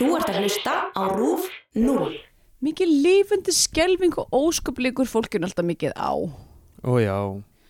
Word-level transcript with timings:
Þú 0.00 0.14
ert 0.16 0.30
að 0.32 0.36
hlusta 0.40 0.74
á 0.96 1.02
RÚF 1.12 1.42
0. 1.76 2.14
Mikið 2.64 2.92
lífandi 3.04 3.52
skelving 3.52 4.14
og 4.16 4.32
ósköpleikur 4.32 5.04
fólkun 5.04 5.44
alltaf 5.44 5.66
mikið 5.68 5.92
á. 5.92 6.16
Ó 6.88 6.92
já, 6.96 7.16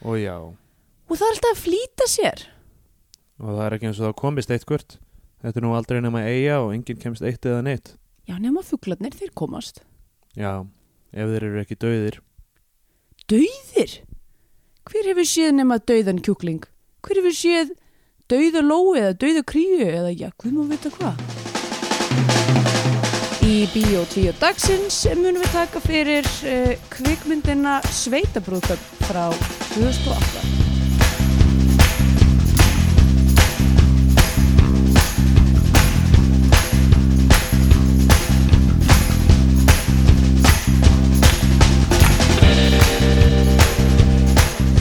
ó 0.07 0.11
já 0.15 0.37
Og 0.39 1.11
það 1.19 1.27
er 1.27 1.35
alltaf 1.35 1.51
að 1.57 1.63
flýta 1.65 2.07
sér. 2.07 2.45
Og 3.43 3.51
það 3.57 3.65
er 3.65 3.77
ekki 3.77 3.91
eins 3.91 3.99
og 3.99 4.07
það 4.07 4.17
komist 4.23 4.55
eitt 4.55 4.69
hvert 4.71 4.97
Þetta 5.43 5.59
er 5.59 5.67
nú 5.67 5.75
aldrei 5.75 5.99
nema 6.05 6.23
eiga 6.29 6.61
og 6.63 6.71
enginn 6.77 7.03
kemst 7.03 7.27
eitt 7.27 7.51
eða 7.51 7.65
neitt 7.67 7.97
Já, 8.31 8.39
nema 8.39 8.63
fuglarnir, 8.63 9.11
þeir 9.19 9.35
komast. 9.35 9.83
Já, 10.39 10.63
ef 11.11 11.35
þeir 11.35 11.49
eru 11.51 11.65
ekki 11.65 11.81
dauðir 11.83 12.21
Dauðir? 13.27 13.99
Hver 14.87 15.11
hefur 15.11 15.27
séð 15.35 15.57
nema 15.59 15.83
dauðan 15.83 16.23
kjúkling? 16.23 16.63
Hver 17.03 17.25
hefur 17.25 17.35
séð 17.43 17.75
dauða 18.31 18.63
lói 18.63 19.03
eða 19.03 19.19
dauða 19.19 19.47
kríu 19.51 19.83
eða 19.83 20.15
já, 20.15 20.29
hvað 20.39 20.61
má 20.61 20.67
vita 20.71 20.95
hvað? 20.95 21.40
Í 23.41 23.65
Bíó 23.73 24.03
10 24.05 24.37
dagsins 24.37 24.99
munum 25.17 25.41
við 25.41 25.53
taka 25.55 25.81
fyrir 25.81 26.27
uh, 26.45 26.75
kvikmyndina 26.93 27.79
Sveitabrúðköp 27.89 28.83
frá 29.07 29.31
2008. 29.73 30.61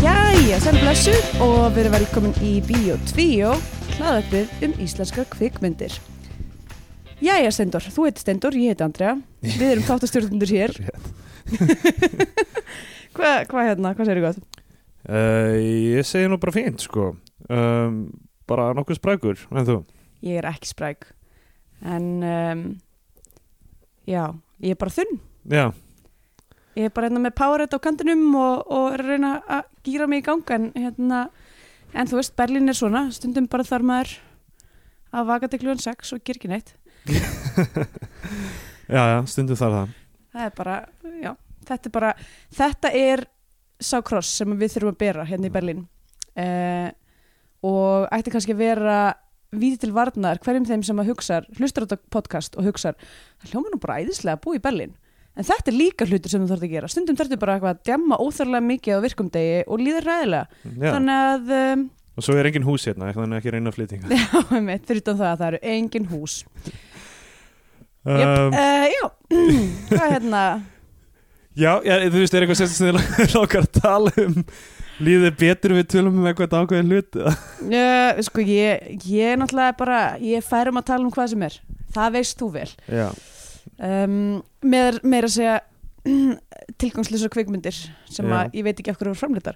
Jæja, 0.03 0.59
sæl 0.59 0.77
blessu 0.83 1.15
og 1.39 1.71
við 1.71 1.85
erum 1.85 1.99
velkomin 2.01 2.39
í 2.43 2.57
Bíó 2.67 2.99
2 3.15 3.57
hlaðarpið 3.95 4.63
um 4.67 4.79
íslenskar 4.83 5.31
kvikmyndir. 5.31 5.95
Jæja, 7.19 7.49
Stendur, 7.51 7.83
þú 7.91 8.05
heiti 8.07 8.21
Stendur, 8.23 8.55
ég 8.55 8.71
heiti 8.73 8.85
Andrea. 8.85 9.15
Við 9.43 9.65
erum 9.73 9.85
þáttastjórnundur 9.89 10.51
hér. 10.55 10.75
Hvað 13.19 13.49
hva 13.51 13.63
hérna, 13.67 13.91
hvað 13.97 14.07
segir 14.07 14.19
þú 14.21 14.25
gott? 14.27 14.59
uh, 15.09 15.55
Ég 15.59 16.05
segi 16.07 16.29
nú 16.29 16.37
bara 16.39 16.53
fínt 16.53 16.83
sko 16.83 17.07
um, 17.49 17.95
Bara 18.47 18.67
nokkuð 18.77 18.99
sprækur 18.99 19.41
En 19.49 19.65
þú? 19.65 19.77
Ég 20.23 20.37
er 20.39 20.47
ekki 20.51 20.69
spræk. 20.69 21.07
En, 21.81 22.05
um, 22.21 22.63
já, 24.07 24.23
ég 24.61 24.75
er 24.75 24.79
bara 24.79 24.91
þunn. 24.93 25.19
Já, 25.49 25.69
Ég 26.77 26.87
er 26.87 26.93
bara 26.95 27.07
hérna 27.09 27.21
með 27.25 27.35
powerhead 27.39 27.73
á 27.75 27.79
kantinum 27.83 28.25
og, 28.39 28.67
og 28.71 28.93
er 28.95 29.01
að 29.03 29.09
reyna 29.15 29.31
að 29.51 29.63
gýra 29.87 30.05
mig 30.11 30.21
í 30.21 30.25
ganga 30.29 30.55
en 30.59 30.67
hérna, 30.77 31.21
en 31.97 32.07
þú 32.11 32.19
veist, 32.19 32.35
Berlín 32.39 32.69
er 32.71 32.77
svona, 32.77 33.01
stundum 33.15 33.47
bara 33.51 33.65
þar 33.67 33.83
maður 33.89 34.13
að 35.17 35.31
vaka 35.31 35.49
til 35.51 35.59
klúan 35.63 35.81
6 35.81 36.13
og 36.15 36.21
ger 36.27 36.37
ekki 36.39 36.51
neitt. 36.51 36.75
já, 38.95 39.01
já, 39.13 39.17
stundum 39.31 39.59
þar 39.59 39.75
það 39.77 39.95
Það 40.29 40.45
er 40.45 40.53
bara, 40.57 40.75
já, 41.23 41.31
þetta 41.69 41.89
er 41.89 41.93
bara, 41.95 42.11
þetta 42.59 42.91
er 42.99 43.25
sá 43.79 43.97
kross 44.05 44.35
sem 44.41 44.57
við 44.59 44.75
þurfum 44.75 44.93
að 44.93 45.01
bera 45.01 45.25
hérna 45.25 45.49
í 45.49 45.53
Berlín 45.53 45.81
uh, 46.37 46.89
og 47.65 48.07
ætti 48.13 48.33
kannski 48.33 48.53
að 48.55 48.61
vera 48.61 48.99
víti 49.55 49.79
til 49.81 49.91
varnar 49.95 50.39
hverjum 50.43 50.67
þeim 50.69 50.83
sem 50.85 51.01
að 51.01 51.09
hugsa, 51.13 51.41
hlustar 51.57 51.85
á 51.85 51.89
þetta 51.89 52.13
podcast 52.13 52.57
og 52.59 52.67
hugsa, 52.69 52.93
það 53.41 53.53
hljóma 53.53 53.71
nú 53.73 53.79
bara 53.81 54.01
æðislega 54.03 54.37
að 54.37 54.43
búa 54.45 54.59
í 54.59 54.63
Berlín. 54.63 54.97
En 55.39 55.47
þetta 55.47 55.71
er 55.71 55.77
líka 55.77 56.05
hlutur 56.05 56.31
sem 56.33 56.43
þú 56.43 56.51
þarfst 56.51 56.65
að 56.67 56.73
gera. 56.73 56.89
Stundum 56.91 57.17
þarftu 57.17 57.37
bara 57.39 57.55
að 57.71 57.81
djamma 57.87 58.17
óþarlega 58.19 58.65
mikið 58.65 58.99
á 58.99 59.03
virkumdegi 59.05 59.61
og 59.65 59.81
líður 59.81 60.07
ræðilega. 60.09 60.61
já. 60.83 60.89
Þannig 60.89 61.23
að, 61.29 61.53
um, 61.57 61.85
Og 62.19 62.25
svo 62.25 62.35
er 62.35 62.49
engin 62.49 62.65
hús 62.67 62.85
hérna, 62.89 63.13
þannig 63.15 63.39
ekki 63.39 63.53
reyna 63.55 63.71
flyttinga 63.71 64.09
já, 64.19 64.41
einmitt, 64.57 64.83
fyrir 64.89 64.99
utan 65.05 65.19
það 65.21 65.29
að 65.29 65.41
það 65.41 65.47
eru 65.53 65.59
engin 65.73 66.09
hús. 66.11 66.35
Um, 68.09 68.57
uh, 68.57 68.85
já, 68.89 69.05
hvað 69.93 70.11
hérna? 70.15 70.43
Já, 71.59 71.71
já, 71.83 71.95
þú 72.07 72.19
veist, 72.21 72.35
er 72.35 72.45
eitthvað 72.45 72.59
sérst 72.61 72.77
sem 72.79 72.89
þið 72.89 73.33
langar 73.39 73.65
að 73.65 73.71
tala 73.81 74.13
um 74.25 74.37
Líður 74.99 75.31
betur 75.39 75.73
við 75.77 75.85
tölum 75.93 76.17
um 76.19 76.25
eitthvað 76.27 76.57
ákveðin 76.59 76.89
hlut? 76.91 77.15
Uh, 77.15 78.17
sko, 78.27 78.43
ég, 78.43 78.97
ég 79.07 79.31
er 79.31 79.37
náttúrulega 79.39 79.77
bara, 79.79 79.99
ég 80.19 80.43
fær 80.43 80.73
um 80.73 80.79
að 80.81 80.89
tala 80.89 81.07
um 81.07 81.13
hvað 81.15 81.29
sem 81.31 81.45
er. 81.47 81.55
Það 81.95 82.15
veist 82.17 82.41
þú 82.41 82.49
vel. 82.57 82.71
Já, 82.91 83.05
Um, 83.79 84.41
með, 84.65 84.97
meira 85.07 85.27
að 85.29 85.35
segja 85.37 85.59
tilgangslisar 86.81 87.31
kvikmyndir 87.31 87.77
sem 88.11 88.27
Já. 88.27 88.33
að 88.41 88.57
ég 88.59 88.65
veit 88.67 88.81
ekki 88.81 88.91
okkur 88.91 89.07
voru 89.11 89.19
framleitar. 89.19 89.55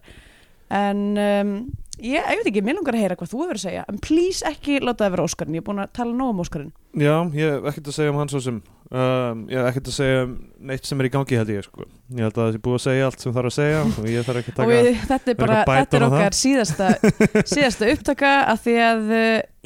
En 0.73 1.01
um, 1.21 1.49
ég, 2.01 2.17
ég 2.17 2.39
veit 2.39 2.47
ekki, 2.49 2.63
mér 2.65 2.79
langar 2.79 2.95
að 2.97 3.03
heyra 3.05 3.17
hvað 3.19 3.29
þú 3.33 3.41
hefur 3.43 3.59
að 3.59 3.65
segja. 3.67 3.83
En 3.91 3.99
please 4.01 4.45
ekki 4.49 4.79
láta 4.81 5.05
það 5.05 5.11
vera 5.17 5.25
Óskarinn. 5.27 5.57
Ég 5.57 5.61
er 5.61 5.67
búin 5.67 5.83
að 5.83 5.91
tala 5.99 6.15
nóg 6.17 6.31
um 6.33 6.41
Óskarinn. 6.43 6.71
já, 6.97 7.13
ég 7.37 7.51
hef 7.57 7.67
ekkert 7.73 7.89
að 7.91 7.95
segja 7.99 8.13
um 8.13 8.17
hans 8.23 8.33
svo 8.33 8.41
sem. 8.41 8.61
Um, 8.93 9.39
Ég 9.49 9.57
hef 9.57 9.69
ekkert 9.71 9.87
að 9.89 9.95
segja 9.95 10.17
um 10.27 10.33
neitt 10.69 10.85
sem 10.85 10.99
er 11.01 11.07
í 11.07 11.11
gangi 11.13 11.37
held 11.39 11.49
ég 11.49 11.63
sko. 11.65 11.85
Ég 12.13 12.21
held 12.27 12.35
að 12.37 12.43
það 12.43 12.51
sé 12.53 12.59
búið 12.67 12.75
að 12.77 12.83
segja 12.83 13.05
allt 13.07 13.23
sem 13.23 13.33
þarf 13.33 13.49
að 13.49 13.55
segja 13.55 13.79
og 13.89 14.09
ég 14.11 14.27
þarf 14.27 14.41
ekki 14.41 14.51
að 14.51 14.53
og 14.53 14.59
taka 14.59 14.69
við, 14.73 14.89
þetta 15.09 15.31
er 15.33 15.39
bara, 15.39 15.55
þetta 15.69 15.97
er 15.99 16.05
okkar 16.09 16.37
síðasta, 16.37 16.89
síðasta 17.55 17.89
upptaka 17.95 18.33
af 18.53 18.61
því 18.67 18.75
að 18.85 19.01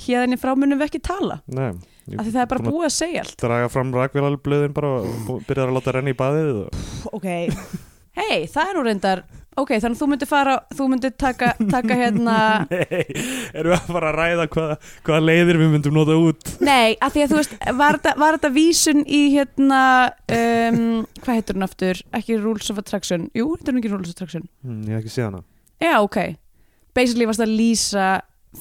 hérðinni 0.05 0.39
frá 0.39 0.53
munum 0.55 0.79
við 0.79 0.87
ekki 0.87 1.01
tala. 1.09 1.39
Nei, 1.51 1.73
því 2.07 2.29
það 2.29 2.39
er 2.45 2.49
bara 2.53 2.63
að- 2.63 2.69
búið 2.71 2.87
að 2.87 2.95
segja 3.01 3.25
allt. 3.25 3.35
draga 3.43 3.67
fram 3.75 3.91
rakvélalblöðin 3.99 4.77
bara 4.79 4.93
og 5.03 5.43
byrjar 5.49 5.67
að 5.73 5.75
láta 5.81 5.95
renna 5.97 6.13
í 6.15 6.19
baðið 6.23 6.53
og... 6.63 6.71
Pff, 6.77 7.09
ok, 7.19 7.27
hei, 8.21 8.47
það 8.47 8.63
er 8.71 8.79
nú 8.79 8.85
reyndar 8.87 9.25
ok, 9.57 9.71
þannig 9.83 9.99
þú 9.99 10.07
myndir 10.11 10.29
fara 10.29 10.55
þú 10.77 10.87
myndir 10.91 11.13
taka, 11.19 11.51
taka 11.71 11.97
hérna 11.97 12.35
Nei, 12.71 13.03
erum 13.53 13.73
við 13.73 13.77
að 13.77 13.89
fara 13.91 14.11
að 14.11 14.17
ræða 14.19 14.47
hvaða 14.53 14.77
hvaða 15.07 15.21
leiðir 15.27 15.59
við 15.61 15.71
myndum 15.73 15.97
nota 15.97 16.17
út? 16.21 16.51
Nei, 16.63 16.95
af 17.01 17.15
því 17.15 17.23
að 17.25 17.33
þú 17.33 17.39
veist, 17.41 17.55
var 17.81 17.97
þetta, 17.99 18.13
var 18.23 18.37
þetta 18.37 18.53
vísun 18.57 19.03
í 19.05 19.21
hérna 19.35 19.81
um, 20.37 20.81
hvað 21.23 21.39
heitur 21.39 21.57
hún 21.59 21.67
aftur, 21.67 22.03
ekki 22.19 22.39
Rules 22.41 22.71
of 22.73 22.81
Attraction. 22.81 23.27
Jú, 23.37 23.49
heitur 23.55 23.73
hún 23.73 23.81
ekki 23.81 23.93
Rules 23.93 24.11
of 24.11 24.17
Attraction? 24.17 24.47
Hm, 24.65 24.83
Ég 24.87 24.95
hef 24.97 25.03
ekki 25.05 25.15
séð 25.15 25.29
hana. 25.31 25.43
Já, 25.83 25.93
ok, 26.01 26.19
basically 26.97 27.27
varst 27.29 27.43
að 27.45 27.53
lýsa 27.57 28.07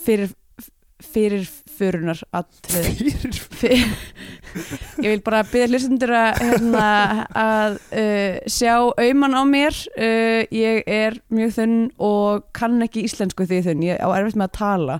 fyrir 0.04 0.32
fyrir 1.04 1.44
förunar 1.78 2.22
atriði. 2.36 3.12
Fyrir 3.56 3.96
ég 5.04 5.10
vil 5.10 5.22
bara 5.24 5.42
byrja 5.46 5.68
hlustundur 5.70 6.12
að, 6.16 6.40
hérna, 6.44 6.86
að 7.36 7.76
uh, 7.90 8.38
sjá 8.50 8.74
auman 8.78 9.36
á 9.36 9.42
mér. 9.48 9.76
Uh, 9.96 10.46
ég 10.54 10.86
er 10.88 11.18
mjög 11.32 11.56
þunn 11.58 11.76
og 12.02 12.46
kann 12.56 12.80
ekki 12.84 13.04
íslensku 13.06 13.46
því 13.48 13.62
þunn. 13.68 13.84
Ég 13.90 14.00
á 14.00 14.08
erfitt 14.16 14.38
með 14.38 14.48
að 14.48 14.56
tala. 14.60 14.98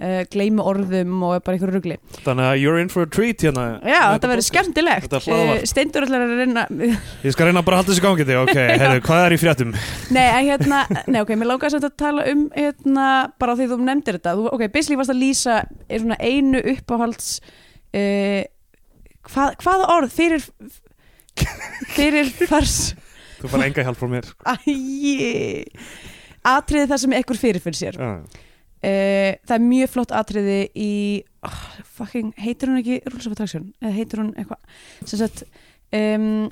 Uh, 0.00 0.22
gleymi 0.32 0.64
orðum 0.64 1.18
og 1.28 1.42
bara 1.44 1.58
einhverju 1.58 1.76
rugli. 1.76 1.98
Þannig 2.24 2.46
að 2.46 2.60
you're 2.62 2.80
in 2.80 2.88
for 2.92 3.04
a 3.04 3.10
treat 3.10 3.44
hérna. 3.44 3.66
Já, 3.84 4.00
þetta 4.14 4.30
verður 4.32 4.46
skemmtilegt. 4.48 5.16
Uh, 5.20 5.52
Steindur 5.68 6.06
ætlar 6.06 6.24
að 6.24 6.38
reyna 6.40 6.64
Ég 7.26 7.34
skal 7.34 7.50
reyna 7.50 7.62
bara 7.66 7.80
að 7.80 7.82
halda 7.82 7.92
þessu 7.92 8.04
gangi 8.06 8.26
þig, 8.26 8.38
ok, 8.40 8.54
heyrðu, 8.80 9.02
hvað 9.04 9.24
er 9.26 9.36
í 9.36 9.40
fréttum? 9.40 9.74
nei, 10.14 10.24
hérna, 10.48 10.80
nei, 11.04 11.20
ok, 11.20 11.34
mér 11.36 11.52
langar 11.52 11.74
samt 11.74 11.84
að 11.86 11.96
tala 12.00 12.24
um 12.32 12.46
hérna, 12.56 13.08
bara 13.40 13.56
því 13.58 13.68
þú 13.74 13.80
nefndir 13.84 14.18
þetta. 14.18 14.36
Þú, 14.38 14.46
ok, 14.56 14.64
basically 14.72 14.98
varst 15.00 15.12
að 15.12 15.20
lýsa 15.20 15.60
svona 16.04 16.18
einu 16.20 16.60
uppáhalds 16.74 17.30
uh, 17.96 18.42
hvað, 19.28 19.56
hvaða 19.62 19.88
orð 19.96 20.14
fyrir 20.14 20.44
fyrir 21.96 22.30
fars 22.50 22.92
Þú 23.40 23.48
fara 23.48 23.70
enga 23.70 23.84
hjálp 23.86 23.96
frá 23.96 24.08
mér. 24.12 24.26
Æi. 24.44 25.64
Atriði 26.44 26.90
það 26.90 26.98
sem 27.00 27.14
ekkur 27.16 27.38
fyrir 27.40 27.62
fyrir 27.64 27.78
sér. 27.78 27.96
Já, 27.96 28.10
uh, 28.20 29.30
Það 29.46 29.54
er 29.56 29.64
mjög 29.64 29.92
flott 29.94 30.12
atriði 30.16 30.58
í 30.76 30.90
oh, 31.48 31.62
fucking, 31.96 32.34
heitir 32.40 32.68
hún 32.68 32.82
ekki 32.82 33.00
Rules 33.08 33.28
of 33.28 33.36
Attraction? 33.36 33.70
Eða 33.80 33.94
heitir 33.96 34.22
hún 34.22 34.34
eitthvað? 34.36 34.60
Sem 35.06 35.22
sagt 35.22 35.42
um, 35.96 36.50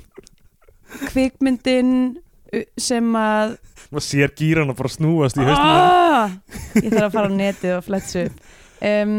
kvikmyndin 1.11 1.93
uh, 2.17 2.65
sem 2.81 3.13
að 3.17 3.59
maður 3.89 4.05
sér 4.05 4.33
gýran 4.37 4.73
að 4.73 4.79
bara 4.81 4.91
snúast 4.93 5.37
í 5.39 5.45
haustum 5.45 5.69
ah! 5.69 6.33
ég 6.77 6.91
þarf 6.93 7.05
að 7.07 7.13
fara 7.15 7.29
á 7.29 7.33
netið 7.33 7.75
og 7.77 7.85
fletsu 7.85 8.25
um, 8.85 9.13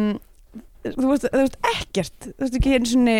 þú, 0.87 1.11
veist, 1.11 1.27
þú 1.29 1.43
veist 1.43 1.59
ekkert 1.75 2.27
þú 2.31 2.45
veist 2.45 2.59
ekki 2.61 2.75
einu 2.77 2.91
svona 2.91 3.17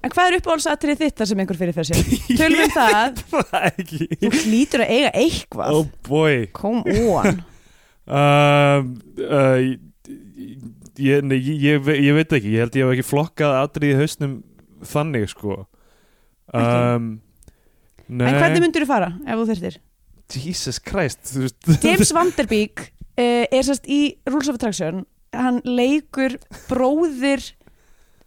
en 0.00 0.14
hvað 0.14 0.30
er 0.30 0.38
uppáhaldsatrið 0.40 1.02
þitt 1.04 1.20
þar 1.20 1.30
sem 1.30 1.42
einhver 1.44 1.60
fyrir 1.60 1.76
fyrir 1.76 1.90
sér? 1.90 2.12
Tölum 2.40 2.62
við 2.62 2.74
það. 2.76 3.22
Það 3.36 3.66
ekki. 3.70 4.08
Þú 4.22 4.30
hlýtur 4.46 4.84
að 4.84 4.92
eiga 4.96 5.10
eitthvað. 5.20 5.76
Oh 5.76 5.90
boy. 6.08 6.44
Come 6.56 6.98
on. 7.06 7.40
Um, 8.10 8.86
uh, 9.22 9.60
ég, 10.98 11.20
nei, 11.22 11.36
ég, 11.36 11.58
ég, 11.62 11.90
ég 12.02 12.16
veit 12.16 12.32
ekki, 12.34 12.54
ég 12.56 12.64
held 12.64 12.74
ég 12.74 12.88
hef 12.88 12.94
ekki 12.96 13.04
flokkað 13.06 13.58
atrið 13.60 13.92
í 13.92 13.98
hausnum 14.00 14.32
þannig 14.90 15.28
sko. 15.30 15.58
Um, 16.50 17.12
En 18.10 18.34
hvernig 18.34 18.64
myndur 18.64 18.82
þú 18.82 18.88
fara 18.90 19.12
ef 19.22 19.38
þú 19.38 19.44
þurftir? 19.52 19.76
Jesus 20.34 20.80
Christ 20.82 21.30
James 21.84 22.10
Vanderbeek 22.16 22.82
uh, 22.82 23.44
er 23.46 23.62
sérst 23.66 23.86
í 23.86 24.00
Rules 24.26 24.50
of 24.50 24.58
Attraction 24.58 25.04
hann 25.36 25.60
leikur 25.64 26.36
bróðir 26.68 27.44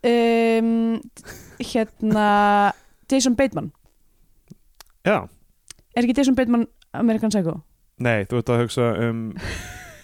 um, 0.03 0.99
hérna 1.59 2.27
Jason 3.11 3.35
Bateman 3.39 3.71
Já, 5.03 5.17
er 5.95 6.05
ekki 6.05 6.15
Jason 6.21 6.35
Bateman 6.37 6.67
American 6.95 7.31
Psycho? 7.33 7.57
nei, 8.03 8.23
þú 8.29 8.39
ert 8.41 8.51
að 8.53 8.61
hugsa 8.65 8.91
um 9.09 9.23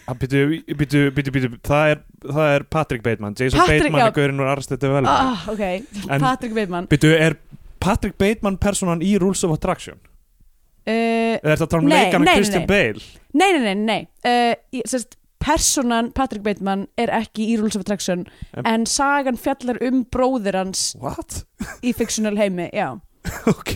Býtu, 0.10 0.40
býtu, 0.74 1.00
býtu, 1.13 1.30
býtu, 1.36 1.50
það 1.62 1.92
er, 1.94 2.00
það 2.25 2.48
er 2.56 2.63
Patrick 2.74 3.04
Bateman 3.06 3.36
Jason 3.38 3.60
Patrick, 3.62 3.84
Bateman 3.86 4.02
er 4.07 4.13
gaurinn 4.16 4.40
úr 4.42 4.48
Arrested 4.50 4.81
Development 4.81 5.12
ah, 5.13 5.44
ok, 5.52 5.62
En- 6.10 6.24
Patrick 6.24 6.56
Bateman 6.57 6.88
Býtu, 6.90 7.12
er 7.13 7.36
Patrick 7.80 8.18
Bateman 8.18 8.57
personan 8.57 9.04
í 9.06 9.12
Rules 9.22 9.44
of 9.45 9.54
Attraction? 9.54 10.00
uh, 10.02 10.90
Eða 10.90 11.54
er 11.54 11.60
þetta 11.62 11.68
að 11.68 11.74
tala 11.75 11.84
um 11.86 11.92
leikan 11.94 12.25
nei, 12.25 12.34
Christian. 12.40 12.66
Bale? 12.66 13.06
nei, 13.38 13.48
nei, 13.54 13.62
nei, 13.62 13.75
nei. 13.86 14.00
Uh, 14.25 14.56
ég, 14.80 14.90
sérst, 14.90 15.19
personan 15.39 16.12
Patrick 16.15 16.44
Bateman 16.44 16.88
er 17.00 17.12
ekki 17.15 17.45
í 17.53 17.57
Rules 17.59 17.75
of 17.77 17.81
Attraction 17.86 18.25
En- 18.57 18.65
en 18.68 18.86
sagan 18.89 19.38
fjallar 19.39 19.80
um 19.88 20.03
bróðir 20.06 20.57
hans 20.59 20.95
What? 21.00 21.44
í 21.83 21.94
fictional 21.95 22.38
heimi, 22.39 22.69
já. 22.74 22.97
Ok. 23.51 23.74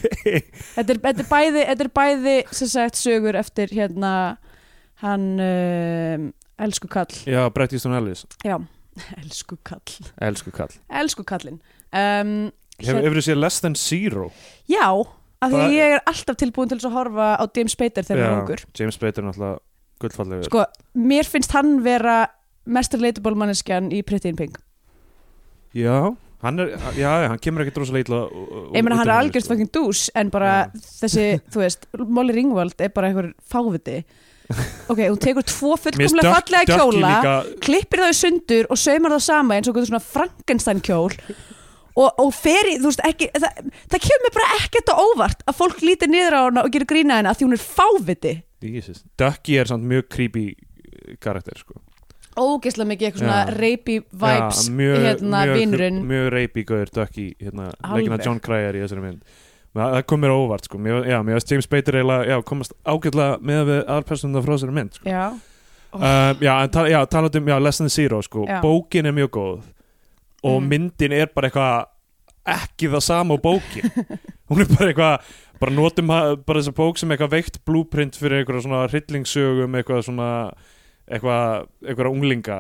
Þetta 0.76 0.94
er, 0.96 1.00
þetta 1.04 1.24
er 1.24 1.30
bæði, 1.30 1.64
þetta 1.70 1.84
er 1.88 1.92
bæði 2.00 2.36
sagt 2.56 2.96
sögur 3.00 3.36
eftir 3.40 3.74
hérna 3.76 4.14
hann 5.04 5.26
um, 5.44 6.30
elsku 6.64 6.88
kall. 6.88 7.12
Já, 7.28 7.42
Brett 7.54 7.74
Easton 7.76 7.96
Ellis. 7.98 8.24
Já, 8.48 8.56
elsku 9.22 9.58
kall. 9.68 9.98
Elsku 10.24 10.54
kall. 10.56 10.72
Elsku 10.90 11.26
kallinn. 11.28 11.60
Um, 11.94 12.52
Hefur 12.80 12.98
hér- 13.02 13.06
hefur 13.10 13.22
séð 13.28 13.38
Less 13.44 13.60
Than 13.62 13.76
Zero? 13.78 14.32
já, 14.72 14.88
af 15.44 15.52
því 15.52 15.68
ég 15.76 15.98
er 15.98 16.02
alltaf 16.10 16.40
tilbúin 16.40 16.72
til 16.72 16.80
að 16.80 16.96
horfa 16.96 17.28
á 17.38 17.44
James 17.54 17.76
Spader 17.76 18.08
þegar 18.08 18.24
hann 18.26 18.34
er 18.40 18.42
ungur. 18.48 18.64
James 18.80 18.98
Bader 18.98 19.22
er 19.22 19.28
náttúrulega 19.28 19.60
gullfallegur 20.04 20.50
sko, 20.50 20.66
mér 21.00 21.30
finnst 21.30 21.56
hann 21.56 21.80
vera 21.86 22.24
mest 22.66 22.96
relatable 22.96 23.36
manneskjan 23.40 23.90
í 23.94 24.04
Pretty 24.08 24.32
in 24.32 24.38
Pink. 24.40 24.60
Já, 25.76 26.14
hann 26.44 26.60
er, 26.62 26.76
já, 27.00 27.10
hann 27.28 27.40
kemur 27.42 27.64
ekkert 27.64 27.82
rosalega 27.82 28.08
illa 28.08 28.20
ég 28.76 28.84
meina 28.86 29.00
hann 29.00 29.10
er 29.10 29.16
algjörst 29.18 29.50
fucking 29.52 29.72
dús 29.74 30.06
en 30.20 30.30
bara 30.34 30.68
þessi, 30.76 31.32
þú 31.54 31.64
veist, 31.64 31.90
Molly 32.04 32.36
Ringwald 32.38 32.84
er 32.84 32.94
bara 32.96 33.10
einhver 33.10 33.34
fáviti. 33.50 34.04
Ok, 34.92 35.00
hún 35.08 35.18
tekur 35.24 35.46
tvo 35.48 35.78
fullkomlega 35.80 36.36
fallega 36.36 36.78
kjóla 36.78 37.00
líka, 37.16 37.34
klippir 37.64 38.04
það 38.04 38.12
í 38.12 38.18
sundur 38.20 38.68
og 38.70 38.80
saumar 38.80 39.16
það 39.16 39.26
sama 39.26 39.58
eins 39.58 39.72
og 39.72 39.80
svona 39.80 40.04
Frankenstein 40.04 40.84
kjól 40.84 41.14
og, 41.96 42.10
og 42.20 42.30
fer 42.36 42.70
í, 42.74 42.76
þú 42.82 42.90
veist, 42.92 43.04
ekki 43.08 43.30
það, 43.34 43.72
það 43.94 44.06
kemur 44.10 44.36
bara 44.36 44.58
ekkert 44.60 44.92
á 44.92 44.96
óvart 45.00 45.46
að 45.48 45.58
fólk 45.62 45.84
lítir 45.86 46.12
niður 46.12 46.38
á 46.38 46.42
hana 46.44 46.66
og 46.68 46.74
gerir 46.76 46.90
grína 46.90 47.22
henni 47.22 47.32
að 47.32 47.40
því 47.40 47.48
hún 47.48 47.58
er 47.58 47.64
fáviti 47.64 48.34
Jesus. 48.72 49.04
Ducky 49.18 49.58
er 49.60 49.66
samt 49.66 49.84
mjög 49.84 50.08
creepy 50.10 50.56
eh, 50.56 51.16
karakter 51.20 51.58
sko. 51.58 51.74
ógeðslega 52.38 52.88
mikið 52.90 53.08
eitthvað 53.08 53.20
svona 53.24 53.46
Já. 53.46 53.54
rapey 53.60 54.00
vibes 54.10 54.62
Já, 54.68 54.72
mjög, 54.74 54.98
hérna 55.06 55.42
mjög, 55.46 55.58
vinurinn 55.60 56.00
mjög 56.10 56.30
rapey 56.34 56.64
gauður 56.66 56.90
Ducky 56.96 57.36
hérna, 57.40 57.72
Alveg. 57.84 57.98
leikina 58.08 58.18
John 58.26 58.40
Cryer 58.40 58.74
í 58.74 58.82
þessari 58.82 59.02
mynd 59.04 59.22
það, 59.74 60.00
kom 60.10 60.20
mér 60.22 60.30
óvart 60.34 60.66
sko. 60.66 60.78
mér, 60.78 61.04
já, 61.10 61.20
mér 61.26 61.34
varst 61.38 61.52
James 61.52 61.68
Bader 61.68 61.94
eiginlega 62.00 62.26
já, 62.32 62.42
komast 62.44 62.74
ágætlega 62.86 63.38
með 63.42 63.62
við 63.70 63.80
aðalpersonuna 63.86 64.42
frá 64.46 64.54
þessari 64.58 64.74
mynd 64.80 64.94
sko. 64.98 65.10
já, 65.10 65.24
um, 65.94 66.42
já, 66.42 66.54
en 66.64 66.70
tala, 66.74 66.90
já, 66.90 67.00
talandi 67.06 67.38
um 67.38 67.48
já, 67.54 67.60
Less 67.62 67.78
Than 67.78 67.90
Zero 67.90 68.22
sko. 68.22 68.46
Já. 68.50 68.62
bókin 68.62 69.06
er 69.06 69.12
mjög 69.14 69.30
góð 69.38 69.62
og 70.44 70.62
Mm. 70.62 70.68
myndin 70.70 71.12
er 71.14 71.28
bara 71.36 71.50
eitthvað 71.50 71.86
ekki 72.46 72.90
það 72.92 73.04
sama 73.06 73.36
á 73.36 73.44
bókin 73.44 73.90
hún 74.52 74.62
er 74.64 74.70
bara 74.76 74.92
eitthvað 74.92 75.34
bara 75.64 75.72
notum 75.78 76.08
bara 76.12 76.60
þessa 76.60 76.74
bók 76.76 76.98
sem 77.00 77.12
eitthvað 77.16 77.36
veikt 77.38 77.60
blúprint 77.68 78.18
fyrir 78.20 78.42
eitthvað 78.44 78.66
svona 78.66 78.86
hryllingssögum 78.92 79.78
eitthvað 79.80 80.02
svona 80.10 80.30
eitthvað, 81.08 81.68
eitthvað 81.84 82.10
unglinga 82.12 82.58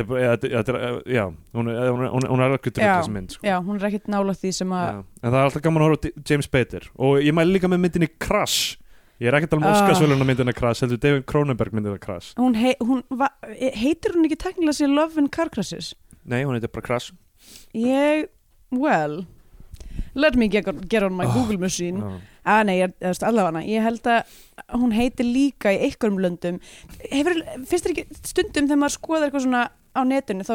þetta 0.00 0.18
eða- 0.20 0.36
þetta- 0.40 0.80
er, 0.80 0.98
já, 1.12 1.24
hún 1.56 1.68
er, 1.68 1.78
hún 1.92 2.04
er, 2.04 2.10
hún 2.12 2.24
er, 2.24 2.44
er 2.44 2.44
alveg 2.46 2.68
Já. 2.76 2.92
þessi 3.02 3.12
mynd 3.12 3.32
sko. 3.34 3.42
já, 3.46 3.56
hún 3.60 3.76
er 3.80 3.86
ekkert 3.90 4.06
nála 4.08 4.32
því 4.38 4.52
sem 4.54 4.70
að 4.76 4.90
en 5.00 5.30
það 5.30 5.38
er 5.40 5.44
alltaf 5.48 5.62
gaman 5.64 5.82
að 5.82 5.88
horfa 5.88 6.08
á 6.08 6.30
James 6.30 6.48
Bader 6.48 6.86
og 6.96 7.18
ég 7.24 7.34
mæli 7.36 7.56
líka 7.56 7.68
með 7.72 7.82
myndinni 7.84 8.08
Crash 8.22 8.76
ég 9.20 9.28
er 9.28 9.36
að 9.36 9.48
tala 9.50 9.60
um 9.60 9.66
Ah. 9.68 9.74
Óskarsvöluna 9.76 10.24
myndina 10.24 10.54
Crash 10.56 10.80
heldur 10.84 11.00
David 11.02 11.26
Cronenberg 11.28 11.72
myndina 11.76 11.98
Crash 12.00 12.32
hún, 12.38 12.54
hei, 12.56 12.74
hún 12.80 13.02
va, 13.10 13.28
heitir 13.58 14.14
hún 14.16 14.24
ekki 14.28 14.38
teknilega 14.40 14.78
sér 14.78 14.88
Love 14.94 15.18
and 15.20 15.28
Car 15.34 15.50
Crashes 15.52 15.94
nei, 16.24 16.44
hún 16.44 16.56
heitir 16.56 16.70
bara 16.72 16.86
Crash 16.86 17.10
ég, 17.74 18.28
well 18.70 19.24
let 20.14 20.34
me 20.36 20.48
get, 20.48 20.66
get 20.88 21.02
on 21.02 21.14
my 21.14 21.26
Oh, 21.26 21.32
Google 21.34 21.58
machine. 21.58 22.00
Já. 22.00 22.20
að 22.50 22.62
nei, 22.66 22.76
allavega 23.26 23.62
ég 23.66 23.82
held 23.84 24.06
að 24.10 24.38
hún 24.80 24.94
heitir 24.96 25.26
líka 25.28 25.72
í 25.74 25.80
einhverjum 25.86 26.20
löndum. 26.24 26.60
Hefur, 27.10 27.36
finnst 27.68 27.86
þér 27.86 27.92
ekki 27.94 28.20
stundum 28.30 28.68
þegar 28.70 28.80
maður 28.80 28.96
skoðar 28.96 29.26
eitthvað 29.28 29.44
svona 29.46 29.64
á 29.90 30.00
netinu 30.06 30.46
þá 30.46 30.52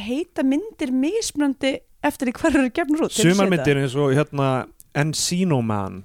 heita 0.00 0.44
myndir 0.46 0.92
mismunandi 0.92 1.74
eftir 2.02 2.30
því 2.30 2.36
hverju 2.40 2.62
eru 2.62 2.72
gefnur 2.80 3.04
út? 3.06 3.12
Hefurðu 3.14 3.28
séð 3.30 3.36
sumar 3.36 3.52
myndir 3.52 3.80
eins 3.82 3.96
og 4.00 4.14
hérna 4.16 4.48
Encino 5.00 5.60
Man 5.62 6.02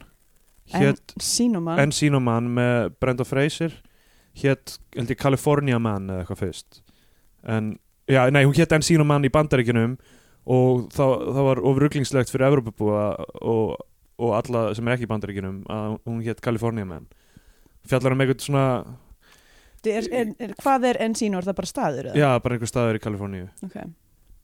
það? 0.71 0.81
hétt 0.83 1.15
en 1.15 1.25
sínum 1.25 1.69
að 1.71 1.83
Encino 1.85 2.19
Man 2.23 2.51
með 2.57 2.91
Brenda 3.01 3.25
Fraser. 3.27 3.73
Hétt, 4.35 4.77
held 4.95 5.13
ég, 5.13 5.17
California 5.19 5.79
Man 5.79 6.09
eða 6.11 6.25
eitthvað 6.25 6.41
fyrst. 6.43 6.81
En, 7.47 7.77
já, 8.11 8.25
nei, 8.29 8.43
hún 8.43 8.55
hétt 8.57 8.73
Encino 8.75 9.05
Man 9.07 9.23
í 9.25 9.31
bandaríkjunum 9.31 9.95
og 10.45 10.85
það, 10.93 11.13
það 11.35 11.47
var 11.49 11.61
ofruglingslegt 11.71 12.31
fyrir 12.31 12.47
Evrópabúa 12.51 13.05
og, 13.41 13.75
og 14.21 14.35
alla 14.37 14.67
sem 14.77 14.87
er 14.87 14.95
ekki 14.95 15.07
í 15.07 15.11
bandaríkjunum 15.11 15.63
að 15.73 15.97
hún 16.05 16.21
hétt 16.25 16.43
California 16.45 16.87
Man 16.87 17.07
fjallar 17.89 18.15
um 18.15 18.23
eitthvað 18.23 18.45
svona 18.45 18.67
er, 19.85 20.07
er, 20.09 20.31
er, 20.41 20.53
hvað 20.61 20.87
er 20.91 21.01
Encino, 21.05 21.39
er 21.39 21.49
það 21.49 21.59
bara 21.59 21.69
staður? 21.69 22.11
eða? 22.11 22.21
já, 22.21 22.29
bara 22.41 22.57
einhver 22.57 22.71
staður 22.71 22.99
í 22.99 23.03
Kaliforníu 23.03 23.49
okay. 23.65 23.91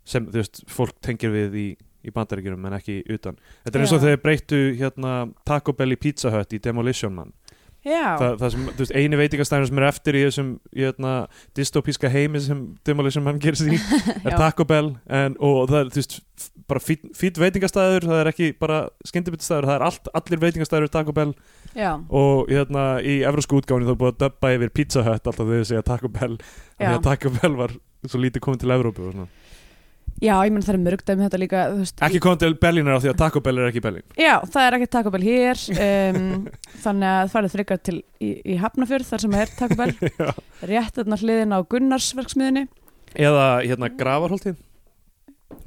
sem, 0.05 0.27
þú 0.27 0.41
veist, 0.41 0.61
fólk 0.69 0.97
tengir 1.05 1.33
við 1.33 1.57
í, 1.57 1.67
í 2.05 2.13
bandaríkjunum 2.13 2.69
en 2.69 2.77
ekki 2.77 2.99
utan 3.05 3.37
þetta 3.63 3.73
er 3.73 3.85
eins 3.85 3.95
og 3.95 4.01
Já. 4.01 4.05
þegar 4.07 4.23
breyttu 4.25 4.61
hérna 4.81 5.15
Taco 5.47 5.75
Bell 5.77 5.93
í 5.95 5.99
Pizza 6.01 6.33
Hut 6.33 6.57
í 6.57 6.61
Demolition 6.61 7.15
Man 7.17 7.33
Þa, 8.21 8.27
það 8.37 8.51
sem, 8.53 8.65
þú 8.69 8.83
veist, 8.83 8.93
eini 8.93 9.17
veitingastæðin 9.17 9.69
sem 9.71 9.79
er 9.81 9.85
eftir 9.87 10.17
í 10.19 10.23
þessum 10.27 10.49
hérna, 10.77 11.13
dystopíska 11.57 12.11
heimi 12.13 12.41
sem 12.43 12.59
Demolition 12.85 13.25
Man 13.25 13.39
gerist 13.41 13.65
í 13.65 13.79
er. 14.27 14.35
Taco 14.37 14.67
Bell 14.69 14.91
en, 15.09 15.37
og 15.41 15.63
það 15.71 15.79
er, 15.79 15.89
þú 15.95 16.01
veist, 16.03 16.17
bara 16.71 16.83
fýtt 16.83 17.39
veitingastæður, 17.41 18.05
það 18.07 18.21
er 18.21 18.29
ekki 18.31 18.51
bara 18.61 18.77
skyndibitastæður, 19.09 19.67
það 19.71 19.75
er 19.79 19.85
allt, 19.89 20.11
allir 20.21 20.43
veitingastæður 20.45 20.87
er 20.87 20.93
Taco 20.93 21.15
Bell 21.17 21.33
já, 21.75 21.91
og 22.21 22.51
hérna 22.53 22.85
í 23.03 23.17
evrósku 23.27 23.59
útgáfni 23.59 23.89
þá 23.89 23.95
er 23.95 23.99
búið 24.05 24.13
að 24.13 24.21
dubba 24.23 24.53
yfir 24.55 24.73
Pizza 24.77 25.03
Hut 25.03 25.17
alltaf 25.27 25.41
þegar 25.41 25.65
þau 25.65 25.71
segja 25.73 25.87
Taco 25.89 26.11
Bell 26.19 26.37
því 26.45 26.91
að 26.93 27.03
Taco 27.09 27.33
Bell 27.39 27.57
var 27.59 27.75
svo 28.07 28.21
lítið 28.21 28.45
komið 28.45 28.63
til 28.63 28.73
Evrópu 28.77 29.03
og 29.09 29.15
svona. 29.17 29.27
Já, 30.21 30.33
ég 30.45 30.53
menn 30.53 30.65
það 30.65 30.75
er 30.77 30.81
mörg 30.85 31.03
dæmi 31.07 31.25
þetta 31.25 31.41
líka 31.41 31.65
veist, 31.75 32.03
ekki 32.07 32.21
komið 32.23 32.43
til 32.43 32.51
Berlínar 32.61 32.97
af 32.97 33.03
því 33.03 33.11
að 33.11 33.19
Taco 33.23 33.43
Bell 33.45 33.61
er 33.61 33.69
ekki 33.71 33.83
Berlín. 33.83 34.05
Já, 34.19 34.33
það 34.53 34.67
er 34.67 34.77
ekki 34.77 34.89
Taco 34.95 35.13
Bell 35.15 35.25
hér 35.25 35.63
um, 35.75 36.33
þannig 36.85 37.11
að 37.11 37.21
það 37.21 37.35
farið 37.35 37.55
þryggja 37.55 37.79
til 37.89 37.97
í, 37.99 38.31
í 38.45 38.59
Hafnafjörð 38.61 39.09
þar 39.11 39.25
sem 39.25 39.39
er 39.41 39.55
Taco 39.59 39.79
Bell. 39.79 39.95
Rétt 40.71 40.99
þarna 40.99 41.21
hliðin 41.21 41.55
á 41.57 41.59
Gunnarsverksmiðinni 41.73 42.67
eða 43.19 43.47
hérna 43.65 43.89
Gravarholtið 43.99 44.59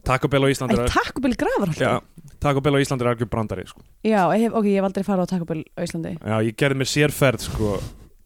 Taco 0.04 0.28
Bell 0.28 0.44
á 0.44 0.48
Íslandi 0.52 0.76
er, 0.78 0.90
Taco 0.92 1.20
Bell 1.24 1.36
grafarholti? 1.36 1.84
já, 1.84 2.00
Taco 2.40 2.60
Bell 2.64 2.76
á 2.76 2.80
Íslandi 2.80 3.04
er 3.04 3.10
algjör 3.12 3.30
brandari 3.32 3.64
sko. 3.68 3.82
Já, 4.04 4.22
ég 4.36 4.46
hef, 4.46 4.56
ok, 4.56 4.68
ég 4.68 4.80
hef 4.80 4.88
aldrei 4.88 5.06
farið 5.06 5.24
á 5.24 5.32
Taco 5.32 5.48
Bell 5.48 5.64
á 5.64 5.80
Íslandi. 5.84 6.14
Já, 6.20 6.36
ég 6.44 6.56
gerði 6.60 6.80
mér 6.80 6.90
sérferð 6.90 7.46
sko, 7.48 7.72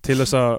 til 0.07 0.19
þess 0.23 0.37
að 0.39 0.59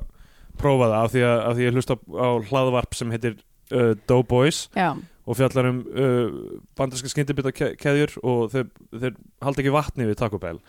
prófa 0.60 0.90
það 0.92 0.98
af 1.00 1.14
því 1.14 1.24
að, 1.28 1.38
af 1.40 1.56
því 1.56 1.64
að 1.64 1.68
ég 1.68 1.78
hlusta 1.78 1.96
á, 1.96 2.00
á 2.20 2.30
hlaðvarp 2.50 3.00
sem 3.00 3.16
heitir 3.16 3.36
uh, 3.72 3.92
Doughboys. 4.10 4.62
Já, 4.76 4.90
og 5.30 5.38
fjallar 5.38 5.70
um 5.70 5.82
uh, 5.94 6.38
bandarska 6.80 7.12
skyndibita 7.12 7.54
keðjur 7.54 8.16
og 8.26 8.48
þeir, 8.54 8.70
þeir 8.96 9.18
halda 9.46 9.64
ekki 9.64 9.74
vatni 9.76 10.08
við 10.10 10.18
Taco 10.22 10.40
Bell. 10.42 10.62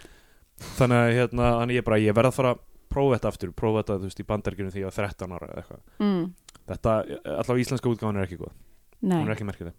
Þannig 0.77 0.99
að 1.01 1.13
hérna, 1.17 1.53
ég 1.73 1.87
bara 1.87 2.01
ég 2.03 2.17
verð 2.17 2.33
að 2.33 2.37
fara 2.37 2.55
að 2.55 2.65
prófa 2.91 3.17
þetta 3.17 3.31
aftur 3.31 3.53
prófa 3.57 3.85
þetta 3.85 4.01
veist 4.03 4.21
í 4.21 4.27
bandarkinu 4.29 4.73
því 4.75 4.83
að 4.89 4.99
13 4.99 5.37
ára 5.37 5.49
eða 5.49 5.63
eitthvað. 5.63 5.85
Mm, 6.03 6.25
þetta, 6.73 6.97
allavega 7.39 7.65
íslenska 7.65 7.93
útgáðan 7.93 8.21
er 8.21 8.29
ekki 8.29 8.41
góð. 8.43 8.53
Nei. 9.01 9.17
Hún 9.17 9.31
er 9.31 9.37
ekki 9.37 9.49
merkileg. 9.49 9.79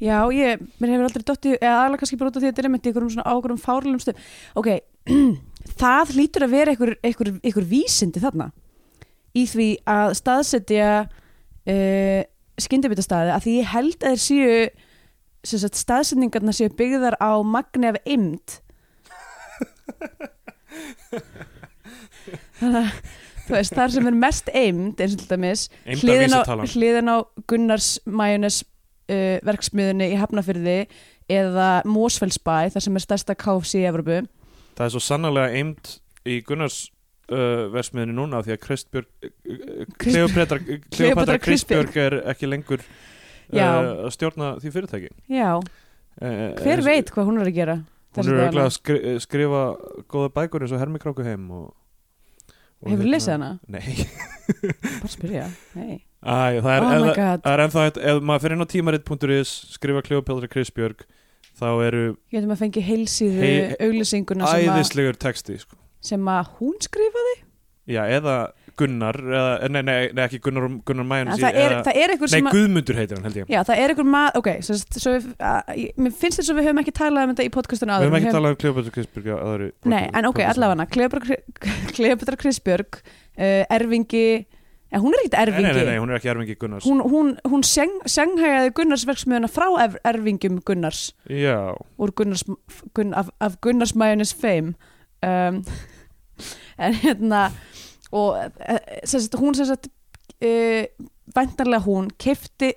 Já, 0.00 0.16
ég, 0.32 0.62
mér 0.80 0.94
hefur 0.94 1.06
aldrei 1.10 1.24
dottið 1.28 1.54
eða 1.58 1.80
aðlega 1.82 2.00
kannski 2.00 2.16
bara 2.20 2.30
út 2.30 2.36
af 2.38 2.40
því 2.40 2.48
að 2.48 2.52
þetta 2.52 2.62
er 2.62 2.68
einmitt 2.70 2.86
í 2.86 2.88
einhverjum 2.88 3.10
svona 3.12 3.32
ákveðum 3.34 3.58
fárlum 3.60 3.98
stöð 4.00 4.22
Ok, 4.56 4.68
það 5.82 6.12
hlýtur 6.14 6.46
að 6.46 6.54
vera 6.54 6.72
einhver, 6.72 6.92
einhver, 7.04 7.30
einhver 7.44 7.66
vísindi 7.68 8.22
þarna 8.22 8.46
í 9.36 9.44
því 9.50 9.66
að 9.92 10.14
staðsetja 10.16 10.86
uh, 11.04 12.22
skyndibitastaði 12.64 13.30
að 13.34 13.42
því 13.46 13.52
ég 13.58 13.66
held 13.74 14.00
að 14.00 14.10
þeir 14.14 14.22
séu 14.26 14.54
sagt, 15.60 15.76
staðsetningarna 15.80 16.52
séu 16.56 16.70
byggðar 16.76 17.16
á 17.20 17.30
magni 17.46 17.86
af 17.90 17.96
imd 18.04 18.48
þannig 22.60 22.80
að 22.80 22.88
þú 23.50 23.56
veist, 23.56 23.74
þar 23.74 23.94
sem 23.94 24.10
er 24.10 24.18
mest 24.24 24.50
eimd 24.54 25.00
eins 25.00 25.16
og 25.16 25.22
til 25.22 25.30
dæmis 25.32 25.62
hliðin 26.00 26.36
á, 26.36 26.40
hliðin 26.44 27.10
á 27.10 27.16
Gunnars 27.50 27.88
Majónes 28.06 28.62
uh, 28.62 29.38
verksmiðunni 29.46 30.06
í 30.12 30.18
Hafnafyrði 30.20 30.78
eða 31.30 31.70
Mósfellsbæ 31.88 32.70
þar 32.74 32.86
sem 32.86 32.98
er 32.98 33.06
stærsta 33.06 33.36
KFC 33.38 33.82
í 33.82 33.88
Evropu 33.90 34.16
það 34.78 34.86
er 34.86 34.94
svo 34.94 35.02
sannarlega 35.04 35.58
eimt 35.58 35.84
í 36.28 36.40
Gunnars 36.46 36.78
uh, 37.30 37.68
versmiðinu 37.74 38.16
núna 38.18 38.42
því 38.46 38.54
að 38.56 38.60
Kristbjörg 38.66 39.08
uh, 39.24 39.86
Kleopatra 40.02 40.58
Kleopatra 40.90 41.38
Kristbjörg. 41.42 41.96
Er 41.96 42.18
ekki 42.34 42.50
lengur 42.50 42.82
uh, 42.82 43.60
að 43.60 44.10
stjórna 44.16 44.52
því 44.62 44.74
fyrirtæki. 44.76 45.12
Já, 45.30 45.50
uh, 45.58 46.44
hver 46.60 46.84
veit 46.86 47.10
hvað 47.14 47.30
hún 47.30 47.40
er 47.42 47.50
að 47.52 47.58
gera 47.60 47.78
hún 48.16 48.32
er 48.34 48.56
að 48.58 48.72
skri, 48.74 48.98
skrifa 49.22 49.60
góða 50.10 50.32
bækur 50.34 50.64
eins 50.66 50.74
og 50.74 50.80
Hermi 50.82 50.98
Kráku 51.02 51.22
heim 51.26 51.46
Hefur 52.80 52.96
hérna- 52.96 53.10
lesið 53.12 53.32
hana? 53.36 53.50
Nei, 53.68 54.06
Bara 55.00 55.10
spyrja 55.12 55.44
Hey. 55.76 55.98
Æ, 56.20 56.60
það 56.60 56.70
er, 56.74 56.84
Oh 56.84 57.12
það 57.16 57.52
er 57.52 57.62
ennþá 57.66 57.84
ef 58.12 58.22
maður 58.24 58.42
fyrir 58.44 58.56
inn 58.56 58.64
á 58.64 58.72
tímarit.is 58.72 59.52
skrifa 59.76 60.02
Kleopatra 60.04 60.48
Krisbjörg 60.52 61.04
þá 61.60 61.68
eru 61.86 62.02
Ég 62.32 62.40
veitum 62.40 62.54
að 62.56 62.62
fengi 62.64 62.82
heilsíðu 62.84 63.44
Hey- 63.44 63.76
auglýsinguna 63.86 64.48
æðislegur 64.56 65.20
texti 65.20 65.58
sko. 65.60 65.76
Sem 66.04 66.32
að 66.32 66.50
hún 66.60 66.76
skrifaði? 66.84 67.36
Já, 67.90 68.04
eða 68.12 68.34
Gunnar 68.80 69.16
eða, 69.20 69.68
nei, 69.72 69.80
nei, 69.84 69.96
nei, 70.14 70.22
ekki 70.24 70.38
Gunnar, 70.44 70.66
Gunnar 70.88 71.06
Mæjans 71.08 71.40
það 71.42 71.56
það 71.84 71.98
er 72.00 72.12
einhver 72.14 72.28
Nei, 72.30 72.32
sem 72.32 72.46
að 72.48 72.54
Guðmundur 72.56 72.98
heitir 73.00 73.18
hann 73.18 73.26
held 73.28 73.38
ég. 73.40 73.50
Já, 73.50 73.60
það 73.68 73.80
er 73.82 73.92
einhver 73.92 74.06
maður, 74.08 74.38
ok, 74.40 74.48
svo, 74.64 74.76
svo 74.96 75.14
við, 75.16 75.26
að, 75.50 75.72
ég- 75.80 75.98
mér 76.00 76.14
finnst 76.20 76.40
þess 76.40 76.52
að 76.52 76.60
við 76.60 76.68
höfum 76.70 76.80
ekki 76.84 76.94
talað 77.00 77.26
um 77.26 77.32
þetta 77.34 77.46
í 77.48 77.52
podcastinu 77.56 77.90
Við 77.90 77.96
áður. 77.98 78.06
höfum 78.06 78.18
ekki 78.20 78.34
talað 78.36 78.54
um 78.54 78.60
Kleopatra 78.62 78.94
Krisbjörg 78.94 79.42
öðru 79.50 79.68
Nei, 79.92 80.04
en 80.20 80.30
ok, 80.30 80.40
allavega 80.52 80.86
Kleopatra 80.94 82.38
Krisbjörg 82.44 83.00
uh, 83.02 83.74
Erfingi, 83.76 84.24
en 84.90 85.04
hún 85.04 85.16
er 85.18 85.24
ekkert 85.24 85.36
Nei, 85.36 85.42
erfingi 85.48 85.66
nei, 85.66 85.74
nei, 85.80 85.90
nei, 85.90 85.98
hún 86.04 86.14
er 86.14 86.20
ekki 86.20 86.32
erfingi 86.32 86.56
Gunnars. 86.62 86.86
Hún, 86.88 87.02
hún, 87.04 87.34
hún 87.50 87.66
seng, 87.66 87.98
senghægaði 88.08 88.72
Gunnars 88.78 89.04
verksmiðuna 89.10 89.50
frá 89.50 89.68
er, 89.84 89.98
erfingum 90.14 90.62
Gunnars. 90.64 91.10
Já, 91.28 91.74
úr 92.00 92.14
Gunnars, 92.16 92.46
gunn, 92.96 93.12
af, 93.18 93.28
af 93.44 93.60
Gunnars 93.60 93.92
Majonis 93.98 94.32
fame 94.34 94.72
um, 95.26 95.60
en 96.80 96.98
hérna 97.02 97.42
og 98.10 98.38
eh, 98.40 98.80
sem 99.04 99.20
sagt, 99.22 99.38
hún 99.38 99.54
sem 99.54 99.68
sagt 99.68 99.90
uh, 100.42 100.84
væntanlega 101.36 101.84
hún 101.84 102.10
kefti 102.18 102.72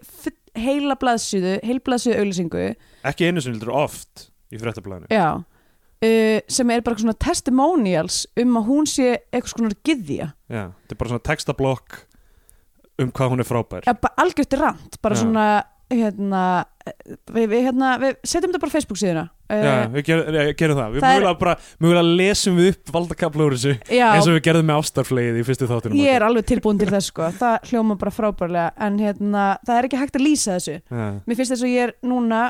heila 0.54 0.98
blaðsíðu 1.00 1.58
heil 1.66 1.80
blaðsíðu 1.82 2.20
auglýsingu. 2.22 2.68
Ekki 3.08 3.30
einu 3.30 3.42
sem 3.42 3.56
heldur 3.56 3.74
oft 3.74 4.28
í 4.54 4.60
fréttablaðinu. 4.62 5.10
Já, 5.14 5.42
uh, 5.42 6.40
sem 6.58 6.74
er 6.76 6.86
bara 6.86 7.02
svona 7.02 7.18
testimonials 7.18 8.24
um 8.44 8.58
að 8.62 8.70
hún 8.70 8.90
sé 8.90 9.10
eitthvað 9.32 9.56
svona 9.56 9.82
gyðja. 9.90 10.32
Já, 10.52 10.66
þetta 10.70 10.98
er 10.98 11.02
bara 11.02 11.14
svona 11.14 11.28
textablokk 11.32 12.02
um 13.02 13.14
hvað 13.16 13.34
hún 13.34 13.42
er 13.42 13.50
frábær. 13.50 13.88
Bara 13.90 14.18
algjört 14.22 14.60
rant, 14.60 15.00
bara 15.02 15.18
Já. 15.18 15.24
svona 15.24 15.48
hérna 15.94 16.44
við, 16.84 17.46
við, 17.48 17.60
hérna, 17.68 17.92
við 18.02 18.18
setjum 18.28 18.52
þetta 18.52 18.62
bara 18.64 18.72
á 18.72 18.76
Facebook 18.76 19.00
síðuna. 19.00 19.24
Já, 19.54 19.74
við 19.94 20.06
gerum, 20.08 20.38
gerum 20.60 20.78
það. 20.80 20.94
Við 20.96 21.04
Það 21.04 21.10
er- 21.14 21.18
mögulega 21.22 21.40
bara, 21.44 21.56
mögulega 21.84 22.16
lesum 22.20 22.56
við 22.60 22.70
upp 22.74 22.94
valdakabla 22.96 23.48
úr 23.48 23.56
þessu 23.58 23.74
já. 23.94 24.06
eins 24.10 24.28
og 24.30 24.38
við 24.38 24.44
gerðum 24.48 24.70
með 24.70 24.80
ástarflegið 24.84 25.40
í 25.40 25.44
fyrstu 25.48 25.68
þáttunum 25.70 26.00
Ég 26.02 26.18
er 26.18 26.26
alveg 26.28 26.48
tilbúin 26.50 26.80
til 26.82 26.90
þess 26.90 27.12
sko, 27.12 27.28
það 27.40 27.68
hljóma 27.72 27.98
bara 28.02 28.14
frábærlega 28.16 28.72
en 28.88 28.98
hérna, 29.04 29.44
það 29.68 29.76
er 29.80 29.90
ekki 29.90 30.02
hægt 30.02 30.18
að 30.20 30.26
lýsa 30.26 30.56
þessu. 30.58 30.78
Já, 30.90 31.04
Mér 31.28 31.40
finnst 31.40 31.54
þess 31.54 31.66
að 31.68 31.74
ég 31.76 31.88
er 31.88 31.94
núna 32.14 32.42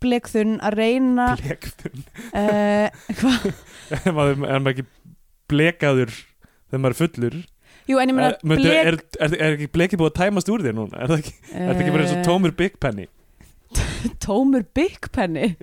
blekþunn 0.00 0.58
að 0.64 0.76
reyna 0.80 1.30
blekþun 1.40 2.04
uh, 2.32 3.00
hvað? 3.20 3.48
Er 4.00 4.14
maður 4.16 4.44
er 4.48 4.68
ekki 4.74 4.86
blekaður 5.50 6.12
þegar 6.14 6.82
maður 6.84 6.94
er 6.94 7.00
fullur? 7.00 7.40
Jú, 7.90 7.98
en 7.98 8.12
ég 8.12 8.14
meina 8.16 8.28
er, 8.30 8.36
blek... 8.44 8.60
blek 8.60 8.90
er, 8.92 8.98
er, 9.24 9.34
er 9.34 9.56
ekki 9.56 9.70
blekið 9.74 10.00
búið 10.02 10.12
að 10.12 10.18
tæmast 10.20 10.50
úr 10.52 10.62
þér 10.64 10.76
núna? 10.76 11.00
Er 11.00 11.10
það 11.10 11.22
ekki, 11.24 11.32
er 11.50 11.64
það 11.72 11.80
ekki 11.80 11.94
bara 11.96 12.04
eins 12.04 12.12
og 12.14 12.20
Eh, 12.20 12.26
tómur 12.28 12.54
Big 12.56 12.76
Penny? 12.82 13.06
Tómur 14.24 14.64
byggpenni 14.76 15.54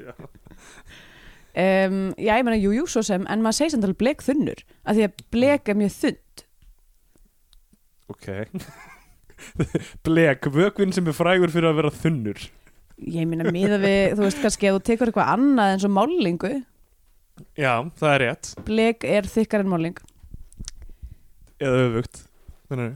um, 1.58 2.00
Já, 2.18 2.34
ég 2.38 2.46
meina, 2.46 2.60
jú, 2.60 2.74
jú, 2.76 2.86
svo 2.90 3.04
sem 3.06 3.26
en 3.30 3.44
maður 3.46 3.60
segir 3.62 3.76
samt 3.76 3.88
alveg 3.88 4.02
blekþunnur 4.04 4.64
af 4.86 4.98
því 4.98 5.08
að 5.08 5.26
blek 5.34 5.72
er 5.74 5.80
mjög 5.80 5.96
þund 5.98 6.24
Ok. 8.08 8.28
Blek, 10.08 10.48
vökvinn 10.54 10.94
sem 10.96 11.08
er 11.10 11.16
frægur 11.16 11.52
fyrir 11.52 11.70
að 11.70 11.82
vera 11.82 11.92
þunnur. 11.94 12.40
Ég 13.04 13.28
meina, 13.30 13.52
miða 13.54 13.78
við, 13.82 14.16
þú 14.18 14.24
veist 14.24 14.40
kannski 14.42 14.70
að 14.70 14.78
þú 14.78 14.84
tekur 14.88 15.12
eitthvað 15.12 15.34
annað 15.36 15.74
eins 15.74 15.86
og 15.86 15.92
málingu 15.94 16.54
Já, 17.54 17.74
það 18.00 18.14
er 18.14 18.24
rétt. 18.24 18.54
Blek 18.66 19.04
er 19.06 19.28
þykkar 19.30 19.62
en 19.62 19.70
máling 19.70 20.00
Eða 21.62 21.84
öfugt 21.84 22.24
Þannig. 22.72 22.96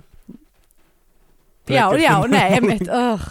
Já, 1.70 1.84
Blek 1.92 2.02
já, 2.02 2.16
nei, 2.32 2.46
einmitt 2.58 2.90
uh, 3.02 3.28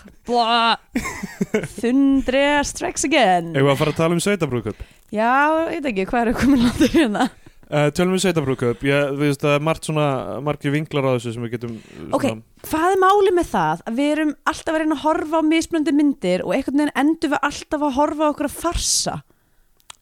Þundri 1.80 2.42
strikes 2.68 3.04
again 3.08 3.52
við 3.56 3.68
að 3.72 3.78
fara 3.80 3.92
að 3.94 4.00
tala 4.00 4.16
um 4.16 4.22
sveitabrúðköp 4.22 4.80
Já, 5.14 5.30
ég 5.74 5.80
veit 5.80 5.88
ekki, 5.92 6.04
hvað 6.10 6.28
er 6.30 6.36
komin 6.38 6.62
landur 6.64 6.92
hérna 6.94 7.24
uh, 7.26 7.88
Tölum 7.96 8.14
við 8.14 8.22
sveitabrúðköp 8.26 8.84
Ég, 8.86 9.08
þú 9.16 9.20
veist, 9.24 9.42
það 9.42 9.56
er 9.58 9.64
margt 9.66 9.88
svona 9.88 10.06
Margir 10.46 10.74
vinklar 10.74 11.08
á 11.08 11.10
þessu 11.16 11.34
sem 11.34 11.46
við 11.46 11.54
getum 11.56 11.74
uh, 11.80 12.06
Ok. 12.18 12.28
Hvað 12.70 12.94
er 12.94 13.02
málið 13.02 13.36
með 13.40 13.50
það 13.50 13.82
að 13.90 13.98
við 14.00 14.12
erum 14.14 14.32
alltaf 14.52 14.72
að 14.76 14.80
reyna 14.84 14.98
að 14.98 15.04
horfa 15.06 15.42
á 15.42 15.50
mismunandi 15.50 15.96
myndir 15.98 16.44
og 16.46 16.54
einhvern 16.56 16.82
veginn 16.84 16.96
endur 17.04 17.34
við 17.34 17.44
alltaf 17.50 17.86
að 17.88 17.96
horfa 17.98 18.26
á 18.26 18.30
okkur 18.34 18.50
að 18.50 18.58
farsa 18.64 19.16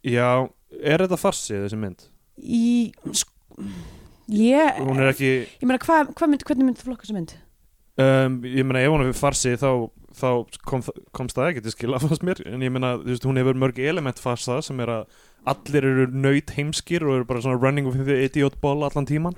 Já, 0.06 0.28
er 0.78 1.04
þetta 1.06 1.18
farsi 1.20 1.56
þessi 1.64 1.80
mynd? 1.80 2.04
í 2.38 2.92
sk- 3.10 3.64
ég, 4.30 4.76
Hún 4.78 5.00
er 5.02 5.08
ekki 5.10 5.30
ég 5.58 5.64
meina 5.66 5.80
hvað 5.82 6.12
hva 6.14 6.28
mynd, 6.30 6.44
hvernig 6.46 6.68
myndi 6.68 6.82
þú 6.84 6.90
flokka 6.92 7.06
þessa 7.08 7.16
mynd? 7.16 7.32
um, 7.98 8.36
Ég 8.46 8.62
meina 8.68 8.84
ef 8.84 8.92
hún 8.94 9.02
er 9.08 9.16
farsi 9.18 9.56
þá, 9.58 9.70
þá 10.16 10.28
kom, 10.68 10.82
komst 11.16 11.36
það 11.36 11.50
ekki 11.52 11.64
til 11.66 11.74
skila 11.74 12.00
fannst 12.02 12.24
mér. 12.26 12.40
En 12.48 12.62
ég 12.64 12.72
meina, 12.74 12.94
þú 13.02 13.12
veist, 13.12 13.26
hún 13.28 13.40
hefur 13.40 13.58
mörg 13.60 13.80
element 13.82 14.20
farsa 14.22 14.60
sem 14.64 14.80
er 14.84 14.92
að 15.00 15.24
allir 15.48 15.86
eru 15.86 16.06
nöyt 16.12 16.50
heimskir 16.56 17.04
og 17.06 17.14
eru 17.18 17.26
bara 17.28 17.40
svona 17.44 17.60
running 17.62 17.86
with 17.88 18.04
the 18.04 18.16
idiot 18.26 18.58
ball 18.60 18.82
allan 18.84 19.06
tíman 19.08 19.36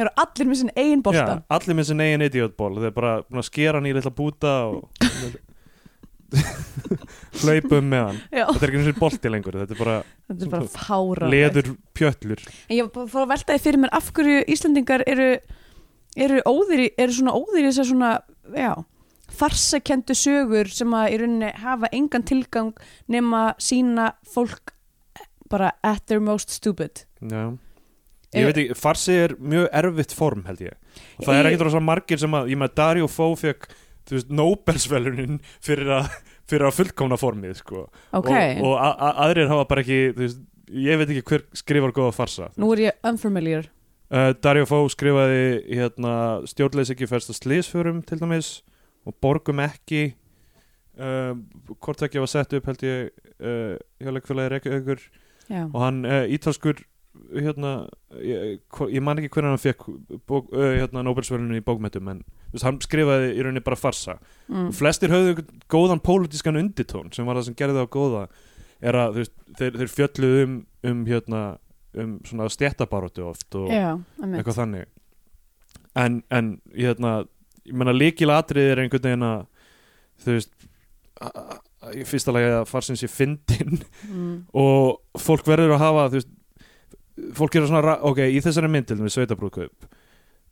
eru 0.00 0.08
allir 0.18 0.48
með 0.48 0.62
sinn 0.62 0.72
eigin 0.74 1.02
bolta. 1.04 1.36
Já, 1.36 1.44
allir 1.58 1.76
með 1.78 1.90
sin 1.90 2.02
eigin 2.02 2.24
idiot 2.26 2.56
ball. 2.58 2.78
Þeir 2.80 2.94
bara 2.96 3.14
að 3.22 3.46
skera 3.46 3.82
í 3.84 3.92
litla 3.94 4.14
búta 4.16 4.54
og 4.72 4.88
hlaupa 7.42 7.78
um 7.78 7.90
með 7.92 8.04
hann. 8.06 8.20
Já, 8.32 8.46
Þetta 8.48 8.64
er 8.64 8.70
ekki 8.70 8.80
eins 8.80 8.90
og 8.92 9.00
bolti 9.02 9.32
lengur, 9.32 9.58
þetta 9.62 9.74
er 9.76 9.80
bara 9.82 9.96
þetta 10.30 10.46
er 10.46 10.52
bara 10.54 10.70
fára 10.72 11.28
leður 11.32 11.72
pjöllur. 11.96 12.44
En 12.68 12.78
ég 12.78 12.88
fór 12.94 13.24
að 13.26 13.34
velta 13.34 13.56
því 13.56 13.64
fyrir 13.66 13.82
mér 13.82 13.92
af 13.98 14.08
hverju 14.16 14.44
Íslendingar 14.54 15.04
eru 15.12 15.28
eru, 16.16 16.40
óðir, 16.48 16.86
eru 17.00 17.14
svona 17.16 17.36
óðir 17.36 17.66
í 17.66 17.68
þess 17.70 17.84
að 17.84 17.90
svona 17.92 18.10
já, 18.56 18.72
farsakendu 19.38 20.16
sögur 20.18 20.70
sem 20.72 20.94
að 20.96 21.14
í 21.14 21.18
rauninni 21.22 21.50
hafa 21.62 21.90
engan 21.92 22.24
tilgang 22.28 22.72
nema 23.10 23.52
sína 23.62 24.12
fólk 24.28 24.74
bara 25.52 25.74
at 25.84 26.06
their 26.08 26.22
most 26.22 26.50
stupid. 26.50 27.04
Já. 27.20 27.52
Ég 28.32 28.48
veit 28.48 28.60
ekki, 28.62 28.76
farsi 28.80 29.16
er 29.26 29.34
mjög 29.36 29.66
erfitt 29.76 30.14
form 30.16 30.46
held 30.48 30.62
ég. 30.64 30.76
Og 31.20 31.26
það 31.26 31.38
er 31.38 31.48
ekkert 31.50 31.66
rosa 31.68 31.82
margir 31.84 32.20
sem 32.20 32.36
að, 32.38 32.48
ég 32.54 32.60
með 32.62 32.76
Dario 32.80 33.08
Fó 33.12 33.26
fekk, 33.36 33.66
þú 34.08 34.16
veist, 34.16 34.30
Nobelsvelunin 34.32 35.42
fyrir 35.60 35.92
að, 35.98 36.08
fyrir 36.48 36.70
að 36.70 36.78
fullkomna 36.78 37.18
formið, 37.20 37.58
sko. 37.60 37.84
Ok, 38.16 38.30
og, 38.32 38.70
og 38.70 39.04
aðrir 39.10 39.52
hafa 39.52 39.68
bara 39.68 39.84
ekki, 39.84 40.00
þú 40.16 40.24
veist 40.24 40.40
ég 40.72 41.00
veit 41.00 41.12
ekki 41.12 41.24
hver 41.28 41.44
skrifar 41.56 41.92
góða 41.94 42.16
farsa. 42.16 42.48
Nú 42.60 42.72
er 42.74 42.86
ég 42.86 43.06
unfamiliar. 43.06 43.68
Uh, 44.12 44.32
Dario 44.44 44.66
Fó 44.68 44.82
skrifaði 44.92 45.44
hérna, 45.68 46.14
stjórnleis 46.48 46.92
ekki 46.92 47.08
færst 47.08 47.32
að 47.32 47.38
slísförum 47.40 48.02
til 48.08 48.20
dæmis 48.20 48.58
og 49.06 49.16
borgum 49.22 49.62
ekki 49.64 50.12
uh, 51.00 51.34
hvort 51.78 52.04
ekki 52.06 52.22
var 52.22 52.30
sett 52.30 52.54
upp 52.56 52.70
held 52.70 52.86
ég 52.86 53.10
uh, 53.40 53.76
hjá 54.02 54.14
leikfélagi 54.14 54.54
Reykjavíkur. 54.54 55.04
Og 55.72 55.78
hann 55.82 56.04
uh, 56.06 56.24
ítalskur 56.30 56.84
hérna, 57.32 57.72
ég, 58.24 58.60
ég 58.92 59.02
man 59.04 59.20
ekki 59.20 59.32
hvernig 59.34 59.52
hann 59.52 59.60
fekk 59.60 59.84
bók, 60.28 60.48
uh, 60.54 60.72
hérna, 60.78 61.02
Nobelsvölinu 61.04 61.58
í 61.58 61.64
bókmetum 61.64 62.08
en 62.12 62.22
veist, 62.52 62.64
hann 62.64 62.80
skrifaði 62.84 63.34
í 63.36 63.44
rauninni 63.44 63.64
bara 63.64 63.78
farsa. 63.78 64.18
Mm. 64.48 64.70
og 64.70 64.76
flestir 64.76 65.12
höfðu 65.12 65.44
góðan 65.72 66.02
pólitískan 66.04 66.60
unditón 66.60 67.12
sem 67.14 67.28
var 67.28 67.38
það 67.38 67.50
sem 67.50 67.58
gerði 67.58 67.80
það 67.80 67.92
góða 67.96 68.24
er 68.82 68.98
að 68.98 69.20
veist, 69.20 69.36
þeir, 69.58 69.78
þeir 69.82 69.92
fjölluðu 69.96 70.46
um, 70.46 70.56
um 70.88 71.04
hérna 71.08 71.42
um 72.02 72.16
svona 72.24 72.48
stjættabaróttu 72.52 73.26
oft 73.28 73.60
og 73.60 73.68
já, 73.72 73.90
eitthvað 74.24 74.58
þannig. 74.62 74.90
En, 75.98 76.22
en 76.32 76.54
hérna 76.72 77.18
ég 77.68 77.76
meina 77.78 77.94
líkil 77.94 78.32
atrið 78.34 78.70
er 78.72 78.82
einhvern 78.82 79.08
veginn 79.08 79.26
að 79.28 79.42
þú 80.22 80.36
veist 80.36 80.52
í 81.92 82.04
fyrsta 82.06 82.34
lagi 82.34 82.50
að 82.50 82.68
farsins 82.70 83.02
ég 83.04 83.12
fyndin 83.12 83.80
mm. 84.08 84.36
og 84.58 85.20
fólk 85.20 85.46
verður 85.48 85.76
að 85.76 85.84
hafa 85.84 86.06
þú 86.12 86.20
veist, 86.20 86.32
fólk 87.38 87.58
er 87.58 87.68
svona 87.68 87.98
ok, 88.08 88.22
í 88.32 88.40
þessari 88.42 88.70
mynd 88.72 88.88
til 88.88 88.98
við 89.00 89.14
sveitabrúðkaup 89.16 89.90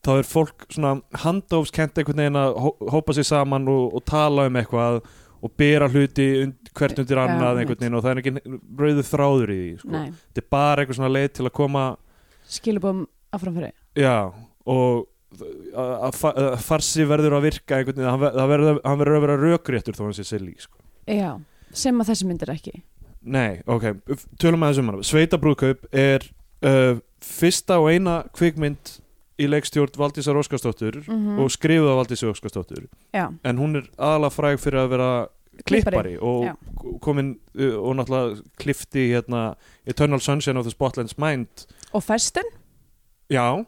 þá 0.05 0.12
er 0.17 0.29
fólk 0.29 0.67
svona 0.73 0.95
handófskent 1.25 1.99
einhvern 2.00 2.23
veginn 2.23 2.40
að 2.40 2.55
hó- 2.64 2.93
hópa 2.95 3.17
sér 3.17 3.29
saman 3.29 3.69
og, 3.71 3.97
og 3.97 4.05
tala 4.09 4.47
um 4.49 4.61
eitthvað 4.61 5.02
og 5.40 5.55
bera 5.57 5.88
hluti 5.88 6.26
und, 6.45 6.73
hvert 6.76 6.99
undir 7.00 7.21
annað 7.21 7.62
einhvern 7.62 7.81
veginn 7.81 7.99
og 7.99 8.05
það 8.05 8.12
er 8.12 8.23
ekki 8.23 8.61
rauðu 8.81 9.07
þráður 9.09 9.55
í 9.55 9.59
því 9.61 9.73
sko. 9.81 10.02
þetta 10.11 10.43
er 10.43 10.49
bara 10.57 10.83
eitthvað 10.83 11.00
svona 11.00 11.14
leið 11.17 11.31
til 11.37 11.47
að 11.47 11.57
koma 11.57 11.85
skilubum 12.50 13.02
afframfyrir 13.37 13.75
já, 13.97 14.17
og 14.69 15.07
að 15.39 15.91
að 16.09 16.17
fa- 16.19 16.35
að 16.35 16.57
farsi 16.67 17.05
verður 17.09 17.37
að 17.39 17.45
virka 17.49 17.79
einhvern 17.79 18.01
veginn, 18.01 18.11
hann 18.11 18.51
verður, 18.51 18.81
hann 18.85 18.99
verður 19.03 19.19
að 19.19 19.27
vera 19.27 19.37
rökréttur 19.45 19.99
þó 19.99 20.05
hann 20.09 20.17
sé 20.19 20.25
silly 20.27 20.55
sko. 20.59 20.79
já, 21.07 21.39
sem 21.73 22.01
að 22.03 22.11
þessi 22.13 22.27
myndir 22.27 22.51
ekki. 22.55 22.83
Nei, 23.21 23.61
ok, 23.69 23.93
tölum 24.41 24.63
að 24.65 24.75
þessum 24.75 25.03
Sveitabrúðkaup 25.05 25.87
er 25.93 26.25
uh, 26.65 26.97
fyrsta 27.21 27.77
og 27.83 27.91
eina 27.93 28.23
kvikmynd 28.33 28.97
í 29.41 29.49
leikstjórn 29.49 29.97
Valdísar 29.97 30.37
Óskarsdóttur 30.41 31.03
mm 31.07 31.39
og 31.41 31.51
skrifuð 31.53 31.91
af 31.93 31.99
Valdísar 32.03 32.33
Óskarsdóttur. 32.33 32.89
Já, 33.15 33.29
en 33.45 33.61
hún 33.61 33.77
er 33.81 33.87
aðalega 33.97 34.35
fræg 34.35 34.61
fyrir 34.61 34.83
að 34.83 34.91
vera 34.95 35.11
klippari. 35.69 36.17
og 36.21 36.45
já. 36.49 36.55
komin 37.01 37.35
uh, 37.59 37.77
og 37.81 37.97
náttúrulega 38.01 38.43
klifti 38.61 39.07
hérna 39.13 39.55
Eternal 39.87 40.21
Sunshine 40.21 40.59
of 40.59 40.65
the 40.65 40.73
Spotless 40.73 41.19
Mind. 41.19 41.67
Og 41.93 42.03
festen 42.05 42.45
já, 43.31 43.65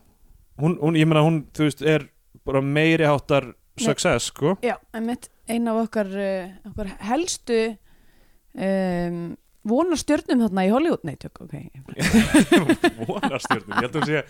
hún, 0.60 0.78
hún, 0.82 0.96
ég 0.98 1.06
meina 1.08 1.22
hún, 1.24 1.42
þú 1.54 1.68
veist, 1.68 1.82
er 1.86 2.08
bara 2.46 2.60
meiri 2.64 3.06
háttar 3.08 3.52
success, 3.80 4.28
sko. 4.32 4.56
Já, 4.62 4.76
einmitt. 4.94 5.30
Ein 5.50 5.68
af 5.68 5.84
okkar, 5.86 6.06
uh, 6.12 6.50
okkar 6.70 6.90
helstu 7.08 7.60
um, 8.54 9.22
vonarstjörnum 9.68 10.40
þarna 10.42 10.64
í 10.66 10.70
Hollywood. 10.72 11.02
Nei, 11.06 11.14
tök, 11.22 11.40
ok. 11.44 11.54
Vonarstjörnum, 13.08 13.76
ég 13.76 13.84
held 13.84 13.96
að 13.96 14.00
hún 14.00 14.08
sé 14.08 14.22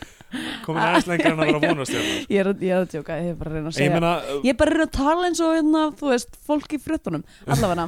komin 0.66 0.82
aðeins 0.84 1.08
lengra 1.08 1.32
en 1.32 1.40
að 1.40 1.48
vera 1.50 1.62
vonarstjörnum. 1.62 2.18
Ég 2.32 2.40
er, 2.42 2.50
ég 2.52 2.74
er 2.74 2.80
að 2.82 2.90
tjóka, 2.92 3.16
ég 3.20 3.30
er 3.32 3.38
bara 3.40 3.52
að 3.52 3.56
reyna 3.58 3.70
að 3.70 3.72
ég 3.72 3.78
segja. 3.80 3.94
meina, 3.96 4.12
Ég 4.44 4.50
er 4.52 4.58
bara 4.60 4.72
að 4.72 4.76
reyna 4.76 4.88
að 4.88 4.96
tala 4.98 5.28
eins 5.30 5.40
og 5.44 5.54
hérna, 5.56 5.84
þú 6.00 6.10
veist, 6.12 6.36
fólk 6.48 6.76
í 6.76 6.80
fréttunum 6.84 7.24
Allavega, 7.48 7.86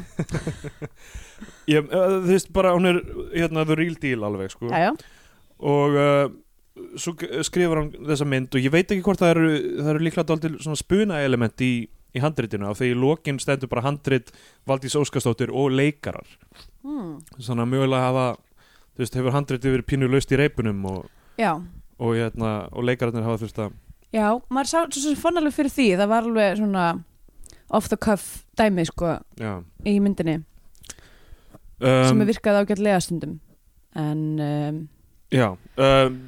ég, 1.75 1.91
uh, 1.91 2.17
þú 2.25 2.31
veist, 2.33 2.53
bara 2.57 2.73
hún 2.77 2.91
er 2.93 3.01
hérna, 3.35 3.67
the 3.69 3.77
real 3.81 3.99
deal 4.01 4.25
alveg, 4.29 4.53
sko. 4.57 4.71
Já, 4.73 4.89
já. 4.89 4.95
Og 5.65 5.97
uh, 6.01 6.25
svo 6.99 7.15
skrifar 7.47 7.81
hann 7.81 7.93
þessa 8.09 8.27
mynd 8.27 8.55
og 8.57 8.65
ég 8.65 8.73
veit 8.75 8.89
ekki 8.91 9.05
hvort 9.07 9.21
það 9.23 9.35
eru, 9.37 9.51
það 9.79 9.91
eru 9.93 10.03
líklega 10.03 10.27
dálítið 10.31 10.57
svona 10.65 10.81
spuna 10.81 11.21
element 11.23 11.63
í, 11.63 11.73
í 11.87 12.23
handritinu 12.23 12.67
af 12.71 12.81
því 12.81 12.91
í 12.91 12.97
lokin 12.99 13.39
stendur 13.43 13.71
bara 13.71 13.85
handrit 13.87 14.33
Valdís 14.67 14.97
Óskarsdóttir 14.99 15.53
og 15.55 15.71
leikarar. 15.75 16.27
Þannig 16.83 17.63
að 17.63 17.71
mögulega 17.71 18.09
hafa 18.09 18.27
þú 18.95 19.05
veist, 19.05 19.19
hefur 19.19 19.35
handritið 19.35 19.77
verið 19.77 19.89
pínu 19.91 20.11
laust 20.11 20.35
í 20.35 20.39
reipunum 20.39 20.85
og, 20.91 21.07
Já, 21.39 21.53
og, 21.55 22.13
hérna, 22.15 22.53
og 22.71 22.87
leikararnir 22.87 23.27
hafa 23.27 23.43
þurft 23.45 23.63
að 23.65 23.79
já, 24.15 24.27
maður 24.51 24.71
sá 24.71 24.79
svo 24.85 25.03
sem 25.03 25.19
fann 25.19 25.41
alveg 25.41 25.57
fyrir 25.57 25.75
því 25.75 25.87
Það 25.99 26.11
var 26.13 26.29
alveg 26.29 26.59
svona 26.61 26.85
off 27.75 27.89
the 27.91 27.99
cuff 27.99 28.45
dæmi, 28.59 28.85
sko, 28.87 29.17
já, 29.41 29.55
í 29.87 29.97
myndinni. 30.03 30.43
Sem 31.83 32.15
um, 32.15 32.23
er 32.23 32.29
virkað 32.31 32.61
ágætlega 32.63 33.01
stundum 33.03 33.41
En, 33.99 34.23
um, 34.43 34.79
já, 35.35 35.49
um, 35.79 36.21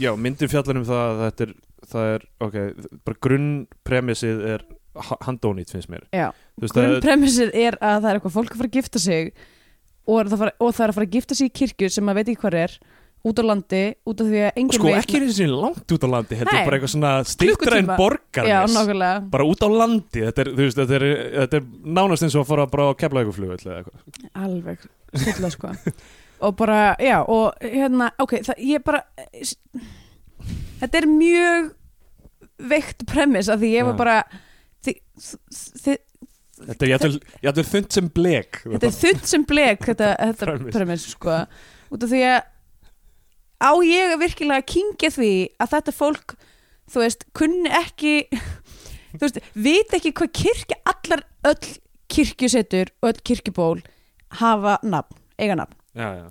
já 0.00 0.10
myndin 0.16 0.50
fjallar 0.52 0.80
um 0.80 0.86
það 0.88 1.04
að 1.06 1.22
þetta 1.26 1.46
er, 1.46 1.54
það 1.92 2.10
er 2.14 2.26
ok, 2.46 2.56
bara 3.06 3.20
grunnpremissið 3.26 4.44
er 4.54 4.64
ha- 5.08 5.18
handónýtt 5.28 5.72
finnst 5.74 5.90
mér. 5.92 6.06
Það 6.12 6.26
er- 6.26 6.66
Grunnpremissið 6.66 7.54
er 7.54 7.78
að 7.80 7.98
það 8.02 8.10
er 8.10 8.20
eitthvað 8.20 8.36
fólk 8.38 8.52
að 8.54 8.60
fara 8.62 8.70
að 8.72 8.78
gifta 8.80 9.02
sig 9.02 9.32
og 10.06 10.28
það, 10.30 10.38
fara, 10.44 10.52
og 10.60 10.74
það 10.76 10.84
er 10.86 10.92
að 10.92 10.98
fara 11.00 11.06
að 11.10 11.16
gifta 11.18 11.34
sig 11.34 11.50
í 11.50 11.56
kirkju 11.60 11.90
sem 11.90 12.04
maður 12.06 12.20
veit 12.22 12.28
ekki 12.34 12.42
hvað 12.46 12.58
er 12.64 12.78
út 13.26 13.40
á 13.42 13.44
landi, 13.48 13.80
út 14.06 14.20
af 14.22 14.26
því 14.30 14.40
að 14.46 14.58
enginn 14.60 14.76
sko 14.76 14.86
veit 14.86 15.00
ekki 15.00 15.18
eins 15.18 15.40
og 15.42 15.54
langt 15.64 15.94
út 15.96 16.04
á 16.06 16.08
landi 16.12 16.36
heldur 16.38 16.54
Nei. 16.54 16.64
bara 16.68 16.76
eitthvað 16.76 16.92
svona 16.92 17.12
stýttra 17.26 17.78
en 17.80 17.88
Klukkutíma. 17.88 17.96
borgar 17.98 18.46
Já, 18.46 18.58
nákvæmlega. 18.70 19.30
Bara 19.32 19.44
út 19.50 19.64
á 19.66 19.68
landi 19.72 20.20
þetta 20.28 20.44
er, 20.44 20.50
veist, 20.60 20.78
þetta 20.78 20.94
er, 21.00 21.06
þetta 21.40 21.58
er 21.58 21.66
nánast 21.98 22.22
eins 22.22 22.36
og 22.38 22.44
að 22.44 22.50
fara 22.52 22.66
bara 22.70 22.86
á 22.86 22.94
eða 23.66 23.80
eitthvað. 23.80 24.30
Alveg, 24.46 24.86
stilla 25.16 25.50
sko 25.50 25.72
og 26.40 26.56
bara, 26.58 26.96
já, 27.00 27.20
og 27.22 27.54
hérna 27.62 28.10
ok, 28.22 28.38
það, 28.46 28.62
ég 28.68 28.84
bara 28.84 29.02
þetta 30.80 31.00
er 31.00 31.08
mjög 31.10 31.70
veikt 32.70 33.06
premiss 33.08 33.48
af 33.52 33.60
því 33.60 33.70
ég 33.74 33.88
var 33.88 33.96
bara 34.00 34.16
þi, 34.84 34.96
þi, 35.84 35.96
þetta 36.64 37.52
er 37.52 37.70
þund 37.70 37.88
sem 37.92 38.10
blek. 38.16 38.60
Þetta 38.64 38.88
er 38.88 38.98
þund 39.00 39.24
sem 39.28 39.46
blek 39.48 39.88
þetta, 39.90 40.12
þetta 40.32 40.58
Premiss. 40.72 41.08
sko. 41.12 41.40
Út 41.92 42.06
af 42.06 42.12
því 42.12 42.22
að 42.30 42.38
á 43.62 43.72
ég 43.86 44.12
að 44.12 44.22
virkilega 44.24 44.62
að 44.62 44.70
kingja 44.72 45.10
því 45.14 45.32
að 45.62 45.72
þetta 45.76 45.96
fólk 45.96 46.36
þú 46.92 47.02
veist, 47.02 47.26
kunni 47.36 47.72
ekki 47.72 48.14
þú 49.16 49.22
veist, 49.24 49.40
veit 49.54 49.96
ekki 49.96 50.12
hvað 50.18 50.32
kirkja 50.42 50.78
allar 50.92 51.24
öll 51.48 51.70
kirkjusetur 52.12 52.92
og 53.00 53.10
öll 53.10 53.22
kirkjuból 53.26 53.80
hafa 54.40 54.76
nafn, 54.86 55.16
eiga 55.40 55.56
nafn 55.58 55.74
já, 55.96 56.08
já. 56.20 56.26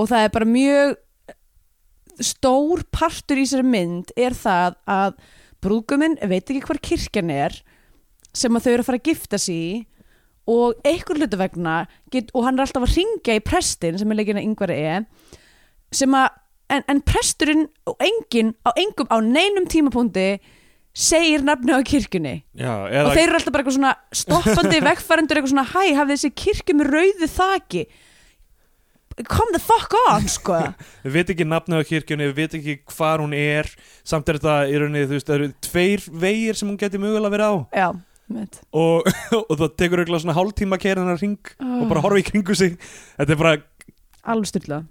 og 0.00 0.10
það 0.10 0.26
er 0.26 0.34
bara 0.34 0.50
mjög 0.50 0.96
stór 2.24 2.84
partur 2.94 3.40
í 3.40 3.46
þessari 3.46 3.70
mynd 3.70 4.12
er 4.16 4.36
það 4.38 4.78
að 4.90 5.16
brúðguminn 5.64 6.18
veit 6.20 6.44
ekki 6.44 6.62
hvar 6.66 6.80
kirkjan 6.84 7.32
er 7.34 7.56
sem 8.34 8.54
að 8.54 8.66
þau 8.66 8.72
eru 8.72 8.84
að 8.84 8.88
fara 8.88 9.00
að 9.00 9.10
gifta 9.10 9.40
sig 9.40 9.58
í 9.58 9.74
og 10.50 10.80
einhver 10.84 11.16
hlutu 11.16 11.38
vegna 11.40 11.76
get, 12.12 12.28
og 12.36 12.44
hann 12.44 12.58
er 12.58 12.66
alltaf 12.66 12.84
að 12.84 12.98
ringja 12.98 13.38
í 13.38 13.44
prestin 13.44 13.96
sem 14.00 14.10
er 14.12 14.18
leikinn 14.18 14.40
að 14.40 14.48
yngvari 14.48 14.80
er 14.90 15.06
sem 15.94 16.16
að 16.18 16.28
en, 16.74 16.84
en 16.90 17.00
presturinn 17.06 17.64
og 17.88 17.96
enginn 18.02 18.52
á 18.64 18.70
engum 18.80 19.08
á 19.08 19.16
neinum 19.24 19.68
tímapunkti 19.70 20.28
segir 20.94 21.42
nafni 21.44 21.74
á 21.74 21.80
kirkjunni 21.86 22.36
já 22.60 22.72
og 23.02 23.12
þeir 23.16 23.24
eru 23.26 23.38
alltaf 23.38 23.54
bara 23.54 23.64
eitthvað 23.64 23.78
svona 23.78 23.94
stoppandi 24.14 24.82
vegfærendur 24.88 25.40
eitthvað 25.40 25.54
svona 25.54 25.68
hæ, 25.72 25.94
hafið 25.98 26.14
þessi 26.14 26.34
kirkju 26.44 26.76
með 26.78 26.92
rauðu 26.94 27.30
þaki 27.34 27.86
come 29.22 29.54
the 29.54 29.60
fuck 29.62 29.94
on 30.08 30.26
sko. 30.30 30.56
Við 31.04 31.18
veit 31.18 31.34
ekki 31.34 31.46
nafnið 31.48 31.84
á 31.84 31.88
kirkjunni 31.90 32.30
við 32.30 32.40
veit 32.40 32.56
ekki 32.60 32.78
hvar 32.96 33.22
hún 33.22 33.36
er. 33.36 33.70
Samt 34.06 34.28
er 34.28 34.40
þetta 34.40 34.56
í 34.70 34.80
rauninni, 34.80 35.04
þú 35.06 35.18
veist, 35.18 35.28
það 35.28 35.38
eru 35.38 35.52
tveir 35.68 36.08
vegir 36.24 36.58
sem 36.58 36.70
hún 36.70 36.80
geti 36.80 37.02
mögulega 37.02 37.34
verið 37.36 37.52
á. 37.52 37.54
Já, 37.78 37.88
mitt. 38.34 38.58
Og, 38.72 39.12
og 39.50 39.54
það 39.54 39.78
tekur 39.84 40.02
eitthvað 40.02 40.24
svona 40.24 40.38
hálftíma 40.40 40.80
að 40.80 40.84
kera 40.88 41.04
hennar 41.04 41.22
ring 41.22 41.54
og 41.60 41.86
bara 41.92 42.04
horfa 42.04 42.24
í 42.24 42.26
kringu 42.26 42.58
sig. 42.58 42.74
Þetta 43.20 43.36
er 43.36 43.40
bara, 43.44 43.54
alveg 44.34 44.50
styrla 44.50 44.82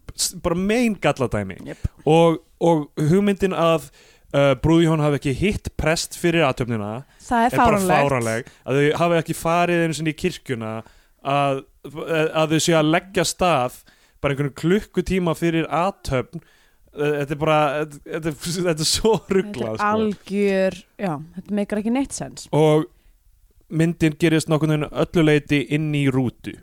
bara 0.46 0.56
mein 0.56 0.96
galladæmi. 1.02 1.56
Yep. 1.66 1.88
og, 2.06 2.42
og 2.62 2.84
hugmyndin 3.02 3.56
að 3.58 3.88
uh, 4.34 4.54
brúðjón 4.62 5.04
hafi 5.04 5.20
ekki 5.20 5.36
hitt 5.38 5.72
prest 5.80 6.18
fyrir 6.20 6.46
aðtöfnina 6.48 6.92
það 7.24 7.48
er 7.48 7.56
er 7.56 7.64
bara 7.64 7.82
fáranleg 7.88 8.52
að 8.64 8.80
þau 8.80 9.00
hafi 9.02 9.20
ekki 9.22 9.38
farið 9.38 9.86
einu 9.86 9.98
sinni 9.98 10.14
í 10.14 10.20
kirkjuna 10.20 10.74
að, 11.24 11.64
að 11.94 12.56
þau 12.56 12.62
séu 12.66 12.78
að 12.80 12.94
leggja 12.94 13.28
stað 13.28 13.82
bara 14.24 14.36
einhvern 14.36 14.56
klukkutíma 14.58 15.36
fyrir 15.38 15.68
aðtöfn 15.70 16.44
þetta 16.94 17.34
er 17.34 17.40
bara 17.42 17.60
þetta 17.86 18.30
er, 18.30 18.36
þetta 18.36 18.74
er 18.74 18.90
svo 18.90 19.14
þetta 19.18 19.38
rugglað 19.38 19.72
er 19.72 19.80
sko. 19.80 19.94
algjör, 19.94 20.78
já, 21.02 21.14
þetta 21.38 21.56
meikar 21.60 21.82
ekki 21.82 21.94
neitt 21.94 22.14
sens. 22.16 22.46
Og 22.54 22.86
myndin 23.74 24.18
gerist 24.22 24.52
nokkurn 24.52 24.76
veginn 24.76 24.92
öllu 24.92 25.26
leiti 25.26 25.64
inn 25.74 25.90
í 25.98 26.06
rútu. 26.14 26.54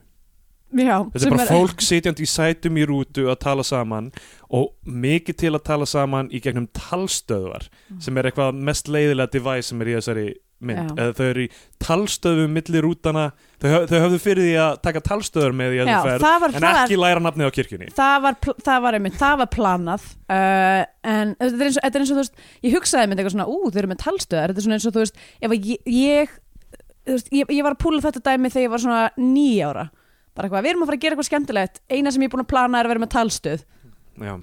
Já, 0.71 1.03
þetta 1.11 1.25
er 1.27 1.35
bara 1.35 1.49
fólk 1.49 1.83
sitjandi 1.89 2.23
í 2.23 2.31
sætum 2.31 2.79
í 2.79 2.85
rútu 2.87 3.27
að 3.31 3.41
tala 3.43 3.65
saman 3.67 4.13
og 4.55 4.71
mikið 4.87 5.41
til 5.43 5.53
að 5.57 5.65
tala 5.67 5.89
saman 5.91 6.31
í 6.31 6.39
gegnum 6.43 6.69
talstöðvar 6.77 7.67
sem 7.99 8.21
er 8.21 8.31
eitthvað 8.31 8.61
mest 8.71 8.91
leiðilega 8.91 9.35
device 9.35 9.73
sem 9.73 9.83
er 9.83 9.91
í 9.91 9.97
þessari 9.99 10.29
mynd. 10.61 10.93
Eða 11.01 11.15
þau 11.17 11.25
eru 11.27 11.45
í 11.45 11.49
talstöðum 11.83 12.53
milli 12.57 12.83
rútana. 12.85 13.25
Þau, 13.61 13.69
þau 13.91 13.97
höfðu 14.05 14.21
fyrir 14.23 14.47
því 14.47 14.55
að 14.63 14.77
taka 14.87 15.03
talstöður 15.05 15.57
með 15.57 15.75
því 15.75 15.81
að 15.85 16.09
það 16.25 16.37
var, 16.45 16.55
en 16.57 16.67
ekki 16.71 16.99
læra 17.01 17.23
nafnið 17.25 17.51
á 17.51 17.57
kirkjunni. 17.57 17.89
Það 17.97 18.17
var, 18.27 18.39
það 18.69 18.85
var 18.87 18.99
einmitt, 18.99 19.17
það 19.21 19.41
var 19.43 19.51
planað 19.55 20.07
uh, 20.33 20.83
en 21.15 21.35
þetta 21.41 21.51
er, 21.51 21.67
eins 21.67 21.81
þetta 21.81 21.91
er 21.91 22.05
eins 22.05 22.13
og 22.13 22.21
þú 22.21 22.23
veist 22.25 22.45
ég 22.69 22.77
hugsaði 22.77 23.11
mynd 23.11 23.23
eitthvað 23.23 23.37
svona, 23.37 23.49
ú, 23.49 23.71
þau 23.71 23.81
eru 23.83 23.93
með 23.93 24.03
talstöðar 24.05 24.53
þetta 24.53 24.63
er 24.63 24.69
svona 24.69 24.79
eins 24.79 24.89
og 24.89 24.97
þú 24.97 25.05
veist, 25.05 25.25
ef 25.41 25.57
ég 25.57 25.91
ég, 26.01 26.37
þú 27.09 27.17
veist, 27.17 27.33
ég, 27.35 27.55
ég 27.59 27.67
var 27.67 27.77
að 27.77 27.83
púla 27.85 28.05
þetta 28.05 28.25
dæmi 28.31 28.53
þegar 28.53 28.67
ég 28.67 28.75
var 28.75 28.85
svona 28.85 29.03
nýja 29.21 29.73
ára. 29.73 29.87
Bara 30.37 30.47
eitthvað, 30.47 30.65
við 30.65 30.73
erum 30.73 30.85
að 30.85 30.91
fara 30.91 30.99
að 31.01 31.05
gera 31.05 31.17
eitthvað 31.17 31.29
skemmtilegt. 31.29 31.81
Eina 31.91 32.13
sem 32.15 32.23
ég 32.23 32.31
er 32.31 32.35
búin 32.35 32.45
að 32.45 32.53
plana 32.53 32.81
er 32.81 32.87
að 32.87 32.95
vera 32.95 33.03
með 33.03 33.13
talstöð. 33.17 33.65
Já. 34.21 34.35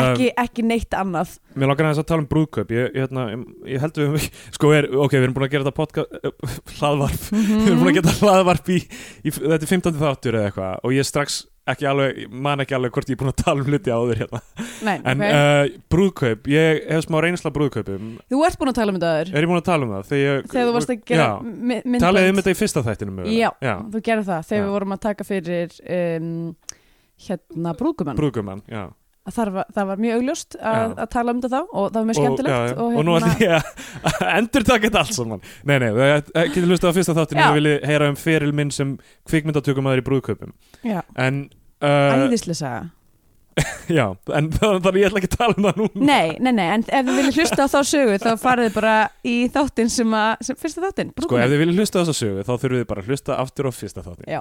Ekki, 0.00 0.30
ekki 0.44 0.64
neitt 0.66 0.96
annað 0.96 1.36
Mér 1.54 1.70
langar 1.72 1.88
aðeins 1.88 2.02
að 2.04 2.08
tala 2.10 2.24
um 2.24 2.30
brúðkaup 2.30 2.70
ég, 2.74 2.90
ég, 2.94 3.04
hérna, 3.04 3.26
ég 3.68 3.82
held 3.84 4.00
við 4.00 4.26
sko 4.56 4.72
er, 4.76 4.90
ok, 4.94 5.16
við 5.18 5.26
erum 5.28 5.36
búin 5.38 5.48
að 5.48 5.54
gera 5.56 5.66
þetta 5.68 5.78
podcast 5.80 6.10
hlaðvarp, 6.80 7.30
við 7.34 7.70
erum 7.70 7.84
búin 7.84 7.92
að 7.94 8.00
gera 8.00 8.18
hlaðvarp 8.20 8.74
í, 8.74 8.82
í, 9.24 9.32
þetta 9.38 9.60
er 9.62 9.72
15. 9.76 9.96
þáttur 10.04 10.38
eða 10.40 10.50
eitthvað 10.52 10.84
og 10.86 10.96
ég 10.98 11.08
strax 11.08 11.42
ekki 11.70 11.86
alveg, 11.86 12.16
man 12.32 12.58
ekki 12.64 12.74
alveg 12.74 12.90
hvort 12.96 13.10
ég 13.12 13.14
er 13.14 13.20
búin 13.20 13.30
að 13.30 13.42
tala 13.44 13.62
um 13.62 13.68
hluti 13.68 13.92
áður 13.94 14.20
hérna 14.24 14.40
Nei, 14.86 14.94
en 15.12 15.20
ok. 15.20 15.34
uh, 15.36 15.74
brúðkaup, 15.92 16.48
ég 16.50 16.80
hef 16.88 17.04
smá 17.04 17.18
reynsla 17.22 17.52
brúðkaupum 17.54 18.08
þú 18.32 18.40
ert 18.48 18.58
búin 18.58 18.72
að 18.72 18.78
tala 18.80 18.94
um 18.94 18.98
þetta 18.98 19.10
aður 19.18 19.30
er 19.36 19.44
ég 19.44 19.50
búin 19.52 19.60
að 19.60 19.68
tala 19.68 19.86
um 19.86 19.92
það 19.94 20.08
þegar, 20.08 20.24
ég, 20.40 20.48
þegar 20.50 20.66
þú 20.70 20.74
varst 20.78 20.92
að 20.94 21.02
gera 21.12 21.26
já, 21.28 21.30
my- 21.44 21.76
myndband 21.84 22.06
talaði 22.06 22.32
um 22.32 22.40
þetta 22.40 22.54
í 22.54 22.58
fyrsta 22.58 22.82
þættinu 22.88 23.14
mögulega. 23.18 23.36
Já. 23.38 23.50
já. 23.68 23.74
þú 23.92 24.02
gerir 24.08 24.26
það, 24.30 24.48
þegar 24.50 24.62
Já. 24.62 24.66
við 24.66 24.74
vorum 24.78 24.96
að 24.96 25.02
taka 25.06 25.28
fyrir 25.28 25.76
um, 26.00 26.32
hérna 27.28 27.76
brúkumann 27.78 28.18
brúðkumann, 28.18 28.64
já 28.72 28.82
það 29.36 29.50
var, 29.56 29.70
það 29.76 29.88
var 29.90 30.02
mjög 30.04 30.20
augljóst 30.20 30.56
að, 30.58 30.76
Já. 30.80 30.92
að 31.04 31.10
tala 31.14 31.34
um 31.34 31.40
þetta 31.42 31.50
þá 31.54 31.74
og 31.80 31.88
það 31.88 31.98
var 32.00 32.08
mjög 32.10 32.20
og, 32.20 32.24
skemmtilegt 32.24 32.54
já, 32.54 32.76
og, 32.76 32.94
og 33.00 33.08
nú 33.08 33.16
hérna, 33.16 33.32
ætlum 33.32 33.42
ég 33.46 33.50
að 34.10 34.28
endur 34.38 34.68
taka 34.70 34.86
þetta 34.86 35.02
allt 35.04 35.18
saman. 35.18 35.42
Nei, 35.64 35.74
nei, 35.82 35.90
það 35.96 36.54
getur 36.54 36.70
hlustað 36.70 36.92
á 36.92 36.96
fyrsta 37.00 37.16
þáttinu 37.18 37.42
Já. 37.42 37.48
og 37.50 37.58
vilji 37.60 37.74
heyra 37.90 38.12
um 38.12 38.20
feril 38.20 38.54
minn 38.60 38.72
sem 38.74 38.94
kvikmyndatökum 39.30 39.90
aður 39.90 40.02
í 40.02 40.06
brúðkaupum. 40.10 40.56
Já, 40.86 41.02
en 41.20 41.44
uh, 41.82 42.24
æðislega 42.26 42.60
saga. 42.60 42.88
Já, 43.98 44.04
en 44.36 44.48
þannig 44.56 45.00
ég 45.02 45.10
ætla 45.10 45.20
ekki 45.20 45.30
að 45.32 45.36
tala 45.38 45.56
um 45.56 45.66
það 45.68 45.80
núna. 45.82 46.04
Nei, 46.10 46.28
nei, 46.38 46.52
nei, 46.54 46.66
en 46.76 46.84
ef 46.86 47.08
þið 47.08 47.18
viljið 47.20 47.40
hlusta 47.40 47.66
á 47.66 47.68
þá 47.72 47.80
sögu 47.90 48.18
þá 48.22 48.30
farið 48.40 48.72
bara 48.76 48.94
í 49.26 49.36
þáttinn 49.52 49.92
sem 49.92 50.16
að, 50.16 50.30
sem 50.48 50.58
fyrsta 50.60 50.84
þáttinn, 50.86 51.12
sko, 51.26 51.40
ef 51.40 51.50
þið 51.52 51.62
viljið 51.64 51.82
hlusta 51.82 52.00
á 52.00 52.02
þessa 52.02 52.16
sögu 52.20 52.46
þá 52.46 52.52
þurfum 52.54 52.78
við 52.78 52.86
bara 52.92 53.04
að 53.04 53.10
hlusta 53.10 53.38
aftur 53.42 53.68
á 53.68 53.72
fyrsta 53.74 54.04
þáttin 54.06 54.30
Já, 54.30 54.40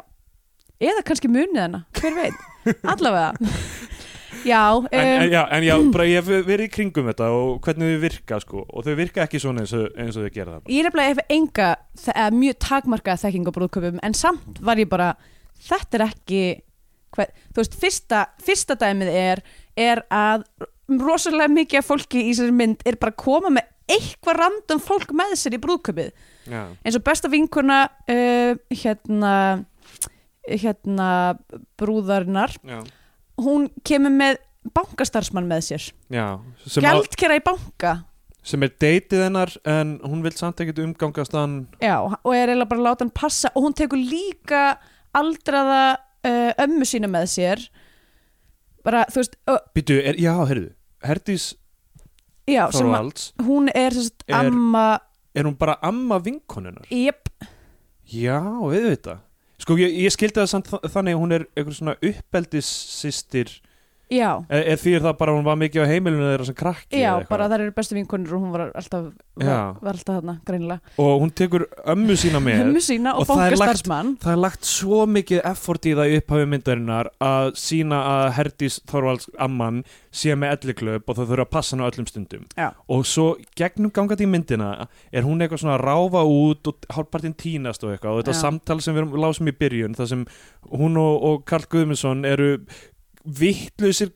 eða 0.91 1.06
kannski 1.10 1.32
munið 1.32 1.63
hana, 1.65 1.82
hver 1.99 2.19
veit. 2.19 2.78
Allavega 2.93 3.34
Já, 4.47 4.62
um, 4.78 4.88
en, 4.91 5.08
en, 5.23 5.32
já, 5.32 5.41
en 5.56 5.65
já, 5.65 5.75
bara 5.93 6.06
ég 6.08 6.21
hef 6.21 6.47
verið 6.47 6.67
í 6.67 6.71
kringum 6.73 7.10
þetta 7.12 7.30
og 7.36 7.60
hvernig 7.65 7.93
þau 7.93 8.02
virka 8.04 8.39
sko, 8.43 8.63
og 8.63 8.86
þau 8.86 8.95
virka 8.99 9.25
ekki 9.25 9.41
svona 9.41 9.65
eins 9.65 9.73
og, 9.78 9.88
eins 9.99 10.17
og 10.17 10.25
þau 10.25 10.34
gera 10.36 10.56
það. 10.56 10.71
Ég 10.71 10.82
er 10.82 10.89
nefnilega 10.89 11.13
hef 11.13 11.36
enga 11.36 11.69
mjög 12.36 12.60
takmarkað 12.65 13.21
þekking 13.25 13.49
á 13.49 13.56
brúðköpum 13.58 14.02
en 14.06 14.17
samt 14.17 14.62
var 14.65 14.82
ég 14.82 14.91
bara 14.91 15.13
þetta 15.69 15.99
er 15.99 16.06
ekki 16.10 16.43
hver, 17.17 17.34
þú 17.54 17.63
veist, 17.63 17.80
fyrsta, 17.82 18.25
fyrsta 18.45 18.78
dæmið 18.80 19.12
er, 19.15 19.43
er 19.80 20.04
að 20.13 20.45
rosalega 20.89 21.52
mikið 21.54 21.82
af 21.82 21.89
fólki 21.89 22.23
í 22.23 22.32
þessari 22.32 22.56
mynd 22.56 22.86
er 22.88 22.97
bara 23.02 23.13
að 23.13 23.21
koma 23.23 23.54
með 23.54 23.67
eitthvað 23.89 24.38
random 24.43 24.82
fólk 24.86 25.12
með 25.17 25.34
sér 25.41 25.58
í 25.58 25.62
brúðköpið 25.63 26.12
eins 26.49 26.97
og 26.97 27.04
besta 27.06 27.30
vinkuna 27.30 27.84
uh, 27.89 28.54
hérna 28.69 29.34
hérna 30.49 31.38
brúðarinnar. 31.80 32.56
Já, 32.65 32.82
hún 33.45 33.67
kemur 33.88 34.13
með 34.13 34.39
bankastarfsmann 34.75 35.47
með 35.49 35.65
sér. 35.69 35.88
Gjaldkera 36.12 37.39
í 37.39 37.43
banka. 37.45 37.95
sem 38.49 38.63
er 38.65 38.71
deytið 38.82 39.21
hennar 39.25 39.52
en 39.67 39.97
hún 40.02 40.21
vil 40.23 40.32
samt 40.34 40.62
ekkert 40.63 40.80
umgangast 40.82 41.34
hann. 41.38 41.67
Já, 41.84 41.99
og 42.02 42.32
er 42.34 42.49
eiginlega 42.49 42.69
bara 42.71 42.82
að 42.82 42.88
láta 42.88 43.06
hann 43.06 43.12
passa 43.13 43.52
og 43.54 43.65
hún 43.67 43.75
tekur 43.78 43.99
líka 43.99 44.80
aldraða 45.13 45.99
uh, 46.25 46.52
ömmu 46.63 46.88
sína 46.88 47.10
með 47.12 47.28
sér. 47.36 47.65
Bara, 48.86 49.04
þú 49.12 49.21
veist, 49.21 49.36
uh, 49.52 49.60
Býtu, 49.75 49.99
er, 49.99 50.17
já, 50.17 50.34
heyrðu. 50.49 50.71
Herdís 51.06 51.52
já, 52.49 52.63
sem 52.71 52.88
að 52.88 52.89
Þorvalds 52.89 53.25
hún 53.45 53.69
er 53.75 53.95
sérst 53.95 54.25
amma 54.34 54.88
er 55.38 55.45
hún 55.47 55.56
bara 55.60 55.78
amma 55.86 56.17
vinkonunnar? 56.23 56.88
Jöp, 56.91 57.30
Já, 58.10 58.39
auðvitað 58.41 59.19
Sko, 59.69 59.75
ég, 59.77 59.91
ég 60.01 60.10
skildi 60.10 60.34
það 60.39 60.47
samt 60.49 60.69
þa- 60.71 60.89
þannig 60.89 61.13
að 61.13 61.19
hún 61.21 61.34
er 61.36 61.43
einhver 61.53 61.75
svona 61.77 61.93
uppeldissistir 62.01 63.51
já. 64.10 64.30
Er, 64.50 64.63
er 64.74 64.80
því 64.82 64.93
það 65.04 65.17
bara 65.19 65.34
hún 65.38 65.45
var 65.45 65.58
mikið 65.62 65.84
á 65.86 65.91
heimilinu 65.91 66.26
þeirra 66.32 66.45
sem 66.50 66.56
krakki 66.58 66.98
Já, 67.02 67.12
eða 67.19 67.28
bara 67.30 67.48
þær 67.52 67.63
eru 67.67 67.74
bestu 67.78 67.95
vinkonur 67.98 68.34
og 68.38 68.41
hún 68.43 68.54
var 68.56 68.63
alltaf 68.74 69.10
var, 69.39 69.76
var 69.80 69.93
alltaf 69.93 70.15
þarna, 70.19 70.36
greinilega. 70.48 70.93
Og 71.00 71.22
hún 71.24 71.32
tekur 71.32 71.65
ömmu 71.93 72.17
sína 72.19 72.41
með 72.43 72.58
Hömmu 72.63 72.82
sína 72.84 73.13
og, 73.15 73.22
og 73.24 73.30
það 73.30 73.45
er 73.45 73.58
lagt- 73.62 73.88
það 74.26 74.32
er 74.34 74.41
lagt 74.43 74.65
svo 74.67 75.06
mikið 75.08 75.43
effort 75.52 75.86
í 75.86 75.93
það 76.00 76.12
í 76.15 76.17
upphafi 76.24 76.50
myndarinnar 76.56 77.12
að 77.24 77.52
sína 77.62 78.02
að 78.15 78.26
Herdís 78.39 78.80
Þorvalds 78.89 79.30
amman 79.39 79.84
sé 80.12 80.34
með 80.36 80.56
elliklöp 80.58 81.06
og 81.08 81.15
það 81.19 81.30
þurfa 81.32 81.45
að 81.45 81.54
passa 81.54 81.76
hann 81.78 81.86
á 81.86 81.89
öllum 81.91 82.10
stundum. 82.10 82.45
Já. 82.58 82.72
og 82.89 83.06
svo 83.06 83.28
gegnum 83.56 83.91
gangað 83.93 84.26
í 84.26 84.28
myndina 84.28 84.88
er 85.13 85.24
hún 85.24 85.39
eitthvað 85.39 85.62
svona 85.63 85.78
að 85.78 85.86
ráfa 85.86 86.24
út 86.26 86.67
og 86.74 86.89
hálfpartinn 86.98 87.38
tínast 87.38 87.84
og 87.86 87.93
eitthvað. 87.93 88.17
Og 88.17 88.24
þetta 88.24 88.34
Já. 88.36 88.41
samtal 88.41 88.82
sem 88.82 88.95
við 88.98 89.13
lásum 89.22 89.48
í 89.48 89.56
byrjun 89.56 89.95
það 89.95 90.08
sem 90.15 90.26
hún 90.74 90.98
og, 90.98 91.24
og 91.30 91.43
Karl 91.45 91.69
Guðmundsson 91.69 92.26
eru 92.26 92.58
vittlausir 93.39 94.12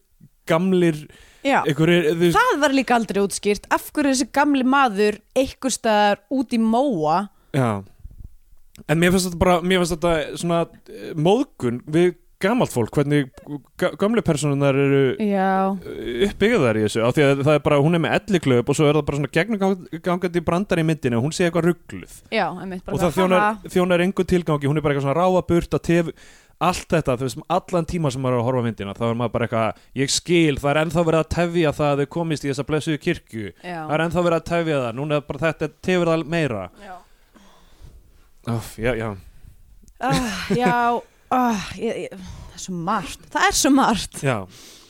gamlir 0.49 1.03
einhverjir, 1.43 2.09
þú 2.19 2.31
það 2.35 2.59
var 2.63 2.75
líka 2.75 2.95
aldrei 2.97 3.21
útskýrt. 3.23 3.67
Af 3.73 3.89
hverju 3.91 4.09
er 4.09 4.15
þessi 4.15 4.29
gamli 4.35 4.63
maður 4.67 5.19
einhver 5.35 5.73
staðar 5.75 6.21
út 6.31 6.55
í 6.55 6.59
móa? 6.63 7.27
Já. 7.55 7.83
En 8.89 8.99
mér 8.99 9.13
finnst 9.13 9.29
þetta 9.29 9.39
bara, 9.43 9.57
mér 9.61 9.83
finnst 9.83 9.95
þetta 9.97 10.13
svona 10.39 10.61
eh, 10.89 11.11
móðgun 11.13 11.81
við 11.93 12.15
gamalt 12.43 12.73
fólk 12.73 12.91
hvernig 12.97 13.29
ga- 13.79 13.93
gömlu 13.99 14.19
personunar 14.25 14.75
eru 14.75 15.03
Já, 15.23 15.71
uppbyggðar 16.27 16.79
í 16.79 16.85
þessu. 16.87 17.03
Af 17.07 17.15
því 17.15 17.23
að 17.27 17.43
það 17.45 17.57
er 17.59 17.63
bara, 17.67 17.77
hún 17.85 17.95
er 17.95 18.01
með 18.03 18.15
elliklöp 18.17 18.71
og 18.71 18.75
svo 18.77 18.87
er 18.89 18.97
það 18.97 19.05
bara 19.07 19.19
svona 19.21 19.31
gegnumgangandi 19.37 20.43
brandar 20.43 20.81
í 20.81 20.85
myndinu 20.89 21.19
og 21.19 21.27
hún 21.27 21.35
sé 21.35 21.47
eitthvað 21.47 21.69
ruggluð 21.69 22.17
já, 22.33 22.45
einmitt 22.51 22.83
bara 22.83 22.97
og 22.97 23.03
það 23.05 23.15
þjónar, 23.19 23.61
þjónar 23.77 24.03
engu 24.07 24.25
tilgangi, 24.33 24.67
hún 24.71 24.79
er 24.81 24.83
bara 24.85 24.95
eitthvað 24.97 25.07
svona 25.07 25.19
ráa 25.21 25.45
burt 25.53 25.77
að 25.79 25.85
tef 25.87 26.11
allt 26.61 26.87
þetta, 26.93 27.15
þú 27.19 27.27
veist, 27.27 27.39
allan 27.49 27.85
tíma 27.89 28.11
sem 28.13 28.21
maður 28.23 28.37
er 28.37 28.41
að 28.41 28.47
horfa 28.47 28.63
myndina, 28.67 28.93
þá 28.97 29.03
er 29.09 29.17
maður 29.19 29.33
bara 29.33 29.47
eitthvað 29.47 29.81
ég 30.03 30.13
skil, 30.13 30.57
það 30.61 30.69
er 30.73 30.81
ennþá 30.83 31.03
verið 31.07 31.19
að 31.23 31.29
tefja 31.35 31.71
það 31.79 31.91
að 31.93 32.03
þau 32.03 32.09
komist 32.17 32.45
í 32.45 32.51
þessa 32.51 32.65
blessuðu 32.69 32.99
kirkju. 33.03 33.47
Já, 33.63 33.79
það 33.87 33.93
er 33.97 34.03
ennþá 34.05 34.23
verið 34.27 34.37
að 34.39 34.45
tefja 34.51 34.77
það, 34.83 34.95
núna 34.99 35.17
er 35.19 35.25
bara 35.27 35.43
þetta 35.47 35.69
tefur 35.89 36.11
það 36.13 36.25
meira. 36.35 36.63
Já. 36.83 36.93
Óf, 38.53 38.73
já, 38.79 38.91
já. 38.99 39.09
Ah, 40.03 40.47
já 40.51 41.01
ah, 41.31 41.67
ég, 41.79 42.01
ég, 42.05 42.09
það 42.13 42.57
er 42.57 42.63
svo 42.65 42.73
margt 42.75 43.27
það 43.31 43.45
er 43.47 43.55
svo 43.57 43.71
margt. 43.73 44.17
Já, 44.23 44.37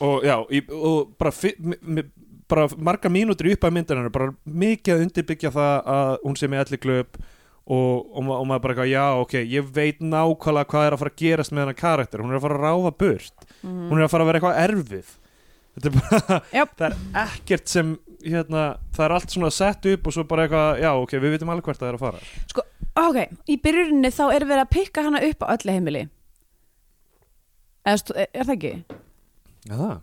og, 0.02 0.24
já, 0.26 0.36
í, 0.50 0.62
og 0.74 1.12
bara, 1.18 1.30
fi- 1.34 1.54
mi- 1.62 1.78
mi- 1.82 2.08
bara 2.50 2.66
marga 2.76 3.08
mínútur 3.08 3.48
upp 3.54 3.64
að 3.64 3.72
myndinu 3.78 4.10
bara 4.12 4.32
mikið 4.44 4.94
að 4.96 5.04
undirbyggja 5.06 5.50
það 5.54 5.86
að 5.94 6.10
hún 6.26 6.36
sé 6.36 6.50
með 6.50 6.64
allir 6.66 6.82
glöp 6.82 7.16
og, 7.64 8.06
og, 8.12 8.22
ma- 8.26 8.38
og 8.42 8.46
maður 8.50 8.62
bara 8.64 8.74
eitthvað, 8.74 8.90
já, 8.92 9.04
ok, 9.24 9.34
ég 9.48 9.68
veit 9.76 10.00
nákvæmlega 10.04 10.68
hvað 10.68 10.86
er 10.88 10.96
að 10.96 11.00
fara 11.02 11.12
að 11.14 11.20
gerast 11.22 11.52
með 11.54 11.62
hennar 11.64 11.78
karakter. 11.78 12.20
Hún 12.24 12.32
er 12.34 12.38
að 12.38 12.44
fara 12.44 12.58
að 12.58 12.64
ráfa 12.66 12.90
burt. 13.00 13.46
Mm. 13.64 13.78
hún 13.88 13.98
er 14.00 14.04
að 14.04 14.10
fara 14.12 14.24
að 14.26 14.30
vera 14.32 14.40
eitthvað 14.42 14.58
erfið. 14.64 15.12
Þetta 15.74 15.88
er 15.90 15.94
bara, 15.98 16.40
Jáp. 16.54 16.74
það 16.78 16.86
er 16.90 16.98
ekkert 17.24 17.72
sem 17.72 17.94
hérna, 18.24 18.64
það 18.94 19.06
er 19.08 19.14
allt 19.16 19.32
svona 19.34 19.50
sett 19.52 19.88
upp 19.94 20.06
og 20.10 20.14
svo 20.16 20.24
bara 20.28 20.44
eitthvað, 20.46 20.82
já, 20.84 20.90
ok, 21.00 21.14
við 21.24 21.32
vitum 21.38 21.50
alveg 21.54 21.70
hvert 21.70 21.80
það 21.80 21.88
er 21.92 21.98
að 21.98 22.04
fara. 22.04 22.66
Ok, 23.04 23.16
í 23.50 23.56
byrjuninni 23.64 24.10
þá 24.14 24.24
er 24.36 24.44
verið 24.46 24.62
að 24.66 24.74
pikka 24.76 25.02
hana 25.08 25.24
upp 25.26 25.42
á 25.42 25.46
öllu 25.56 25.72
heimili. 25.74 26.04
Eða, 27.84 27.96
stu- 28.00 28.14
er, 28.20 28.28
það 28.44 28.52
ekki? 28.54 28.74
Já, 29.68 29.74
það? 29.80 29.96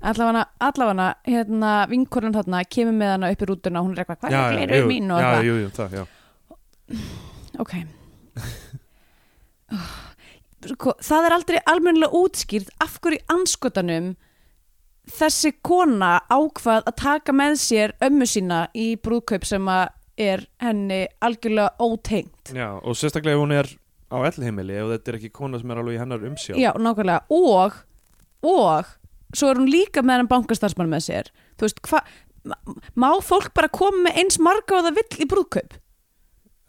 Allafana, 0.00 0.46
allafana 0.64 1.06
hérna, 1.28 1.72
vinkorinn 1.90 2.32
þarna 2.32 2.62
kemur 2.72 2.94
með 2.96 3.10
hana 3.12 3.28
upp 3.34 3.42
í 3.44 3.48
rútuna 3.50 3.82
og 3.82 3.90
hún 3.90 3.92
er 3.98 4.00
eitthvað, 4.06 4.22
hvað 4.22 4.38
er 4.38 4.56
gleru 4.56 4.88
mín 4.88 5.10
og 5.12 5.20
já, 5.20 5.26
eitthvað 5.28 5.48
jú, 5.50 5.56
jú, 5.60 5.68
það, 5.76 5.98
já 5.98 6.04
Ok. 7.60 7.74
Sko, 10.70 10.92
Það 11.00 11.26
er 11.26 11.34
aldrei 11.36 11.60
almennilega 11.70 12.16
útskýrt 12.20 12.72
af 12.84 12.98
hverju 13.00 13.22
anskotanum 13.32 14.10
þessi 15.10 15.54
kona 15.66 16.18
ákvað 16.30 16.84
að 16.86 16.96
taka 17.00 17.34
með 17.34 17.56
sér 17.62 17.94
ömmu 18.04 18.28
sína 18.28 18.60
í 18.76 18.92
brúðkaup 19.00 19.46
sem 19.48 19.70
að 19.72 19.88
er 20.20 20.42
henni 20.60 21.06
algjörlega 21.24 21.80
ótengt. 21.80 22.52
Já, 22.52 22.76
og 22.76 22.98
sérstaklega 22.98 23.38
ef 23.38 23.40
hún 23.40 23.54
er 23.56 23.70
á 24.12 24.18
ellheimili 24.28 24.76
ef 24.76 24.90
þetta 24.92 25.12
er 25.12 25.18
ekki 25.20 25.32
kona 25.32 25.60
sem 25.60 25.72
er 25.72 25.80
alveg 25.80 25.96
í 25.96 26.00
hennar 26.02 26.26
umsjá. 26.28 26.56
Já, 26.60 26.70
nákvæmlega, 26.76 27.24
og 27.32 27.78
og 28.44 28.90
svo 29.32 29.48
er 29.48 29.60
hún 29.62 29.70
líka 29.72 30.04
með 30.04 30.18
hennan 30.18 30.32
bankastarfsmann 30.34 30.92
með 30.92 31.06
sér. 31.08 31.32
Þú 31.56 31.66
veist, 31.66 31.80
hvað 31.88 32.12
má 33.00 33.10
fólk 33.24 33.54
bara 33.56 33.72
koma 33.72 34.06
með 34.08 34.20
eins 34.22 34.38
marga 34.40 34.78
og 34.78 34.86
það 34.88 35.00
vill 35.00 35.24
í 35.24 35.28
brúðkaup 35.28 35.79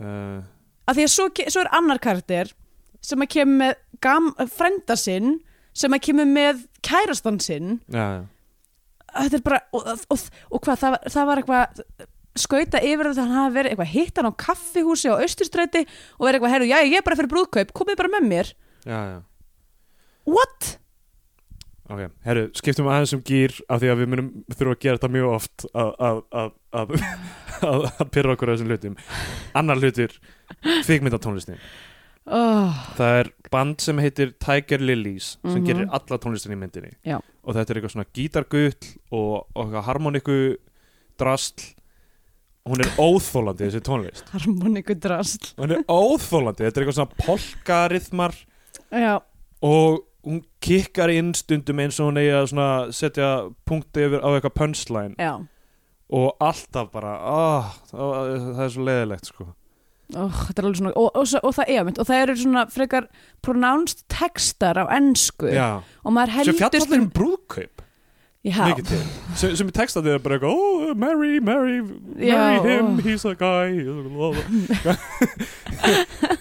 uh, 0.01 0.41
af 0.89 0.97
því 0.97 1.05
að 1.07 1.13
svo, 1.15 1.27
svo 1.47 1.61
er 1.63 1.71
annar 1.77 2.01
karakter 2.03 2.51
sem 3.01 3.21
að 3.23 3.31
kemur 3.37 3.57
með 3.63 3.75
gam, 4.03 4.31
frenda 4.51 4.97
sinn 4.99 5.35
sem 5.73 5.93
að 5.95 6.01
kemur 6.09 6.27
með 6.29 6.65
kærastan 6.85 7.39
sinn. 7.41 7.77
Já, 7.93 8.05
já. 8.19 8.23
Þetta 9.11 9.37
er 9.37 9.43
bara 9.45 9.59
og, 9.75 9.87
og, 10.11 10.25
og 10.55 10.61
hvað, 10.65 10.77
það, 10.81 10.93
var- 10.95 11.13
það 11.15 11.25
var 11.29 11.41
eitthvað 11.41 11.81
skauta 12.41 12.79
yfir 12.79 13.09
þetta, 13.09 13.23
hann 13.27 13.35
hafi 13.41 13.55
verið 13.57 13.73
eitthvað 13.73 13.89
hitt 13.91 14.19
hann 14.21 14.29
á 14.31 14.41
kaffihúsi 14.45 15.09
á 15.11 15.19
Austurstræti 15.19 15.81
og 15.83 16.23
verið 16.27 16.37
eitthvað, 16.39 16.53
heyrðu, 16.55 16.69
já, 16.71 16.77
ég 16.87 16.95
er 17.01 17.03
bara 17.07 17.17
fyrir 17.19 17.31
brúðkaup 17.33 17.73
komið 17.75 17.97
bara 17.99 18.11
með 18.13 18.27
mér, 18.31 18.51
já. 18.87 18.99
What? 20.31 20.69
Ok, 21.91 22.01
herru, 22.23 22.43
skiptum 22.55 22.87
aðeins 22.87 23.11
um 23.17 23.21
gýr 23.27 23.51
af 23.67 23.81
því 23.81 23.89
að 23.91 23.99
við 24.01 24.09
munum 24.13 24.27
þurfa 24.53 24.75
að 24.77 24.81
gera 24.85 24.97
þetta 24.99 25.09
mjög 25.11 25.31
oft 25.35 25.65
að, 25.75 25.89
að, 26.07 26.19
að, 26.41 26.51
að, 26.81 28.05
pyrra 28.15 28.35
okkur 28.37 28.51
á 28.51 28.53
þessum 28.53 28.69
hlutum. 28.71 28.95
Annar 29.59 29.81
hlutir, 29.81 30.13
kvikmyndatónlistin. 30.85 31.59
Oh, 32.31 32.69
Það 32.95 33.15
er 33.17 33.29
band 33.51 33.81
sem 33.81 33.97
heitir 33.99 34.31
Tiger 34.39 34.79
Lilies 34.85 35.33
sem 35.41 35.57
Mhm. 35.57 35.65
gerir 35.67 35.87
alla 35.91 36.19
tónlistin 36.21 36.53
í 36.53 36.59
myndinni. 36.61 36.93
Já. 37.03 37.17
og 37.43 37.55
þetta 37.57 37.71
er 37.73 37.77
eitthvað 37.79 37.93
svona 37.95 38.11
gítargull 38.13 38.89
og, 39.11 39.47
og 39.57 39.71
harmoniku 39.87 40.35
drastl 41.17 41.71
hún 42.69 42.83
er 42.85 42.91
óþólandi 43.01 43.65
þessi 43.65 43.81
tónlist. 43.81 44.29
Harmoniku 44.29 44.93
drast 45.01 45.55
hún 45.57 45.73
er 45.73 45.81
óþólandi, 45.89 46.61
þetta 46.67 46.77
er 46.77 46.85
eitthvað 46.85 46.99
svona 46.99 47.25
polkarithmar. 47.25 48.35
Já, 48.93 49.15
og 49.65 50.03
hún 50.25 50.41
kikkar 50.63 51.09
inn 51.13 51.33
stundum 51.37 51.79
eins 51.81 51.99
og 51.99 52.05
hún 52.11 52.19
eigi 52.21 52.33
að 52.35 52.47
setja 52.95 53.27
punkti 53.67 53.99
yfir 54.07 54.21
á 54.21 54.29
eitthvað 54.33 54.57
punchline. 54.59 55.15
Já. 55.17 55.33
Og 56.11 56.27
alltaf 56.43 56.87
bara 56.91 57.11
ah, 57.23 57.65
það 57.91 58.63
er 58.65 58.71
svo 58.73 58.83
leðilegt 58.87 59.25
sko. 59.31 59.43
Oh, 60.11 60.41
þetta 60.47 60.59
er 60.59 60.65
alveg 60.67 60.79
svona, 60.81 60.93
og, 60.99 61.07
og, 61.15 61.23
og, 61.39 61.53
það 61.55 61.65
er 61.71 61.81
og 61.87 62.07
það 62.09 62.21
eru 62.21 62.33
svona 62.41 62.63
frekar 62.67 63.05
pronounced 63.45 63.99
textar 64.11 64.75
á 64.75 64.85
ennsku 64.91 65.47
og 65.47 66.09
maður 66.11 66.31
sem 66.33 66.39
heldur 66.41 66.59
fjallar 66.59 66.83
allir 66.83 67.03
um 67.05 67.13
brúðkaup. 67.15 67.75
Sem, 68.41 69.53
sem 69.53 69.69
er 69.69 69.75
textað 69.75 70.07
er 70.09 70.17
bara 70.19 70.39
eitthvað, 70.39 70.55
oh, 70.57 70.95
marry, 70.97 71.37
marry 71.39 71.81
marry 72.17 72.57
him, 72.65 72.97
he's 73.05 73.21
a 73.23 73.35
guy. 73.37 73.69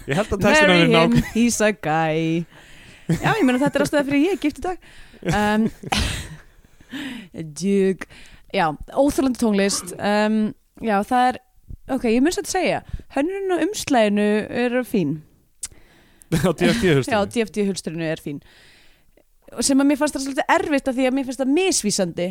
Ég 0.09 0.17
held 0.17 0.33
að 0.33 0.41
marry 0.49 0.65
er 0.65 0.73
him, 0.73 0.91
nák 0.97 1.13
he's 1.35 1.61
a 1.61 1.69
guy 1.71 2.41
já, 3.19 3.31
ég 3.37 3.45
meina 3.47 3.61
þetta 3.61 3.79
er 3.79 3.85
ástæða 3.85 4.07
fyrir 4.07 4.27
ég 4.31 4.41
gift 4.43 4.61
í 4.61 4.65
dag. 4.65 4.91
Um, 5.31 5.67
djúk. 7.61 8.07
Já, 8.51 8.65
óþjólandi 8.91 9.41
tónlist. 9.41 9.93
Um, 9.95 10.39
já, 10.83 10.97
það 11.07 11.27
er 11.29 11.41
ok, 11.95 12.07
ég 12.11 12.23
svo 12.23 12.43
að 12.43 12.51
segja 12.51 12.81
hönnun 13.15 13.55
og 13.55 13.65
umslæðinu 13.67 14.27
eru 14.65 14.83
fín. 14.87 15.19
Á 16.31 16.49
DFT 16.55 16.87
já, 16.87 16.95
hustum 16.95 17.25
DFT 17.27 17.65
hulsturinu 17.67 18.07
er 18.07 18.21
fín. 18.23 18.39
Sem 19.59 19.79
að 19.83 19.89
mér 19.89 19.99
fannst 19.99 20.15
það 20.15 20.25
svolítið 20.27 20.53
erfitt 20.55 20.87
af 20.87 20.95
því 20.95 21.07
að 21.09 21.15
mér 21.17 21.27
fannst 21.27 21.41
það 21.43 21.53
misvísandi. 21.57 22.27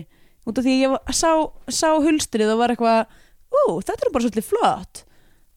Út 0.49 0.57
af 0.57 0.65
því 0.65 0.77
að 0.77 0.85
ég 0.87 1.17
sá, 1.19 1.33
sá 1.69 1.89
hulstrið 2.01 2.55
og 2.55 2.63
var 2.63 2.73
eitthvað 2.73 3.01
ú, 3.51 3.63
þetta 3.85 4.07
er 4.07 4.13
bara 4.15 4.25
svolítið 4.25 4.49
flott. 4.49 5.03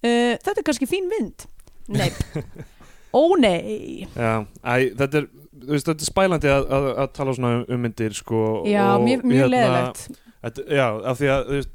Uh, 0.04 0.36
þetta 0.44 0.58
er 0.58 0.68
kannski 0.68 0.90
fín 0.92 1.08
mynd. 1.12 1.48
Nei, 1.94 2.10
ó 3.14 3.22
nei 3.40 4.08
Já, 4.16 4.34
æ, 4.64 4.74
þetta 5.00 5.22
er 5.22 5.30
þú 5.64 5.70
veist, 5.76 5.88
þetta 5.88 6.04
er 6.04 6.10
spælandi 6.12 6.50
að, 6.52 6.66
að, 6.76 6.90
að 7.04 7.14
tala 7.20 7.34
svona 7.38 7.62
um 7.68 7.80
myndir 7.86 8.18
sko, 8.18 8.42
já, 8.68 8.84
og, 8.98 9.06
mjög, 9.08 9.24
mjög 9.30 9.46
hérna, 9.46 9.54
leðilegt 9.56 10.20
Þetta, 10.44 10.66
já, 10.76 10.86
af 11.14 11.20
því 11.22 11.30
að 11.32 11.44
þú 11.48 11.58
veist, 11.60 11.70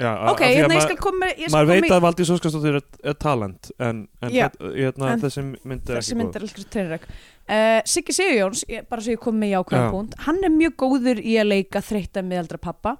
já, 0.00 0.08
a- 0.12 0.30
ok, 0.32 0.40
af 0.40 0.40
því 0.40 0.46
að 0.46 0.56
hérna 0.56 0.76
ég 0.76 0.80
ma- 0.80 0.86
skal 0.86 0.96
koma 1.04 1.26
ég 1.28 1.42
skal 1.42 1.52
maður 1.56 1.66
koma 1.66 1.74
veit 1.76 1.88
í- 1.90 1.94
að 1.96 2.04
Valdís 2.06 2.30
Óskarsdóttir 2.36 2.78
er, 2.80 2.86
er 3.12 3.16
talent 3.26 3.70
en, 3.78 4.00
en, 4.22 4.30
Já. 4.32 4.46
þetta- 4.48 4.70
hérna, 4.76 5.10
En 5.12 5.24
þessi 5.26 5.44
mynd 5.46 5.90
er 5.90 5.98
þessi 5.98 6.12
ekki 6.14 6.18
mynd 6.22 6.30
góð 6.30 6.36
er 6.40 6.46
alveg 6.46 6.70
treyðrögg 6.76 7.06
uh, 7.10 7.80
Siggi 7.92 8.16
Sigurjóns, 8.16 8.64
ég- 8.72 8.86
bara 8.88 9.04
svo 9.04 9.12
ég 9.16 9.20
kom 9.26 9.36
með 9.40 9.52
jákvæða 9.56 9.82
Já. 9.84 9.90
punkt 9.92 10.16
hann 10.28 10.40
er 10.48 10.54
mjög 10.56 10.76
góður 10.86 11.20
í 11.20 11.36
að 11.42 11.50
leika 11.52 11.82
þreytta 11.84 12.24
miðaldra 12.24 12.58
pappa 12.64 12.96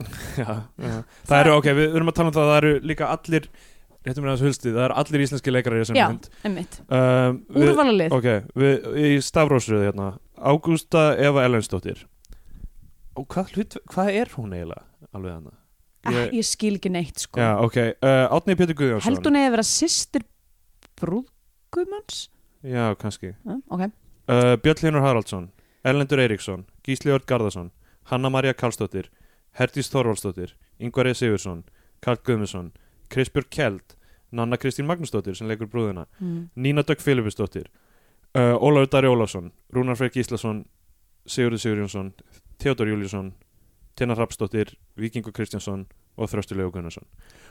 já, 0.40 0.46
já. 0.80 0.94
það, 1.28 1.36
eru, 1.42 1.56
ok, 1.58 1.66
við 1.76 1.96
erum 1.98 2.08
að 2.12 2.16
tala 2.20 2.30
um 2.30 2.36
það 2.38 2.46
að 2.46 2.50
það 2.54 2.60
eru 2.62 2.72
líka 2.92 3.10
allir 3.12 3.50
réttum 4.06 4.24
við 4.24 4.30
aðeins 4.32 4.44
hulstið, 4.46 4.76
það 4.76 4.86
eru 4.86 4.96
allir 5.02 5.24
íslenski 5.26 5.52
leikarar 5.52 5.78
í 5.78 5.82
þessum 5.84 5.98
Já. 5.98 6.06
mynd. 6.08 6.28
einmitt, 6.48 6.78
um, 6.88 7.40
úrvalalið 7.60 8.14
ok, 8.16 8.28
við, 8.62 8.88
í 8.96 9.10
stafrósröðu 9.24 9.88
hérna. 9.88 10.08
Ágústa 10.40 11.02
Eva 11.20 11.44
Ellensdóttir 11.44 12.06
og 13.18 13.26
hvað, 13.32 13.54
hlut, 13.56 13.76
hvað 13.92 14.12
er 14.22 14.32
hún 14.36 14.54
eiginlega 14.56 14.86
alveg 15.12 15.34
hana 15.36 15.56
ég, 16.16 16.34
ég 16.38 16.46
skil 16.48 16.76
ekki 16.78 16.92
neitt 16.92 17.24
sko. 17.26 17.40
Já, 17.42 17.50
ok, 17.60 17.78
uh, 18.00 18.26
Átni 18.32 18.56
Pétur 18.56 18.78
Guðjónsson. 18.78 19.10
Held 19.10 19.28
hún 19.28 19.40
eða 19.40 19.54
vera 19.56 19.66
sýstir 19.68 20.24
brúðgumans 21.00 22.28
já, 22.64 22.84
kannski. 23.00 23.34
Uh, 23.44 23.60
ok, 23.68 23.88
uh, 24.32 24.54
Björn 24.64 24.84
Hlynur 24.84 25.04
Haraldsson 25.04 25.50
Erlendur 25.84 26.20
Eiríksson, 26.20 26.64
Gísli 26.84 27.12
Örd 27.12 27.28
Garðarsson 27.28 27.70
Hanna 28.08 28.32
María 28.32 28.56
Karlsdóttir 28.56 29.10
Herdís 29.58 29.90
Þorvaldsdóttir, 29.92 30.54
Ingvar 30.80 31.10
E. 31.10 31.14
Sigursson 31.16 31.64
Karl 32.00 32.20
Guðmusson, 32.24 32.70
Krisbjörg 33.10 33.50
Kjeld 33.50 33.96
Nanna 34.30 34.58
Kristín 34.60 34.86
Magnúsdóttir 34.86 35.34
sem 35.38 35.48
leikur 35.50 35.70
brúðina 35.70 36.06
mm. 36.20 36.50
Nína 36.54 36.84
Dögg 36.86 37.02
Filippusdóttir 37.02 37.70
uh, 38.36 38.56
Ólafur 38.56 38.90
Dari 38.94 39.10
Ólafsson 39.10 39.52
Rúnar 39.74 39.98
Freyr 39.98 40.14
Gíslason 40.14 40.64
Sigurður 41.26 41.64
Sigurjónsson 41.64 42.12
Theodor 42.58 42.88
Júliusson 42.88 43.32
Tina 43.98 44.14
Hrapsdóttir 44.14 44.76
Víkingur 44.96 45.32
Kristjánsson 45.32 45.86
og 46.20 46.28
Þröstur 46.28 46.58
Leo 46.58 46.70
Gunnarsson. 46.72 47.06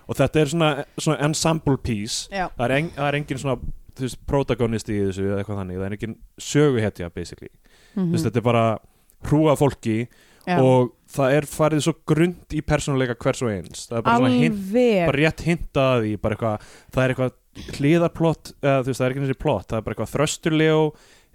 Og 0.07 0.17
þetta 0.17 0.41
er 0.41 0.51
svona, 0.51 0.69
svona 0.97 1.19
ensemble 1.25 1.77
piece. 1.81 2.29
Já, 2.33 2.47
það 2.57 2.65
er, 2.65 2.75
en, 2.75 2.89
það 2.95 3.07
er 3.07 3.17
engin 3.19 3.41
svona 3.41 3.55
veist, 3.99 4.19
protagonisti 4.29 4.95
í 4.95 5.03
þessu 5.07 5.25
eða 5.27 5.41
eitthvað 5.41 5.61
þannig. 5.61 5.79
Það 5.79 5.87
er 5.87 5.97
engin 5.97 6.15
söguhetja 6.49 7.11
basically. 7.15 7.51
Mm 7.95 8.03
mm. 8.03 8.17
þetta 8.25 8.41
er 8.41 8.45
bara 8.45 8.65
hrúa 9.29 9.55
fólki 9.59 9.97
já. 10.49 10.57
og 10.57 10.91
það 11.09 11.35
er 11.37 11.47
farið 11.49 11.85
svo 11.85 11.95
grund 12.11 12.57
í 12.57 12.63
persónuleika 12.65 13.17
hvers 13.19 13.43
og 13.45 13.53
eins. 13.53 13.85
Það 13.89 14.01
er 14.01 14.07
bara 14.07 14.17
svona 14.23 14.41
hint 14.41 14.65
bara 14.73 15.21
rétt 15.21 15.45
hintað 15.45 15.93
að 15.93 16.03
því 16.07 16.15
bara 16.25 16.37
eitthvað, 16.37 16.67
það 16.95 17.05
er 17.05 17.15
eitthvað 17.15 17.37
hliðarplott 17.79 18.51
eða 18.61 18.83
veist 18.87 18.99
það 19.01 19.07
er 19.07 19.15
ekki 19.15 19.25
þessi 19.25 19.39
plott 19.41 19.69
það 19.69 19.79
er 19.79 19.87
bara 19.87 19.97
eitthvað 19.97 20.13
þrösturlegu 20.15 20.83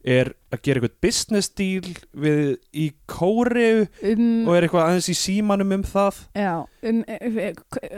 er 0.05 0.31
að 0.53 0.61
gera 0.67 0.81
eitthvað 0.81 0.97
business 1.03 1.51
deal 1.57 1.87
við 2.21 2.41
í 2.77 2.87
kóriu 3.09 3.87
um, 4.05 4.25
og 4.45 4.53
er 4.53 4.67
eitthvað 4.67 4.89
aðeins 4.91 5.09
í 5.09 5.17
símanum 5.17 5.73
um 5.79 5.85
það. 5.89 6.19
Já, 6.37 6.53
um 6.85 6.99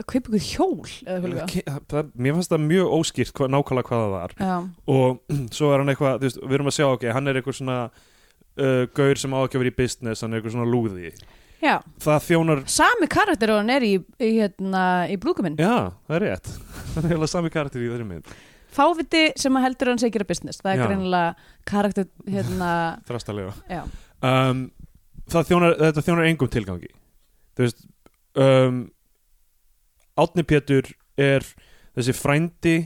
kaupa 0.07 0.21
ykkur 0.21 0.45
hjól 0.47 0.87
eða 0.87 1.17
eitthvað 1.17 1.33
líka. 1.33 1.47
Ke- 1.51 1.79
það, 1.91 2.13
mér 2.15 2.37
fannst 2.39 2.55
það 2.55 2.67
mjög 2.71 2.93
óskýrt 3.01 3.41
hva, 3.41 3.49
nákvæmlega 3.57 3.91
hvað 3.91 4.05
það 4.05 4.15
var. 4.15 4.37
Já, 4.39 4.57
og 4.95 5.35
svo 5.59 5.73
er 5.73 5.83
hann 5.83 5.95
eitthvað, 5.95 6.21
veist, 6.23 6.43
við 6.45 6.59
erum 6.61 6.71
að 6.71 6.79
sjá 6.79 6.87
ok, 6.93 7.09
hann 7.19 7.33
er 7.33 7.41
eitthvað 7.41 7.59
svona 7.59 7.81
uh, 8.61 8.85
gaur 8.97 9.21
sem 9.21 9.35
á 9.35 9.39
ekki 9.43 9.59
að 9.59 9.65
vera 9.65 9.73
í 9.73 9.77
business, 9.81 10.23
hann 10.25 10.35
er 10.35 10.41
eitthvað 10.41 10.57
svona 10.57 10.71
lúði. 10.71 11.13
Já, 11.63 11.79
það 12.05 12.27
þjónar, 12.27 12.61
sami 12.69 13.09
karakter 13.11 13.55
og 13.55 13.63
hann 13.63 13.73
er 13.73 13.87
í, 13.87 13.95
í, 14.21 14.29
hérna, 14.37 14.83
í 15.09 15.17
brúðguminn 15.21 15.57
já, 15.59 15.93
það 16.07 16.19
er 16.19 16.25
rétt. 16.27 16.51
Það 16.97 16.99
er 17.01 17.11
eiginlega 17.11 17.31
sami 17.33 17.51
karakter 17.53 17.83
í 17.85 17.89
þeirri 17.91 18.09
mynd. 18.09 18.35
Fáviti 18.77 19.23
sem 19.41 19.57
að 19.57 19.65
heldur 19.67 19.89
að 19.89 19.95
hann 19.95 20.01
sé 20.03 20.11
gera 20.13 20.27
business. 20.29 20.61
Það 20.61 20.71
er 20.73 20.81
Já. 20.81 20.87
greinilega 20.91 21.53
karakter 21.69 22.07
hérna, 22.29 22.71
þrastalega. 23.09 23.81
Um, 24.25 24.63
það 25.33 25.49
þjónar, 25.51 25.77
þetta 25.81 26.05
þjónar 26.07 26.29
engum 26.31 26.53
tilgangi. 26.53 26.91
Þú 27.57 27.65
veist 27.65 27.87
um, 28.45 28.83
Átni 30.21 30.45
Pétur 30.49 30.91
er 31.21 31.45
þessi 31.97 32.15
frændi 32.17 32.77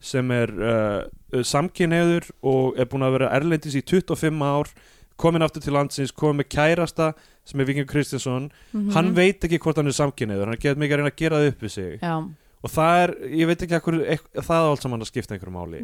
sem 0.00 0.32
er 0.32 0.52
uh, 0.56 1.42
samkynneður 1.44 2.30
og 2.48 2.80
er 2.80 2.88
búin 2.88 3.04
að 3.04 3.18
vera 3.18 3.32
erlendis 3.36 3.76
í 3.76 3.84
25 3.84 4.44
ár 4.44 4.72
komin 5.20 5.44
aftur 5.44 5.62
til 5.64 5.74
landsins, 5.76 6.12
komin 6.16 6.40
með 6.42 6.48
kærasta 6.56 7.12
sem 7.44 7.60
er 7.62 7.68
Viking 7.68 7.88
Kristjánsson 7.90 8.50
Mhm. 8.72 8.90
hann 8.96 9.14
veit 9.16 9.40
ekki 9.46 9.58
hvort 9.62 9.76
hann 9.80 9.86
er 9.90 9.96
samkynneður 9.96 10.50
hann 10.52 10.60
getur 10.60 10.80
mikið 10.80 10.96
að 10.96 11.02
reyna 11.02 11.12
að 11.12 11.16
gera 11.22 11.36
það 11.40 11.48
upp 11.52 11.60
við 11.66 11.70
sig. 11.76 11.98
Já, 12.00 12.14
og 12.62 12.70
það 12.70 13.02
er, 13.04 13.14
ég 13.40 13.46
veit 13.50 13.62
ekki 13.64 13.76
ekkur, 13.78 13.98
ek, 14.16 14.22
það 14.36 14.56
er 14.60 14.68
allt 14.70 14.82
saman 14.84 15.00
að 15.04 15.10
skipta 15.12 15.34
einhverju 15.36 15.54
máli. 15.54 15.82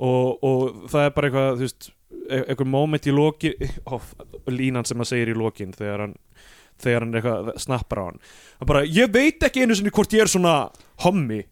Og, 0.00 0.38
og 0.42 0.88
það 0.90 1.04
er 1.06 1.10
bara 1.16 1.28
eitthvað 1.30 1.58
þú 1.60 1.66
veist, 1.66 1.90
e- 2.30 2.44
einhver 2.48 2.66
moment 2.66 3.06
í 3.06 3.12
lokin 3.12 3.54
ó, 3.86 4.00
línan 4.58 4.86
sem 4.88 4.96
hann 4.98 5.06
segir 5.10 5.34
í 5.34 5.36
lokin 5.38 5.72
þegar 5.76 6.06
hann 6.06 6.14
þegar 6.80 7.04
hann 7.04 7.14
er 7.14 7.20
eitthvað 7.20 7.50
snappar 7.60 7.98
á 8.00 8.04
hann. 8.08 8.18
Hann 8.60 8.66
bara, 8.70 8.82
ég 8.88 9.10
veit 9.12 9.42
ekki 9.44 9.60
einu 9.66 9.74
sinni 9.76 9.90
hvort 9.92 10.14
ég 10.16 10.22
er 10.24 10.30
svona 10.32 10.70
hommi 11.04 11.42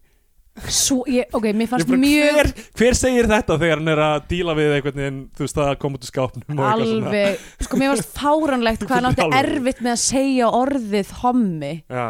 Svo, 0.66 1.02
ég, 1.10 1.28
ok, 1.34 1.50
mér 1.56 1.68
fannst 1.70 1.88
bara, 1.88 2.00
mjög 2.02 2.38
hver, 2.38 2.48
hver 2.80 2.96
segir 2.98 3.28
þetta 3.30 3.58
þegar 3.60 3.80
hann 3.80 3.92
er 3.92 4.02
að 4.04 4.16
díla 4.30 4.54
við 4.58 4.74
einhvern 4.76 4.98
veginn, 5.02 5.20
þú 5.36 5.44
veist, 5.44 5.60
að 5.64 5.70
koma 5.82 5.98
út 5.98 6.06
úr 6.06 6.10
skápnum 6.10 6.42
og 6.46 6.64
eitthvað 6.64 6.82
svona. 6.82 7.12
alveg, 7.12 7.46
sko 7.66 7.80
mér 7.80 7.92
fannst 7.92 8.18
fáranlegt 8.18 8.84
hvað 8.84 8.96
hann 8.96 9.08
átti 9.10 9.28
erfitt 9.38 9.84
með 9.84 9.94
að 9.94 10.02
segja 10.04 10.50
orðið 10.58 11.14
hommi 11.22 11.72
Já, 11.84 12.06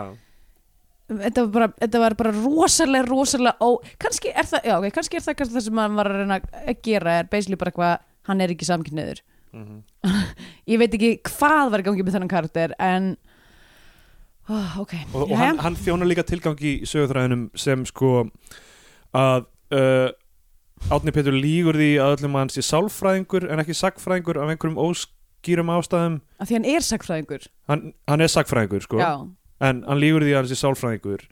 þetta 1.09 1.45
var 1.45 1.53
bara, 1.55 1.71
þetta 1.85 2.03
var 2.05 2.19
bara 2.23 2.35
rosalega, 2.37 3.09
rosalega 3.09 3.57
ó, 3.65 3.69
kannski 4.05 4.35
er 4.35 4.51
það, 4.51 4.69
já 4.71 4.77
ok, 4.79 4.91
kannski 4.99 5.21
er 5.21 5.27
það 5.29 5.39
kannski 5.41 5.59
það 5.59 5.67
sem 5.69 5.83
hann 5.83 5.99
var 5.99 6.13
að 6.13 6.21
reyna 6.23 6.41
að 6.41 6.83
gera 6.89 7.17
er 7.21 7.31
basically 7.33 7.61
bara 7.61 7.75
eitthvað, 7.75 8.07
hann 8.29 8.45
er 8.45 8.55
ekki 8.55 8.69
samkynniður 8.69 9.23
mhm. 9.57 9.81
ég 10.73 10.83
veit 10.83 10.93
ekki 10.99 11.15
hvað 11.31 11.73
var 11.73 11.85
í 11.85 11.89
gangi 11.89 12.05
með 12.05 12.19
þennan 12.19 12.35
karakter 12.35 12.77
en 12.83 13.17
oh, 14.49 14.79
ok, 14.83 14.95
og, 15.15 15.25
og 15.31 15.35
hann, 15.39 15.59
hann 15.65 15.77
þjónar 15.79 16.09
líka 16.11 16.25
tilgangi 16.27 16.73
í 16.83 16.89
sögurþræðinum 16.89 17.47
sem 17.59 17.85
sko 17.89 18.13
að 19.17 19.47
uh, 19.75 20.09
Átni 20.95 21.11
Pétur 21.15 21.35
lígur 21.35 21.75
því 21.79 21.89
að 21.99 22.13
öllum 22.19 22.37
að 22.39 22.45
hann 22.45 22.53
sé 22.55 22.63
sálfræðingur 22.63 23.49
en 23.51 23.63
ekki 23.65 23.75
sagfræðingur 23.75 24.39
af 24.39 24.53
einhverjum 24.53 24.79
óskýrum 24.79 25.73
ástæðum. 25.75 26.21
Af 26.39 26.47
því 26.51 26.59
hann 26.61 26.69
er 26.71 26.87
sagfræðingur 26.87 27.49
hann, 27.73 27.83
hann 28.07 28.23
er 28.23 28.31
sagfræðingur 28.31 28.85
sko. 28.87 29.01
Já, 29.03 29.11
en 29.67 29.83
hann 29.89 29.99
lígur 30.03 30.23
því 30.23 30.37
að 30.37 30.43
hann 30.45 30.51
sé 30.53 30.59
sálfræðingur. 30.61 31.25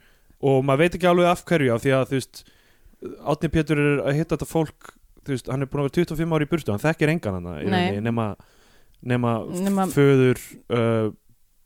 Og 0.50 0.64
maður 0.66 0.82
veit 0.82 0.98
ekki 0.98 1.08
alveg 1.12 1.30
af 1.30 1.44
hverju 1.46 1.74
af 1.76 1.84
því 1.84 1.94
að 1.96 2.10
þú 2.10 2.18
veist 2.18 2.42
Átni 3.22 3.52
Pétur 3.54 3.78
er 3.84 4.02
að 4.08 4.18
hitta 4.18 4.34
þetta 4.34 4.50
fólk 4.50 4.90
þú 5.26 5.34
veist, 5.34 5.48
hann 5.52 5.62
er 5.62 5.70
búin 5.70 5.82
að 5.84 5.88
vera 5.90 6.06
25 6.10 6.34
ári 6.36 6.46
í 6.46 6.50
burtu 6.50 6.72
hann 6.74 6.82
þekkir 6.82 7.12
engan 7.14 7.38
hann 7.38 7.48
nema, 8.06 8.26
nema, 9.02 9.32
Nema- 9.62 9.86
föður 9.94 10.40
uh, 10.70 11.10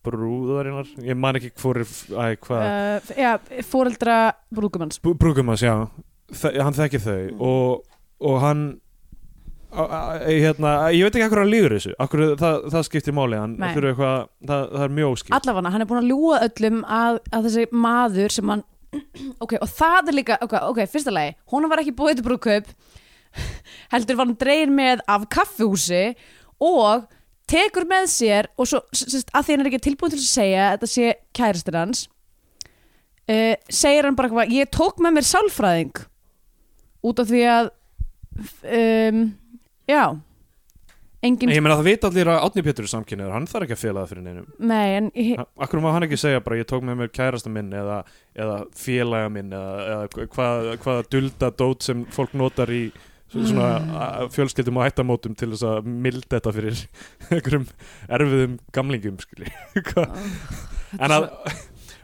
brúðarinnar. 0.07 0.89
Ég 1.05 1.17
man 1.19 1.37
ekki 1.39 1.51
hvor 1.61 1.81
uh, 1.83 3.11
já 3.17 3.33
fóreldra 3.69 4.19
brúðgumans. 4.55 5.01
Brú- 5.03 5.17
Brúkumans, 5.21 5.65
já. 5.65 5.75
Þe 6.31 6.55
hann 6.63 6.77
þekkir 6.79 7.03
þau 7.05 7.19
Mm. 7.31 7.41
og, 7.43 7.85
og 8.21 8.41
hann 8.45 8.63
a, 9.71 9.83
a, 9.85 10.01
hérna, 10.27 10.71
ég 10.95 11.05
veit 11.07 11.15
ekki 11.19 11.27
akkur 11.29 11.41
hann 11.45 11.51
lígur 11.53 11.75
þessu. 11.77 11.93
Akkur, 12.03 12.23
það, 12.41 12.57
það 12.73 12.87
skiptir 12.89 13.15
máli. 13.15 13.39
Hann, 13.39 13.57
akkur, 13.63 13.87
eitthvað, 13.91 14.29
það, 14.49 14.65
það 14.75 14.85
er 14.87 14.95
mjög 14.99 15.13
óskipt 15.15 15.37
allavega, 15.39 15.73
hann 15.75 15.85
er 15.85 15.91
búin 15.91 16.01
að 16.03 16.11
ljúga 16.11 16.41
öllum 16.49 16.81
að, 16.87 17.21
að 17.35 17.47
þessi 17.49 17.67
maður 17.87 18.35
sem 18.37 18.55
hann 18.55 18.65
ok, 19.45 19.53
og 19.63 19.69
það 19.71 20.11
er 20.11 20.17
líka, 20.19 20.39
ok, 20.43 20.57
ok, 20.73 20.81
fyrsta 20.91 21.13
lagi 21.15 21.37
hún 21.53 21.69
var 21.71 21.83
ekki 21.85 21.95
búið 21.95 22.19
til 22.19 22.27
brúðkaup 22.27 22.73
heldur 23.95 24.19
var 24.19 24.27
hann 24.27 24.39
dregin 24.41 24.75
með 24.75 25.05
af 25.07 25.29
kaffihúsi 25.31 26.01
og 26.67 27.07
tekur 27.51 27.87
með 27.91 28.09
sér 28.13 28.49
og 28.57 28.71
svo, 28.71 28.81
sérst, 28.95 29.31
að 29.35 29.47
því 29.47 29.57
hann 29.57 29.65
er 29.65 29.71
ekki 29.73 29.85
tilbúin 29.89 30.15
til 30.15 30.21
að 30.21 30.31
segja 30.31 30.65
að 30.69 30.73
þetta 30.77 30.91
sé 30.95 31.13
kærastir 31.37 31.79
hans 31.81 32.07
uh, 33.31 33.55
segir 33.69 34.09
hann 34.09 34.17
bara 34.19 34.31
eitthvað 34.31 34.57
ég 34.57 34.73
tók 34.75 35.03
með 35.03 35.19
mér 35.19 35.29
sálfræðing. 35.29 36.03
Út 37.07 37.23
af 37.23 37.31
því 37.31 37.45
að 37.49 37.71
um, 38.69 39.23
já 39.89 40.03
engin, 41.25 41.53
ég 41.53 41.63
meina 41.65 41.77
það 41.79 41.89
veit 41.89 42.07
allir 42.09 42.31
að 42.33 42.43
Átni 42.47 42.65
Pétur 42.65 42.87
er 42.87 42.93
samkynniður 42.93 43.35
hann 43.37 43.49
þarf 43.51 43.67
ekki 43.67 43.77
að 43.77 43.83
fela 43.83 44.03
það 44.03 44.13
fyrir 44.13 44.27
neinum. 44.27 44.49
Nei 44.71 44.97
en 44.99 45.11
ég, 45.17 45.45
akkur 45.67 45.85
má 45.85 45.91
hann 45.95 46.07
ekki 46.07 46.21
segja 46.21 46.43
bara 46.45 46.61
ég 46.61 46.69
tók 46.69 46.85
með 46.87 47.01
mér 47.03 47.13
kærasta 47.17 47.53
minn 47.53 47.73
eða, 47.77 48.03
eða 48.37 48.59
félaga 48.77 49.33
minn 49.33 49.55
eða, 49.57 49.87
eða 49.95 50.27
hvað, 50.37 50.71
hvað 50.85 51.03
dulda 51.13 51.53
dót 51.63 51.89
sem 51.89 52.05
fólk 52.13 52.37
notar 52.41 52.73
í 52.73 52.85
svona 53.31 53.71
mm. 53.79 54.31
fjölskyldum 54.35 54.81
og 54.81 54.87
ættamótum 54.89 55.37
til 55.39 55.53
þess 55.53 55.67
að 55.71 55.91
milda 56.07 56.37
þetta 56.37 56.55
fyrir 56.57 56.85
einhverjum 57.31 57.67
erfiðum 58.19 58.57
gamlingum 58.77 59.21
skilji. 59.23 59.53
En 61.01 61.13
að 61.15 61.29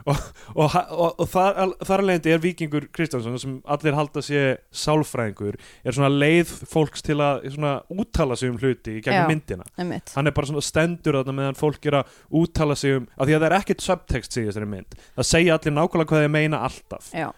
og, 0.10 0.18
og, 0.54 0.74
og, 0.90 1.20
og 1.20 1.28
þar, 1.30 1.72
þar 1.86 2.02
alveg 2.04 2.28
er 2.30 2.42
Víkingur 2.42 2.86
Kristjánsson 2.94 3.38
sem 3.42 3.56
allir 3.74 3.96
halda 3.98 4.22
sé 4.24 4.42
sálfræðingur 4.70 5.58
er 5.58 5.96
svona 5.96 6.10
leið 6.12 6.52
fólks 6.70 7.02
til 7.06 7.18
að 7.24 7.48
svona 7.56 7.74
úttala 7.90 8.38
sig 8.38 8.52
um 8.52 8.60
hluti 8.60 8.98
í 9.00 9.02
gegnum 9.04 9.32
myndina. 9.32 9.66
einmitt. 9.74 10.14
Hann 10.14 10.30
er 10.30 10.36
bara 10.36 10.50
svona 10.50 10.64
stendur 10.64 11.18
þarna 11.18 11.36
meðan 11.40 11.58
fólk 11.58 11.90
er 11.90 12.00
að 12.00 12.16
úttala 12.42 12.78
sig 12.78 13.00
um, 13.00 13.10
af 13.16 13.26
því 13.26 13.36
að 13.36 13.42
það 13.42 13.48
er 13.50 13.58
ekkert 13.58 13.86
subtext 13.86 14.38
í 14.38 14.46
þessari 14.46 14.70
mynd, 14.76 14.98
það 15.18 15.30
segja 15.32 15.58
allir 15.58 15.78
nákvæmlega 15.80 16.12
hvað 16.12 16.26
þeir 16.26 16.34
meina 16.38 16.64
alltaf. 16.68 17.10
Já, 17.10 17.30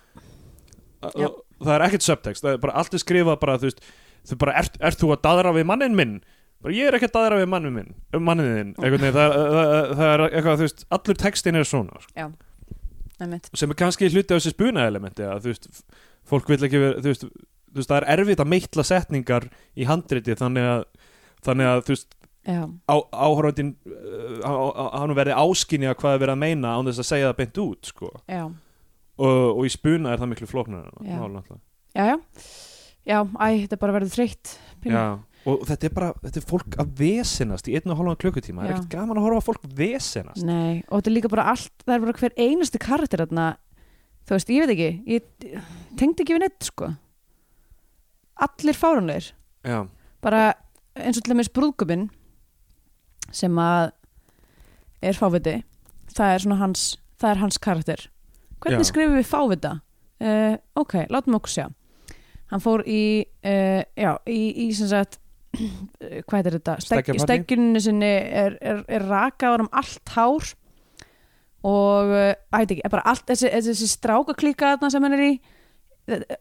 Já. 1.15 1.29
Það 1.63 1.75
er 1.77 1.87
ekkert 1.89 2.07
subtext 2.07 2.45
það 2.45 2.57
er 2.57 2.61
bara 2.65 2.75
allt 2.81 2.95
er 2.95 3.03
skrifað 3.03 3.39
bara 3.43 3.57
þú 3.59 3.71
veist 3.71 3.81
þú 4.29 4.39
bara, 4.43 4.57
ert, 4.61 4.77
ert 4.85 5.01
þú 5.01 5.13
að 5.15 5.23
daðra 5.29 5.55
við 5.57 5.69
mannin 5.71 5.97
minn 5.99 6.19
bara, 6.63 6.75
ég 6.75 6.89
er 6.91 6.99
ekki 6.99 7.09
að 7.09 7.17
daðra 7.17 7.41
við 7.41 7.51
mannið 7.55 7.75
minn 7.79 7.95
um 8.19 8.27
mannið 8.29 8.51
þinn, 8.57 8.75
einhvern 8.79 9.05
veginn 9.07 9.17
það, 9.17 9.37
það, 9.39 9.95
það 10.01 10.13
er 10.13 10.25
eitthvað, 10.29 10.59
þú 10.61 10.67
veist, 10.67 10.85
allur 10.97 11.21
textin 11.23 11.59
er 11.59 11.69
svona 11.69 12.03
sko. 12.05 12.29
Einmitt. 13.19 13.49
sem 13.59 13.73
er 13.75 13.79
kannski 13.79 14.11
hluti 14.13 14.35
af 14.35 14.39
þessi 14.39 14.55
spuna 14.55 14.85
elementi 14.87 15.25
að 15.27 15.47
þú 15.47 15.53
veist, 15.55 15.71
fólk 16.29 16.51
vil 16.53 16.61
ekki 16.69 16.83
vera 16.83 17.01
þú 17.03 17.11
veist, 17.13 17.25
þú 17.27 17.81
veist, 17.81 17.91
það 17.91 17.99
er 17.99 18.07
erfitt 18.15 18.43
að 18.45 18.53
meitla 18.53 18.85
setningar 18.87 19.49
í 19.75 19.89
handriti 19.89 20.37
þannig 20.39 20.69
að 20.71 20.85
þannig 21.47 21.71
að 21.73 21.83
þú 21.89 21.97
veist, 21.97 22.15
Já, 22.49 22.63
á, 22.65 22.97
áhörfandinn 23.13 23.75
hann 24.41 25.13
verði 25.19 25.35
áskinni 25.37 25.89
að 25.91 25.99
hvað 26.01 26.15
er 26.15 26.21
verið 26.23 26.33
að 26.33 26.41
meina 26.41 26.71
án 26.79 26.87
þess 26.89 27.03
að 27.03 27.09
segja 27.11 27.27
það 27.29 27.39
beint 27.43 27.59
út 27.61 27.91
sko. 27.91 28.09
já, 28.25 28.45
og, 29.19 29.59
og 29.59 29.63
í 29.67 29.71
spuna 29.75 30.13
er 30.15 30.21
það 30.23 30.31
miklu 30.33 30.49
flóknar 30.51 30.89
Já. 31.03 31.19
já, 31.95 32.05
já. 32.09 32.17
Já, 33.09 33.19
æ, 33.25 33.47
þetta 33.65 33.79
bara 33.81 33.95
verður 33.97 34.13
þreytt 34.15 34.55
og 35.49 35.63
þetta 35.69 35.87
er 35.89 35.93
bara, 35.97 36.09
þetta 36.25 36.41
er 36.43 36.45
fólk 36.51 36.75
að 36.83 36.91
vesenast 36.99 37.69
í 37.71 37.77
einn 37.79 37.93
og 37.95 37.97
hálfan 38.01 38.19
klukkutíma, 38.21 38.63
það 38.63 38.69
er 38.69 38.75
ekkert 38.77 38.91
gaman 38.99 39.17
að 39.21 39.25
horfa 39.29 39.39
að 39.41 39.47
fólk 39.47 39.63
vesenast. 39.79 40.43
Nei, 40.45 40.83
og 40.91 40.99
þetta 40.99 41.09
er 41.09 41.15
líka 41.15 41.31
bara 41.33 41.47
allt 41.55 41.85
það 41.87 41.95
er 41.95 42.03
bara 42.05 42.17
hver 42.21 42.35
einasti 42.37 42.81
karakter 42.83 43.23
þarna 43.25 43.47
þú 44.29 44.35
veist, 44.37 44.53
ég 44.53 44.67
veit 44.67 44.75
ekki 44.75 44.91
ég 45.15 45.63
tengdi 45.97 46.25
ekki 46.27 46.37
við 46.37 46.43
neitt, 46.45 46.69
sko. 46.69 46.91
Allir 48.45 48.77
fáránleir 48.77 49.31
Já, 49.67 49.79
bara 50.23 50.43
eins 50.99 51.17
og 51.19 51.25
til 51.25 51.33
dæmis 51.33 51.51
brúðguminn 51.55 52.09
sem 53.35 53.57
að 53.63 53.91
er 55.05 55.17
fáviti 55.17 55.57
það 56.13 56.35
er 56.35 56.45
svona 56.45 56.61
hans, 56.61 56.85
það 57.21 57.31
er 57.33 57.43
hans 57.43 57.59
karakter 57.63 58.05
hvernig 58.63 58.85
Já. 58.85 58.91
skrifum 58.91 59.19
við 59.19 59.29
fávita 59.29 59.73
uh, 60.25 60.55
ok, 60.79 60.95
látum 61.13 61.39
okkur 61.39 61.53
sjá. 61.53 61.67
Hann 62.53 62.63
fór 62.65 62.85
í 62.89 63.03
uh, 63.45 63.83
já, 63.99 64.13
í, 64.29 64.41
í 64.65 64.69
sem 64.77 64.89
sagt 64.91 65.19
eh, 65.59 66.23
hvað 66.29 66.51
er 66.51 66.59
þetta, 66.59 66.79
Stegg, 66.81 66.89
Stekkjarpartí. 66.89 67.27
steggjunni 67.27 67.85
sinni 67.85 68.15
er, 68.45 68.57
er, 68.63 68.83
er 68.89 69.07
rakað 69.09 69.67
um 69.67 69.71
allt 69.77 70.15
hár 70.17 70.55
og 71.69 72.15
uh, 72.15 72.33
ætti 72.55 72.79
ekki, 72.79 72.87
er 72.87 72.95
bara 72.95 73.07
allt 73.11 73.27
þessi, 73.29 73.51
þessi 73.69 73.91
strákaklíka 73.93 74.75
þarna 74.77 74.93
sem 74.95 75.07
hann 75.07 75.19
er 75.19 75.25
í 75.27 75.33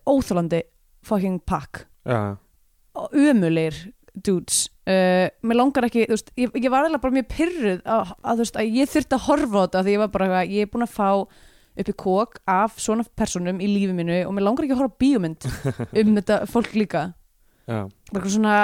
óþólandi 0.07 0.61
fucking 1.07 1.41
pakk 1.43 1.83
já, 2.07 2.37
og 2.97 3.15
umulir 3.17 3.75
dudes. 4.17 4.67
Uh, 4.87 5.27
mér 5.45 5.59
langar 5.59 5.85
ekki, 5.85 6.05
þú 6.07 6.15
veist, 6.15 6.31
ég, 6.39 6.53
ég 6.55 6.71
var 6.71 6.85
eiginlega 6.85 7.03
bara 7.03 7.15
mjög 7.17 7.27
pyrruð 7.33 7.81
að, 7.83 8.13
að, 8.23 8.39
veist, 8.41 8.57
að 8.57 8.77
ég 8.79 8.89
þurfti 8.93 9.17
að 9.17 9.25
horfa 9.27 9.59
á 9.59 9.63
þetta 9.65 9.83
því 9.83 9.93
ég 9.93 10.01
var 10.01 10.11
bara, 10.13 10.29
ég 10.47 10.63
er 10.63 10.71
búin 10.71 10.85
að 10.87 10.93
fá 10.95 11.09
upp 11.77 11.89
í 11.91 11.95
kók 11.97 12.39
af 12.49 12.79
svona 12.81 13.05
personum 13.17 13.59
í 13.61 13.67
lífi 13.69 13.93
mínu 13.95 14.25
og 14.25 14.33
mér 14.35 14.43
langar 14.47 14.63
ekki 14.65 14.75
að 14.75 14.81
horfa 14.81 14.97
á 14.97 15.01
bíómynd 15.03 15.41
um 16.01 16.15
þetta 16.17 16.35
fólk 16.49 16.71
líka. 16.77 17.01
Já, 17.67 17.79
bara 17.85 17.89
eitthvað 18.13 18.35
svona 18.37 18.55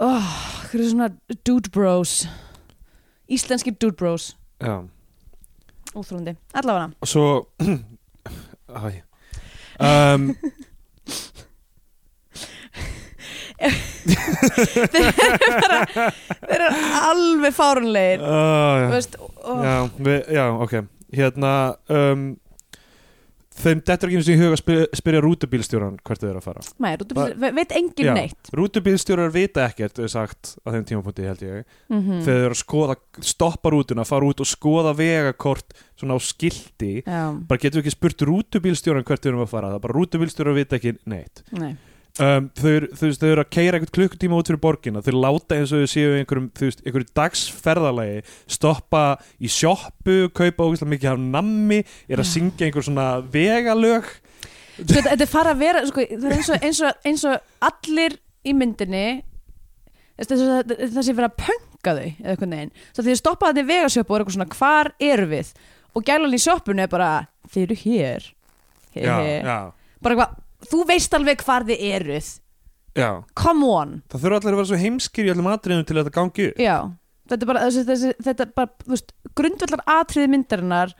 oh, 0.00 0.28
eitthvað 0.64 0.92
svona 0.92 1.08
dude 1.44 1.68
bros. 1.74 2.12
Íslenskir 3.28 3.74
dude 3.78 3.96
bros. 3.98 4.24
Já. 4.62 4.74
Óþrúndi, 5.94 6.32
allavega. 6.54 6.88
Og 7.00 7.08
svo 7.08 7.26
um, 9.84 10.22
þeir 13.64 16.54
eru 16.54 16.66
alveg 17.08 17.54
fárunlegir 17.56 18.24
uh, 18.24 18.90
veist, 18.92 19.16
oh, 19.20 19.62
já, 19.64 19.76
við, 19.96 20.18
já, 20.34 20.44
ok 20.66 20.74
hérna 21.18 21.52
um, 21.92 22.32
þeim 23.54 23.80
dettur 23.86 24.10
ekki 24.10 24.18
einu 24.18 24.26
sinni 24.26 24.36
í 24.36 24.42
huga 24.42 24.56
að 24.56 24.60
spyrja, 24.60 24.86
spyrja 24.98 25.22
rútubílstjóran 25.24 25.96
hvert 26.02 26.22
þau 26.22 26.28
eru 26.28 26.40
að 26.40 26.46
fara. 26.48 26.64
Maður, 26.82 27.04
út, 27.04 27.44
veit 27.58 27.74
engin 27.78 28.08
Já. 28.08 28.12
neitt. 28.16 28.50
rútubílstjórar 28.58 29.32
vita 29.34 29.64
ekkert 29.68 30.00
er 30.02 30.10
sagt 30.10 30.54
á 30.66 30.68
þeim 30.74 30.86
tímapunkti 30.90 31.28
held 31.28 31.46
ég. 31.46 31.72
Mm 31.92 32.02
þegar 32.24 32.26
þau 32.26 32.48
eru 32.48 32.56
að 32.56 32.60
skoða, 32.60 32.98
stoppa 33.30 33.74
rútuna 33.74 34.06
fara 34.08 34.28
út 34.28 34.42
og 34.42 34.50
skoða 34.50 34.94
vegakort 34.98 35.74
svona 35.94 36.18
á 36.18 36.20
skilti. 36.20 36.94
Já, 37.06 37.24
bara 37.46 37.62
getur 37.62 37.80
við 37.80 37.86
ekki 37.86 37.96
spurt 37.96 38.26
rútubílstjóran 38.28 39.06
hvert 39.06 39.24
við 39.24 39.34
erum 39.34 39.46
að 39.46 39.54
fara 39.54 39.72
það 39.72 39.80
er 39.80 39.86
bara 39.86 39.98
rútubílstjórar 40.00 40.58
vita 40.58 40.80
ekki 40.80 40.96
neitt. 41.06 41.44
Nei 41.54 41.74
um, 42.22 42.48
þau, 42.54 42.70
eru- 42.70 42.90
veist, 43.00 43.20
þau 43.22 43.30
eru 43.32 43.42
að 43.44 43.50
keira 43.56 43.78
einhvern 43.78 43.94
klukkutíma 43.98 44.38
út 44.38 44.50
fyrir 44.50 44.60
borgina 44.62 45.02
þau 45.04 45.14
láta 45.16 45.58
eins 45.58 45.72
og 45.74 45.82
þau 45.82 45.90
séu 45.94 46.14
einhverjum, 46.18 46.48
einhverjum 46.60 47.10
dagsferðalagi 47.18 48.20
stoppa 48.56 49.04
í 49.42 49.50
sjoppu 49.50 50.18
kaupa 50.36 50.68
ógeðslega 50.68 50.92
mikið 50.94 51.12
af 51.14 51.24
nammi 51.34 51.80
er 52.08 52.22
að 52.22 52.30
syngja 52.30 52.68
einhver 52.68 52.86
svona 52.86 53.08
vegalög 53.34 54.06
sko, 54.08 54.88
þetta, 54.94 55.16
er 55.18 55.30
fara 55.30 55.54
að 55.54 55.62
vera 55.64 55.84
sko, 55.90 56.06
er 56.06 56.36
eins 56.38 56.50
og, 56.50 56.66
eins, 56.68 56.82
og, 56.86 57.04
eins 57.10 57.26
og 57.30 57.68
allir 57.70 58.18
í 58.44 58.54
myndinni 58.56 59.06
það, 60.20 60.74
sé 61.02 61.14
verið 61.14 61.28
að 61.28 61.38
pönka 61.42 61.94
þau 61.98 62.04
eða 62.06 62.32
eitthvað 62.34 62.50
neginn, 62.52 62.74
því 62.94 63.06
þið 63.08 63.20
stoppa 63.20 63.50
þetta 63.50 63.64
í 63.64 63.70
vegasjöpu 63.72 64.12
og 64.12 64.16
er 64.16 64.24
eitthvað 64.24 64.38
svona, 64.38 64.50
hvar 64.58 64.92
eru 65.02 65.28
við 65.32 65.52
og 65.94 66.06
gælan 66.06 66.34
í 66.34 66.40
sjoppunni 66.42 66.84
er 66.84 66.90
bara, 66.90 67.10
þið 67.50 67.66
eru 67.66 67.76
hér 67.82 68.28
he, 68.94 69.02
já, 69.02 69.14
he. 69.18 69.34
já, 69.42 69.58
bara 70.04 70.14
eitthvað, 70.16 70.40
þú 70.70 70.82
veist 70.88 71.16
alveg 71.16 71.44
hvar 71.46 71.66
þið 71.68 71.86
eruð. 71.94 72.28
Já. 72.94 73.08
Come 73.38 73.66
on, 73.66 73.96
það 74.10 74.26
þurfa 74.26 74.38
allir 74.38 74.52
að 74.54 74.60
vera 74.60 74.68
svo 74.70 74.82
heimskir 74.84 75.26
í 75.26 75.32
öllum 75.32 75.50
atriðum 75.50 75.88
til 75.88 75.96
að 75.96 76.04
þetta 76.04 76.18
gangi 76.20 76.50
upp. 76.50 76.60
já. 76.62 76.76
Þetta 77.24 77.40
er 77.40 77.48
bara, 77.48 77.60
þessi, 77.64 77.82
þessi, 77.88 78.08
þetta 78.20 78.44
er 78.44 78.48
bara, 78.52 78.70
þú 78.84 78.92
veist 78.92 79.12
grundvallar 79.32 79.82
atriði 79.88 80.30
myndarinnar 80.34 80.90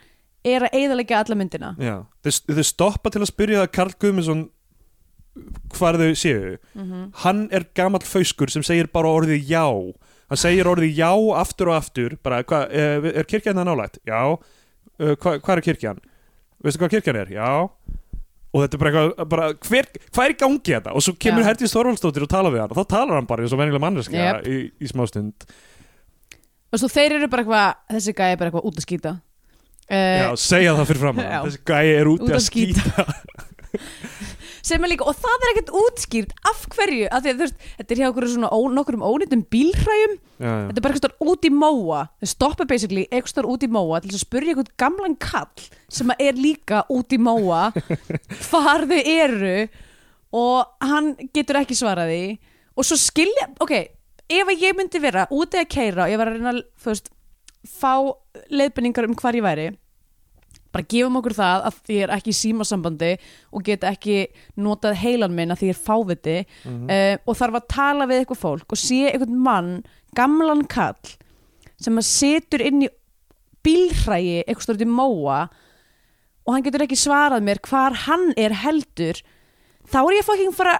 er 0.44 0.64
að 0.64 0.76
eiðalega 0.78 1.18
alla 1.20 1.36
myndina. 1.36 1.72
Já, 1.76 1.94
þau, 2.24 2.30
þau 2.48 2.64
stoppa 2.64 3.12
til 3.12 3.20
að 3.20 3.28
spyrja 3.28 3.66
Karl 3.68 3.92
Guðmundsson 4.00 4.46
hvar 5.74 5.98
þau 6.00 6.14
séu. 6.16 6.56
Mm 6.78 7.10
hann 7.24 7.44
er 7.52 7.66
gamall 7.76 8.04
fauskur 8.06 8.50
sem 8.50 8.64
segir 8.64 8.88
bara 8.92 9.12
orðið 9.12 9.44
já. 9.50 9.66
Hann 10.32 10.40
segir 10.40 10.66
orðið 10.70 10.96
já 10.96 11.12
aftur 11.36 11.70
og 11.70 11.76
aftur 11.76 12.16
bara, 12.22 12.42
hva, 12.42 12.64
er, 12.72 13.04
er 13.20 13.28
kirkjan 13.28 13.60
það 13.60 13.68
nálægt? 13.68 14.00
Já. 14.08 14.38
Uh, 14.94 15.14
hva, 15.20 15.38
hvað 15.38 15.56
er 15.58 15.64
kirkjan? 15.68 16.02
veistu 16.64 16.80
hvað 16.80 16.94
kirkjan 16.96 17.18
er? 17.20 17.32
Já 17.34 17.48
og 18.54 18.62
þetta 18.62 18.76
er 18.78 18.82
bara 18.84 18.90
eitthvað, 19.02 19.28
bara, 19.34 19.46
hver, 19.66 19.88
hvað 20.14 20.24
er 20.28 20.34
í 20.34 20.38
gangi 20.44 20.72
þetta? 20.76 20.94
og 20.94 21.02
svo 21.02 21.14
kemur 21.18 21.42
Já. 21.42 21.48
Herdís 21.50 21.74
Þorvaldsdóttir 21.74 22.24
og 22.26 22.30
tala 22.30 22.52
við 22.54 22.62
hann 22.62 22.74
og 22.74 22.78
þá 22.78 22.84
talar 22.94 23.18
hann 23.18 23.26
bara 23.30 23.42
eins 23.44 23.54
og 23.56 23.58
venjulega 23.60 23.82
manneskja 23.82 24.24
Yep. 24.28 24.46
í, 24.46 24.58
í 24.78 24.90
smástund 24.92 25.46
og 26.74 26.80
svo 26.82 26.90
þeir 26.90 27.16
eru 27.18 27.28
bara 27.32 27.44
eitthvað 27.44 27.96
þessi 27.98 28.14
gæði 28.18 28.34
er 28.36 28.38
bara 28.40 28.50
eitthvað 28.52 28.68
út 28.70 28.78
að 28.80 28.86
skýta. 28.86 29.12
Já, 29.84 30.30
uh, 30.30 30.38
segja 30.40 30.72
það 30.78 30.88
fyrir 30.90 31.02
fram 31.02 31.18
þessi 31.44 31.60
gæi 31.68 31.90
er 31.98 32.08
úti 32.14 32.24
Út 32.24 32.30
að 32.32 32.38
að 32.38 32.46
skýta 32.46 33.04
sem 34.64 34.84
er 34.84 34.92
líka, 34.94 35.06
og 35.06 35.16
það 35.20 35.44
er 35.44 35.50
ekkert 35.52 35.72
útskýrt 35.80 36.34
af 36.50 36.62
hverju, 36.72 37.08
af 37.10 37.24
því 37.24 37.32
að 37.32 37.40
þú 37.40 37.44
veist 37.44 37.66
þetta 37.78 37.94
er 37.94 38.00
hjá 38.00 38.08
okkur 38.10 38.28
svona 38.32 38.50
ó, 38.50 38.58
nokkurum 38.78 39.04
ónýttum 39.04 39.44
bílhræjum. 39.52 40.14
Já, 40.38 40.48
já. 40.48 40.66
þetta 40.68 40.80
er 40.80 40.86
bara 40.86 40.98
eitthvað 40.98 41.32
út 41.32 41.48
í 41.48 41.52
móa. 41.54 42.04
Þau 42.22 42.30
stoppa 42.32 42.68
basically 42.70 43.06
eitthvað 43.10 43.50
út 43.52 43.66
í 43.66 43.70
móa 43.76 44.00
til 44.00 44.12
þess 44.12 44.20
að 44.22 44.26
spurja 44.26 44.54
eitthvað 44.54 44.72
gamlan 44.80 45.18
kall 45.20 45.68
sem 45.92 46.14
er 46.16 46.38
líka 46.38 46.84
út 46.92 47.12
í 47.12 47.20
móa 47.20 47.66
hvar 48.48 48.88
þau 48.88 49.00
eru 49.02 49.58
og 50.34 50.88
hann 50.88 51.12
getur 51.36 51.60
ekki 51.60 51.76
svarað 51.78 52.14
því. 52.14 52.24
Og 52.74 52.88
svo 52.88 52.98
skilja, 52.98 53.52
ok 53.62 53.76
ef 54.30 54.48
að 54.48 54.62
ég 54.64 54.76
myndi 54.76 55.00
vera 55.02 55.26
úti 55.34 55.60
að 55.60 55.70
keira 55.72 56.06
og 56.06 56.12
ég 56.12 56.20
var 56.20 56.30
að 56.30 56.38
reyna 56.38 56.54
þú 56.80 56.92
veist, 56.92 57.10
fá 57.68 57.92
leiðbenningar 58.52 59.08
um 59.08 59.16
hvar 59.18 59.36
ég 59.36 59.44
væri 59.44 59.66
bara 60.74 60.86
gefum 60.90 61.16
okkur 61.20 61.36
það 61.38 61.64
að 61.68 61.76
því 61.86 61.96
er 62.04 62.12
ekki 62.16 62.32
í 62.34 62.38
símasambandi 62.40 63.10
og 63.54 63.64
get 63.68 63.84
ekki 63.86 64.16
notað 64.58 64.98
heilan 65.04 65.34
minn 65.38 65.54
að 65.54 65.62
því 65.62 65.68
er 65.72 65.80
fáviti 65.86 66.36
Mhm. 66.66 66.88
uh, 66.90 67.16
og 67.30 67.38
þarf 67.38 67.60
að 67.60 67.68
tala 67.76 68.08
við 68.10 68.20
eitthvað 68.24 68.42
fólk 68.42 68.74
og 68.74 68.80
sé 68.82 69.00
eitthvað 69.12 69.34
mann, 69.46 69.70
gamlan 70.14 70.64
kall 70.66 71.14
sem 71.80 71.96
að 71.98 72.06
setur 72.10 72.62
inn 72.66 72.82
í 72.86 72.88
bílhrægi 73.64 74.42
eitthvað 74.44 74.66
stórt 74.66 74.82
í 74.84 74.88
móa 74.90 75.38
og 76.44 76.50
hann 76.52 76.64
getur 76.66 76.84
ekki 76.84 76.98
svarað 77.00 77.44
mér 77.46 77.60
hvar 77.64 77.94
hann 78.04 78.32
er 78.36 78.52
heldur 78.64 79.22
þá 79.88 79.98
er 80.02 80.18
ég 80.18 80.26
fucking 80.26 80.52
fara 80.56 80.78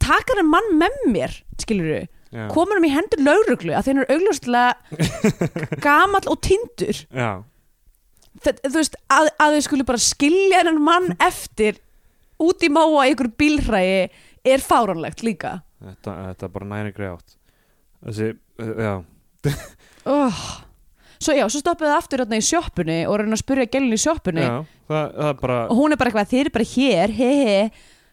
taka 0.00 0.38
hann 0.38 0.48
mann 0.48 0.70
með 0.80 0.96
mér 1.12 1.34
skilur 1.60 2.06
Já. 2.32 2.44
komur 2.52 2.76
hann 2.76 2.84
í 2.88 2.92
hendur 2.92 3.22
lauruglu 3.24 3.72
að 3.76 3.86
þeir 3.88 4.00
eru 4.02 4.16
augljóslega 4.16 4.74
gamall 5.86 6.26
og 6.28 6.40
tindur 6.44 6.98
já, 7.08 7.28
Þetta- 8.44 8.70
þú 8.70 8.76
veist, 8.78 8.98
að, 9.10 9.30
að 9.40 9.56
þau 9.56 9.62
skulu 9.66 9.86
bara 9.88 10.02
skilja 10.02 10.60
hennan 10.62 10.82
mann 10.82 11.08
eftir 11.18 11.80
út 12.38 12.62
í 12.62 12.70
móa 12.70 13.08
í 13.08 13.14
ykkur 13.14 13.32
bílhrægi 13.40 14.02
er 14.48 14.62
fáránlegt 14.62 15.24
líka. 15.26 15.58
Þetta, 15.78 16.14
þetta 16.30 16.46
er 16.46 16.54
bara 16.54 16.68
næri 16.72 16.92
grjátt 16.94 17.36
þessi, 18.04 18.32
uh, 18.62 18.72
já. 18.82 18.94
Oh. 20.08 20.38
svo 21.20 21.34
já, 21.36 21.44
svo 21.52 21.60
stoppaði 21.60 21.90
það 21.90 21.98
aftur 22.00 22.22
í 22.38 22.44
sjoppunni 22.46 22.98
og 23.10 23.18
reyna 23.20 23.36
að 23.36 23.42
spyrja 23.42 23.66
gælun 23.74 23.92
í 23.92 23.98
það, 24.88 25.10
það 25.18 25.26
er 25.28 25.34
bara 25.42 25.56
og 25.66 25.80
hún 25.82 25.92
er 25.92 26.00
bara 26.00 26.10
eitthvað, 26.10 26.30
þeir 26.30 26.40
eru 26.46 26.52
bara 26.54 26.68
hér 26.70 27.14
he 27.18 27.30
he, 27.38 27.58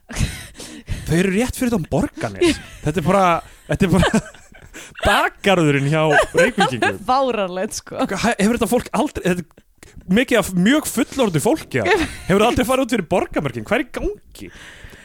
Þau 1.06 1.14
eru 1.22 1.32
rétt 1.38 1.60
fyrir 1.60 1.72
þann 1.76 1.88
borganis 1.90 2.60
Þetta 2.84 3.02
er 3.02 3.06
bara 3.08 3.24
Þetta 3.70 3.88
er 3.88 3.94
bara 3.96 4.24
Bakarðurinn 5.06 5.88
hjá 5.88 6.02
reykvíkingum. 6.36 6.98
Fáránlegt 7.08 7.78
sko. 7.80 8.02
Hefur 8.12 8.58
þetta 8.58 8.68
fólk 8.70 8.90
aldrei 8.98 9.24
þetta, 9.24 9.46
er 9.46 9.75
Mikið 10.16 10.40
af 10.42 10.50
mjög 10.58 10.90
fullorðu 10.92 11.42
fólki. 11.44 11.84
Hefur 12.30 12.46
aldrei 12.48 12.66
farið 12.68 12.86
út 12.86 12.96
fyrir 12.96 13.08
borgamörkin 13.10 13.66
Hvað 13.68 13.82
er 13.82 13.88
gangi? 14.00 14.50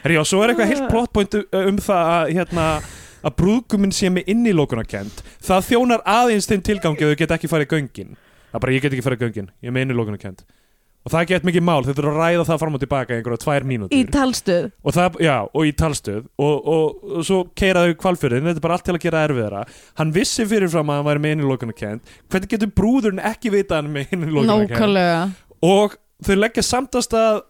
Herri, 0.00 0.16
já, 0.16 0.22
svo 0.24 0.40
er 0.42 0.52
eitthvað 0.52 0.70
heilt 0.72 0.88
plotpoint 0.88 1.36
um 1.60 1.78
það 1.84 2.10
að 2.14 2.32
hérna 2.38 2.66
að 3.20 3.34
brúðguminn 3.36 3.92
sé 3.92 4.08
með 4.12 4.30
innilókunarkend 4.32 5.18
það 5.44 5.66
þjónar 5.68 6.04
aðeins 6.08 6.48
þeim 6.48 6.62
tilgangi 6.64 7.04
að 7.04 7.12
þau 7.12 7.18
get 7.20 7.34
ekki 7.36 7.50
farið 7.52 7.74
göngin. 7.74 8.14
Það 8.50 8.56
er 8.56 8.64
bara 8.64 8.72
ég 8.72 8.84
get 8.84 8.96
ekki 8.96 9.04
farið 9.04 9.24
göngin, 9.26 9.50
ég 9.60 9.68
er 9.68 9.76
með 9.76 9.84
innilókunarkend 9.86 10.40
og 11.01 11.12
það 11.14 11.26
get 11.30 11.46
mikið 11.48 11.64
mál, 11.64 11.80
þetta 11.86 12.03
er 12.03 12.09
að 12.11 12.18
ræða 12.20 12.46
það 12.51 12.59
fram 12.61 12.76
og 12.76 12.82
tilbaka 12.82 13.16
einhverja 13.16 13.40
tvær 13.40 13.66
mínútur. 13.68 13.96
Í 13.96 14.09
talstöð. 14.12 14.66
Og 14.84 14.96
það, 14.96 15.18
já, 15.24 15.36
og 15.48 15.68
í 15.68 15.72
talstöð. 15.80 16.24
Og, 16.44 16.68
og, 16.74 17.05
og 17.16 17.26
svo 17.28 17.38
keiraðu 17.57 17.96
kvalfjörðin 18.03 18.51
þetta 18.51 18.61
er 18.61 18.66
bara 18.66 18.76
allt 18.76 18.86
til 18.88 18.96
að 18.96 19.05
gera 19.07 19.22
erfiðara. 19.28 19.62
Hann 20.01 20.12
vissi 20.16 20.46
fyrirfram 20.51 20.92
að 20.92 21.01
hann 21.01 21.09
væri 21.09 21.24
með 21.24 21.36
innilókunarkend 21.36 22.12
hvernig 22.32 22.53
getur 22.53 22.72
brúðurinn 22.80 23.22
ekki 23.30 23.55
vita 23.55 23.80
hann 23.80 23.88
með 23.94 24.12
innilókunarkend 24.18 24.76
nákvæmlega. 24.76 25.22
Og 25.70 25.96
þau 26.26 26.34
leggja 26.36 26.66
samtast 26.68 27.16
að 27.16 27.40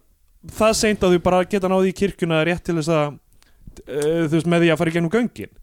það 0.61 0.76
seint 0.78 1.03
að 1.07 1.16
þau 1.16 1.24
bara 1.26 1.42
geta 1.51 1.70
náði 1.70 1.90
í 1.90 1.96
kirkjuna 1.98 2.44
rétt 2.46 2.62
til 2.68 2.78
þess 2.78 2.94
að 2.94 3.07
uh, 3.11 4.22
þú 4.30 4.36
veist 4.36 4.53
með 4.55 4.64
því 4.64 4.70
að 4.70 4.80
fara 4.80 4.92
í 4.92 4.96
gegnum 4.96 5.14
göngin. 5.14 5.57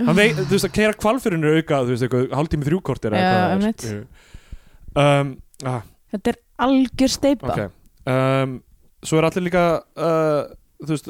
Vei, 0.00 0.30
þú 0.32 0.50
veist 0.54 0.66
að 0.68 0.76
keira 0.76 0.96
kvalfyrinu 0.96 1.54
auka 1.58 1.82
þú 1.84 1.92
veist 1.92 2.04
eitthvað 2.06 2.34
hálftími 2.38 2.66
þrjúkortir 2.68 3.16
um, 4.96 5.32
ah, 5.66 5.82
þetta 6.14 6.32
er 6.32 6.38
algjör 6.66 7.12
steipa 7.16 7.52
ok 7.54 7.60
um, 8.10 8.56
svo 9.06 9.20
er 9.20 9.28
allir 9.30 9.46
líka 9.48 9.64
uh, 9.96 10.42
veist 10.86 11.08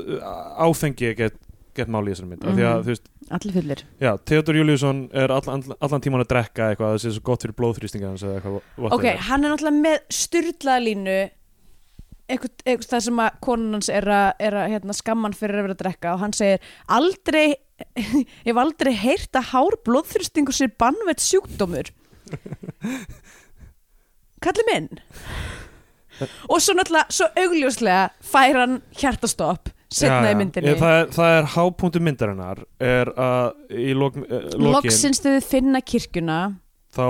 áfengi 0.60 1.14
get, 1.18 1.36
get 1.76 1.90
máli 1.90 2.10
í 2.12 2.14
þessari 2.14 2.30
mynd 2.32 2.44
mm 2.44 2.58
því 2.58 2.68
að 2.68 2.78
Mhm. 2.80 2.86
veist 2.90 3.10
allir 3.30 3.54
fullir 3.54 3.82
já, 4.02 4.10
Theodor 4.26 4.56
Júliusson 4.58 5.02
er 5.14 5.30
allan, 5.30 5.62
allan 5.80 6.02
tíman 6.02 6.24
að 6.24 6.30
drekka 6.32 6.70
eitthvað 6.72 6.94
það 6.96 7.02
sé 7.04 7.12
svo 7.14 7.22
gott 7.28 7.44
fyrir 7.44 7.54
eitthvað 7.54 8.56
ok, 8.56 8.62
whatever. 8.78 9.20
hann 9.28 9.44
er 9.44 9.52
náttúrulega 9.54 9.82
með 9.84 10.00
styrlaða 10.10 10.84
línu 10.86 11.18
eitthvað, 12.30 12.52
eitthvað 12.64 12.90
það 12.94 13.04
sem 13.06 13.22
að 13.24 13.38
konan 13.46 13.76
hans 13.78 13.88
er 13.90 14.08
að, 14.14 14.28
er 14.38 14.56
að 14.58 14.70
hérna, 14.74 14.96
skamman 14.98 15.36
fyrir 15.36 15.60
að 15.60 15.66
vera 15.66 15.76
að 15.76 15.82
drekka 15.84 16.14
og 16.14 16.22
hann 16.24 16.34
segir 16.36 16.60
aldrei 16.98 17.46
ég 17.96 18.50
hef 18.50 18.60
aldrei 18.60 18.92
heyrt 18.98 19.38
að 19.38 19.50
hár 19.54 19.78
blóðþrýstingur 19.86 20.56
sér 20.56 20.74
bannvett 20.78 21.22
sjúkdómur 21.24 21.90
kalli 24.44 24.66
minn. 24.70 24.88
Og 26.50 26.60
svo 26.60 26.76
náttúrulega 26.76 27.12
svo 27.14 27.28
augljóslega 27.40 28.08
fær 28.32 28.58
hann 28.60 28.80
hjartastopp 29.00 29.70
setna 29.90 30.30
í 30.30 30.38
myndinni. 30.38 30.72
Ég, 30.74 30.80
það, 30.80 30.96
er, 31.00 31.12
það 31.16 31.36
er 31.36 31.50
hápunktu 31.54 32.02
myndarinnar 32.04 32.62
er 32.84 33.10
að 33.18 33.74
í 33.74 33.90
lok, 33.96 34.18
eh, 34.22 34.48
lokin 34.54 34.76
loksins 34.76 35.22
þau 35.24 35.32
finna 35.44 35.82
kirkjuna. 35.82 36.40
Þá, 36.94 37.06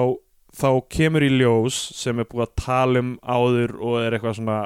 þá 0.57 0.69
kemur 0.93 1.27
í 1.27 1.31
ljós 1.35 1.81
sem 1.97 2.23
er 2.23 2.29
búið 2.31 2.47
að 2.47 2.55
tala 2.65 3.05
um 3.05 3.15
áður 3.21 3.77
og 3.81 3.99
er 4.05 4.17
eitthvað 4.17 4.39
svona 4.41 4.61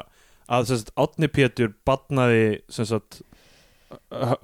að 0.45 0.69
sem 0.69 0.81
sagt, 0.83 0.95
Átni 1.01 1.31
Pétur 1.33 1.73
batnaði 1.89 2.47
sem 2.73 2.89
sagt 2.89 3.23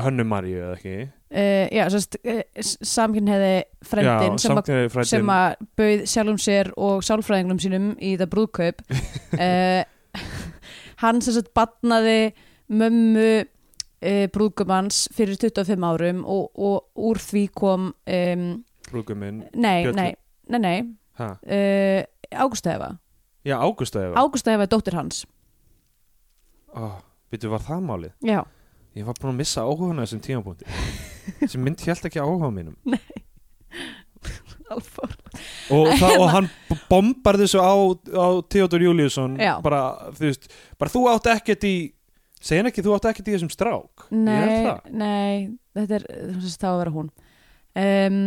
Hönnu 0.01 0.25
Maríu 0.27 0.63
eða 0.63 0.77
ekki 0.79 0.97
uh, 1.31 1.67
já, 1.71 1.85
sérst, 1.95 2.19
uh, 2.25 2.43
samkynniði 2.63 3.55
frendin 3.87 4.37
Já, 4.39 5.05
sem, 5.09 5.33
að, 5.35 5.63
bauð 5.79 6.05
sjálfum 6.11 6.41
sér 6.43 6.73
og 6.81 7.05
sálfræðinglum 7.07 7.63
sínum 7.63 7.89
í 7.99 8.17
það 8.21 8.33
brúðkaup. 8.35 8.85
Uh, 9.37 9.83
hann 11.05 11.23
sagt 11.25 11.53
batnaði 11.57 12.33
mömmu 12.71 13.33
brúðgumans 14.33 15.11
fyrir 15.13 15.37
25 15.37 15.85
árum 15.85 16.23
og, 16.25 16.47
og 16.57 17.05
úr 17.11 17.19
því 17.21 17.43
kom 17.53 17.91
um, 17.93 18.45
brúðguminn 18.89 19.43
nei, 19.53 19.91
nei, 19.93 20.15
nei, 20.49 20.61
nei. 20.63 20.79
Ha. 21.21 21.35
uh, 21.37 22.01
Ágústa 22.33 22.73
Eva. 22.79 22.95
Já, 23.45 23.59
Ágústa 23.61 24.01
Eva. 24.07 24.17
Ágústa 24.23 24.55
Eva 24.55 24.65
er 24.65 24.73
dóttir 24.73 24.97
hans. 24.97 25.27
Oh, 26.73 26.97
Býtu, 27.31 27.51
var 27.51 27.63
það 27.63 27.85
málið? 27.87 28.13
já, 28.27 28.41
Ég 28.99 29.07
var 29.07 29.15
búin 29.21 29.31
að 29.35 29.39
missa 29.39 29.63
áhugana 29.63 30.03
þessum 30.07 30.23
tímapunkti. 30.25 30.67
Þessi 31.41 31.61
mynd 31.63 31.85
held 31.87 32.07
ekki 32.09 32.21
áhuga 32.23 32.49
á 32.51 32.53
mínum. 32.55 32.77
Alfor 34.71 35.11
og, 35.75 35.87
það, 35.99 36.13
og 36.21 36.29
hann 36.31 36.47
b- 36.69 36.77
bombar 36.91 37.39
þessu 37.41 37.59
á, 37.59 37.75
á 38.15 38.27
Theodor 38.53 38.83
Júliusson 38.85 39.33
bara, 39.65 39.81
bara 40.79 40.93
þú 40.93 41.01
átt 41.11 41.27
ekkert 41.33 41.65
í 41.67 41.73
segja 42.39 42.61
hann 42.63 42.69
ekki 42.71 42.85
þú 42.87 42.93
átt 42.95 43.09
ekkert 43.11 43.31
í 43.31 43.35
þessum 43.35 43.51
strák? 43.51 44.05
Ég 44.11 44.15
Nei, 44.15 44.69
nei, 44.95 45.41
þetta 45.75 45.99
er 45.99 46.07
það 46.45 46.69
að 46.71 46.79
vera 46.85 46.95
hún. 46.99 47.11
Um, 47.81 48.21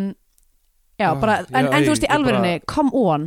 Já, 0.99 1.07
Ah, 1.09 1.15
bara, 1.19 1.37
en, 1.49 1.65
já, 1.65 1.71
en 1.73 1.83
þú 1.87 1.89
veist 1.95 2.03
í 2.05 2.07
ég 2.07 2.13
alvörinni, 2.15 2.51
come 2.69 2.91
on 2.93 3.23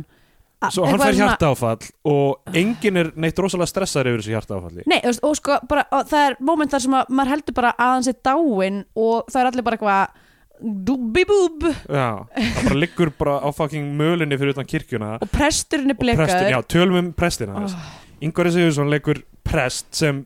Svo 0.73 0.87
hann 0.89 0.97
fær 0.97 1.13
hjartaáfall 1.13 1.89
og 2.09 2.55
enginn 2.57 2.97
er 2.97 3.09
neitt 3.19 3.37
rosalega 3.37 3.69
stressaður 3.69 4.15
yfir 4.15 4.23
þessu 4.23 4.33
hjartaáfalli. 4.33 4.85
Nei, 4.89 4.97
og 5.05 5.35
sko, 5.37 5.59
bara, 5.69 5.83
og 5.93 6.07
það 6.09 6.29
er 6.29 6.37
moment 6.49 6.73
þar 6.73 6.83
sem 6.85 6.95
að 6.97 7.11
maður 7.13 7.33
heldur 7.35 7.57
bara 7.59 7.73
að 7.75 7.91
hann 7.93 8.07
sé 8.07 8.13
dáinn 8.25 8.79
og 8.97 9.29
það 9.29 9.41
er 9.41 9.49
allir 9.51 9.67
bara 9.67 9.77
eitthvað 9.77 10.23
dúbibúb 10.87 11.67
Já, 11.69 12.07
það 12.33 12.63
bara 12.63 12.79
liggur 12.81 13.11
bara 13.19 13.35
á 13.45 13.49
fucking 13.53 13.91
mölinni 13.99 14.39
fyrir 14.41 14.55
utan 14.55 14.69
kirkjuna. 14.69 15.11
Og 15.21 15.29
presturinn 15.29 15.93
er 15.93 15.99
prestin, 15.99 16.23
blekaður. 16.25 16.49
já, 16.55 16.59
tölum 16.73 16.99
um 17.03 17.11
prestina 17.13 17.59
oh, 17.59 17.67
oh. 17.69 17.91
Ingvar 18.25 18.49
Sigursson 18.55 18.89
leikur 18.89 19.21
prest 19.45 19.91
sem 19.93 20.23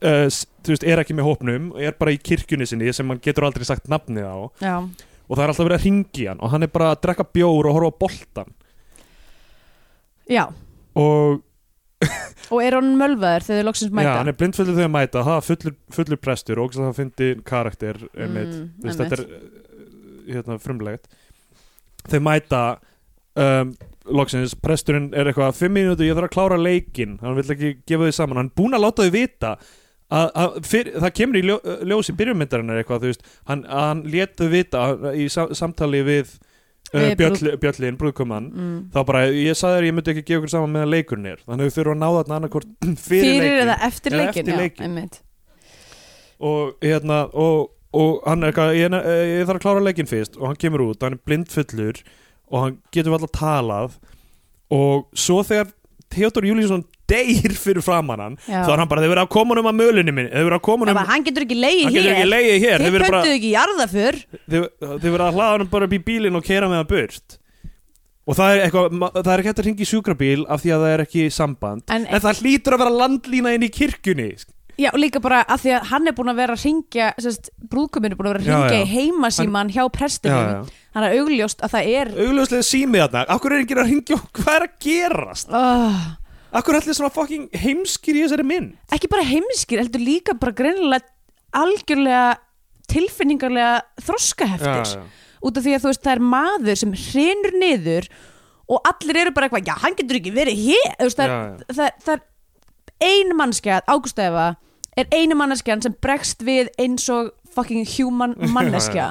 uh, 0.00 0.24
þú 0.32 0.72
veist, 0.72 0.86
er 0.88 1.04
ekki 1.04 1.18
með 1.18 1.28
hópnum 1.28 1.68
og 1.74 1.84
er 1.84 1.98
bara 2.00 2.16
í 2.16 2.20
kirkjunni 2.22 2.64
sinni 2.68 2.96
sem 2.96 3.12
hann 3.12 3.20
getur 3.20 3.50
aldrei 3.50 3.68
sagt 3.68 3.92
nafnið 3.92 4.24
á. 4.24 4.36
Já, 4.64 4.76
og 5.26 5.34
það 5.34 5.42
er 5.44 5.52
alltaf 5.52 5.66
verið 5.66 5.80
að 5.80 5.86
ringi 5.90 6.28
hann 6.30 6.40
og 6.40 6.52
hann 6.52 6.64
er 6.64 6.72
bara 6.72 6.92
að 6.94 7.02
drekka 7.04 7.26
bjór 7.36 7.68
og 7.68 7.76
horfa 7.76 7.92
á 7.92 8.00
boltan 8.00 8.56
já. 10.30 10.46
Og 10.96 11.42
og 12.52 12.60
er 12.62 12.76
hann 12.76 12.92
mölvaður 13.00 13.42
þegar 13.46 13.62
þau 13.62 13.66
loksins 13.70 13.92
mæta? 13.96 14.06
já, 14.10 14.16
hann 14.20 14.28
er 14.30 14.36
blindfullur 14.38 14.74
þegar 14.76 14.88
að 14.90 14.94
mæta. 14.96 15.22
Það 15.26 15.46
fullur, 15.48 15.74
fullur 15.96 16.20
prestur 16.22 16.60
og 16.62 16.74
það 16.76 16.92
fyndi 16.98 17.28
karakter 17.48 17.96
einmitt, 18.14 18.52
Mm, 18.52 18.68
einmitt. 18.84 19.00
þetta 19.00 19.16
er 19.16 20.34
hérna, 20.36 20.58
frumlegt. 20.62 21.08
Þau 22.06 22.20
mæta 22.22 22.60
um, 23.36 23.72
loksins, 24.06 24.54
presturinn 24.62 25.08
er 25.16 25.26
eitthvað 25.32 25.56
fimm 25.58 25.74
mínútur, 25.74 26.06
ég 26.06 26.14
þarf 26.14 26.28
að 26.30 26.36
klára 26.36 26.60
leikinn. 26.60 27.16
Hann 27.24 27.34
vill 27.40 27.50
ekki 27.56 27.72
gefa 27.88 28.06
þau 28.10 28.14
saman, 28.20 28.36
hann 28.42 28.52
er 28.52 28.56
búinn 28.60 28.76
að 28.78 28.84
láta 28.86 29.02
þau 29.08 29.14
vita 29.16 29.54
að, 30.06 30.28
að 30.44 30.58
fyr, 30.70 30.92
það 31.02 31.14
kemur 31.18 31.40
í 31.40 31.42
ljó, 31.48 31.56
ljós 31.90 32.12
í 32.12 32.16
byrjumyndarinnar 32.20 32.78
eitthvað, 32.84 33.02
þú 33.02 33.10
veist. 33.10 33.26
Hann, 33.50 33.64
hann 33.72 34.04
lét 34.06 34.36
þau 34.38 34.48
vita 34.52 34.84
í 35.18 35.26
sa, 35.32 35.48
samtali 35.58 36.04
við 36.06 36.36
uh, 36.92 37.00
Við 37.02 37.14
bjöll, 37.20 37.52
bjöllin, 37.62 37.96
brúðkumann 38.00 38.48
mm. 38.52 38.74
þá 38.94 38.98
bara, 39.08 39.22
ég 39.32 39.56
sagði 39.58 39.78
þér 39.80 39.86
ég 39.88 39.96
myndi 39.96 40.12
ekki 40.14 40.24
gefa 40.28 40.40
ykkur 40.42 40.52
saman 40.54 40.74
meðan 40.74 40.92
leikurinn 40.94 41.30
er 41.32 41.40
þannig 41.44 41.66
að 41.66 41.70
þau 41.70 41.76
þurfa 41.80 41.94
að 41.96 42.02
ná 42.02 42.08
þarna 42.16 42.38
annarkvort 42.40 42.68
fyrir, 43.06 43.24
Fyrir 43.26 43.46
leikinn. 43.46 43.62
eða 43.66 43.78
eftir 43.88 44.12
Eða 44.16 44.20
leikin, 44.22 44.42
eftir 44.42 44.52
já, 44.54 44.60
leikinn. 44.62 44.84
einmitt. 44.90 45.18
Og 46.50 46.74
hérna 46.84 47.20
og, 47.32 47.70
og 47.96 48.20
hann 48.28 48.44
er 48.44 48.52
eitthvað, 48.52 48.74
ég, 48.76 48.98
ég 49.32 49.46
þarf 49.48 49.58
að 49.60 49.64
klára 49.64 49.84
leikinn 49.86 50.10
fyrst 50.10 50.36
og 50.40 50.50
hann 50.50 50.60
kemur 50.60 50.84
út, 50.90 51.00
hann 51.02 51.16
er 51.16 51.22
blindfullur 51.26 52.02
og 52.52 52.58
hann 52.62 52.76
getur 52.94 53.16
alltaf 53.16 53.32
talað. 53.36 53.96
Og 54.74 55.06
svo 55.16 55.40
þegar 55.46 55.72
Theodor 56.12 56.46
Júlíusson 56.46 56.84
deyr 57.10 57.54
fyrir 57.54 57.84
framann 57.84 58.22
hann 58.22 58.36
Já. 58.44 58.62
þá 58.66 58.70
er 58.74 58.82
hann 58.82 58.90
bara, 58.90 59.04
þeir 59.04 59.12
verið 59.14 59.24
að 59.24 59.32
koma 59.36 59.58
um 59.60 59.70
að 59.70 59.78
mölinni 59.80 60.14
minn 60.16 60.30
þeir 60.32 60.46
verið 60.48 60.58
að 60.58 60.64
koma 60.66 60.86
um, 60.86 60.92
var, 60.98 61.10
hann 61.12 61.26
getur 61.26 61.46
ekki 61.46 61.58
leiði 61.58 61.88
hér. 61.94 62.06
hér 62.66 62.84
þeir 62.84 62.94
verið 62.96 63.10
bara, 65.14 65.28
að 65.30 65.38
hlaða 65.38 65.50
hann 65.52 65.68
bara 65.72 65.88
upp 65.88 65.96
í 65.96 66.02
bílinn 66.10 66.38
og 66.38 66.46
keira 66.46 66.70
með 66.70 66.82
hann 66.82 66.90
burt. 66.90 67.38
Og 68.26 68.34
það 68.34 68.52
er 68.52 68.64
eitthvað, 68.64 68.98
það 69.14 69.32
er 69.32 69.40
ekki 69.40 69.50
hægt 69.52 69.60
að 69.62 69.66
ringa 69.68 69.84
í 69.84 69.86
sjúkrabíl 69.86 70.44
af 70.50 70.62
því 70.64 70.72
að 70.74 70.80
það 70.82 70.92
er 70.96 71.02
ekki 71.04 71.26
samband 71.30 71.92
En, 71.94 72.06
en 72.10 72.22
það 72.24 72.40
hlýtur 72.42 72.74
að 72.74 72.82
vera 72.82 72.94
landlína 73.04 73.52
inn 73.54 73.66
í 73.66 73.70
kirkjunni. 73.70 74.30
Já, 74.76 74.90
og 74.90 74.98
líka 75.00 75.22
bara 75.24 75.38
að 75.46 75.62
því 75.62 75.70
að 75.72 75.86
hann 75.92 76.10
er 76.10 76.14
búin 76.18 76.30
að 76.32 76.40
vera 76.42 76.56
að 76.56 76.64
ringja 76.66 77.06
brúðkuminn 77.70 78.12
er 78.12 78.18
búin 78.18 78.28
að 78.28 78.34
vera 78.34 78.42
að 78.42 78.64
ringja 78.66 78.80
í 78.82 78.90
heimasíman 78.90 79.70
hjá 79.72 79.86
prestinum 79.94 80.66
hann 80.96 81.06
er 81.06 81.14
augljóst 81.16 81.62
að 81.64 81.72
það 81.76 81.88
er 82.00 82.10
augljóslega 82.26 82.66
símið 82.66 83.04
þarna. 83.06 83.22
Akkur 83.36 83.54
er 83.54 83.62
ekki 83.64 83.78
að 83.78 83.90
ringja 83.92 84.18
Hvað 84.36 84.52
er 84.58 84.66
að 84.66 84.74
gerast? 84.84 85.54
oh, 85.54 86.02
Akkur 86.54 86.76
allir 86.78 86.94
svona 86.96 87.10
fucking 87.12 87.48
heimskir 87.58 88.16
í 88.16 88.22
þessari 88.24 88.44
mynd? 88.46 88.76
Ekki 88.94 89.08
bara 89.10 89.24
heimskir, 89.26 89.80
heldur 89.82 90.00
líka 90.04 90.34
bara 90.38 90.54
greinilega 90.56 91.04
algjörlega 91.56 92.36
tilfinningarlega 92.90 93.80
þroskaheftir. 94.06 94.96
Út 95.46 95.58
af 95.58 95.64
því 95.66 95.74
að 95.76 95.82
þú 95.84 95.90
veist 95.90 96.04
það 96.06 96.14
er 96.16 96.22
maður 96.32 96.78
sem 96.80 96.94
hrinur 96.96 97.56
niður 97.60 98.08
og 98.66 98.88
allir 98.88 99.20
eru 99.24 99.34
bara 99.34 99.46
eitthvað, 99.48 99.66
já 99.68 99.76
hann 99.82 99.96
getur 99.98 100.18
ekki 100.20 100.32
verið 100.34 100.62
hér. 100.64 100.94
Veist, 101.02 101.18
það, 101.20 101.28
Já, 101.28 101.36
er- 101.36 101.76
það, 101.76 102.00
það 102.06 102.14
er 102.16 103.10
ein 103.10 103.34
mannskja, 103.36 103.80
Ágústa 103.86 104.24
Eva 104.30 104.46
er 104.96 105.10
einu 105.12 105.36
manneskjan 105.36 105.82
sem 105.84 105.94
bregst 106.02 106.40
við 106.46 106.70
eins 106.80 107.04
og 107.12 107.34
fucking 107.52 107.84
human 107.96 108.32
manneskja 108.56 109.10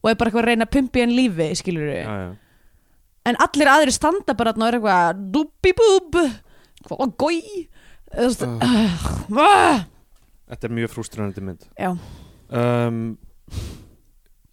og 0.00 0.10
er 0.10 0.16
bara 0.20 0.28
eitthvað 0.30 0.42
að 0.44 0.48
reyna 0.50 0.66
að 0.68 0.74
pumpi 0.76 1.02
en 1.04 1.14
lífi, 1.16 1.48
skilur 1.60 1.88
við 1.88 2.02
já, 2.04 2.14
já. 2.26 2.30
En 3.28 3.36
allir 3.44 3.68
aðrir 3.72 3.92
standa 3.94 4.34
bara 4.34 4.52
og 4.56 4.66
er 4.68 4.78
eitthvað 4.78 5.24
dúbibúb 5.34 6.20
hvað 6.88 7.14
gói 7.20 7.68
Þetta 10.50 10.66
er 10.66 10.72
mjög 10.74 10.90
frústrænandi 10.90 11.42
mynd. 11.46 11.66
Já. 11.78 11.92
Um, 12.50 13.18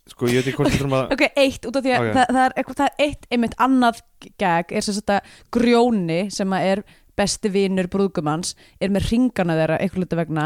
Sko 0.07 0.29
ég 0.29 0.39
veit 0.39 0.47
ekki 0.51 0.57
hvort 0.61 0.69
við 0.71 0.77
þurfum 0.79 0.93
að 0.97 1.09
Ok, 1.15 1.23
eitt, 1.35 1.65
út 1.67 1.75
af 1.79 1.83
því 1.83 1.91
að 1.93 2.03
Ok. 2.03 2.13
það, 2.15 2.27
það, 2.35 2.43
er, 2.45 2.53
eitthvað- 2.57 2.77
það 2.77 2.87
er 2.87 3.05
eitt 3.07 3.25
einmitt 3.31 3.55
annað 3.65 4.01
gag 4.39 4.71
er 4.71 4.81
sem 4.85 4.93
að 4.93 5.19
grjóni 5.51 6.19
sem 6.31 6.49
að 6.55 6.67
er 6.71 6.83
besti 7.17 7.49
vinur 7.49 7.87
brúðgumans 7.89 8.53
er 8.79 8.89
með 8.93 9.09
ringana 9.11 9.57
þeirra 9.57 9.79
eitthvað 9.81 9.97
hluta 10.03 10.15
vegna. 10.21 10.45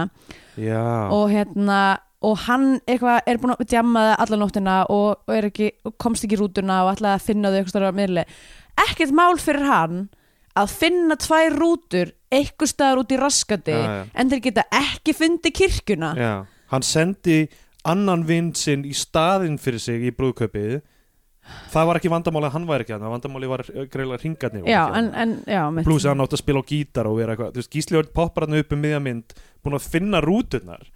Já, 0.57 1.11
og 1.11 1.29
hérna 1.29 1.99
og 2.21 2.37
hann 2.45 2.79
eitthvað 2.85 3.27
er 3.29 3.39
búin 3.41 3.55
að 3.55 3.67
djamma 3.71 4.01
það 4.07 4.23
alla 4.25 4.39
nóttina 4.41 4.79
og, 4.93 5.21
og, 5.25 5.35
ekki, 5.49 5.71
komst 6.01 6.25
ekki 6.27 6.37
í 6.37 6.41
rútuna 6.41 6.83
og 6.85 6.93
ætlaði 6.95 7.17
að 7.17 7.27
finna 7.29 7.49
þau 7.49 7.57
eitthvað 7.59 7.73
stærra 7.73 7.93
miðli 7.97 8.25
ekkert 8.85 9.15
mál 9.17 9.39
fyrir 9.41 9.67
hann 9.69 10.01
að 10.59 10.75
finna 10.81 11.17
tvær 11.19 11.55
rútur 11.57 12.13
eitthvað 12.31 12.71
staðar 12.71 13.01
út 13.03 13.13
í 13.13 13.19
raskati 13.19 13.75
Já, 13.75 13.81
já. 13.87 14.05
en 14.13 14.31
þeir 14.31 14.43
geta 14.47 14.63
ekki 14.75 15.15
fundið 15.15 15.57
kirkjuna. 15.59 16.13
Já, 16.19 16.31
hann 16.71 16.85
sendi 16.87 17.41
annan 17.87 18.25
vinn 18.27 18.51
sinn 18.55 18.85
í 18.87 18.93
staðinn 18.95 19.59
fyrir 19.61 19.81
sig 19.81 20.07
í 20.07 20.15
brúðkaupið. 20.15 20.81
Það 21.73 21.87
var 21.89 21.97
ekki 21.97 22.11
vandamáli 22.13 22.47
að 22.47 22.53
hann 22.53 22.67
væri 22.69 22.85
ekki 22.85 22.93
hann 22.93 23.11
vandamáli 23.15 23.47
var 23.49 23.63
greiðlega 23.65 24.21
pluss 25.87 26.05
að 26.05 26.13
hann 26.13 26.23
átti 26.27 26.37
að 26.37 26.43
spila 26.43 26.61
á 26.61 26.69
gítar 26.69 27.09
og 27.09 27.17
vera 27.17 27.33
eitthvað, 27.33 27.71
Gísli 27.73 27.97
Örn 27.97 28.11
poppar 28.13 28.45
hann 28.45 28.59
upp 28.59 28.75
um 28.75 28.83
miðja 28.83 28.99
mynd, 29.01 29.33
búin 29.63 29.79
að 29.79 29.87
finna 29.95 30.21
rúturnar. 30.23 30.83
já. 30.85 30.90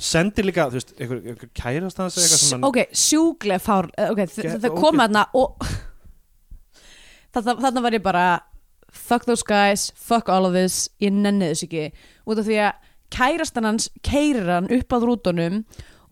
Sendir 0.00 0.46
líka, 0.48 0.68
þú 0.70 0.78
veist, 0.78 0.94
einhver, 0.96 1.18
einhver 1.28 1.50
kærast 1.58 1.98
hans 2.00 2.16
eitthvað 2.16 2.40
sem 2.40 2.54
hann 2.56 2.68
ok, 2.70 2.78
sjúglega 2.96 3.60
fár 3.60 3.90
eh, 3.98 4.08
ok, 4.12 4.22
Get- 4.22 4.62
það 4.62 4.70
ok. 4.70 4.78
kom 4.80 5.02
þarna 5.02 5.26
og 5.36 5.66
þarna, 7.34 7.82
var 7.84 7.96
ég 7.96 8.04
bara 8.04 8.24
fuck 8.92 9.24
those 9.28 9.44
guys, 9.44 9.90
fuck 9.96 10.28
all 10.32 10.46
of 10.48 10.52
this 10.56 10.88
ég 11.00 11.12
nenni 11.12 11.50
þess 11.52 11.66
ekki. 11.66 11.84
Út 12.28 12.40
af 12.42 12.48
því 12.48 12.58
að 12.64 12.88
kærastan 13.12 13.68
hans 13.68 13.90
keirir 14.04 14.48
hann 14.48 14.68
upp 14.72 14.96
að 14.96 15.06
rútunum 15.08 15.62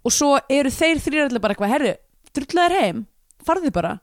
og 0.05 0.13
svo 0.15 0.35
eru 0.53 0.73
þeir 0.73 1.01
þrýrallir 1.05 1.43
bara 1.45 1.57
eitthvað, 1.57 1.75
herru, 1.75 1.93
drullaðir 2.37 2.77
heim 2.81 3.03
farðu 3.45 3.73
bara, 3.73 3.95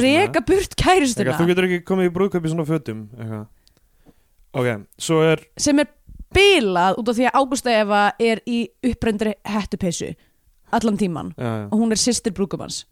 reka 0.00 0.40
burt 0.44 0.76
kærastuna. 0.80 1.36
Þú 1.40 1.48
getur 1.48 1.68
ekki 1.68 1.80
komið 1.88 2.08
í 2.08 2.12
brúðkaup 2.16 2.46
í 2.48 2.52
svona 2.52 2.68
fötum 2.68 3.06
eitthvað. 3.16 3.46
ok, 4.60 4.68
svo 5.00 5.20
er 5.24 5.44
sem 5.60 5.80
er 5.80 5.88
bilað 6.34 6.98
út 7.00 7.10
af 7.12 7.18
því 7.18 7.28
að 7.28 7.38
Ágústa 7.40 7.74
Eva 7.74 8.02
er 8.20 8.42
í 8.48 8.64
upprendri 8.90 9.34
hettupeysu 9.44 10.12
allan 10.72 10.96
tíman 10.96 11.34
já, 11.36 11.44
já. 11.44 11.68
og 11.68 11.78
hún 11.78 11.92
er 11.92 12.00
sýstir 12.00 12.34
brúkumans 12.36 12.84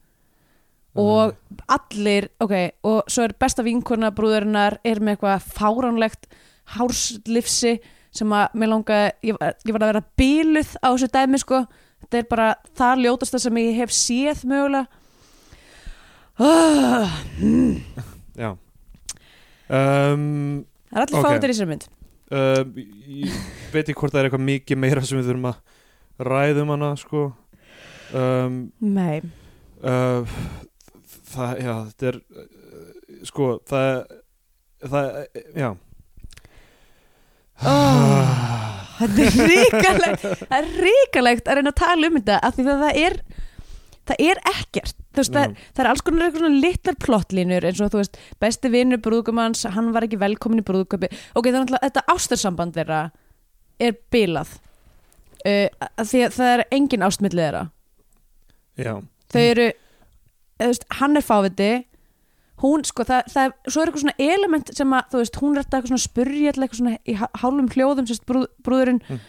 og 0.98 1.36
allir, 1.70 2.28
ok, 2.42 2.54
og 2.82 3.04
svo 3.06 3.24
er 3.28 3.34
besta 3.38 3.62
vinkona 3.62 4.10
brúðurinnar 4.10 4.80
er 4.82 4.98
með 4.98 5.14
eitthvað 5.14 5.44
fáránlegt 5.54 6.26
hárslifsi 6.74 7.76
sem 8.10 8.32
að 8.34 8.56
mér 8.58 8.72
langa 8.72 8.98
ég, 9.22 9.36
ég 9.38 9.70
var 9.76 9.84
að 9.84 9.92
vera 9.92 10.02
bíluð 10.18 10.72
á 10.82 10.88
þessu 10.90 11.10
dæmi 11.14 11.38
sko, 11.38 11.62
þetta 12.02 12.18
er 12.18 12.26
bara 12.32 12.48
það 12.78 13.04
ljótasta 13.04 13.42
sem 13.42 13.60
ég 13.62 13.78
hef 13.78 13.94
séð 13.94 14.42
mögulega 14.50 14.86
oh, 16.42 17.14
já. 18.34 18.50
Um, 19.70 20.66
það 20.90 20.98
er 20.98 21.04
allir 21.04 21.14
Ok. 21.14 21.22
okay. 21.22 21.38
fátir 21.38 21.54
í 21.54 21.58
sér 21.60 21.70
mynd 21.70 21.86
uh, 22.30 22.62
ég 22.74 23.36
veit 23.72 23.84
ekki 23.84 23.98
hvort 23.98 24.14
það 24.14 24.22
er 24.22 24.30
eitthvað 24.30 24.48
mikið 24.48 24.82
meira 24.82 25.04
sem 25.06 25.20
við 25.20 25.30
þurfum 25.30 25.50
að 25.52 25.60
ræðum 26.30 26.72
hana 26.74 26.94
sko. 27.00 27.26
Um, 28.10 28.56
nei, 28.82 29.20
uh, 29.86 30.38
það, 31.30 31.60
já, 31.62 31.74
þetta 31.92 32.10
er 32.10 32.20
sko, 33.28 33.52
það 33.68 33.92
það, 34.88 35.08
já. 35.54 35.70
Oh, 37.60 38.28
þetta 38.96 39.24
er 39.26 39.34
ríkalegt 39.50 40.22
það 40.24 40.54
er 40.56 40.68
ríkalegt 40.86 41.48
að 41.50 41.58
reyna 41.58 41.72
að 41.74 41.80
tala 41.82 42.08
um 42.08 42.16
þetta 42.16 42.38
af 42.48 42.56
því 42.56 42.64
að 42.64 42.84
það 42.86 43.00
er 43.04 43.16
það 44.10 44.22
er 44.26 44.40
ekkert. 44.50 44.96
Veist, 45.16 45.32
það, 45.34 45.56
það 45.74 45.82
er 45.84 45.88
alls 45.90 46.02
konar 46.06 46.26
eitthvað 46.28 46.44
svona 46.44 46.60
litlar 46.64 46.96
plottlínur 47.02 47.64
eins 47.66 47.80
og 47.82 47.90
þú 47.94 47.98
veist, 48.02 48.18
besti 48.42 48.70
vinnur 48.70 49.00
brúðgumans 49.02 49.64
hann 49.74 49.90
var 49.96 50.06
ekki 50.06 50.20
velkomin 50.22 50.62
í 50.62 50.66
brúðköpi 50.68 51.08
ok, 51.34 51.46
er 51.50 51.56
náttúrulega, 51.56 51.82
þetta 51.88 52.04
ástarsamband 52.14 52.76
þeirra 52.78 53.00
er 53.80 53.96
bilað. 54.14 54.52
Uh, 55.40 55.66
að 55.96 56.10
því 56.12 56.22
að 56.26 56.34
það 56.36 56.50
er 56.54 56.62
engin 56.76 57.06
ástmillið 57.06 57.42
þeirra. 57.46 57.62
Já, 58.80 58.92
þau 59.32 59.40
eru, 59.50 59.68
þú 60.60 60.68
veist, 60.70 60.84
hann 61.00 61.16
er 61.20 61.24
fáviti 61.26 61.70
hún, 62.60 62.82
sko, 62.84 63.04
það, 63.08 63.28
það 63.32 63.46
er 63.48 63.72
svo 63.72 63.80
er 63.82 63.88
eitthvað 63.90 64.02
svona 64.04 64.28
element 64.30 64.70
sem 64.76 64.90
að, 64.96 65.06
þú 65.12 65.20
veist, 65.22 65.38
hún 65.40 65.54
er 65.56 65.62
eitthvað 65.64 65.86
svona 65.90 66.00
að 66.00 66.06
spurja 66.06 66.50
eitthvað 66.52 66.80
svona 66.82 66.96
í 67.08 67.14
há- 67.16 67.30
hálfum 67.42 67.70
hljóðum 67.72 68.08
sérst 68.10 68.26
brúð, 68.28 68.46
brúðurinn, 68.66 69.00
Mm. 69.08 69.20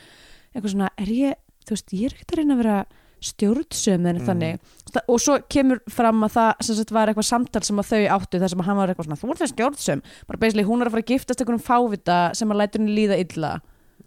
eitthvað 0.53 0.73
svona 0.75 0.89
er 0.99 1.11
ég, 1.15 1.38
þú 1.65 1.75
veist, 1.77 1.93
ég 1.95 2.05
er 2.09 2.15
ekkert 2.17 2.34
að 2.36 2.41
reyna 2.41 2.53
að 2.57 2.61
vera 2.65 2.77
stjórnsöm 3.22 4.05
en 4.09 4.17
Mm. 4.17 4.26
þannig. 4.28 4.59
Þa- 4.91 5.03
og 5.07 5.19
svo 5.22 5.38
kemur 5.49 5.80
fram 5.89 6.24
að 6.26 6.32
það 6.36 6.63
sem 6.67 6.76
sagt 6.76 6.91
var 6.91 7.07
eitthvað 7.07 7.28
samtal 7.30 7.63
sem 7.63 7.78
að 7.78 7.89
þau 7.91 8.01
áttu 8.17 8.39
þar 8.41 8.49
sem 8.49 8.59
að 8.59 8.65
hann 8.65 8.78
var 8.78 8.88
eitthvað 8.89 9.05
svona, 9.07 9.19
þú 9.22 9.30
ert 9.32 9.41
það 9.43 9.51
stjórnsöm. 9.53 10.01
Bara 10.28 10.38
basically, 10.41 10.63
hún 10.67 10.82
er 10.82 10.88
að 10.88 10.91
fara 10.95 11.03
að 11.03 11.11
giftast 11.13 11.41
einhverjum 11.41 11.65
fávita 11.67 12.36
sem 12.36 12.49
að 12.49 12.59
lætur 12.61 12.80
henni 12.82 12.95
líða 12.97 13.19
illa. 13.24 13.51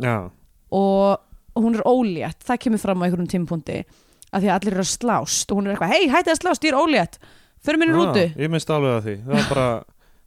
Já, 0.02 0.30
og, 0.72 1.18
og 1.56 1.62
hún 1.62 1.74
er 1.78 1.82
ólétt. 1.86 2.42
Það 2.44 2.58
kemur 2.66 2.78
fram 2.82 3.00
á 3.00 3.04
einhverjum 3.06 3.30
tímpunkti 3.30 3.84
að 4.34 4.42
því 4.42 4.48
að 4.50 4.56
allir 4.58 4.72
eru 4.74 4.82
að 4.84 4.92
slást 4.98 5.50
og 5.52 5.58
hún 5.58 5.66
er 5.68 5.76
eitthvað, 5.76 5.92
hei, 5.94 6.08
hætti 6.10 6.30
að 6.34 6.40
slást, 6.42 6.64
ég 6.66 6.72
er 6.74 6.80
ólétt. 6.82 7.18
Fyrir 7.64 7.78
minni 7.78 7.94
rútu 7.94 8.24
Já, 8.28 8.34
ég 8.44 8.50
minnst 8.50 8.68
alveg 8.74 8.98
að 8.98 9.04
því. 9.06 9.14
Það 9.24 9.38
er 9.38 9.48
bara, 9.54 9.84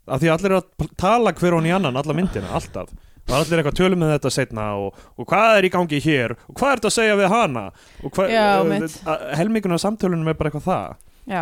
að 0.08 0.22
því 0.24 0.30
allir 0.34 0.46
eru 0.54 0.62
að 0.62 0.96
tala 0.98 1.34
hver 1.34 1.52
hún 1.58 1.68
í 1.68 1.76
annan, 1.76 1.98
alla 2.00 2.14
myndina, 2.16 2.48
alltaf 2.56 2.90
og 3.28 3.34
allir 3.38 3.60
eitthvað 3.62 3.78
tölum 3.80 4.02
með 4.04 4.14
þetta 4.16 4.32
setna 4.34 4.66
og, 4.80 5.00
og 5.20 5.28
hvað 5.28 5.58
er 5.60 5.68
í 5.68 5.72
gangi 5.74 6.02
hér? 6.04 6.36
Og 6.48 6.58
hvað 6.60 6.72
er 6.74 6.82
þetta 6.82 6.92
að 6.92 6.98
segja 6.98 7.16
við 7.20 7.32
hana? 7.34 7.64
Og 8.04 8.14
hvað, 8.16 8.34
Já, 8.34 8.46
uh, 8.56 8.68
mitt. 8.72 9.00
helminguna 9.40 9.80
af 9.80 9.84
samtölunum 9.84 10.32
er 10.32 10.38
bara 10.40 10.52
eitthvað 10.52 10.68
það. 10.68 11.00
Já, 11.28 11.42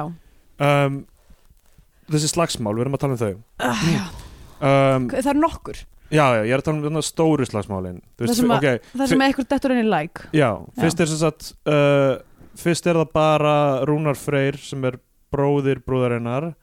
um, 0.65 1.01
þessi 2.11 2.31
slagsmál, 2.33 2.73
við 2.77 2.85
erum 2.85 2.97
að 2.97 3.03
tala 3.05 3.17
um 3.17 3.21
þau. 3.21 3.35
Uh, 3.61 3.83
já. 3.93 4.05
um, 4.59 5.09
það 5.13 5.31
er 5.33 5.41
nokkur. 5.41 5.83
Já, 6.13 6.25
já, 6.37 6.41
ég 6.45 6.53
er 6.53 6.61
að 6.61 6.67
tala 6.67 6.89
um 6.91 7.01
stóru 7.05 7.45
slagsmálin. 7.49 8.01
Það 8.19 8.35
sem 8.37 8.51
að- 8.53 8.57
okay, 8.57 9.07
sem 9.09 9.25
eitthvað 9.25 9.49
dettur 9.53 9.73
inn 9.73 9.81
í 9.85 9.89
like. 9.89 10.27
Já, 10.37 10.49
fyrst 10.79 11.01
er 11.01 11.09
sem 11.11 11.21
sagt 11.21 11.53
uh, 11.69 12.17
fyrst 12.55 12.87
er 12.87 12.99
það 13.01 13.11
bara 13.15 13.55
Rúnar 13.89 14.17
Freyr 14.19 14.57
sem 14.61 14.85
er 14.85 14.99
bróðir 15.33 15.81
brúðarinnar 15.85 16.53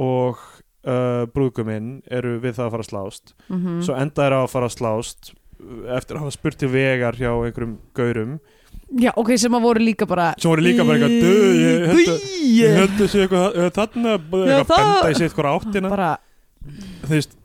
og 0.00 0.40
uh, 0.86 1.26
brúðguminn 1.34 2.02
eru 2.10 2.38
við 2.42 2.56
það 2.58 2.66
að 2.66 2.72
fara 2.76 2.86
að 2.86 2.90
slást. 2.92 3.34
Mm 3.50 3.82
svo 3.84 3.96
enda 3.98 4.26
er 4.26 4.36
að 4.38 4.48
fara 4.52 4.68
að 4.70 4.76
slást 4.78 5.32
uh, 5.32 5.96
eftir 5.96 6.16
að 6.16 6.24
hafa 6.24 6.36
spurt 6.36 6.58
til 6.60 6.68
vegar 6.72 7.18
hjá 7.20 7.30
einhverjum 7.32 7.78
gaurum. 7.94 8.38
Já, 9.00 9.10
ok, 9.18 9.32
sem 9.38 9.54
að 9.54 9.62
voru 9.66 9.82
líka 9.82 10.06
bara 10.06 10.32
sem 10.38 10.50
voru 10.50 10.62
líka 10.62 10.84
bara 10.86 10.98
eitthvað 10.98 11.20
"Duh, 11.22 11.54
ég 11.60 11.86
held 11.90 12.08
að- 12.10 12.24
ég 12.50 12.70
Í- 12.70 12.76
held 12.80 13.00
að 13.00 13.08
sé 13.12 13.24
eitthvað 13.26 13.56
uh, 13.58 13.70
þarna 13.70 14.12
Já, 14.16 14.58
eitthvað 14.58 14.76
benda 14.76 15.10
í 15.10 15.18
sitt 15.18 15.34
hvora 15.36 15.52
áttina. 15.58 15.88
bara, 15.90 16.10
þú 17.06 17.10
veist 17.14 17.36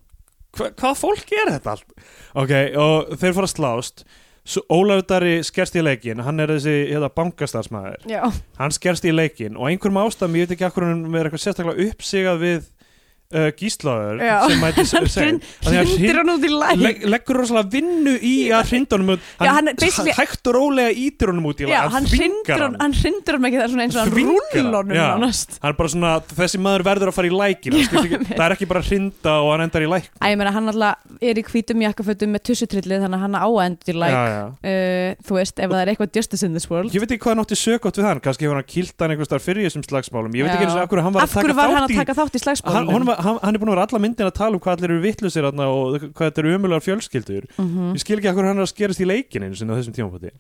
hva, 0.56 0.70
hvað 0.72 0.96
fólk 1.02 1.34
er 1.36 1.52
þetta 1.54 1.72
allt? 1.76 1.90
Ok, 2.36 2.54
og 2.80 3.18
þeir 3.20 3.34
fara 3.36 3.50
að 3.50 3.54
slást. 3.58 4.06
Ólafur 4.70 5.06
Darri 5.10 5.40
skerst 5.44 5.74
í 5.76 5.82
leikin 5.82 6.20
hann 6.22 6.40
er 6.40 6.52
þessi 6.54 6.74
hérna, 6.92 7.08
bankastarsmaður 7.10 8.04
já, 8.06 8.22
hann 8.60 8.72
skerst 8.76 9.06
í 9.10 9.14
leikin 9.14 9.56
og 9.58 9.72
einhverjum 9.72 9.98
ástæðum 10.04 10.36
ég 10.38 10.46
veit 10.46 10.54
ekki 10.54 10.68
akkur 10.68 10.86
hann 10.86 11.00
er 11.18 11.26
eitthvað 11.26 11.42
sérstaklega 11.42 11.88
uppsigað 11.90 12.38
við 12.44 12.68
uh, 13.34 13.50
gíslaður 13.58 14.22
sem 14.22 14.62
mæti 14.62 14.86
hrindir 15.66 16.20
hann 16.20 16.32
út 16.36 16.46
í 16.46 16.52
like 16.52 16.82
Leg, 16.82 17.02
leggur 17.10 17.40
rosalega 17.42 17.72
vinnu 17.74 18.14
í 18.20 18.34
að 18.54 18.72
hrinda 18.72 19.00
hann 19.40 19.72
er 19.72 19.76
basically- 19.80 20.16
hægt 20.18 20.46
og 20.50 20.54
rólega 20.58 20.92
ítir 20.94 21.32
honum 21.32 21.46
út 21.50 21.60
í 21.64 21.70
lag 21.70 21.90
hann 21.94 22.06
hrindir 22.10 22.62
hann, 22.62 22.76
hann 22.82 22.94
hrindir 22.96 23.34
hann 23.38 23.46
ekki 23.50 23.60
það 23.60 23.66
er 23.66 23.72
svona 23.74 23.86
eins 23.88 23.96
og 23.96 24.02
hann 24.04 24.14
Þvingar 24.16 24.76
hann, 24.76 25.26
hann 25.26 25.72
er 25.72 25.78
bara 25.80 25.90
svona, 25.92 26.12
þessi 26.36 26.58
maður 26.62 26.84
verður 26.90 27.10
að 27.12 27.18
fara 27.18 27.30
í 27.30 27.34
lækin 27.36 27.74
það 28.36 28.46
er 28.46 28.52
ekki 28.56 28.68
bara 28.70 28.82
að 28.84 28.88
hrinda 28.92 29.32
og 29.42 29.50
hann 29.54 29.64
endar 29.66 29.82
í 29.86 29.90
læk. 29.90 30.06
Æ, 30.22 30.26
ég 30.32 30.38
meina, 30.40 30.52
hann 30.56 30.68
alltaf 30.72 30.96
er 31.26 31.36
í 31.40 31.44
hvítum 31.46 31.80
jakkafötum 31.86 32.30
með 32.36 32.42
tussutrillið 32.50 33.00
þannig 33.06 33.18
að 33.20 33.24
hann 33.26 33.36
á 33.36 33.48
að 33.48 33.66
enda 33.66 33.84
í 33.86 33.94
já. 33.96 34.44
uh, 34.46 35.10
þú 35.26 35.34
veist, 35.40 35.56
ef 35.60 35.70
það 35.72 35.82
er 35.82 35.90
eitthvað 35.94 36.20
justice 36.20 36.44
in 36.46 36.54
this 36.56 36.68
world. 36.70 36.90
Ég 36.96 37.02
veit 37.04 37.12
ekki 37.16 37.24
hvað 37.26 37.34
hann 37.36 37.44
átti 37.46 37.58
sögótt 37.60 37.98
við 38.00 38.08
hann 38.10 38.22
kannski 38.24 38.44
hefur 38.48 38.60
hann 38.60 38.70
kilt 38.70 38.98
hann 39.02 39.12
einhvers 39.16 39.32
hann 43.22 43.38
að 43.38 43.46
hann 43.46 43.54
að 43.54 43.56
er 43.56 43.62
búin 43.62 43.72
að 43.72 43.76
vera 43.76 43.88
alla 43.88 44.02
myndin 44.04 44.30
að 44.30 44.38
tala 44.40 44.58
um 44.58 44.64
hvað 44.64 44.78
allir 44.78 44.94
eru 44.94 45.04
vittlusir 45.04 45.48
og 45.48 45.56
hvað 45.62 46.28
þetta 46.28 46.44
eru 46.44 46.56
umulegar 46.56 46.86
fjölskyldur. 46.86 47.48
Mhm. 47.58 47.94
ég 47.96 48.04
skil 48.04 48.20
ekki 48.20 48.30
af 48.30 48.36
hverju 48.36 48.52
hann 48.52 48.62
er 48.62 48.68
að 48.68 48.74
skerast 48.74 49.04
í 49.04 49.10
leikin 49.10 49.44
einu 49.44 49.56
sinni 49.56 49.74
á 49.74 49.78
þessum 49.80 49.96
tímafóti 49.96 50.34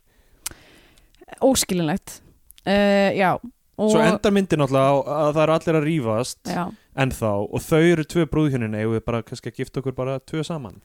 óskilinlegt 1.44 2.20
uh, 2.68 3.12
já 3.16 3.36
og, 3.76 3.92
svo 3.92 4.02
endar 4.02 4.34
myndin 4.36 4.64
á 4.64 4.68
að 4.68 5.32
það 5.36 5.42
eru 5.44 5.56
allir 5.58 5.80
að 5.80 5.88
rífast 5.90 6.52
já, 6.52 6.66
ennþá 6.96 7.32
og 7.46 7.64
þau 7.66 7.82
eru 7.84 8.06
tvö 8.08 8.28
brúðhjunin 8.32 8.78
eigum 8.78 8.96
við 8.96 9.06
bara 9.08 9.24
kannski 9.26 9.52
að 9.52 9.62
gifta 9.62 9.82
okkur 9.82 9.96
bara 9.98 10.20
tvö 10.24 10.44
saman. 10.48 10.80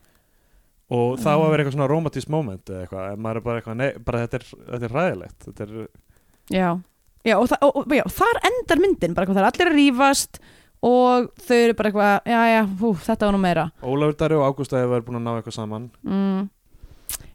Og 0.91 1.21
það 1.23 1.39
á 1.39 1.39
að 1.39 1.51
vera 1.53 1.63
eitthvað 1.63 1.75
svona 1.77 1.91
romantískt 1.91 2.31
moment 2.35 2.71
eða 2.71 2.81
eitthvað, 2.83 3.11
en 3.13 3.21
maður 3.23 3.39
er 3.39 3.45
bara 3.45 3.61
eitthvað 3.61 3.77
nei, 3.79 3.91
bara 4.03 4.23
þetta 4.25 4.41
er, 4.41 4.47
þetta 4.73 4.89
er 4.89 4.95
ræðilegt 4.97 5.45
þetta 5.47 5.67
er, 5.67 5.77
já, 6.51 6.69
já, 7.31 7.35
og, 7.37 7.53
og, 7.69 7.95
já, 7.95 8.03
þar 8.17 8.41
endar 8.51 8.83
myndin 8.83 9.15
bara 9.15 9.29
hvað 9.29 9.39
það 9.39 9.45
er 9.45 9.51
allir 9.53 9.71
að 9.71 9.79
rífast 9.79 10.41
og 10.87 11.29
þau 11.41 11.59
eru 11.59 11.77
bara 11.77 11.91
eitthvað, 11.91 12.31
já, 12.33 12.41
já, 12.55 12.63
hú, 12.81 12.95
þetta 13.05 13.29
var 13.29 13.37
nú 13.37 13.43
meira. 13.43 13.67
Ólafur 13.85 14.17
Dari 14.23 14.39
og 14.39 14.47
Ágústa 14.49 14.81
hefur 14.81 15.05
búin 15.07 15.21
að 15.21 15.27
ná 15.27 15.35
eitthvað 15.35 15.57
saman. 15.59 15.91
Mm, 16.07 16.49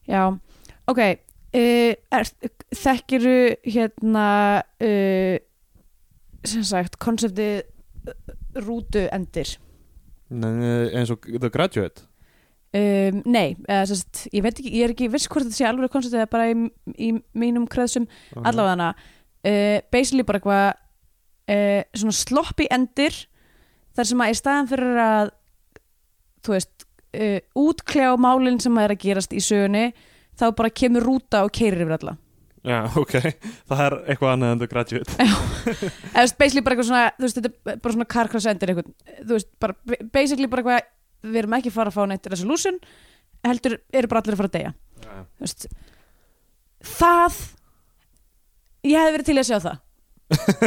já, 0.10 0.24
ok 0.90 1.02
uh, 1.56 1.94
er, 2.20 2.32
þekkiru 2.76 3.38
hérna 3.66 4.26
uh, 4.84 5.38
sem 6.46 6.66
sagt 6.66 6.98
konseptið 7.02 7.64
uh, 8.10 8.36
rútu 8.66 9.06
endir? 9.14 9.56
Nei, 10.34 10.90
eins 10.98 11.14
og 11.14 11.26
The 11.30 11.52
Graduate? 11.54 12.08
Um, 12.76 13.22
nei, 13.30 13.54
eða, 13.70 13.86
sest, 13.88 14.26
ég 14.36 14.44
veit 14.44 14.58
ekki, 14.58 14.72
ég 14.74 14.88
er 14.88 14.94
ekki 14.96 15.08
viss 15.14 15.30
hvort 15.32 15.46
þetta 15.46 15.56
sé 15.56 15.68
alveg 15.70 15.94
koncept 15.94 16.18
eða 16.18 16.32
bara 16.32 16.50
í, 16.52 16.56
í 17.00 17.14
mínum 17.38 17.70
kreðsum. 17.72 18.10
Allavega 18.42 18.90
uh, 18.92 19.78
basically 19.94 20.26
bara 20.28 20.42
eitthvað 20.42 20.66
uh, 22.02 22.12
sloppy 22.12 22.68
endir 22.74 23.22
þar 23.96 24.10
sem 24.10 24.26
að 24.26 24.34
í 24.34 24.38
staðan 24.40 24.70
fyrir 24.72 25.00
að 25.06 25.32
þú 26.46 26.56
veist 26.56 26.86
uh, 26.86 27.40
útkljá 27.66 28.12
málinn 28.22 28.62
sem 28.64 28.78
er 28.82 28.94
að 28.96 29.02
gerast 29.06 29.34
í 29.36 29.42
sögunni 29.44 29.88
þá 30.36 30.50
bara 30.58 30.74
kemur 30.82 31.06
rúta 31.08 31.46
og 31.48 31.54
keirir 31.56 31.86
yfir 31.86 31.98
alla. 31.98 32.18
Já, 32.66 32.80
ok, 32.98 33.14
það 33.70 33.82
er 33.84 33.96
eitthvað 34.10 34.32
annað 34.32 34.52
en 34.56 34.62
The 34.64 34.68
Graduate. 34.72 35.16
Þú 35.16 36.16
veist, 36.18 36.38
basically 36.40 36.64
bara 36.66 36.76
eitthvað 36.76 36.88
svona 36.90 37.04
þú 37.14 37.28
veist, 37.28 37.38
þetta 37.38 37.52
er 37.52 37.82
bara 37.84 37.96
svona 37.96 38.08
car 38.16 38.30
crash 38.32 38.50
endir 38.50 38.72
eitthvað, 38.74 38.94
þú 39.20 39.36
veist, 39.36 39.52
bara 39.62 40.00
basically 40.16 40.50
bara 40.50 40.64
eitthvað 40.64 41.30
við 41.30 41.42
erum 41.44 41.58
ekki 41.60 41.72
að 41.72 41.78
fara 41.78 41.94
að 41.94 41.98
fá 42.00 42.10
neitt 42.10 42.32
resolution 42.34 42.80
heldur 43.46 43.78
eru 43.94 44.10
bara 44.10 44.24
allir 44.24 44.36
að 44.36 44.42
fara 44.42 44.52
að 44.52 44.58
deyja. 44.58 44.74
Já. 45.06 45.14
þú 45.22 45.46
veist 45.46 45.68
það 46.96 47.38
ég 48.86 49.00
hefði 49.00 49.16
verið 49.16 49.30
til 49.30 49.38
að 49.38 49.50
sjá 49.50 49.58
það. 49.66 49.82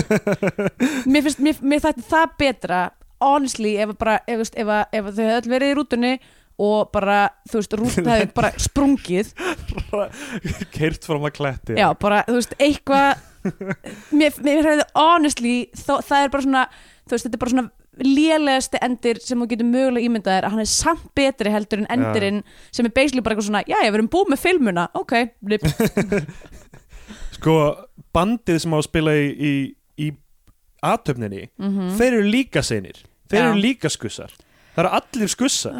Mér 1.10 1.24
finnst, 1.26 1.40
mér, 1.42 1.60
mér 1.66 1.82
þætti 1.82 2.04
það 2.06 2.34
betra 2.38 2.80
honestly, 3.24 3.76
ef 3.82 3.94
bara 4.00 4.18
ef, 4.26 4.42
veist, 4.42 4.58
ef, 4.58 4.68
ef 4.92 5.08
þau 5.08 5.24
hefði 5.24 5.38
öll 5.38 5.52
verið 5.54 5.72
í 5.72 5.78
rútunni 5.78 6.12
og 6.58 6.90
bara, 6.94 7.18
þú 7.50 7.60
veist, 7.60 7.78
rútan 7.78 8.12
hefði 8.12 8.28
bara 8.38 8.52
sprungið, 8.58 9.32
Keirt 10.74 11.06
fram 11.06 11.26
að 11.28 11.36
kletti. 11.38 11.78
Já, 11.78 11.90
bara, 12.00 12.24
þú 12.26 12.38
veist, 12.40 12.54
eitthvað 12.58 13.26
mér, 14.18 14.38
mér 14.42 14.70
hefði 14.72 14.86
honestly, 14.98 15.56
þó, 15.78 15.98
það 16.02 16.24
er 16.24 16.32
bara 16.34 16.46
svona 16.48 16.64
þú 17.08 17.14
veist, 17.14 17.28
þetta 17.28 17.38
er 17.38 17.42
bara 17.44 17.54
svona 17.54 17.70
lélegasti 17.98 18.78
endir 18.84 19.18
sem 19.22 19.40
þú 19.42 19.48
getur 19.50 19.66
mögulega 19.66 20.06
ímyndað 20.06 20.36
er 20.36 20.46
að 20.46 20.54
hann 20.54 20.62
er 20.62 20.70
samt 20.70 21.06
betri 21.18 21.50
heldur 21.50 21.82
en 21.82 21.88
endirinn 21.90 22.40
sem 22.70 22.86
er 22.86 22.94
basically 22.94 23.24
bara 23.24 23.34
eitthvað 23.34 23.48
svona, 23.48 23.62
já, 23.66 23.78
ég 23.82 23.94
verðum 23.94 24.10
búið 24.12 24.32
með 24.34 24.42
filmuna. 24.44 24.84
Ok, 24.98 25.14
Sko, 27.38 27.54
bandið 28.14 28.60
sem 28.64 28.74
á 28.74 28.78
að 28.78 28.86
spila 28.88 29.14
í, 29.14 29.26
í, 29.30 29.52
í 30.06 30.12
aðtöfninni 30.84 31.48
þeir 31.98 32.12
eru 32.12 32.26
líka 32.28 32.62
seinir 32.62 33.00
þeir. 33.28 33.40
Já. 33.40 33.46
eru 33.48 33.58
líka 33.62 33.90
skussar. 33.92 34.34
Það 34.78 34.84
eru 34.84 34.90
allir 35.00 35.30
skussar. 35.32 35.78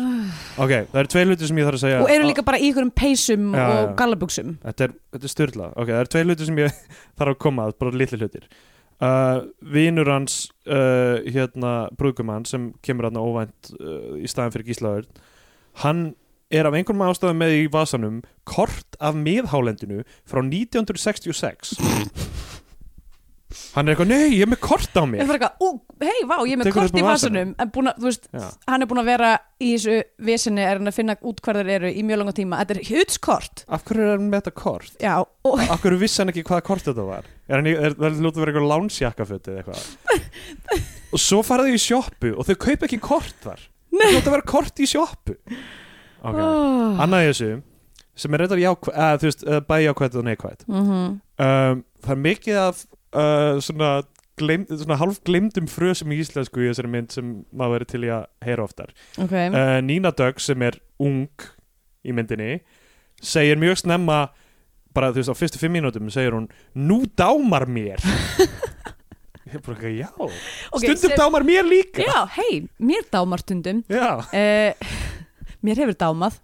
Ok, 0.59 0.72
það 0.90 0.96
eru 1.05 1.11
tvei 1.12 1.24
hluti 1.28 1.46
sem 1.46 1.59
ég 1.61 1.68
þarf 1.68 1.78
að 1.78 1.82
segja. 1.84 1.99
Og 2.03 2.11
eru 2.11 2.24
líka 2.26 2.42
bara 2.42 2.59
í 2.59 2.66
einhverjum 2.66 2.90
peysum 2.99 3.44
Já, 3.55 3.62
og 3.62 3.76
já. 3.78 3.92
gallabuxum. 4.01 4.57
Þetta 4.64 4.88
er, 4.88 4.96
er 5.20 5.30
styrla 5.30 5.68
ok, 5.76 5.86
það 5.92 6.01
eru 6.03 6.11
tvei 6.14 6.24
hluti 6.26 6.49
sem 6.49 6.59
ég 6.64 6.80
þarf 7.20 7.34
að 7.36 7.38
koma 7.46 7.68
að 7.68 7.76
bara 7.78 8.01
litli 8.03 8.18
hlutir. 8.18 8.49
Uh, 8.99 9.44
vinur 9.62 10.09
hans 10.11 10.49
uh, 10.66 11.22
hérna 11.30 11.74
brúðgumann 11.94 12.49
sem 12.51 12.72
kemur 12.82 13.07
hann 13.07 13.20
óvænt 13.22 13.70
uh, 13.78 14.16
í 14.18 14.26
staðan 14.26 14.51
fyrir 14.57 14.66
gíslaður 14.72 15.05
hann 15.84 16.01
er 16.51 16.66
af 16.66 16.74
einhverjum 16.74 17.05
ástæðum 17.07 17.38
með 17.38 17.55
í 17.61 17.68
vasanum 17.70 18.16
kort 18.42 18.99
af 18.99 19.14
miðhálendinu 19.14 20.01
frá 20.26 20.42
1966 20.42 21.76
hann 23.74 23.88
er 23.88 23.94
eitthvað, 23.94 24.11
nei, 24.11 24.34
ég 24.36 24.44
er 24.44 24.51
með 24.51 24.61
kort 24.64 24.99
á 24.99 25.03
mér. 25.09 25.30
Hei, 25.99 26.18
vá, 26.28 26.36
ég 26.44 26.53
er 26.55 26.61
með 26.61 26.68
Tekur 26.68 26.82
kort 26.82 26.99
í 26.99 27.03
úr 27.03 27.09
vasanum. 27.09 27.55
en 27.59 27.70
búin 27.74 27.90
að, 27.90 28.03
þú 28.03 28.09
veist, 28.09 28.28
Já. 28.34 28.44
hann 28.68 28.84
er 28.84 28.90
búin 28.90 29.03
að 29.03 29.09
vera 29.09 29.30
í 29.59 29.70
þessu 29.72 29.96
vesinni, 30.28 30.62
er 30.64 30.78
hann 30.78 30.90
að 30.90 30.99
finna 30.99 31.16
út 31.30 31.40
hvar 31.44 31.59
þeir 31.61 31.72
eru 31.78 31.90
í 31.90 32.05
mjög 32.07 32.20
langa 32.22 32.34
tíma, 32.36 32.61
þetta 32.62 32.76
er 32.76 32.90
hutskort 32.90 33.64
af 33.66 33.86
hverju 33.88 34.05
er 34.05 34.12
hann 34.12 34.28
með 34.28 34.42
þetta 34.42 34.55
kort? 34.61 34.92
Já, 35.03 35.14
og 35.24 35.64
af 35.64 35.82
hverju 35.82 36.03
vissi 36.05 36.22
hann 36.22 36.32
ekki 36.34 36.44
hvaða 36.46 36.66
kort 36.68 36.86
þetta 36.90 37.09
var? 37.09 37.30
er 37.49 37.57
hann 37.57 37.70
í, 37.70 37.74
er, 37.74 37.96
það 37.96 38.20
lúta 38.20 38.36
að 38.36 38.44
vera 38.44 38.53
eitthvað 38.53 38.70
lánsjakkaföt 38.74 39.51
eða 39.51 39.64
eitthvað? 39.64 39.88
Og 41.16 41.22
svo 41.24 41.40
fara 41.46 41.64
þau 41.64 41.72
í 41.72 41.80
sjoppu 41.80 42.34
og 42.36 42.44
þau 42.44 42.57
kaupa 42.61 42.84
ekki 42.84 42.99
kort 43.01 43.38
þar. 43.40 43.62
Það 43.88 44.11
lúta 44.12 44.28
að 44.28 44.34
vera 44.34 44.49
kort 44.51 44.82
í 44.84 44.88
sjoppu. 44.90 45.38
Ok, 46.18 46.36
oh. 46.36 47.01
annað 47.01 47.24
í 47.24 47.30
þessu 47.30 47.51
sem 48.18 48.34
er 48.34 48.42
reyndar 48.42 48.61
jákvæð, 48.61 48.94
eða 48.99 49.18
þú 49.22 49.28
veist, 49.28 49.44
uh, 49.46 49.61
bæði 49.68 49.86
jákvæð 49.86 50.18
og 50.18 50.24
neikvæð 50.26 50.62
mm 50.66 50.86
um, 51.38 51.82
það 52.05 52.14
er 52.14 52.22
mikið 52.24 52.61
af 52.62 52.80
uh, 53.17 53.59
svona, 53.65 54.03
svona 54.39 54.99
hálf 55.01 55.21
glemdum 55.27 55.69
frösum 55.71 56.13
í 56.15 56.21
íslensku 56.23 56.63
í 56.63 56.69
þessari 56.71 56.91
mynd 56.93 57.15
sem 57.15 57.33
maður 57.53 57.79
verið 57.79 57.93
til 57.93 58.03
í 58.07 58.13
að 58.15 58.27
heyra 58.47 58.67
oftar. 58.67 58.93
Ok, 59.21 59.33
uh, 59.33 59.79
Nína 59.85 60.13
Dögg 60.17 60.43
sem 60.43 60.63
er 60.67 60.79
ung 61.03 61.29
í 62.07 62.15
myndinni 62.15 62.61
segir 63.23 63.59
mjög 63.59 63.81
snemma 63.83 64.29
bara 64.95 65.11
þú 65.13 65.21
veist 65.23 65.33
á 65.35 65.37
fyrstu 65.39 65.61
fimm 65.61 65.75
mínútum 65.77 66.11
segir 66.13 66.37
hún 66.37 66.49
nú 66.75 67.03
dámar 67.19 67.67
mér. 67.71 68.03
Ég 69.49 69.57
er 69.57 69.63
bara 69.65 69.79
ekki 69.79 69.95
já. 70.03 70.09
Ok, 70.19 70.83
stundum 70.83 71.01
sem- 71.07 71.17
dámar 71.17 71.45
mér 71.47 71.65
líka. 71.65 72.05
Já, 72.05 72.27
hei, 72.37 72.67
mér 72.79 73.07
dámar 73.13 73.41
stundum. 73.41 73.81
Uh, 73.89 74.75
Mér 75.65 75.81
hefur 75.81 75.97
dámað. 75.99 76.37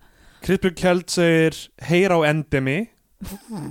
Kristbjörn 0.42 0.74
Kjeld 0.76 1.12
segir 1.12 1.58
heyr 1.86 2.10
á 2.16 2.18
endemi 2.26 2.78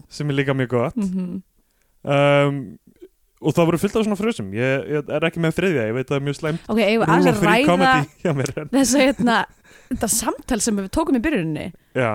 sem 0.10 0.30
er 0.32 0.38
líka 0.38 0.54
mjög 0.56 0.70
gott. 0.72 0.96
Mm 1.02 1.42
um, 2.04 2.62
og 3.44 3.56
það 3.58 3.68
voru 3.70 3.80
fullt 3.84 3.98
af 4.00 4.06
svona 4.08 4.20
frösum 4.20 4.54
ég, 4.56 4.86
ég 4.96 5.12
er 5.18 5.28
ekki 5.30 5.42
með 5.44 5.58
þriðja, 5.60 5.88
ég 5.90 5.98
veit 5.98 6.06
að 6.08 6.14
það 6.14 6.20
er 6.20 6.26
mjög 6.30 6.38
slæmt 6.40 6.70
Ok, 6.70 6.80
rule 6.80 7.08
aðeins 7.08 7.30
of 7.32 7.42
að 7.42 7.50
ræða 7.50 8.36
mér 8.40 8.54
en, 8.64 8.70
þess 8.74 8.96
að 8.98 9.04
hérna, 9.08 9.40
þetta 9.92 10.12
samtal 10.16 10.60
sem 10.64 10.80
við 10.82 10.92
tókum 10.96 11.20
í 11.20 11.24
byrjuninni 11.24 11.68
já. 12.00 12.12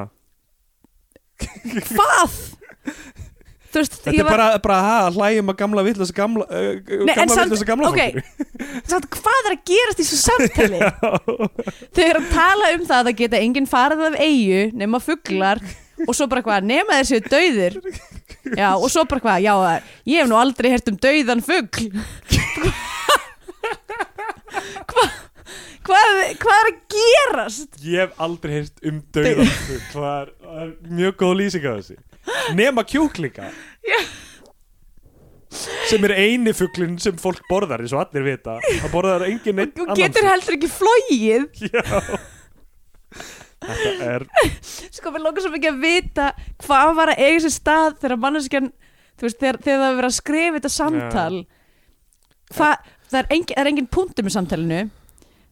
Hvað? 1.92 2.38
Þú 3.68 3.82
veist, 3.82 3.96
þetta 4.00 4.12
ég 4.16 4.22
er 4.22 4.28
bara, 4.30 4.44
bara 4.64 4.76
ha, 4.80 4.92
hlægjum 5.12 5.52
að 5.52 5.56
gamla 5.60 5.82
vittlösa 5.84 6.14
gamla, 6.16 6.46
uh, 6.48 6.68
gamla 6.88 7.26
samt- 7.28 7.50
vittlösa 7.50 7.66
gamla 7.68 7.90
ok. 7.92 8.00
samt, 8.88 9.08
hvað 9.18 9.40
er 9.50 9.56
að 9.58 9.66
gerast 9.68 10.00
í 10.00 10.06
þessu 10.06 10.20
samtali? 10.22 10.78
Þau 11.98 12.04
eru 12.06 12.22
að 12.22 12.30
tala 12.32 12.70
um 12.78 12.86
það 12.88 12.96
að 13.02 13.10
það 13.10 13.18
geta 13.20 13.42
enginn 13.44 13.68
farið 13.68 14.06
af 14.08 14.16
eigu 14.24 14.62
nema 14.80 15.02
fuglar 15.04 15.60
og 16.06 16.16
svo 16.16 16.28
bara 16.32 16.44
hvað, 16.46 16.64
nema 16.70 16.96
þessu 17.02 17.20
dauðir 17.28 17.76
Já, 18.58 18.68
og 18.76 18.88
svo 18.92 19.04
bara 19.08 19.22
hvað, 19.24 19.44
já, 19.44 19.54
ég 20.08 20.22
hef 20.22 20.28
nú 20.30 20.36
aldrei 20.38 20.70
hert 20.72 20.90
um 20.90 20.98
dauðan 21.00 21.42
fugl. 21.44 21.88
Hvað 24.88 25.16
hvað 25.88 26.20
hvað 26.42 26.58
er 26.60 26.70
að 26.70 26.78
gerast? 26.94 27.80
Ég 27.84 28.04
hef 28.04 28.22
aldrei 28.24 28.54
heyrt 28.58 28.86
um 28.88 29.02
dauðan 29.16 29.52
fugl. 29.64 29.82
Það 29.94 30.32
er, 30.62 30.72
mjög 31.00 31.18
góð 31.22 31.36
lýsing 31.42 31.68
af 31.68 31.78
þessu. 31.80 31.98
Nema 32.56 32.84
kjúklinga. 32.88 33.52
Já. 33.88 34.00
sem 35.88 36.04
er 36.04 36.12
eini 36.12 36.52
fuglinn 36.52 36.98
sem 37.00 37.16
fólk 37.18 37.40
borðar 37.48 37.80
eins 37.80 37.94
og 37.96 38.02
allir 38.02 38.26
vita. 38.26 38.58
Það 38.68 38.90
borðar 38.92 39.24
engin 39.30 39.62
einn 39.62 39.72
Þú 39.76 39.86
getur 39.96 40.28
heldur 40.28 40.58
ekki 40.58 40.68
flóið 40.68 41.46
Já 41.72 42.02
Þetta 43.64 44.10
er 44.14 44.24
Sko, 44.98 45.10
við 45.14 45.24
langar 45.24 45.42
svo 45.44 45.50
mikið 45.54 45.72
að 45.72 45.80
vita 45.82 46.26
hvað 46.64 46.92
var 47.00 47.12
að 47.14 47.22
eiga 47.26 47.40
sér 47.44 47.54
stað 47.56 47.96
þegar 48.02 48.20
manneskjan, 48.22 48.68
veist, 49.22 49.38
þegar, 49.40 49.58
þegar 49.64 49.80
það 49.82 49.88
er 49.90 49.98
verið 49.98 50.10
að 50.12 50.16
skrifa 50.20 50.56
þetta 50.58 50.72
samtal. 50.76 51.38
Hvað, 52.54 52.88
það 53.10 53.18
er 53.22 53.30
engin, 53.34 53.54
það 53.56 53.62
er 53.64 53.70
engin 53.72 53.90
punktur 53.98 54.24
með 54.28 54.36
samtalinu 54.38 54.80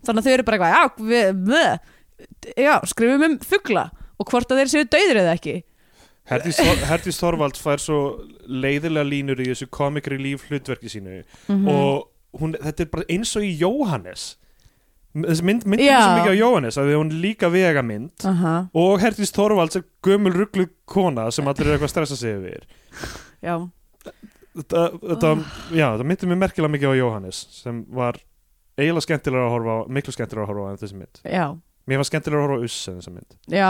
þannig 0.06 0.20
að 0.22 0.26
þau 0.28 0.32
eru 0.36 0.44
bara 0.46 0.56
eitthvað, 0.56 0.76
já, 0.76 0.84
við, 1.10 1.40
við 1.50 2.62
já, 2.66 2.74
skrifum 2.92 3.24
um 3.26 3.38
fugla 3.42 3.86
og 4.16 4.30
hvort 4.30 4.52
að 4.54 4.60
þeir 4.62 4.70
séu 4.72 4.86
dauðir 4.94 5.20
eða 5.24 5.34
ekki. 5.36 5.56
Herdís 6.30 7.18
Þorvalds 7.22 7.60
fær 7.62 7.82
svo 7.82 7.98
leiðilega 8.46 9.06
línur 9.06 9.42
í 9.44 9.50
þessu 9.50 9.68
komikri 9.70 10.16
líf 10.22 10.46
hlutverki 10.48 10.90
sínu 10.90 11.20
Mhm. 11.50 11.68
og 11.68 12.40
hún, 12.40 12.54
þetta 12.62 12.82
er 12.86 12.90
bara 12.94 13.06
eins 13.12 13.34
og 13.38 13.44
í 13.46 13.52
Jóhannes 13.60 14.36
þessi 15.24 15.46
mynd 15.46 15.64
myndir 15.70 15.92
svo 15.94 16.12
mikið 16.18 16.32
á 16.34 16.40
Jóhannes 16.42 16.78
að 16.80 16.92
hún 16.96 17.12
líka 17.22 17.48
vega 17.52 17.82
mynd 17.86 18.26
Aha, 18.28 18.54
og 18.76 19.00
Herdís 19.02 19.32
Þorvalds 19.36 19.78
er 19.80 19.84
gömul 20.04 20.34
rugglu 20.34 20.68
kona 20.88 21.28
sem 21.34 21.46
allir 21.48 21.70
er 21.70 21.76
eitthvað 21.76 21.88
að 21.90 21.94
stressa 21.94 22.18
sig 22.20 22.36
yfir. 22.36 22.66
Já, 23.44 23.54
þetta, 24.56 25.30
já, 25.72 25.86
þetta 25.96 26.08
myndir 26.08 26.32
mér 26.32 26.42
merkilega 26.46 26.74
mikið 26.76 26.92
á 26.92 27.00
Jóhannes 27.00 27.44
sem 27.62 27.84
var 27.96 28.20
eiginlega 28.76 29.06
skemmtilega 29.06 29.46
að 29.46 29.54
horfa 29.56 29.76
á 29.76 29.80
miklu 29.98 30.16
skemmtilega 30.16 30.44
að 30.44 30.52
horfa 30.52 30.66
á 30.66 30.70
en 30.72 30.82
þessi 30.82 31.00
mynd. 31.00 31.22
Já. 31.24 31.46
Mér 31.86 32.00
var 32.02 32.08
skemmtilega 32.08 32.40
að 32.40 32.48
horfa 32.48 32.56
á 32.58 32.64
Uss 32.66 32.78
en 32.90 32.96
þessa 32.98 33.12
mynd. 33.14 33.36
Já, 33.54 33.68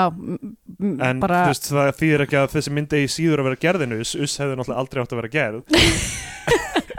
en 1.10 1.18
bara 1.20 1.42
þú 1.44 1.50
veist, 1.52 1.66
það 1.68 1.90
þýðir 2.00 2.24
ekki 2.24 2.38
að 2.40 2.54
þessi 2.54 2.72
mynd 2.72 2.94
eigi 2.96 3.10
síður 3.12 3.42
að 3.42 3.48
vera 3.50 3.60
gerðin 3.66 3.98
Uss. 3.98 4.14
Uss 4.16 4.38
hefði 4.40 4.56
náttúrulega 4.56 4.80
aldrei 4.82 5.02
átt 5.02 5.12
að 5.12 5.20
vera 5.20 5.34
gerð. 5.36 5.60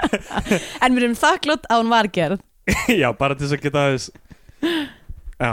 En 0.08 0.94
við 0.96 1.02
erum 1.04 1.18
þakklátt 1.20 1.66
að 1.68 1.82
hún 1.82 1.90
var 1.92 2.08
gerð. 2.14 2.44
Já, 3.02 3.10
bara 3.18 3.36
til 3.36 3.48
þess 3.48 3.58
að 3.58 3.64
geta 3.66 3.84
aðeins 3.88 4.06
já, 4.62 5.52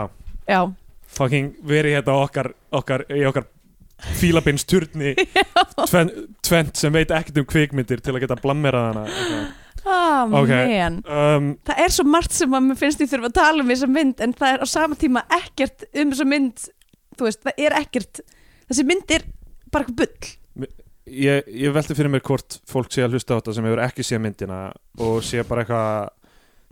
já, 0.49 0.61
fucking 1.17 1.53
verið 1.67 1.99
hérna 1.99 2.17
okkar, 2.25 2.53
okkar 2.75 3.05
í 3.15 3.25
okkar 3.29 3.49
fílabinsturni 4.19 5.15
tvent, 5.91 6.15
tvent 6.45 6.77
sem 6.81 6.93
veit 6.95 7.13
ekkert 7.15 7.39
um 7.41 7.47
kvikmyndir 7.49 8.03
til 8.05 8.15
að 8.17 8.25
geta 8.25 8.37
blammerað 8.43 8.89
hana. 8.91 9.05
Ah, 9.85 10.25
Ok. 10.33 10.49
man. 10.49 10.95
Um, 11.05 11.49
það 11.69 11.81
er 11.85 11.93
svo 11.93 12.05
margt 12.09 12.33
sem 12.33 12.55
að 12.57 12.65
mér 12.71 12.79
finnst 12.81 13.03
ég 13.05 13.11
þurfa 13.11 13.29
að 13.29 13.37
tala 13.37 13.65
um 13.65 13.69
þessa 13.73 13.89
mynd 13.93 14.23
en 14.25 14.33
það 14.37 14.55
er 14.55 14.65
á 14.65 14.67
sama 14.73 14.97
tíma 15.01 15.23
ekkert 15.39 15.85
um 15.93 16.13
þessa 16.15 16.27
mynd 16.31 16.65
þú 17.19 17.27
veist, 17.29 17.43
það 17.45 17.61
er 17.67 17.77
ekkert 17.83 18.23
þessi 18.71 18.87
mynd 18.89 19.13
er 19.19 19.27
bara 19.75 19.85
eitthvað 19.85 20.01
bull. 20.01 20.33
Ég, 21.05 21.49
ég 21.53 21.75
velti 21.77 21.93
fyrir 21.99 22.09
mér 22.15 22.23
hvort 22.25 22.59
fólk 22.71 22.89
sé 22.95 23.05
að 23.05 23.19
hlusta 23.19 23.37
á 23.37 23.39
þetta 23.43 23.55
sem 23.59 23.67
hefur 23.69 23.83
ekki 23.85 24.07
séð 24.09 24.23
myndina 24.25 24.61
og 25.05 25.19
sé 25.27 25.45
bara 25.45 25.67
eitthvað 25.67 26.24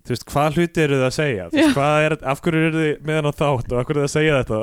þú 0.03 0.15
veist, 0.15 0.27
hvað 0.33 0.59
hluti 0.59 0.85
eru 0.85 0.99
þið 0.99 1.07
að 1.09 1.17
segja? 1.17 1.49
Veist, 1.53 1.75
hvað 1.77 2.07
er, 2.07 2.17
af 2.33 2.43
hverju 2.45 2.63
eru 2.69 2.83
þið 2.83 3.07
með 3.07 3.19
hann 3.19 3.31
á 3.31 3.35
þátt 3.43 3.73
og 3.73 3.79
af 3.79 3.89
hverju 3.89 3.99
eru 3.99 4.03
þið 4.03 4.09
að 4.09 4.17
segja 4.17 4.41
þetta 4.41 4.61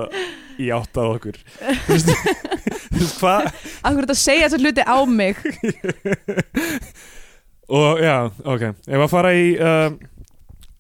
í 0.60 0.72
átt 0.76 1.00
að 1.00 1.14
okkur? 1.16 1.38
Þú 1.60 1.96
veist, 1.96 2.10
þú 2.90 3.04
veist 3.04 3.22
hvað 3.22 3.48
Akkur 3.90 4.04
þetta 4.04 4.20
segja 4.24 4.50
þessu 4.50 4.62
hluti 4.66 4.84
á 4.84 4.98
mig? 5.08 5.36
Og 7.70 8.00
já, 8.02 8.16
ok, 8.50 8.64
ef 8.90 9.04
að 9.06 9.12
fara 9.12 9.32
í 9.38 9.50
uh, 9.62 9.92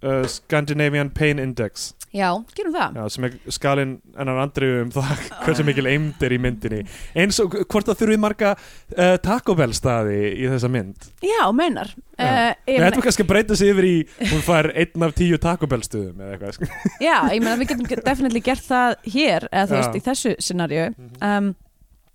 uh, 0.01 0.23
Scandinavian 0.25 1.11
Pain 1.13 1.37
Index 1.41 1.91
Já, 2.09 2.29
gerum 2.57 2.73
það. 2.73 2.95
Já, 2.97 3.03
sem 3.13 3.25
er 3.27 3.33
skalinn 3.53 3.91
ennar 4.17 4.39
andriðu 4.41 4.79
um 4.87 4.91
það 4.95 5.19
hversu 5.43 5.65
mikil 5.67 5.85
eimd 5.91 6.23
er 6.25 6.33
í 6.33 6.39
myndinni. 6.41 6.79
Eins 7.21 7.37
og 7.43 7.53
hvort 7.59 7.85
það 7.91 7.99
þurfið 8.01 8.21
marga 8.23 8.53
uh, 8.55 9.15
Taco 9.21 9.53
Bell 9.59 9.75
staði 9.77 10.17
í 10.33 10.49
þessa 10.49 10.71
mynd? 10.73 11.09
Já, 11.21 11.43
meinar. 11.53 11.93
Já. 12.17 12.25
uh, 12.25 12.49
Við 12.65 12.79
ég, 12.79 12.87
ætlum 12.89 13.05
kannski 13.05 13.25
að 13.27 13.31
breyta 13.31 13.59
sig 13.59 13.73
yfir 13.75 13.89
í 13.91 13.95
hún 14.33 14.43
fær 14.45 14.71
einn 14.73 15.05
af 15.05 15.15
tíu 15.21 15.37
Taco 15.41 15.69
Bell 15.69 15.85
stuðum 15.85 16.25
eða 16.25 16.35
eitthvað 16.35 16.57
sko. 16.57 16.69
Já, 17.07 17.15
ég 17.29 17.45
meina 17.45 17.57
við 17.61 17.73
getum 17.75 18.05
definitely 18.09 18.41
gert 18.49 18.65
það 18.65 18.97
hér 19.05 19.49
eða 19.51 19.67
þú 19.69 19.77
veist, 19.77 19.97
í 19.99 20.05
þessu 20.09 20.37
scenariu 20.41 20.85
um, 21.21 21.51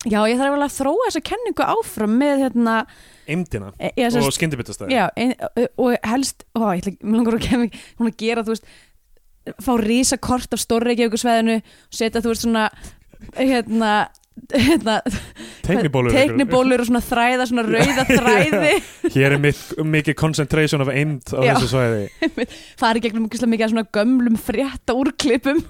Já, 0.04 0.18
ég 0.28 0.36
þarf 0.36 0.52
alveg 0.52 0.66
að 0.66 0.74
þróa 0.74 1.06
þessa 1.06 1.22
kenningu 1.30 1.64
áfram 1.64 2.16
með 2.20 2.42
hérna 2.42 2.74
eimdina 3.24 3.70
e, 3.78 3.88
ég, 3.96 4.10
og 4.10 4.18
sest, 4.18 4.36
skyndibitastæði 4.36 4.98
Já, 4.98 5.06
ein, 5.16 5.32
og 5.80 5.94
helst 6.04 6.44
ó, 6.52 6.74
ég 6.76 6.90
langar 7.00 7.38
að 7.38 8.10
gera 8.20 8.44
þú 8.44 8.52
veist, 8.52 8.68
fá 9.64 9.72
rísa 9.80 10.16
kort 10.22 10.54
af 10.56 10.60
stórreikjaukusveðinu 10.64 11.58
og 11.60 11.94
setja 11.94 12.22
þú 12.24 12.32
veist 12.32 12.44
svona 12.46 12.68
hérna, 13.36 13.90
hérna 14.50 14.94
teiknibólur 15.64 16.80
og 16.82 16.88
svona 16.88 17.00
þræða 17.04 17.46
svona 17.48 17.64
rauða 17.68 18.04
þræði. 18.18 18.72
Hér 19.14 19.36
er 19.36 19.40
mik 19.44 19.60
mikið 19.94 20.16
concentration 20.18 20.82
of 20.84 20.90
eimd 20.92 21.30
á 21.30 21.38
Já. 21.44 21.52
þessu 21.54 21.68
svæði. 21.70 22.08
Fari 22.82 23.04
gegnum 23.04 23.28
mikið 23.28 23.74
svona 23.74 23.86
gömlum 23.94 24.36
frétta 24.40 24.96
úrklipum 24.98 25.62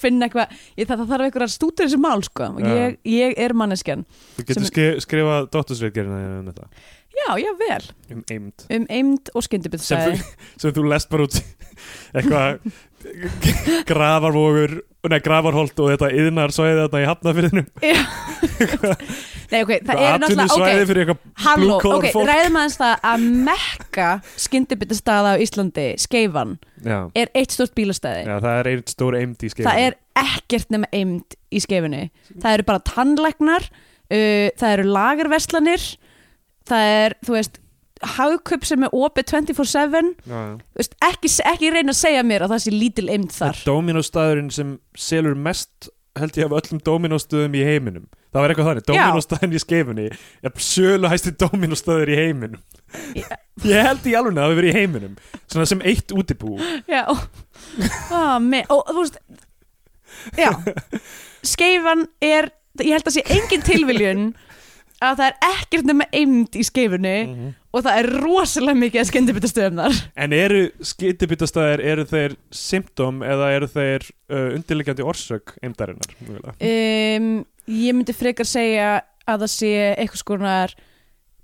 finna 0.00 0.26
eitthvað. 0.28 0.52
Það, 0.78 0.92
það 0.92 1.08
þarf 1.10 1.24
eitthvað 1.26 1.46
að 1.46 1.54
stúta 1.54 1.84
þessi 1.84 1.98
mál 2.00 2.22
sko. 2.24 2.48
Ég, 2.64 2.96
ég 3.10 3.34
er 3.42 3.54
manneskjan 3.58 4.06
þú 4.38 4.44
getur 4.46 4.62
Sem- 4.62 4.70
skri 4.70 4.86
skrifað 5.04 5.50
dóttursveitgerina 5.52 6.20
um 6.40 6.46
þetta 6.52 6.70
já, 7.16 7.28
já, 7.42 7.52
vel, 7.60 7.86
um 8.16 8.24
eimd 8.30 8.66
um 8.78 8.88
eimd 8.98 9.30
og 9.34 9.40
sem, 9.42 9.48
skyndibitstæði 9.50 10.18
þú- 10.20 10.60
sem 10.64 10.76
þú 10.76 10.88
lest 10.92 11.10
bara 11.12 11.28
út 11.28 11.40
eitthvað 12.16 12.74
gravarvogur 13.86 14.82
Nei, 15.06 15.20
gravarholt 15.22 15.78
og 15.78 15.92
þetta 15.92 16.08
yðnar 16.18 16.50
svæði 16.50 16.80
þetta 16.80 16.98
í 16.98 17.04
hafnafyrðinu 17.06 17.62
nei, 19.52 19.60
ok, 19.60 19.70
það 19.86 20.00
er 20.02 20.16
náttúrulega 20.18 20.56
ok, 20.56 21.20
halló, 21.44 21.76
ok, 21.78 22.06
fólk. 22.10 22.26
ræðum 22.26 22.58
aðeins 22.58 22.78
það 22.80 23.04
að 23.12 23.26
mekka 23.46 24.08
skyndibitstæða 24.46 25.36
á 25.38 25.42
Íslandi, 25.44 25.84
Skeifan 26.02 26.56
já, 26.82 26.98
er 27.14 27.30
eitt 27.38 27.54
stort 27.54 27.76
bílastæði. 27.78 28.24
Já, 28.26 28.34
það 28.42 28.58
er 28.58 28.70
einn 28.72 28.82
stór 28.90 29.18
eimd 29.20 29.46
í 29.46 29.52
skeiðinu 29.52 29.70
það 29.70 29.84
er 29.84 29.98
ekkert 30.24 30.74
nema 30.74 30.90
eimd 30.98 31.38
í 31.54 31.62
skeifinni 31.62 32.02
það 32.42 32.50
eru 32.56 32.68
bara 32.72 32.84
tannlæknar 32.90 33.68
uh, 33.70 34.48
það 34.58 34.68
eru 34.72 34.88
lagerverslanir 34.90 35.86
það 36.68 36.90
er, 36.96 37.16
þú 37.26 37.36
veist 37.36 37.60
hagköp 38.16 38.66
sem 38.68 38.84
er 38.84 38.94
opið 38.94 39.30
24-7 39.32 40.00
já, 40.28 40.36
já. 40.36 40.56
Þú 40.60 40.80
veist, 40.80 40.96
ekki, 41.08 41.30
ekki 41.52 41.72
reyna 41.72 41.94
að 41.94 42.00
segja 42.02 42.24
mér 42.26 42.44
að 42.44 42.54
það 42.54 42.64
sé 42.64 42.72
lítil 42.74 43.06
eimd 43.12 43.32
þar. 43.34 43.60
Dominóstaðurinn 43.66 44.52
sem 44.52 44.74
selur 45.00 45.38
mest 45.38 45.90
held 46.16 46.36
ég 46.38 46.48
af 46.48 46.54
öllum 46.60 46.80
Dominóstöðum 46.84 47.56
í 47.56 47.64
heiminum. 47.66 48.06
Það 48.32 48.42
var 48.42 48.52
eitthvað 48.52 48.68
þannig, 48.70 48.86
Dominóstaðin 48.90 49.56
í 49.56 49.60
skeifunni 49.62 50.06
er 50.12 50.54
sölu 50.60 51.10
hæsti 51.12 51.32
Dominóstaður 51.40 52.12
í 52.12 52.18
heiminum. 52.20 52.62
Já. 53.16 53.28
ég 53.64 53.88
held 53.88 54.06
í 54.08 54.14
alveg 54.16 54.36
að 54.36 54.38
það 54.38 54.46
hefur 54.46 54.60
verið 54.60 54.70
í 54.70 54.76
heiminum. 54.76 55.16
Svona 55.44 55.68
sem 55.68 55.82
eitt 55.88 56.14
útibú. 56.16 56.56
Já. 56.88 57.02
Oh, 58.12 58.36
me, 58.40 58.62
og 58.72 58.84
þú 58.92 59.02
veist 59.02 59.20
já. 60.36 60.50
Skeifan 61.52 62.06
er, 62.24 62.50
ég 62.82 62.96
held 62.96 63.10
að 63.10 63.18
sé 63.18 63.24
engin 63.36 63.64
tilviljun 63.66 64.26
að 65.04 65.18
það 65.20 65.26
er 65.26 65.34
ekkert 65.50 65.88
nema 65.90 66.06
eimd 66.16 66.56
í 66.56 66.64
skeifunni 66.64 67.14
Mhm. 67.26 67.48
og 67.76 67.82
það 67.84 67.98
er 68.00 68.06
rosalega 68.24 68.80
mikið 68.80 69.00
að 69.02 69.08
skyndibittastöðum 69.10 69.80
þar 69.82 69.98
en 70.24 70.32
eru 70.32 70.62
skytibitastæðir 70.80 71.82
eru 71.92 72.04
þeir 72.08 72.36
symptom 72.50 73.20
eða 73.26 73.50
eru 73.56 73.68
þeir 73.68 74.06
uh, 74.32 74.48
undirliggjandi 74.56 75.04
orsök 75.04 75.56
eimdarinnar 75.62 76.16
mögulega? 76.24 76.56
um, 76.60 77.44
ég 77.68 77.96
myndi 77.98 78.16
frekar 78.16 78.48
segja 78.48 79.02
að 79.26 79.44
það 79.44 79.52
sé 79.56 79.72
eitthvað 79.98 80.22
skonar 80.22 80.76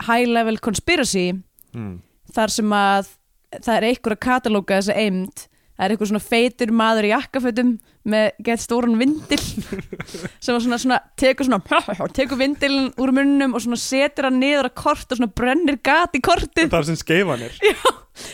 high 0.07 0.27
level 0.31 0.57
conspiracy 0.63 1.33
mm. 1.75 1.97
þar 2.33 2.55
sem 2.57 2.73
að 2.73 3.13
það 3.61 3.75
er 3.77 3.89
eitthvað 3.91 4.17
að 4.17 4.23
katalóga 4.25 4.79
þessa 4.81 4.97
eimd 4.97 5.45
það 5.77 5.85
er 5.85 5.93
eitthvað 5.95 6.13
svona 6.13 6.25
feitur 6.31 6.73
maður 6.73 7.09
í 7.09 7.13
jakkafötum 7.13 7.73
með 8.09 8.31
gett 8.47 8.63
stóran 8.63 8.97
vindil 8.99 9.39
sem 9.39 10.55
var 10.55 10.63
svona, 10.65 10.79
svona 10.83 10.99
tekur 11.19 11.47
svona 11.47 12.09
tekur 12.17 12.41
vindilin 12.41 12.91
úr 13.01 13.13
munnum 13.15 13.55
og 13.55 13.63
svona 13.63 13.79
setur 13.81 14.29
hann 14.29 14.41
niður 14.43 14.71
að 14.71 14.79
kort 14.83 15.13
og 15.13 15.21
svona 15.21 15.35
brennir 15.39 15.79
gat 15.85 16.17
í 16.19 16.23
kortið. 16.25 16.71
Það 16.73 16.81
er 16.81 16.89
sem 16.91 16.99
skeifan 16.99 17.45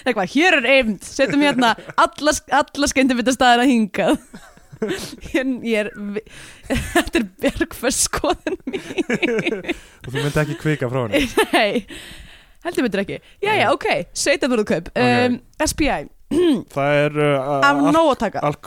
eitthvað, 0.05 0.31
hér 0.35 0.59
er 0.59 0.69
eimd, 0.77 1.03
setjum 1.07 1.43
hérna 1.45 1.75
alla, 2.01 2.35
alla 2.61 2.89
skyndibitastæðina 2.91 3.67
hingað. 3.69 4.17
Ég, 5.35 5.49
ég 5.67 5.79
er 5.81 5.89
þetta 6.95 7.19
er 7.19 7.25
mín. 8.69 8.85
Og 10.07 10.13
þú 10.13 10.15
myndi 10.15 10.43
ekki 10.45 10.57
kvika 10.61 10.91
frá 10.93 11.01
henni. 11.03 11.25
Nei, 11.51 11.83
heldur 12.63 12.87
myndir 12.87 13.03
ekki. 13.03 13.19
Já 13.43 13.53
já, 13.59 13.67
ok, 13.75 13.89
sveitabörðukaup 14.23 14.93
um, 14.95 15.41
SPI, 15.67 16.07
það 16.75 17.03
er 17.03 17.13
uh, 17.25 17.59
af 18.47 18.63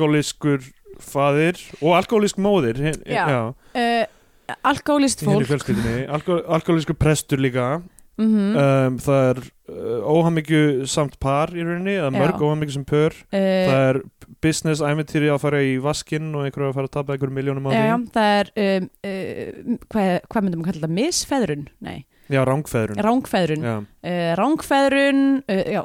faðir 1.06 1.60
og 1.82 1.96
alkohólisk 2.00 2.40
móðir 2.42 2.82
hin, 2.82 3.00
Já. 3.06 3.24
já, 3.30 3.42
uh, 3.78 4.56
alkoholist 4.68 5.24
í 5.24 5.28
henni 5.30 5.42
fólk. 5.42 5.52
fjölskyldinni 5.54 6.06
Alko 6.12 6.42
alkohóliskur 6.58 6.98
prestur 7.00 7.42
líka. 7.42 7.82
Mm 8.22 8.58
um, 8.60 8.98
það 9.02 9.28
er 9.32 9.38
uh, 9.72 10.02
óhamingju 10.12 10.86
samt 10.86 11.16
par 11.24 11.54
í 11.56 11.64
rauninni 11.64 11.96
eða 11.96 12.12
mörg 12.14 12.36
Já. 12.36 12.44
óhamingju 12.46 12.76
sem 12.76 12.84
pör. 12.86 13.16
Það 13.32 13.86
er 13.88 14.02
business 14.44 14.82
æventýri 14.84 15.32
að 15.32 15.42
fara 15.42 15.62
í 15.64 15.78
vaskinn 15.82 16.30
og 16.36 16.46
einhverju 16.46 16.70
að 16.70 16.78
fara 16.78 16.90
að 16.90 16.96
tapa 16.98 17.16
einhverjum 17.16 17.38
miljónum 17.40 17.68
á 17.68 17.72
því. 17.72 17.82
Já, 17.82 17.98
það 18.18 18.38
er 18.38 18.52
um, 18.68 18.88
uh, 19.08 19.82
hvað, 19.94 20.12
hvað 20.28 20.46
myndum 20.46 20.64
að 20.64 20.70
kalla 20.70 20.84
það, 20.86 20.96
misfeðrun? 21.00 21.66
Nei, 21.88 21.98
já, 22.32 22.42
rángfeðrun 22.48 23.02
rángfeðrun 23.08 23.66
já, 23.68 23.76
uh, 23.82 24.30
rángfeðrun 24.40 25.24
uh, 25.42 25.64
já, 25.76 25.82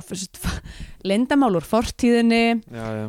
fyrst, 1.07 1.13
lendamál 1.13 1.57
úr 1.57 1.67
fortíðinni. 1.67 2.63
Já, 2.71 2.87
já, 2.97 3.07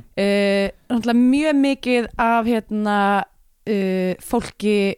uh, 0.94 1.14
mjög 1.14 1.56
mikið 1.56 2.08
af 2.18 2.46
hérna 2.46 3.24
uh, 3.68 4.14
fólki 4.22 4.96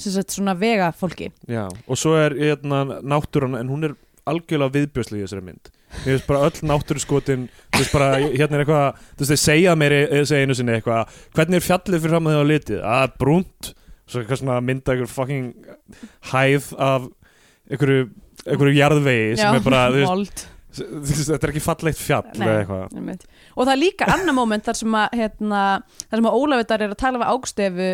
sagt 0.00 0.32
svona 0.32 0.54
vega 0.56 0.92
fólki 0.96 1.30
já 1.48 1.68
og 1.68 1.98
svo 1.98 2.14
er 2.16 2.32
hérna, 2.32 3.00
náttúran 3.02 3.58
en 3.58 3.68
hún 3.68 3.84
er 3.84 3.96
algjörlega 4.24 4.72
viðbjörslega 4.72 5.24
í 5.24 5.26
þessari 5.26 5.44
mynd. 5.44 5.70
Mér 5.90 6.14
finnst 6.14 6.28
bara 6.28 6.46
öll 6.46 6.68
náttúru 6.70 7.02
skotin 7.02 7.48
þú 7.72 7.80
veist 7.80 7.92
bara, 7.92 8.08
hérna 8.20 8.56
er 8.56 8.64
eitthvað 8.64 9.00
þú 9.00 9.24
veist, 9.24 9.32
þeir 9.32 9.42
segja 9.42 9.74
mér 9.76 9.94
segja 10.28 10.46
einu 10.46 10.56
sinni 10.56 10.76
eitthvað 10.76 11.18
hvernig 11.34 11.58
er 11.58 11.66
fjallið 11.66 12.04
fyrir 12.04 12.14
fram 12.14 12.28
að 12.30 12.36
þið 12.36 12.40
á 12.40 12.50
litið? 12.50 12.80
Að 12.94 13.16
brúnt, 13.18 13.72
svo 14.06 14.22
eitthvað 14.22 14.42
svona 14.42 14.60
mynda 14.68 14.94
einhver 14.94 15.10
fucking 15.10 15.50
hæð 16.30 16.70
af 16.78 17.10
einhverju, 17.70 18.08
jarðvegi 18.78 19.36
sem 19.40 19.58
er 19.58 19.66
bara, 19.66 19.82
veist, 19.94 20.14
veist, 20.14 20.46
þetta 20.76 21.38
er 21.40 21.52
ekki 21.52 21.62
fallegt 21.64 21.98
fjall 22.00 22.26
Nei. 22.34 22.44
eða 22.46 22.58
eitthvað 22.60 22.96
Einmitt. 23.00 23.24
og 23.56 23.66
það 23.66 23.72
er 23.74 23.80
líka 23.80 24.08
annar 24.14 24.36
moment 24.36 24.68
þar 24.68 24.78
sem 24.78 24.96
að 25.00 25.16
hérna, 25.20 25.62
þar 26.06 26.20
sem 26.20 26.28
að 26.30 26.38
Ólafur 26.38 26.74
er 26.76 26.84
að 26.86 27.00
tala 27.00 27.22
við 27.22 27.32
ágstefu 27.34 27.88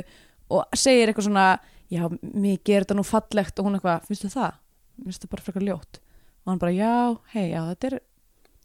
og 0.56 0.76
segir 0.76 1.10
eitthvað 1.10 1.28
svona 1.28 1.46
já, 1.92 2.02
mér 2.20 2.58
gerir 2.66 2.86
þetta 2.86 2.98
nú 2.98 3.06
fallegt 3.06 3.58
og 3.58 3.68
hún 3.68 3.78
eitthvað, 3.78 4.04
finnst 4.08 4.26
þú 4.26 4.32
það? 4.34 4.58
Finnst 5.04 5.24
það 5.24 5.32
bara 5.32 5.46
frekar 5.46 5.66
ljótt 5.66 6.00
og 6.46 6.52
hann 6.52 6.62
bara, 6.62 6.74
já, 6.76 6.96
hei, 7.34 7.46
já, 7.50 7.60
þetta 7.72 7.88
er 7.88 7.98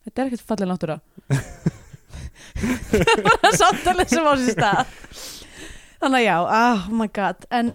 þetta 0.05 0.21
er 0.21 0.29
ekkert 0.31 0.47
falleg 0.51 0.71
náttúra 0.71 0.97
bara 3.25 3.51
samtalið 3.57 4.11
sem 4.11 4.27
á 4.27 4.33
sér 4.37 4.55
stað 4.55 4.81
þannig 6.01 6.19
að 6.19 6.25
já, 6.27 6.35
oh 6.41 6.87
my 6.97 7.09
god 7.13 7.45
en 7.53 7.73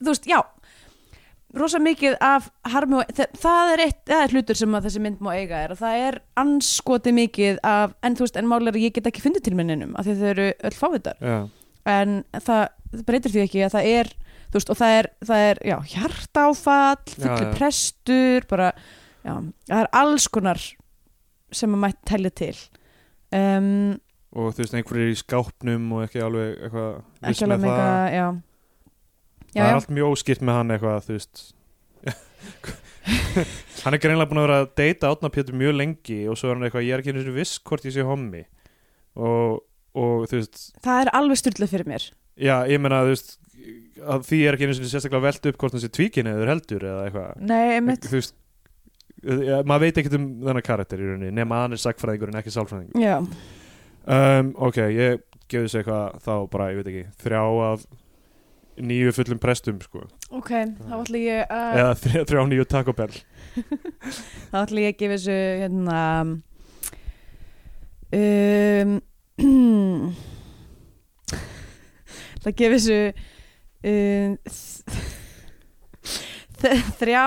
þú 0.00 0.12
veist, 0.12 0.28
já 0.28 0.40
rosa 1.56 1.78
mikið 1.80 2.16
af 2.20 2.50
harmi 2.68 2.98
og 3.00 3.12
það, 3.16 3.36
það 3.40 3.72
er 3.72 3.82
eitt, 3.86 4.00
það 4.10 4.22
er 4.24 4.34
hlutur 4.36 4.58
sem 4.60 4.74
þessi 4.84 5.00
mynd 5.04 5.22
má 5.24 5.30
eiga 5.32 5.62
er 5.64 5.72
að 5.72 5.80
það 5.80 6.02
er 6.08 6.18
anskoti 6.42 7.12
mikið 7.16 7.60
af, 7.64 7.94
en 8.04 8.16
þú 8.18 8.26
veist, 8.26 8.36
en 8.40 8.50
máli 8.50 8.72
að 8.72 8.80
ég 8.82 8.96
get 8.98 9.08
ekki 9.08 9.24
fundið 9.24 9.46
til 9.48 9.56
minninum 9.56 9.94
af 9.96 10.04
því 10.04 10.16
þau 10.18 10.26
eru 10.34 10.48
öll 10.68 10.76
fávitar 10.76 11.22
já, 11.24 11.38
en 11.88 12.16
það, 12.36 12.64
það 12.92 13.04
breytir 13.08 13.34
því 13.34 13.44
ekki 13.46 13.62
að 13.64 13.76
það 13.78 13.88
er 13.94 14.10
þú 14.48 14.58
veist, 14.58 14.72
og 14.74 14.80
það 14.80 14.96
er, 14.98 15.08
það 15.30 15.44
er 15.46 15.62
já, 15.70 15.76
hjartáfall, 15.94 17.14
fullu 17.14 17.30
Já, 17.32 17.46
já. 17.46 17.54
prestur 17.56 18.48
bara, 18.52 18.68
já, 19.24 19.32
það 19.70 19.80
er 19.80 19.90
alls 20.02 20.28
konar 20.36 20.66
sem 21.48 21.72
að 21.78 21.82
mætti 21.86 22.08
telja 22.12 22.34
til 22.42 22.56
um, 23.32 23.72
og 24.36 24.52
þú 24.52 24.60
veist, 24.60 24.76
einhverjir 24.76 25.14
í 25.14 25.16
skápnum 25.22 25.88
og 25.96 26.04
ekki 26.04 26.20
alveg 26.20 26.60
eitthvað 26.68 26.90
ekki 27.32 27.46
alveg 27.46 27.62
með 27.62 27.64
mega, 27.64 27.88
það. 27.88 28.36
Já 29.54 29.62
það 29.62 29.70
er 29.70 29.78
allt 29.78 29.94
mjög 29.98 30.12
óskipt 30.14 30.44
með 30.44 30.58
hann 30.58 30.74
eitthvað 30.76 31.08
þú 31.08 31.16
veist. 31.18 31.42
Hann 33.84 33.94
er 33.94 34.00
greinlega 34.02 34.28
búin 34.28 34.40
að 34.42 34.46
vera 34.48 34.56
að 34.60 34.70
deyta 34.76 35.10
Átna 35.14 35.30
Pétur 35.32 35.56
mjög 35.56 35.76
lengi 35.78 36.18
og 36.28 36.36
svo 36.36 36.50
er 36.50 36.58
hann 36.58 36.66
eitthvað, 36.66 36.84
ég 36.84 36.92
er 36.92 37.00
ekki 37.00 37.12
einu 37.14 37.22
sinni 37.22 37.36
viss 37.38 37.60
hvort 37.64 37.86
ég 37.88 37.94
sé 37.94 38.04
hommi. 38.04 38.42
Og, 39.16 39.62
og 39.96 40.26
þú 40.28 40.40
veist. 40.40 40.64
Það 40.84 41.04
er 41.04 41.10
alveg 41.16 41.40
styrlað 41.40 41.72
fyrir 41.72 41.88
mér. 41.88 42.08
Já, 42.36 42.56
ég 42.68 42.82
meina 42.82 43.00
þú 43.06 43.14
veist 43.14 43.38
því 44.28 44.40
er 44.46 44.56
ekki 44.56 44.68
einu 44.68 44.76
sinni 44.76 44.90
sérstaklega 44.90 45.24
velt 45.24 45.48
upp 45.50 45.62
hvort 45.62 45.74
hann 45.74 45.82
sé 45.82 45.90
tvíkin 45.94 46.28
eða 46.30 46.50
heldur 46.52 46.84
eða 46.90 47.06
eitthvað. 47.06 47.40
Nei, 47.48 47.64
einmitt, 47.78 48.04
þú 48.06 48.18
veist 48.18 48.36
ja, 49.48 49.62
maður 49.66 49.86
veit 49.86 50.02
ekkert 50.02 50.18
um 50.18 50.26
þennan 50.44 50.66
karakter 50.66 51.00
í 51.00 51.08
rauninni 51.08 51.32
nema 51.34 51.58
að 51.58 51.64
hann 51.66 51.76
er 51.76 51.82
sagfræðingur 51.82 52.32
en 52.32 52.40
ekki 52.42 52.54
sálfræðingur. 52.54 53.02
Já, 53.02 53.16
um, 54.18 54.52
ok, 54.68 54.82
ég 54.94 55.24
gefði 55.48 55.64
þessu 55.64 55.80
eitthvað 55.80 56.20
þá 56.26 56.32
bara, 56.52 56.68
ég 56.72 56.80
veit 56.80 56.92
ekki, 56.92 57.04
þrjá 57.24 57.42
af 57.70 57.88
nýju 58.84 59.12
fullum 59.16 59.40
prestum 59.42 59.80
sko. 59.82 60.04
ok 60.34 60.50
þá 60.78 60.94
ætla 61.00 61.18
ég 61.22 61.52
að 61.52 61.78
eða 61.80 61.94
þrjá, 62.02 62.22
þrjá 62.30 62.42
nýju 62.50 62.64
Taco 62.70 62.92
Bell 62.98 63.16
þá 64.50 64.56
ætla 64.62 64.84
ég 64.84 64.90
að 64.92 64.98
gefa 65.02 65.14
þessu 65.16 65.38
hérna 65.62 65.98
um 68.18 68.90
það 72.42 72.52
gefa 72.62 72.74
þessu 72.78 73.00
um, 73.88 74.32
þrjá 76.98 77.26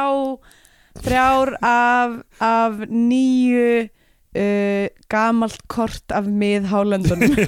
þrjár 1.02 1.56
af, 1.64 2.18
af 2.44 2.82
nýju 2.90 3.68
uh, 3.88 4.88
gamalt 5.12 5.64
kort 5.72 6.12
af 6.12 6.28
miðhálöndunum 6.28 7.36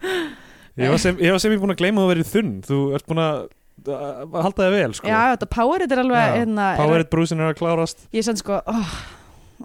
ég 0.80 0.92
var 0.94 1.02
sem 1.02 1.22
ég 1.22 1.34
var 1.34 1.42
sem 1.42 1.54
ég 1.54 1.62
búin 1.62 1.74
að 1.74 1.80
gleyma 1.82 2.04
að 2.04 2.12
vera 2.14 2.28
þunn. 2.32 2.52
Þú 2.66 2.82
ert 2.98 3.08
búin 3.10 3.22
að 3.24 3.46
að 3.88 4.34
halda 4.44 4.66
þig 4.66 4.74
vel 4.74 4.90
sko. 4.98 5.08
já, 5.08 5.20
þetta 5.32 5.46
Powerade 5.54 5.96
er 5.96 6.02
alveg 6.02 6.34
hérna, 6.36 6.66
er, 6.74 6.80
Powerade 6.82 7.08
brúsin 7.12 7.40
er 7.40 7.52
að 7.52 7.56
klárast. 7.62 8.04
Ég 8.12 8.26
sann 8.26 8.36
sko 8.36 8.58
oh, 8.68 8.92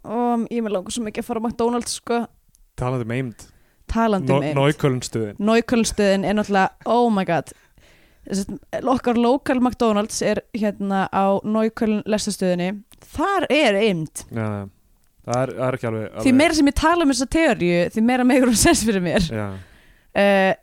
oh, 0.03 0.45
ég 0.47 0.63
með 0.63 0.77
langar 0.77 0.95
svo 0.95 1.03
mikið 1.03 1.25
að 1.25 1.27
fara 1.27 1.43
á 1.43 1.45
McDonalds 1.45 1.97
sko. 1.99 2.21
Talandi 2.79 3.07
um 3.07 3.13
eind 3.15 3.45
talandi 3.91 4.31
no, 4.31 4.39
með 4.41 4.57
Nóikölnstöðin 4.57 5.41
Nóikölnstöðin 5.45 6.25
er 6.25 6.37
náttúrulega, 6.39 6.89
oh 6.89 7.07
my 7.13 7.25
god. 7.27 7.51
Að 8.25 8.89
okkar 8.95 9.19
lokal 9.21 9.59
McDonalds 9.59 10.21
er 10.25 10.41
hérna 10.55 11.05
á 11.13 11.37
Nóiköln 11.45 12.01
lestastöðinni, 12.09 12.71
þar 13.13 13.45
er 13.53 13.77
eind 13.77 14.25
já, 14.31 14.65
það 15.27 15.41
er, 15.43 15.53
það 15.53 15.67
er 15.67 15.77
ekki 15.77 15.89
alveg, 15.91 16.07
því 16.09 16.23
alveg 16.23 16.39
meira 16.41 16.57
sem 16.57 16.71
ég 16.71 16.77
tala 16.81 17.05
um 17.05 17.13
þessa 17.13 17.31
teóriu 17.37 17.81
því 17.93 18.05
meira 18.09 18.27
megur 18.27 18.51
hún 18.51 18.59
sens 18.59 18.81
fyrir 18.87 19.05
mér. 19.05 19.29
Já. 19.29 19.47
uh, 19.53 20.53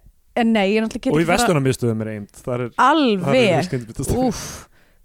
en 0.40 0.52
nei, 0.54 0.66
ég 0.72 0.84
náttúrulega 0.84 1.12
og 1.12 1.22
í 1.22 1.28
vestunarmiðstöðum 1.28 2.04
er 2.04 2.12
það 2.38 2.54
er, 2.54 2.68
alveg, 2.80 3.56
skyndibitastæði. 3.68 4.28
úff 4.28 4.44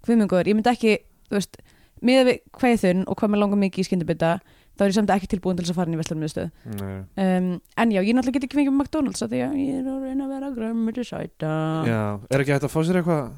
hvimiðngur, 0.06 0.48
ég 0.48 0.56
myndi 0.56 0.72
ekki, 0.72 0.94
þú 1.28 1.38
veist 1.38 1.60
miða 2.04 2.24
við 2.28 2.40
hvað 2.54 2.72
ég 2.72 2.80
þunn 2.84 3.04
og 3.04 3.18
hvað 3.18 3.32
mér 3.32 3.42
langar 3.42 3.60
mikið 3.64 3.82
í 3.82 3.88
skyndibita 3.88 4.32
þá 4.78 4.84
er 4.84 4.92
ég 4.92 4.96
samt 4.96 5.12
ekki 5.12 5.30
tilbúin 5.32 5.58
til 5.58 5.66
þess 5.66 5.74
að 5.74 5.80
fara 5.80 5.90
inn 5.90 5.98
í 5.98 6.44
Nei. 6.78 6.94
um, 7.24 7.50
en 7.82 7.92
já, 7.96 7.98
ég 7.98 8.14
náttúrulega 8.14 8.38
get 8.38 8.46
ekki 8.46 8.58
fengið 8.60 8.74
með 8.76 8.84
McDonalds 8.84 9.24
af 9.26 9.32
því 9.32 9.42
að 9.42 9.58
ég 9.58 9.80
er 9.80 9.90
að 9.90 10.04
reyna 10.06 10.26
að 10.28 10.32
vera 10.36 10.50
grömmur 10.54 11.00
sæta. 11.08 11.52
Já, 11.88 12.02
er 12.30 12.44
ekki 12.44 12.54
hægt 12.54 12.66
að 12.68 12.74
fá 12.74 12.80
sér 12.86 13.00
eitthvað? 13.00 13.32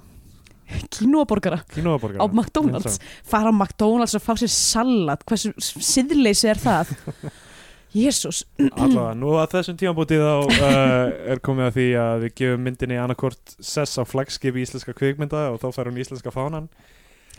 Kínóaborgar 1.75 2.21
á 2.21 2.27
McDonalds. 2.29 3.01
Fara 3.27 3.51
á 3.51 3.55
McDonalds 3.57 4.19
og 4.19 4.23
fá 4.23 4.35
sér 4.39 4.53
salat 4.53 5.25
hversu 5.27 5.55
siðleysi 5.59 6.53
er 6.53 6.61
það 6.61 6.93
Jésús. 7.95 8.45
Allavega, 8.71 9.15
nú 9.19 9.33
að 9.41 9.55
þessum 9.57 9.79
tímabútið 9.81 10.21
þá 10.23 10.35
uh, 10.47 11.31
er 11.35 11.41
komið 11.43 11.65
að 11.67 11.75
því 11.79 11.87
að 12.05 12.21
við 12.25 12.35
gefum 12.41 12.63
myndinni 12.69 12.99
annarkort 13.03 13.55
sess 13.59 13.99
á 13.99 14.05
flagskipi 14.07 14.63
íslenska 14.63 14.95
kvikmynda 14.95 15.49
og 15.51 15.59
þá 15.63 15.69
fær 15.75 15.91
hún 15.91 15.99
íslenska 16.03 16.31
fánan. 16.35 16.69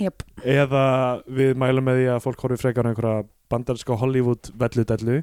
Jöp. 0.01 0.23
eða 0.47 0.81
við 1.29 1.51
mælum 1.61 1.85
með 1.85 1.97
því 1.99 2.05
að 2.13 2.21
fólk 2.23 2.39
horfið 2.45 2.61
frekar 2.63 2.87
á 2.87 2.89
einhverja 2.89 3.23
bandarinska 3.51 3.97
Hollywood 4.01 4.49
velludellu. 4.57 5.17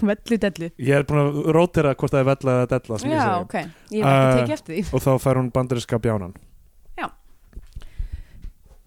Vellu 0.00 0.36
dellu 0.40 0.68
ég 0.80 0.94
er 0.96 1.02
búin 1.08 1.20
að 1.20 1.38
rótira 1.52 1.90
hvort 1.98 2.12
það 2.14 2.20
er 2.22 2.28
vella 2.30 2.52
eða 2.60 2.68
della 2.72 2.98
ég 3.00 3.10
já, 3.10 3.24
segi. 3.24 3.40
ok, 3.44 3.56
ég 3.98 4.04
var 4.04 4.14
ekki 4.14 4.24
Uh, 4.24 4.28
að 4.28 4.38
tekið 4.38 4.54
eftir 4.54 4.74
því. 4.76 4.84
og 4.96 5.02
þá 5.04 5.10
fær 5.24 5.40
hún 5.40 5.50
bandarinska 5.52 5.98
bjánan. 6.06 6.36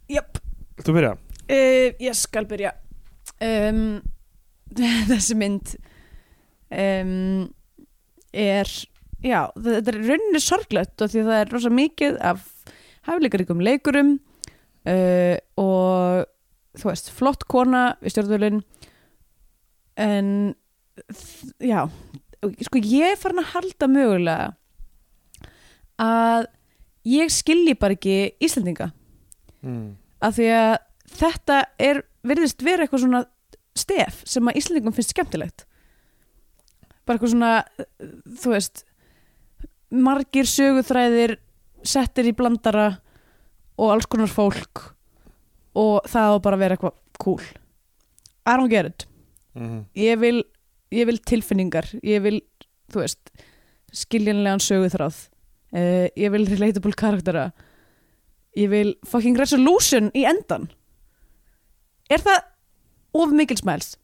Jöp. 0.07 0.37
Þú 0.79 0.93
byrja? 0.95 1.11
uh, 1.51 1.87
ég 1.99 2.15
skal 2.15 2.45
byrja. 2.47 2.71
Um, 3.43 3.81
þessi 5.11 5.37
mynd 5.39 5.73
um, 6.71 7.47
er 8.33 8.71
já, 9.23 9.41
þetta 9.55 9.93
er 9.93 9.99
rauninni 10.03 10.41
sorglegt 10.43 11.01
og 11.01 11.11
því 11.13 11.23
það 11.27 11.39
er 11.41 11.53
rosa 11.55 11.71
mikið 11.73 12.17
af 12.31 12.43
hæfileikaríkum 13.07 13.63
leikurum 13.63 14.11
uh, 14.87 15.37
og 15.57 16.27
þú 16.77 16.91
veist, 16.91 17.09
flott 17.15 17.47
kona 17.49 17.85
við 18.03 18.13
stjórnvölin 18.13 18.59
en 19.97 20.27
já, 21.63 21.87
sko 22.67 22.81
ég 22.83 23.15
er 23.15 23.17
farin 23.17 23.41
að 23.41 23.51
halda 23.55 23.87
mögulega 23.89 24.51
að 25.97 26.45
ég 27.07 27.31
skilji 27.33 27.73
bara 27.79 27.97
ekki 27.97 28.19
Íslendinga 28.43 28.91
Mm. 29.65 29.95
af 30.21 30.35
því 30.37 30.45
að 30.53 30.73
þetta 31.17 31.55
er 31.81 31.97
virðist 32.29 32.61
vera 32.63 32.85
eitthvað 32.85 33.01
svona 33.01 33.21
stef 33.79 34.21
sem 34.27 34.47
að 34.47 34.59
Íslandingum 34.61 34.95
finnst 34.95 35.13
skemmtilegt. 35.13 35.65
Bara 37.07 37.17
eitthvað 37.17 37.33
svona 37.33 37.51
þú 38.41 38.53
veist 38.53 38.83
margir 39.93 40.49
söguþræðir 40.51 41.37
settir 41.87 42.27
í 42.27 42.35
blandara 42.35 42.89
og 43.77 43.93
alls 43.93 44.09
konar 44.09 44.31
fólk 44.31 44.89
og 45.77 46.07
það 46.09 46.33
á 46.33 46.43
bara 46.43 46.57
að 46.57 46.63
vera 46.65 46.77
eitthvað 46.77 46.97
cool. 47.21 47.45
I 48.47 48.57
don't 48.57 48.71
get 48.71 48.89
it. 48.89 49.07
Mm. 49.57 49.85
ég 49.97 50.19
vil, 50.21 50.43
ég 50.93 51.07
vil 51.09 51.17
tilfinningar. 51.25 51.87
Ég 52.05 52.21
vil, 52.25 52.41
þú 52.93 53.01
veist 53.01 53.31
skiljanlegan 53.95 54.61
söguþráð. 54.61 55.23
Uh, 55.73 56.07
ég 56.15 56.31
vil 56.33 56.45
relatable 56.47 56.95
karaktera. 56.97 57.49
Ég 58.57 58.69
vil 58.71 58.93
fucking 59.05 59.37
resolution 59.37 60.11
í 60.17 60.25
endan 60.27 60.69
er 62.11 62.23
það 62.23 62.45
of 63.23 63.33
mikil 63.35 63.57
sməls 63.59 63.95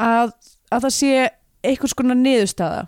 að, 0.00 0.32
að 0.72 0.86
það 0.86 0.94
sé 0.96 1.12
einhvers 1.64 1.94
konar 1.96 2.18
niðurstaða 2.20 2.82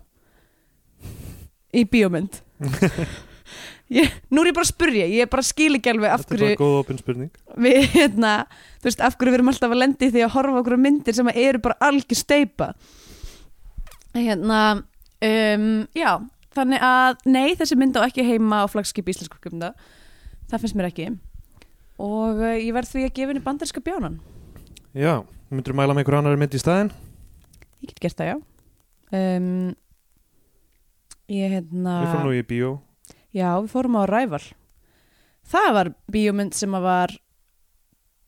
í 1.77 1.85
bíómynd. 1.93 2.41
Ég, 3.87 4.11
nú 4.35 4.43
er 4.43 4.49
ég 4.51 4.55
bara 4.57 4.67
að 4.67 4.73
spurja 4.73 5.05
ég 5.07 5.23
er 5.23 5.29
bara 5.31 5.45
að 5.45 5.47
skil 5.53 5.77
ekki 5.77 5.91
alveg 5.93 6.11
af 6.11 6.25
Þetta 6.25 6.35
er 6.35 6.41
hverju 6.41 6.55
bara 6.57 6.65
góð 6.65 6.79
opin 6.81 6.97
spurning. 6.99 7.29
við, 7.63 7.77
hérna, 7.93 8.31
þú 8.81 8.89
veist, 8.89 9.03
af 9.07 9.15
hverju 9.15 9.31
við 9.31 9.37
erum 9.39 9.51
alltaf 9.53 9.75
að 9.77 9.79
lendi 9.79 10.09
því 10.11 10.25
að 10.27 10.33
horfa 10.35 10.63
okkur 10.63 10.75
á 10.75 10.81
myndir 10.83 11.15
sem 11.15 11.31
eru 11.31 11.61
bara 11.63 11.77
algjör 11.87 12.19
steipa 12.19 12.67
hérna 14.17 14.63
um, 15.23 15.69
já, 15.95 16.11
þannig 16.57 16.83
að 16.89 17.23
nei, 17.31 17.55
þessi 17.61 17.79
mynd 17.79 18.01
á 18.01 18.03
ekki 18.09 18.27
heima 18.27 18.65
á 18.65 18.73
flagskip 18.73 19.07
íslensku 19.13 19.39
kjöfnda, 19.39 19.71
það 20.51 20.65
finnst 20.65 20.79
mér 20.81 20.91
ekki. 20.91 21.09
Og 22.03 22.43
uh, 22.43 22.57
ég 22.59 22.75
verð 22.75 22.91
því 22.91 23.07
að 23.07 23.15
gefa 23.21 23.33
henni 23.37 23.45
bandarska 23.47 23.85
bjánan, 23.87 24.19
Já, 24.97 25.21
myndur 25.51 25.77
mæla 25.77 25.95
með 25.95 26.05
einhver 26.05 26.19
annar 26.21 26.39
mynd 26.41 26.55
í 26.57 26.61
staðinn? 26.61 26.93
ég 27.83 27.91
get 27.93 28.01
gert 28.03 28.21
það 28.21 28.31
já. 28.31 28.37
Um, 29.17 29.75
ég 31.31 31.53
hérna 31.59 32.01
Við 32.03 32.15
fórum 32.15 32.27
nú 32.27 32.35
í 32.35 32.47
bíó. 32.47 32.71
Já, 33.37 33.51
við 33.61 33.71
fórum 33.75 33.99
á 34.01 34.03
Ræval 34.09 34.43
það 35.47 35.71
var 35.77 35.93
bíómynd 36.13 36.57
sem 36.57 36.75
að 36.77 36.87
var 36.89 37.15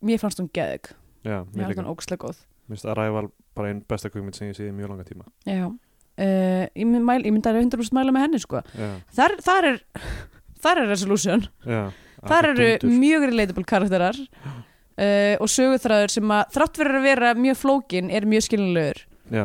mér 0.06 0.22
fannst 0.22 0.40
hún 0.42 0.50
geðug. 0.54 0.92
Já, 1.26 1.42
mér 1.50 1.66
fannst 1.66 1.82
hún 1.82 1.92
ógstlega 1.92 2.24
góð. 2.26 2.40
Mér 2.68 2.76
finnst 2.76 2.88
að 2.88 2.98
ræval 3.00 3.28
bara 3.58 3.72
einn 3.72 3.84
besta 3.88 4.10
kvikmynd 4.12 4.38
sem 4.38 4.50
ég 4.50 4.58
sé 4.58 4.68
í 4.68 4.74
mjög 4.74 4.92
langa 4.92 5.06
tíma. 5.08 5.26
Já, 5.48 5.64
uh, 5.66 6.64
ég, 6.68 6.84
mynd 6.86 7.08
myndi 7.08 7.50
að 7.50 7.62
100% 7.64 7.96
mæla 7.96 8.14
með 8.14 8.28
henni 8.28 8.42
sko. 8.42 8.62
Já, 8.78 8.90
þar, 9.18 9.38
þar 9.42 9.70
er 9.72 9.80
þar 10.64 10.82
er 10.84 10.92
resolution, 10.92 11.48
já 11.66 11.88
þar 12.26 12.48
eru 12.52 12.68
mjög 12.90 13.28
relatable 13.28 13.66
karakterar 13.68 14.16
uh, 14.98 15.34
og 15.38 15.48
söguþræður 15.52 16.14
sem 16.18 16.34
að 16.34 16.52
þrátt 16.58 16.82
fyrir 16.82 16.98
að 16.98 17.08
vera 17.08 17.32
mjög 17.38 17.62
flókin 17.62 18.10
er 18.10 18.26
mjög 18.28 18.48
skiljanlegur. 18.48 19.02
Já, 19.32 19.44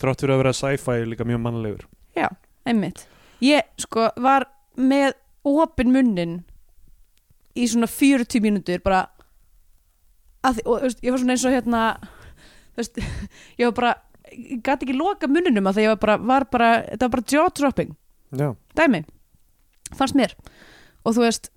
þrátt 0.00 0.24
fyrir 0.24 0.36
að 0.36 0.42
vera 0.44 0.56
sci-fi 0.60 1.00
líka 1.08 1.26
mjög 1.28 1.42
mannlegur. 1.44 1.88
Einmitt, 2.64 3.02
ég 3.44 3.66
sko 3.76 4.08
var 4.24 4.46
með 4.80 5.12
opin 5.44 5.90
munnin 5.92 6.38
í 7.54 7.66
svona 7.68 7.88
40 7.90 8.40
mínútur 8.40 8.80
bara 8.84 9.02
að, 10.44 10.62
og, 10.64 10.80
veist, 10.86 11.02
ég 11.04 11.12
var 11.12 11.20
svona 11.20 11.36
eins 11.36 11.44
og 11.44 11.52
hérna 11.52 11.82
veist, 12.78 12.96
ég 13.60 13.68
var 13.68 13.76
bara 13.76 13.92
ég 14.32 14.62
gæti 14.64 14.88
ekki 14.88 14.96
loka 14.96 15.28
munninum 15.28 15.68
að 15.68 15.82
það 15.82 15.90
var 15.92 16.00
bara, 16.06 16.16
var 16.32 16.48
bara 16.50 16.70
þetta 16.86 17.04
var 17.04 17.14
bara 17.18 17.36
jaw 17.36 17.52
dropping 17.60 17.92
Já, 18.34 18.48
dæmi, 18.74 19.04
fannst 19.94 20.16
mér. 20.18 20.32
Og 21.04 21.14
þú 21.14 21.22
veist, 21.22 21.52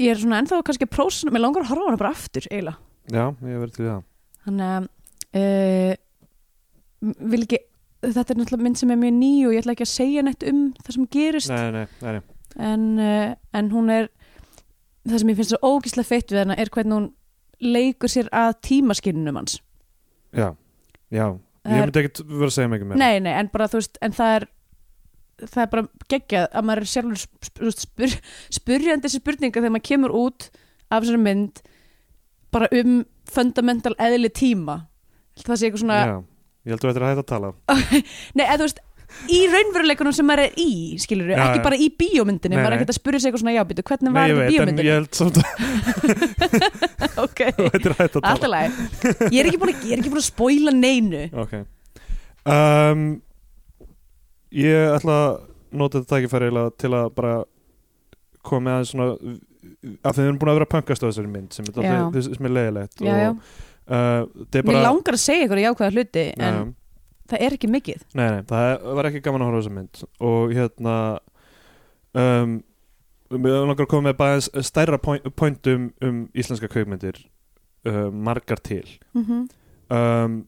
ég 0.00 0.10
er 0.12 0.20
svona 0.20 0.40
ennþá 0.42 0.62
kannski 0.66 0.88
að 0.88 0.94
prósa, 0.96 1.30
mér 1.32 1.44
langar 1.44 1.64
að 1.64 1.72
horfa 1.72 1.88
hana 1.90 2.00
bara 2.00 2.12
aftur 2.14 2.48
eiginlega, 2.50 2.78
já, 3.10 3.24
ég 3.26 3.62
verði 3.62 3.76
til 3.76 3.86
það. 3.86 4.04
Þannig 4.46 4.74
að 4.74 4.88
uh, 5.40 5.92
vil 7.32 7.42
ekki 7.42 7.62
þetta 8.06 8.32
er 8.32 8.40
náttúrulega 8.40 8.66
mynd 8.66 8.80
sem 8.80 8.92
er 8.92 9.00
mjög 9.00 9.14
ný 9.16 9.32
og 9.46 9.54
ég 9.54 9.62
ætla 9.62 9.74
ekki 9.76 9.86
að 9.86 9.92
segja 9.92 10.24
neitt 10.26 10.46
um 10.46 10.62
það 10.82 10.96
sem 10.96 11.08
gerist. 11.16 11.52
Nei, 11.52 11.70
nei, 11.74 11.86
nei, 12.04 12.20
en, 12.70 12.86
uh, 13.00 13.30
en 13.60 13.70
hún 13.74 13.92
er 13.92 14.10
það 15.06 15.22
sem 15.22 15.32
ég 15.32 15.40
finnst 15.40 15.54
svo 15.54 15.72
ógíslega 15.74 16.10
feitt 16.10 16.34
við 16.34 16.42
hana 16.44 16.58
er 16.58 16.70
hvernig 16.72 16.98
hún 16.98 17.08
leikur 17.62 18.12
sér 18.12 18.28
að 18.36 18.58
tímaskinnunum 18.66 19.40
hans. 19.40 19.58
Já, 20.36 20.52
já. 21.14 21.26
Það 21.66 21.76
ég 21.76 21.88
myndi 21.88 22.02
ekkert 22.02 22.20
vera 22.28 22.50
að 22.50 22.54
segja 22.54 22.70
mikið 22.70 22.90
meira. 22.90 23.00
Nei, 23.00 23.22
nei, 23.24 23.32
en 23.40 23.50
bara 23.52 23.66
þú 23.70 23.80
veist 23.80 23.98
en 24.04 24.14
það 24.14 24.34
er 24.36 24.48
það 25.42 25.62
er 25.62 25.70
bara 25.72 25.86
geggjað 26.12 26.46
að 26.48 26.66
maður 26.68 26.82
er 26.82 26.90
sjálfur 26.92 27.20
spur, 27.20 27.72
spur, 27.76 28.16
spurjandi 28.56 29.08
þessi 29.08 29.20
spurninga 29.22 29.60
þegar 29.60 29.74
maður 29.74 29.88
kemur 29.90 30.16
út 30.16 30.48
af 30.88 31.02
þessari 31.02 31.22
mynd 31.22 31.62
bara 32.54 32.70
um 32.80 32.98
fundamental 33.28 33.92
eðli 34.00 34.30
tíma. 34.32 34.80
Það 35.42 35.58
sé 35.60 35.68
eitthvað 35.68 35.82
svona 35.82 36.00
já, 36.00 36.18
ég 36.64 36.72
held 36.72 36.78
að 36.78 36.86
þú 36.86 36.92
ættir 36.92 37.06
að 37.06 37.10
hætta 37.12 37.24
að 37.24 37.32
tala. 37.32 37.54
Nei, 38.38 38.44
eða 38.46 38.60
þú 38.60 38.68
veist, 38.68 38.80
í 39.30 39.40
raunveruleikunum 39.52 40.14
sem 40.16 40.26
maður 40.28 40.46
er 40.46 40.56
í, 40.62 40.70
skilur 41.02 41.28
Já, 41.34 41.40
ekki 41.44 41.64
bara 41.66 41.78
í 41.78 41.90
bíómyndinni, 42.00 42.56
Nei, 42.56 42.62
maður 42.62 42.70
er 42.70 42.72
nei. 42.72 42.78
ekkert 42.80 42.94
að 42.94 42.98
spyrja 43.00 43.20
sig 43.20 43.28
eitthvað 43.30 43.42
svona, 43.44 43.54
já, 43.56 43.62
býtu, 43.68 43.84
hvernig 43.90 44.10
Nei, 44.10 44.16
var 44.16 44.30
ég 44.30 44.40
þetta 44.40 44.48
í 44.48 44.58
veit, 44.58 44.72
en 44.72 44.80
ég 44.86 44.96
held 44.96 45.12
samt 45.20 45.36
að 45.42 45.46
ok, 47.26 47.44
þú 47.58 47.68
ættir 47.70 47.92
að 47.92 48.00
hætta 48.00 48.22
að 48.22 48.26
tala. 48.26 48.32
Alltaf 48.32 48.50
læg 48.54 49.32
ég 49.34 49.38
er 49.42 49.50
ekki 49.50 49.60
búin 49.62 49.74
að, 49.74 49.86
ég 49.92 50.10
að 50.10 50.26
spoila 50.26 50.74
neinu. 50.74 51.22
Ok. 51.44 51.56
Um, 52.46 53.06
Ég 54.56 54.94
ætla 54.96 55.18
að 55.20 55.36
nota 55.76 56.00
þetta 56.00 56.16
tækifæri 56.16 56.50
til 56.80 56.92
að 56.96 57.10
bara 57.16 57.36
koma 58.46 58.64
með 58.68 58.76
aðeins 58.76 58.92
svona 58.94 59.36
af 60.06 60.14
því 60.14 60.22
við 60.22 60.28
erum 60.28 60.40
búin 60.40 60.52
að 60.52 60.58
vera 60.60 60.70
punkast 60.70 61.02
á 61.02 61.06
þessari 61.08 61.30
mynd 61.32 61.56
sem 61.56 61.66
er, 61.66 61.78
alltaf, 61.82 62.26
sem 62.26 62.48
er 62.48 62.54
leiðilegt 62.54 63.02
Já, 63.02 63.12
já. 63.18 63.30
og 63.32 63.38
uh, 63.90 64.46
er 64.46 64.62
Mér 64.62 64.68
bara 64.70 64.84
langar 64.86 65.18
að 65.18 65.22
segja 65.24 65.46
eitthvað 65.46 65.62
jákvæða 65.64 65.94
hluti 65.96 66.24
en 66.36 66.40
Nei, 66.46 66.74
það 67.26 67.44
er 67.46 67.56
ekki 67.56 67.70
mikið. 67.72 68.06
Nei, 68.14 68.26
nei, 68.36 68.42
það 68.50 68.88
var 68.98 69.10
ekki 69.10 69.22
gaman 69.24 69.44
að 69.44 69.50
horfa 69.50 69.58
á 69.58 69.62
þessa 69.62 69.76
mynd 69.76 70.02
og 70.30 70.56
hérna 70.56 70.96
um, 72.22 72.58
við 73.34 73.56
langar 73.58 73.86
að 73.86 73.92
koma 73.92 74.08
með 74.08 74.18
bara 74.20 74.66
stærra 74.70 75.00
point, 75.02 75.30
point 75.38 75.72
um, 75.72 76.20
íslenska 76.36 76.70
kveikmyndir 76.70 77.18
uh, 77.88 78.06
margar 78.14 78.62
til. 78.62 78.86
Mm 79.16 79.48
um, 79.90 80.44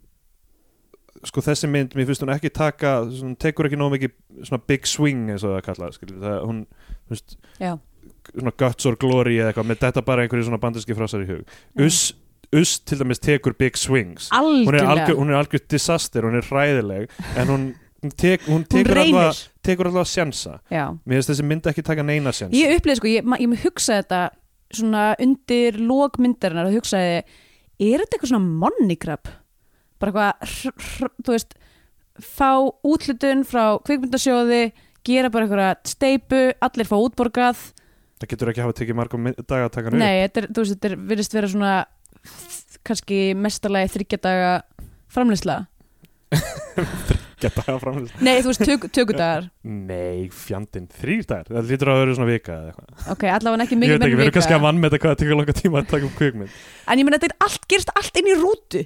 sko 1.27 1.43
þessi 1.45 1.71
mynd, 1.71 1.97
mér 1.99 2.09
finnst 2.09 2.23
hún 2.25 2.33
ekki 2.35 2.53
taka 2.55 2.95
hún 3.09 3.35
tekur 3.41 3.69
ekki 3.69 3.79
nóg 3.81 3.95
mikið 3.97 4.15
svona 4.47 4.63
big 4.71 4.87
swing 4.87 5.33
eins 5.33 5.45
og 5.47 5.57
það 5.57 5.67
kalla 5.67 5.91
skilur, 5.97 6.23
það, 6.23 6.39
hún, 6.47 6.63
Já, 7.59 7.73
svona 8.29 8.55
guts 8.61 8.87
or 8.89 8.97
glory 9.01 9.39
eða 9.41 9.53
eitthvað, 9.53 9.69
með 9.71 9.83
þetta 9.87 10.05
bara 10.07 10.25
einhverju 10.25 10.49
svona 10.49 10.63
banderski 10.63 10.97
frásar 10.97 11.25
í 11.25 11.31
hug. 11.31 11.59
Us, 11.81 12.01
Us 12.57 12.79
til 12.81 12.97
dæmis 12.97 13.21
tekur 13.21 13.53
big 13.59 13.77
swings. 13.77 14.31
Algjörlega. 14.33 14.89
algjör, 14.95 15.19
hún 15.21 15.33
er 15.33 15.37
algjör 15.37 15.61
disaster, 15.69 16.25
hún 16.25 16.39
er 16.39 16.47
hræðileg 16.49 17.11
en 17.37 17.51
hún, 17.53 17.67
hún, 18.01 18.13
tek, 18.17 18.47
hún 18.49 18.65
tekur 18.65 19.03
alltaf 19.03 19.43
tekur 19.69 19.91
alltaf 19.91 20.07
að 20.07 20.13
sjensa 20.15 20.55
Já, 20.73 20.87
mér 21.05 21.19
finnst 21.19 21.33
þessi 21.35 21.45
mynd 21.45 21.69
ekki 21.69 21.85
taka 21.85 22.05
neina 22.07 22.33
sjens 22.33 22.57
ég 22.57 22.79
upplýði 22.79 23.01
sko, 23.03 23.11
ég, 23.13 23.29
ég 23.43 23.51
með 23.53 23.67
hugsa 23.67 23.99
þetta 24.01 24.23
svona 24.79 25.05
undir 25.21 25.77
lókmyndarinnar 25.81 26.71
og 26.71 26.79
hugsaði, 26.79 27.21
er 27.21 28.05
þetta 28.05 28.17
eitthvað 28.17 28.33
svona 28.33 28.57
moneygrab? 28.65 29.31
Bara 29.99 30.31
eitthvað, 30.31 31.11
þú 31.27 31.35
veist 31.35 31.57
fá 32.19 32.51
útlutun 32.87 33.45
frá 33.47 33.65
kvikmyndasjóði 33.87 34.63
gera 35.07 35.31
bara 35.33 35.47
eitthvað 35.47 35.91
steipu 35.91 36.43
allir 36.65 36.89
fá 36.89 36.97
útborgað. 36.99 37.61
Það 38.19 38.33
getur 38.33 38.53
ekki 38.53 38.65
hafa 38.65 38.79
tekið 38.81 38.99
margum 38.99 39.31
daga 39.39 39.69
að 39.69 39.75
taka 39.77 39.93
hann 39.93 40.03
Nei, 40.03 40.25
þetta 40.27 40.43
er, 40.43 40.49
þú 40.51 40.65
veist, 40.65 40.75
þetta 40.75 41.09
virðist 41.13 41.37
vera 41.39 41.53
svona 41.53 41.75
kannski 42.89 43.21
mestalagi 43.39 43.93
þryggjadaga 43.95 44.53
framleysla 45.13 45.61
upp 46.35 47.19
geta 47.39 47.65
hafa 47.67 47.79
framlega 47.83 48.25
Nei, 48.25 48.41
þú 48.43 48.51
veist, 48.51 48.65
tök, 48.67 48.87
tökudagar. 48.95 49.49
Nei, 49.63 50.27
fjandinn, 50.35 50.89
þrýr 50.99 51.27
dagar. 51.29 51.51
Það 51.53 51.73
lítur 51.73 51.91
að 51.93 52.01
vera 52.03 52.17
svona 52.19 52.31
vika 52.33 52.55
eða 52.57 52.73
eitthvað. 52.73 53.05
Ok, 53.15 53.27
allavega 53.31 53.65
ekki 53.67 53.77
ég 53.77 53.81
mikið 53.83 53.95
veit 53.95 54.07
ekki, 54.07 54.19
við 54.19 54.25
erum 54.25 54.37
kannski 54.37 54.55
að 54.55 54.59
vika 54.59 54.67
vann 54.67 54.81
með 54.81 54.91
þetta 54.91 55.03
hvað 55.05 55.13
það 55.13 55.21
tekur 55.23 55.39
langa 55.39 55.57
tíma 55.61 55.81
að 55.81 55.91
taka 55.93 56.09
um 56.09 56.15
kvikmynd. 56.19 56.57
En 56.89 57.03
ég 57.03 57.07
meina, 57.09 57.21
þetta 57.21 57.31
er 57.31 57.47
allt, 57.47 57.69
gerist 57.71 57.93
allt 57.95 58.19
inn 58.19 58.31
í 58.33 58.37
rútu 58.41 58.83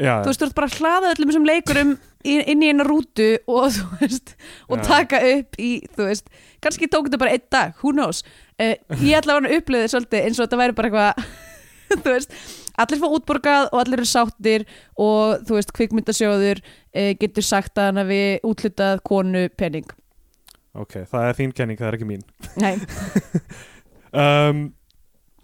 já, 0.00 0.12
Þú 0.22 0.28
veist, 0.30 0.40
þú 0.42 0.46
ert 0.50 0.56
bara 0.58 0.68
að 0.70 0.78
hlaða 0.80 1.12
öllum 1.14 1.30
þessum 1.32 1.48
leikurum 1.48 1.92
í- 2.26 2.42
inn 2.52 2.62
í 2.64 2.68
eina 2.72 2.84
rútu 2.86 3.28
og 3.48 3.70
þú 3.76 3.86
veist 4.02 4.34
og 4.68 4.82
taka 4.84 5.20
upp 5.32 5.56
í, 5.62 5.70
þú 5.96 6.08
veist 6.10 6.28
kannski 6.64 6.88
tók 6.92 7.08
þetta 7.08 7.20
bara 7.22 7.34
einn 7.36 7.46
dag, 7.54 7.74
who 7.82 7.92
knows? 7.96 8.22
Uh, 8.60 8.74
Ég 9.02 9.18
allavega 9.22 9.50
að 9.52 9.58
upplöði 9.60 9.90
svolítið 9.92 10.24
eins 10.26 10.38
og 10.40 10.46
þetta 10.48 10.60
væri 10.62 10.76
bara 10.78 10.90
eitthvað 10.90 11.28
þú 12.04 12.12
veist, 12.16 12.32
allir 12.82 13.00
fá 13.00 13.06
útborgað 13.16 13.68
og 13.72 13.78
allir 13.82 14.00
eru 14.02 14.08
sáttir 14.10 14.64
og 15.00 15.44
þú 15.48 15.56
veist, 15.58 15.72
kvikmyndasjóður 15.76 16.60
uh, 16.64 17.12
getur 17.20 17.46
sagt 17.46 17.78
að 17.78 17.90
hann 17.92 18.02
hafi 18.02 18.20
útlutað 18.44 19.00
konu 19.06 19.46
penning 19.56 19.86
ok, 20.76 20.98
það 21.08 21.22
er 21.30 21.36
þín 21.38 21.52
kenning, 21.56 21.78
það 21.80 21.88
er 21.88 21.94
ekki 21.96 22.08
mín. 22.10 22.24
Nei, 22.60 22.74
um, 24.22 24.58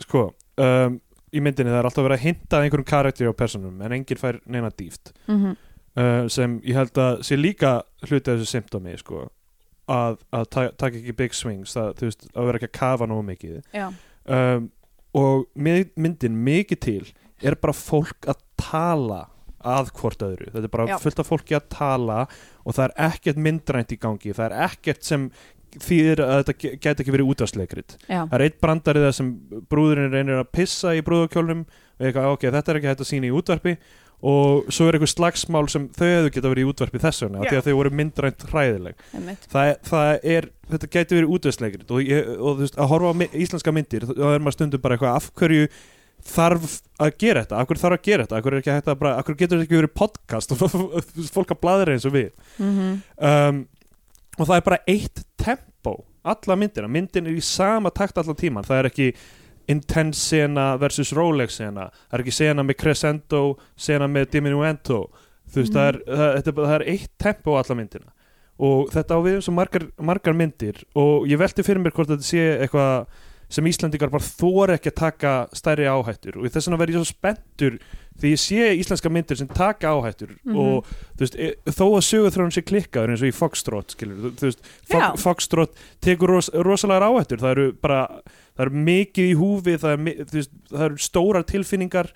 sko 0.03 0.27
um, 0.61 0.99
í 1.33 1.41
myndinni 1.41 1.73
það 1.73 1.79
er 1.81 1.89
alltaf 1.89 2.05
verið 2.07 2.19
að 2.21 2.27
hinta 2.27 2.59
að 2.59 2.65
einhverjum 2.67 2.89
karakteri 2.93 3.31
á 3.33 3.41
personum 3.43 3.83
en 3.83 3.95
enginn 3.97 4.21
fær 4.21 4.41
neina 4.47 4.71
dýft. 4.71 5.15
Mm 5.27 5.55
uh, 5.99 6.29
sem 6.33 6.59
ég 6.67 6.79
held 6.79 7.01
að 7.01 7.23
sé 7.27 7.39
líka 7.39 7.73
hluti 8.07 8.33
af 8.33 8.39
þessu 8.41 8.51
symptomi 8.55 8.95
sko, 9.01 9.27
að, 9.93 10.21
að 10.35 10.47
ta 10.55 10.67
taka 10.85 11.01
ekki 11.01 11.17
big 11.19 11.37
swings 11.37 11.75
það, 11.77 11.91
þú 11.99 12.09
veist, 12.09 12.29
að 12.33 12.49
vera 12.49 12.61
ekki 12.61 12.71
að 12.71 12.79
kafa 12.79 13.09
nógu 13.11 13.27
mikið. 13.33 13.59
Um, 14.23 14.71
og 15.19 15.45
my- 15.59 15.91
myndin 16.01 16.39
mikið 16.47 16.81
til 16.87 17.13
er 17.43 17.59
bara 17.61 17.75
fólk 17.77 18.29
að 18.31 18.41
tala 18.61 19.25
að 19.63 19.93
hvort 19.95 20.23
öðru, 20.27 20.49
þetta 20.51 20.67
er 20.67 20.73
bara 20.73 20.87
Já. 20.91 20.97
fullt 20.99 21.21
af 21.23 21.29
fólki 21.29 21.55
að 21.55 21.69
tala 21.71 22.21
og 22.67 22.75
það 22.75 22.85
er 22.89 22.95
ekkert 23.11 23.43
myndrænt 23.45 23.93
í 23.95 23.99
gangi, 24.03 24.33
það 24.35 24.47
er 24.49 24.55
ekkert 24.67 25.07
sem 25.07 25.29
þýðir 25.81 26.21
að 26.27 26.35
þetta 26.43 26.55
ge- 26.65 26.75
gæti 26.85 27.03
ekki 27.05 27.15
verið 27.17 27.33
útastleikrit 27.33 27.97
já, 28.09 28.21
það 28.27 28.37
er 28.39 28.45
eitt 28.47 28.61
brandari 28.61 29.03
það 29.07 29.13
sem 29.19 29.33
brúðurinn 29.73 30.13
reynir 30.13 30.41
að 30.43 30.51
pissa 30.53 30.93
í 30.99 31.03
brúðakjólnum 31.07 31.65
og 31.65 32.07
eitthvað, 32.09 32.31
ok, 32.37 32.47
þetta 32.57 32.73
er 32.75 32.81
ekki 32.81 32.91
hægt 32.93 33.05
að 33.05 33.11
sína 33.13 33.29
í 33.29 33.37
útvarpi. 33.37 33.77
Og 34.23 34.69
svo 34.71 34.85
er 34.87 34.95
eitthvað 34.95 35.11
slagsmál 35.17 35.65
sem 35.73 35.89
þau 35.99 36.05
hefðu 36.07 36.29
geta 36.37 36.51
verið 36.53 36.63
í 36.63 36.69
útvarpi 36.71 37.01
þess 37.03 37.25
vegna 37.25 37.41
því 37.43 37.57
að 37.59 37.65
þau 37.67 37.73
voru 37.81 37.91
myndrænt 37.99 38.45
hræðileg. 38.53 39.01
Það, 39.51 39.71
það 39.89 40.11
er, 40.37 40.47
þetta 40.71 40.91
gæti 40.95 41.17
verið 41.19 41.33
útvarpsleikrit 41.37 41.91
og, 41.91 42.13
og 42.37 42.53
þú 42.53 42.63
veist, 42.63 42.79
að 42.79 42.91
horfa 42.93 43.11
á 43.11 43.35
íslenska 43.43 43.75
myndir 43.75 44.07
þá 44.07 44.23
er 44.31 44.45
maður 44.47 44.57
stundum 44.61 44.85
bara 44.85 44.95
eitthvað 44.95 45.19
af 45.19 45.27
hverju 45.43 45.67
þarf 46.23 46.77
að 47.03 47.13
gera 47.19 47.43
þetta, 47.43 47.65
hverju 47.67 47.83
þarf 47.83 47.99
að 47.99 48.07
gera 48.07 48.27
þetta? 48.29 48.55
Ekki 48.63 48.75
hægt 48.77 48.91
að 48.93 49.01
bara, 49.03 49.15
hverju 49.27 49.41
getur 49.43 49.59
þetta 49.59 49.67
ekki 49.67 49.81
verið 49.81 49.95
podcast? 49.99 50.55
Og 50.55 51.31
fólk 51.35 51.55
að 51.57 51.63
bladra 51.67 51.97
eins 51.97 52.07
og 52.07 52.15
við. 52.15 52.31
Mm 52.63 53.01
um, 53.19 53.63
og 54.39 54.47
það 54.49 54.57
er 54.57 54.67
bara 54.67 54.79
eitt 54.89 55.23
tempo 55.37 55.97
alla 56.25 56.57
myndina, 56.57 56.89
myndin 56.89 57.27
er 57.27 57.35
í 57.35 57.43
sama 57.43 57.91
takt 57.91 58.19
allan 58.19 58.37
tíman, 58.39 58.65
það 58.65 58.79
er 58.79 58.89
ekki 58.93 59.09
intense 59.73 60.19
sena 60.21 60.77
versus 60.79 61.13
Rolex 61.15 61.57
sena. 61.59 61.89
Það 62.11 62.19
er 62.19 62.23
ekki 62.25 62.35
sena 62.35 62.63
með 62.67 62.77
crescendo 62.83 63.43
sena 63.79 64.09
með 64.11 64.31
diminuendo. 64.35 65.09
Þú 65.53 65.61
veist, 65.63 65.73
Mhm. 65.73 65.77
það, 65.77 65.89
er, 65.89 65.99
það, 66.17 66.47
er 66.49 66.53
bara- 66.53 66.69
það 66.69 66.81
er 66.81 66.89
eitt 66.93 67.09
tempo 67.19 67.51
á 67.55 67.59
alla 67.63 67.77
myndina. 67.81 68.11
Og 68.59 68.91
þetta 68.91 69.15
á 69.15 69.19
við 69.23 69.35
um 69.35 69.41
svo 69.43 69.53
margar, 69.55 69.83
margar 70.01 70.35
myndir. 70.35 70.85
Og 70.95 71.27
ég 71.27 71.39
velti 71.39 71.63
fyrir 71.63 71.83
mér 71.83 71.93
hvort 71.93 72.09
þetta 72.09 72.23
sé 72.23 72.61
eitthvað 72.67 73.07
sem 73.49 73.65
Íslandingar 73.65 74.11
bara 74.11 74.23
þóra 74.23 74.79
ekki 74.79 74.91
að 74.91 74.95
taka 74.95 75.49
stærri 75.53 75.85
áhættur. 75.87 76.37
Og 76.39 76.45
þess 76.51 76.69
vegna 76.69 76.79
verð 76.79 76.95
ég 76.95 77.05
svo 77.05 77.15
spenntur 77.15 77.79
því 78.21 78.31
ég 78.35 78.41
sé 78.43 78.67
íslenska 78.79 79.11
myndir 79.11 79.37
sem 79.41 79.49
taka 79.49 79.89
áhættur 79.95 80.35
Mhm. 80.45 80.57
og 80.57 80.87
þú 81.17 81.25
veist, 81.25 81.37
e, 81.39 81.55
þó 81.67 81.87
að 81.97 82.07
sögurþróun 82.11 82.53
sé 82.55 82.63
klikkaður 82.63 83.11
eins 83.15 83.23
og 83.23 83.29
í 83.31 83.35
Foxtrot. 83.35 83.97
Fo 84.91 85.01
Foxtrot 85.17 85.75
tekur 86.01 86.29
ros, 86.37 86.51
rosalega 86.55 87.09
áhættur 87.09 87.39
það 87.43 87.51
eru 87.57 87.73
bara, 87.73 88.03
það 88.57 88.67
eru 88.67 88.85
mikið 88.87 89.31
í 89.33 89.35
húfi 89.39 89.79
það, 89.79 89.93
er, 89.97 90.25
veist, 90.33 90.51
það 90.71 90.85
eru 90.91 90.97
stórar 90.99 91.45
tilfinningar 91.45 92.13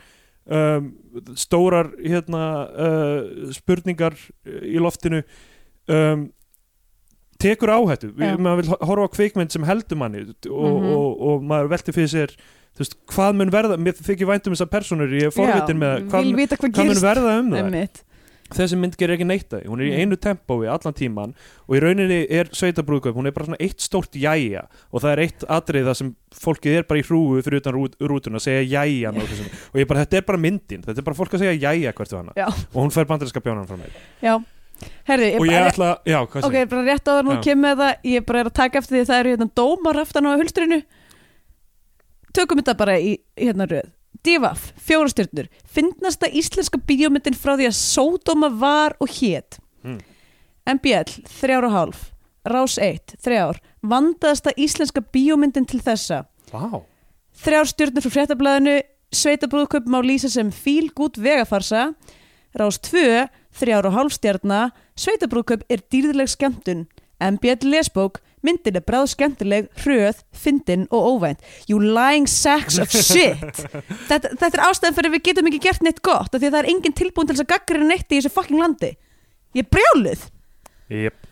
um, 0.46 0.92
stórar 1.34 1.90
hérna 1.98 2.44
uh, 2.70 3.52
spurningar 3.52 4.14
í 4.46 4.78
loftinu 4.78 5.22
um, 5.88 6.28
tekur 7.46 7.72
áhættu. 7.76 8.12
Við- 8.18 8.38
maður 8.42 8.62
vil 8.62 8.70
ho- 8.74 8.80
horfa 8.90 9.06
á 9.06 9.14
kvikmynd 9.16 9.52
sem 9.54 9.64
heldur 9.70 9.96
manni 10.02 10.24
og, 10.26 10.36
Mhm. 10.50 10.90
og, 10.96 11.20
og 11.30 11.42
maður 11.42 11.72
velti 11.76 11.94
fyrir 11.96 12.12
sér 12.12 12.34
þú 12.76 12.82
veist, 12.84 12.96
hvað 13.08 13.36
mun 13.38 13.50
verða, 13.54 13.76
mér 13.80 13.96
þykir 13.96 14.28
væntum 14.28 14.52
þessar 14.52 14.68
personur, 14.68 15.08
ég 15.08 15.30
er 15.30 15.32
forvitin 15.32 15.78
með 15.80 15.94
það, 15.94 16.10
hvað, 16.10 16.34
hvað 16.34 16.74
hvað 16.74 16.90
mun 16.90 17.00
verða 17.06 17.38
um 17.40 17.50
það 17.54 17.64
einmitt. 17.64 18.02
Þessi 18.46 18.76
mynd 18.78 18.94
gerir 18.96 19.16
ekki 19.16 19.26
neitt 19.26 19.50
að 19.56 19.64
hún 19.66 19.80
er 19.82 19.86
í 19.88 19.90
Mm. 19.90 20.00
einu 20.06 20.16
tempói 20.22 20.68
allan 20.70 20.94
tíman 20.94 21.32
og 21.66 21.72
í 21.74 21.80
rauninni 21.82 22.18
er 22.30 22.44
sveitabrúðkaup, 22.54 23.16
hún 23.16 23.26
er 23.26 23.32
bara 23.34 23.46
svona 23.48 23.56
eitt 23.58 23.80
stórt 23.82 24.12
jæja 24.14 24.68
og 24.92 25.02
það 25.02 25.12
er 25.16 25.22
eitt 25.24 25.42
atrið 25.50 25.88
það 25.88 25.96
sem 25.96 26.12
fólkið 26.30 26.76
er 26.78 26.82
bara 26.86 27.00
í 27.00 27.02
hrúu 27.08 27.42
fyrir 27.42 27.58
utan 27.58 27.74
rút, 27.74 27.96
rútuna 27.98 28.38
að 28.38 28.46
segja 28.46 28.62
jæja 28.84 29.08
og, 29.10 29.16
og 29.74 29.80
ég 29.82 29.88
bara, 29.88 30.04
þetta 30.06 30.18
er 30.20 30.26
bara 30.28 30.38
myndin, 30.38 30.84
þetta 30.86 30.98
er 30.98 31.02
bara 31.02 31.16
fólk 31.18 31.34
að 31.34 31.42
segja 31.42 31.58
jæja 31.58 31.92
hvert 31.92 32.12
við 32.14 32.18
hana 32.22 32.32
og 32.46 32.78
hún 32.84 32.94
fær 32.94 33.08
bandarinska 33.10 33.40
bjánan 33.42 33.66
frá 33.66 33.76
mér. 33.82 33.90
Já, 34.22 34.38
herði, 35.08 35.28
og 35.38 35.46
ég 35.48 35.68
ætla, 35.70 35.90
já, 36.06 36.18
hvað 36.26 36.46
Ok, 36.46 36.52
segir 36.52 36.70
bara 36.72 36.86
rétt 36.86 37.10
áður 37.10 37.26
nú 37.26 37.34
Já. 37.36 37.42
kemur 37.46 37.76
það. 37.80 37.92
Ég 38.12 38.26
bara 38.26 38.40
er 38.40 38.50
að 38.50 38.56
taka 38.60 38.78
eftir 38.80 38.96
því 38.96 39.02
að 39.02 39.10
það 39.10 39.20
eru 39.20 39.34
hérna 39.34 39.50
dómar 39.60 40.00
aftan 40.02 40.28
á 40.28 40.30
hulstrinu. 40.36 40.80
Tökum 42.36 42.60
þetta 42.60 42.76
bara 42.76 42.98
í 43.00 43.14
hérna 43.38 43.66
röð. 43.70 43.92
Divaf, 44.26 44.72
fjóra 44.82 45.08
stjörnur. 45.12 45.46
Finnasta 45.70 46.28
íslenska 46.28 46.80
bíómyndin 46.82 47.36
frá 47.38 47.54
því 47.56 47.68
að 47.70 47.78
Sódóma 47.78 48.50
var 48.58 48.96
og 49.00 49.12
hét. 49.20 49.60
Mm. 49.86 50.00
MBL, 50.76 51.20
þrjár 51.38 51.68
og 51.68 51.76
hálf. 51.76 52.04
Rás 52.46 52.76
1, 52.82 53.16
þrjár. 53.22 53.60
Vandaðasta 53.86 54.52
íslenska 54.58 55.02
bíómyndin 55.14 55.66
til 55.66 55.80
þessa. 55.82 56.24
Vá, 56.52 56.82
þrjár 57.42 57.70
stjörnur 57.70 58.06
frá 58.06 58.14
fréttablaðinu. 58.18 58.76
Sveitabrúðköp 59.16 59.86
má 59.90 60.00
lýsa 60.02 60.28
sem 60.30 60.50
fíl 60.54 60.90
gút 60.94 61.18
vegafarsa. 61.22 61.92
Rás 62.58 62.78
2, 62.82 63.26
þrjár 63.58 63.88
og 63.90 63.96
hálfstjarna 63.96 64.60
Sveitabrúðköp 64.98 65.66
er 65.72 65.82
dýrðileg 65.92 66.30
skemmtun. 66.32 66.86
MBL 67.22 67.70
lesbók 67.72 68.20
myndin 68.46 68.78
er 68.78 68.84
bráð 68.86 69.08
skemmtileg, 69.14 69.68
hröð, 69.82 70.20
fyndin 70.36 70.86
og 70.94 71.06
óvænt. 71.16 71.42
You 71.70 71.80
lying 71.80 72.28
sacks 72.30 72.78
of 72.82 72.92
shit! 73.08 73.62
Þetta, 74.08 74.34
þetta 74.36 74.52
er 74.52 74.64
ástæðan 74.68 74.98
fyrir 74.98 75.10
að 75.10 75.16
við 75.16 75.24
getum 75.30 75.50
ekki 75.50 75.62
gert 75.66 75.86
neitt 75.86 76.02
gott 76.06 76.30
af 76.30 76.40
því 76.40 76.50
að 76.50 76.56
það 76.56 76.60
er 76.62 76.70
engin 76.74 76.96
tilbúin 77.00 77.28
til 77.28 77.36
þess 77.36 77.46
að 77.46 77.52
gaggrina 77.54 77.88
neitt 77.90 78.06
í 78.12 78.20
þessu 78.20 78.34
fucking 78.36 78.60
landi. 78.62 78.92
Ég 79.56 79.70
brjáluð! 79.72 80.28
Yep. 80.92 81.26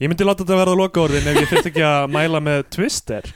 Ég 0.00 0.08
myndi 0.08 0.24
láta 0.26 0.42
þetta 0.42 0.58
verða 0.62 0.78
loka 0.80 1.04
orðin 1.04 1.28
ef 1.28 1.38
ég 1.42 1.50
þurfti 1.50 1.70
ekki 1.74 1.86
að 1.86 2.10
mæla 2.16 2.40
með 2.42 2.62
Twister 2.72 3.26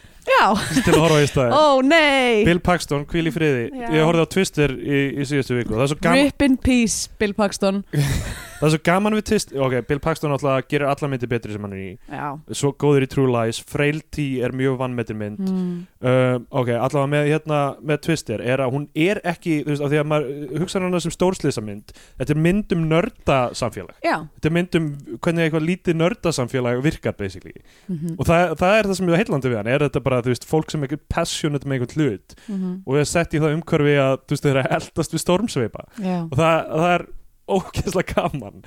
til 0.85 0.95
að 0.95 1.03
horfa 1.03 1.20
í 1.20 1.29
ó 1.53 1.66
nei. 1.85 2.45
Bill 2.47 2.62
Paxton, 2.64 3.05
hvíl 3.11 3.29
í 3.29 3.35
friði. 3.35 3.66
Já. 3.75 3.89
Ég 3.99 4.07
horfði 4.09 4.25
á 4.25 4.29
Twister 4.35 4.75
í, 4.79 5.01
í 5.20 5.29
síðustu 5.29 5.59
viku 5.59 5.77
Rip 6.14 6.47
in 6.47 6.57
peace, 6.61 7.11
Bill 7.20 7.35
Paxton 7.37 7.85
það 8.59 8.67
er 8.69 8.73
svo 8.75 8.81
gaman 8.87 9.17
við 9.19 9.27
Twister 9.31 9.63
Ok, 9.65 9.75
Bill 9.89 10.01
Paxton 10.03 10.35
alltaf 10.35 10.69
gerir 10.71 10.89
alla 10.91 11.11
myndir 11.11 11.31
betri 11.31 11.55
sem 11.55 11.65
hann 11.65 11.75
er 11.77 11.83
í. 11.83 11.91
Já. 12.09 12.29
Svo 12.57 12.73
góður 12.81 13.07
í 13.07 13.11
True 13.11 13.31
Lies. 13.33 13.61
Frailty 13.71 14.27
er 14.45 14.55
mjög 14.57 14.79
vannmetin 14.81 15.21
mynd. 15.21 15.43
Mm. 15.45 15.75
uh, 16.05 16.39
Ok, 16.55 16.71
allavega 16.75 17.11
með, 17.15 17.31
hérna, 17.33 17.61
með 17.83 18.01
Twister 18.09 18.45
er 18.45 18.63
að 18.65 18.75
hún 18.77 18.89
er 18.95 19.21
ekki 19.25 19.61
Þú 19.65 19.73
veist, 19.73 19.85
af 19.85 19.93
því 19.93 20.01
að 20.01 20.09
maður 20.11 20.61
hugsa 20.63 20.83
hana 20.83 21.01
sem 21.03 21.15
stórslisa 21.15 21.63
mynd 21.65 21.93
Þetta 22.19 22.35
er 22.35 22.41
mynd 22.45 22.75
um 22.77 22.85
nörda 22.91 23.39
samfélag 23.57 24.05
Já. 24.05 24.17
Þetta 24.37 24.51
er 24.51 24.57
mynd 24.59 24.79
um 24.79 24.89
hvernig 25.25 25.47
eitthvað 25.47 25.69
lítið 25.69 25.99
nörda 26.01 26.35
samfélag 26.35 26.83
virkar 26.85 27.17
basically. 27.19 27.55
Mm 27.89 28.15
og 28.15 28.27
það, 28.29 28.53
það 28.61 28.77
er 28.77 28.87
það 28.89 28.97
sem 28.99 29.09
er 29.09 29.19
heillandi 29.21 29.51
við 29.51 29.59
hann 29.59 29.69
er 29.73 29.83
þetta 29.85 30.01
bara, 30.05 30.21
þú 30.23 30.33
veist, 30.33 30.47
fólk 30.49 30.73
sem 30.73 30.85
er 30.85 30.95
passionate 31.11 31.67
með 31.67 31.77
einhvern 31.79 31.95
hlut. 31.97 32.35
-hmm. 32.47 32.75
og 32.87 32.99
er 33.01 33.09
sett 33.09 33.35
í 33.35 33.41
það 33.43 33.57
umhverfi 33.59 33.95
að, 34.01 34.17
þú 34.25 34.37
veist, 34.37 34.47
þeir 34.47 34.57
eru 34.57 34.75
eldast 34.79 35.15
við 35.15 35.23
stormsveipa. 35.25 35.85
Og 36.31 36.37
það, 36.39 36.57
það 36.75 36.91
er 36.95 37.07
ógeðslega 37.49 38.14
gaman. 38.14 38.62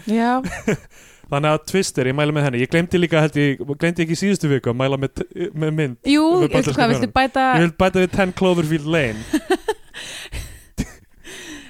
Þannig 1.27 1.49
að 1.51 1.63
Twister, 1.67 2.07
ég 2.07 2.15
mæla 2.15 2.35
með 2.35 2.45
henni. 2.47 2.59
Ég 2.63 2.71
glemdi 2.71 2.99
líka, 3.01 3.19
held 3.25 3.35
ég, 3.39 3.63
glemdi 3.75 4.05
ekki 4.05 4.15
síðustu 4.15 4.47
viku 4.51 4.71
að 4.71 4.77
mæla 4.79 4.99
með, 5.01 5.25
með 5.51 5.73
mynd 5.75 6.07
jú, 6.07 6.23
Við 6.45 6.55
ég 6.55 6.69
hvað, 6.71 6.93
viltu 6.93 7.09
bæta 7.11 7.47
ég 7.57 7.65
vil 7.65 7.73
bæta 7.83 8.03
við 8.03 8.13
10 8.15 8.35
Cloverfield 8.39 8.87
Lane. 8.95 9.19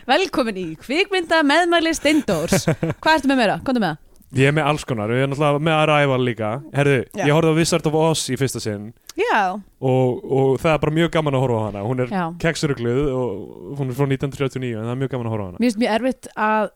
Velkomin 0.08 0.60
í 0.62 0.68
kvikmynda 0.80 1.42
meðmæli 1.44 1.92
Steindórs. 1.98 2.68
Hvað 2.70 3.18
ertu 3.18 3.32
með 3.32 3.42
meira? 3.42 3.58
Komdu 3.66 3.82
með 3.84 3.96
það. 3.96 4.04
Ég 4.38 4.50
er 4.50 4.56
með 4.56 4.66
alls 4.68 4.84
konar, 4.84 5.12
við 5.12 5.24
erum 5.24 5.32
náttúrulega 5.32 5.64
með 5.64 5.78
Arrival 5.82 6.24
líka. 6.28 6.50
Herðu, 6.76 6.98
Já. 7.16 7.22
ég 7.24 7.36
horfði 7.36 7.52
á 7.56 7.58
Wizard 7.58 7.86
of 7.88 7.96
Oz 7.96 8.24
í 8.28 8.36
fyrsta 8.40 8.60
sinn. 8.60 8.90
Já, 9.18 9.56
og, 9.56 10.26
og 10.28 10.58
það 10.62 10.74
er 10.74 10.82
bara 10.84 10.96
mjög 10.98 11.14
gaman 11.14 11.38
að 11.38 11.44
horfa 11.46 11.62
á 11.64 11.66
hana. 11.70 11.84
Hún 11.88 12.04
er 12.04 12.12
já. 12.12 12.24
keksurugluð 12.44 13.00
og 13.16 13.80
hún 13.80 13.94
er 13.94 13.98
frá 13.98 14.06
1939 14.10 14.74
en 14.76 14.84
það 14.84 14.94
er 14.94 15.00
mjög 15.02 15.14
gaman 15.16 15.30
að 15.30 15.34
horfa 15.36 15.48
á 15.48 15.48
hana. 15.48 15.62
Mér 15.64 15.68
finnst 15.70 15.82
mjög 15.82 15.96
erfitt 15.96 16.30
að 16.36 16.68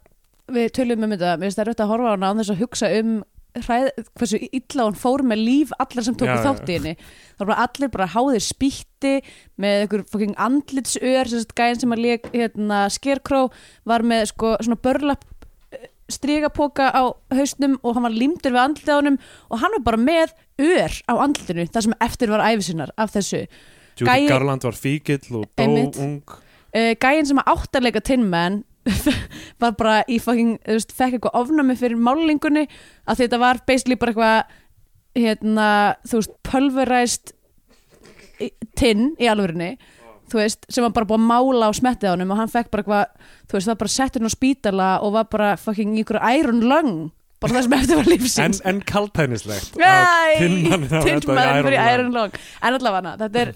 við 0.56 0.72
tölum 0.78 1.04
um 1.08 1.14
þetta, 1.16 1.36
mér 1.38 1.50
finnst 1.50 1.62
erfitt 1.64 1.84
að 1.86 1.92
horfa 1.94 2.10
á 2.10 2.14
hana 2.16 2.32
án 2.32 2.42
þess 2.42 2.54
að 2.56 2.62
hugsa 2.64 2.90
um 3.00 3.12
hræð, 3.52 3.90
hversu 4.16 4.40
illa 4.48 4.86
hún 4.88 4.96
fór 4.96 5.24
með 5.28 5.42
líf 5.44 5.72
allar 5.84 6.06
sem 6.08 6.16
tóku 6.16 6.38
þátt 6.46 6.70
í 6.72 6.78
henni. 6.78 6.94
Þá 7.36 7.44
var 7.50 7.58
allir 7.66 7.90
bara 7.92 8.08
háðir 8.14 8.46
spýtti 8.46 9.12
með 9.60 9.82
einhver 9.84 10.06
fucking 10.08 10.38
andlitsör 10.40 11.34
gæðin 11.58 11.82
sem 11.84 11.96
að 11.98 12.04
leik 12.06 12.30
hérna, 12.32 12.86
Scarecrow 12.94 13.50
var 13.92 14.06
með 14.08 14.30
sko 14.32 14.54
svona 14.64 14.80
börlapp 14.80 15.28
strígapoka 16.12 16.90
á 16.92 17.04
hausnum 17.36 17.78
og 17.84 17.96
hann 17.96 18.04
var 18.08 18.16
limdur 18.16 18.52
við 18.56 18.62
andlitið 18.64 18.92
á 18.96 19.00
honum 19.00 19.20
og 19.50 19.62
hann 19.62 19.76
var 19.78 19.84
bara 19.88 20.00
með 20.02 20.34
ör 20.60 20.96
á 21.08 21.14
andlitinu 21.24 21.68
það 21.72 21.86
sem 21.88 21.96
eftir 22.08 22.32
var 22.34 22.44
æfisinnar 22.48 22.92
af 23.00 23.14
þessu. 23.16 23.46
Gæi- 24.02 24.28
Garland 24.32 24.64
var 24.64 24.76
fíkill 24.76 25.36
og 25.40 25.46
dó 25.56 25.68
ung. 25.68 26.24
Uh, 26.72 26.94
gæinn 26.96 27.28
sem 27.28 27.40
að 27.40 27.82
leika 27.84 28.00
Tin 28.04 28.24
Man 28.30 28.64
var 29.62 29.76
bara 29.78 30.00
í 30.10 30.18
fucking, 30.22 30.56
þú 30.66 30.78
veist, 30.80 30.94
fekk 30.98 31.18
eitthvað 31.20 31.38
ofnami 31.42 31.76
fyrir 31.80 32.00
málingunni 32.02 32.64
að 33.06 33.24
þetta 33.24 33.40
var 33.42 33.62
basically 33.68 33.98
bara 34.02 34.14
eitthvað 34.16 35.22
hérna, 35.22 35.68
þú 36.08 36.22
veist, 36.22 36.36
pulverized 36.48 37.34
í- 38.42 38.54
tin 38.80 39.12
í 39.22 39.30
alvörinni 39.30 39.76
þú 40.32 40.40
veist, 40.40 40.66
sem 40.72 40.86
var 40.86 40.94
bara 40.96 41.10
búið 41.10 41.20
að 41.20 41.30
mála 41.30 41.68
á 41.68 41.72
smettið 41.76 42.10
á 42.10 42.14
honum 42.16 42.32
og 42.34 42.40
hann 42.40 42.52
fekk 42.52 42.70
bara 42.72 42.84
eitthvað, 42.86 43.32
þú 43.52 43.58
veist, 43.58 43.66
það 43.68 43.74
var 43.74 43.82
bara 43.84 43.96
settur 43.98 44.22
hann 44.24 44.32
á 44.32 44.38
spítala 44.38 44.92
og 45.06 45.16
var 45.18 45.28
bara 45.34 45.50
fucking 45.60 45.98
í 45.98 46.06
ykkur 46.06 46.22
iron 46.40 46.62
lung 46.72 46.94
bara 47.42 47.58
það 47.58 47.66
sem 47.66 47.74
eftir 47.74 47.98
var 47.98 48.06
en, 48.06 48.12
lífsins. 48.14 48.62
En 48.70 48.80
kaltænislegt 48.86 49.78
Æ, 49.82 49.94
Tinnmann 50.38 50.84
Tinnmann 50.92 51.64
fyrir 51.66 51.80
Iron 51.96 52.12
Lung. 52.14 52.36
En 52.62 52.78
allavega, 52.78 53.16
er 53.42 53.54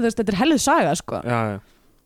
þetta 0.00 0.24
er 0.32 0.38
helluð 0.40 0.62
saga, 0.64 0.94
sko. 0.96 1.20
Já, 1.20 1.40
já. 1.52 1.58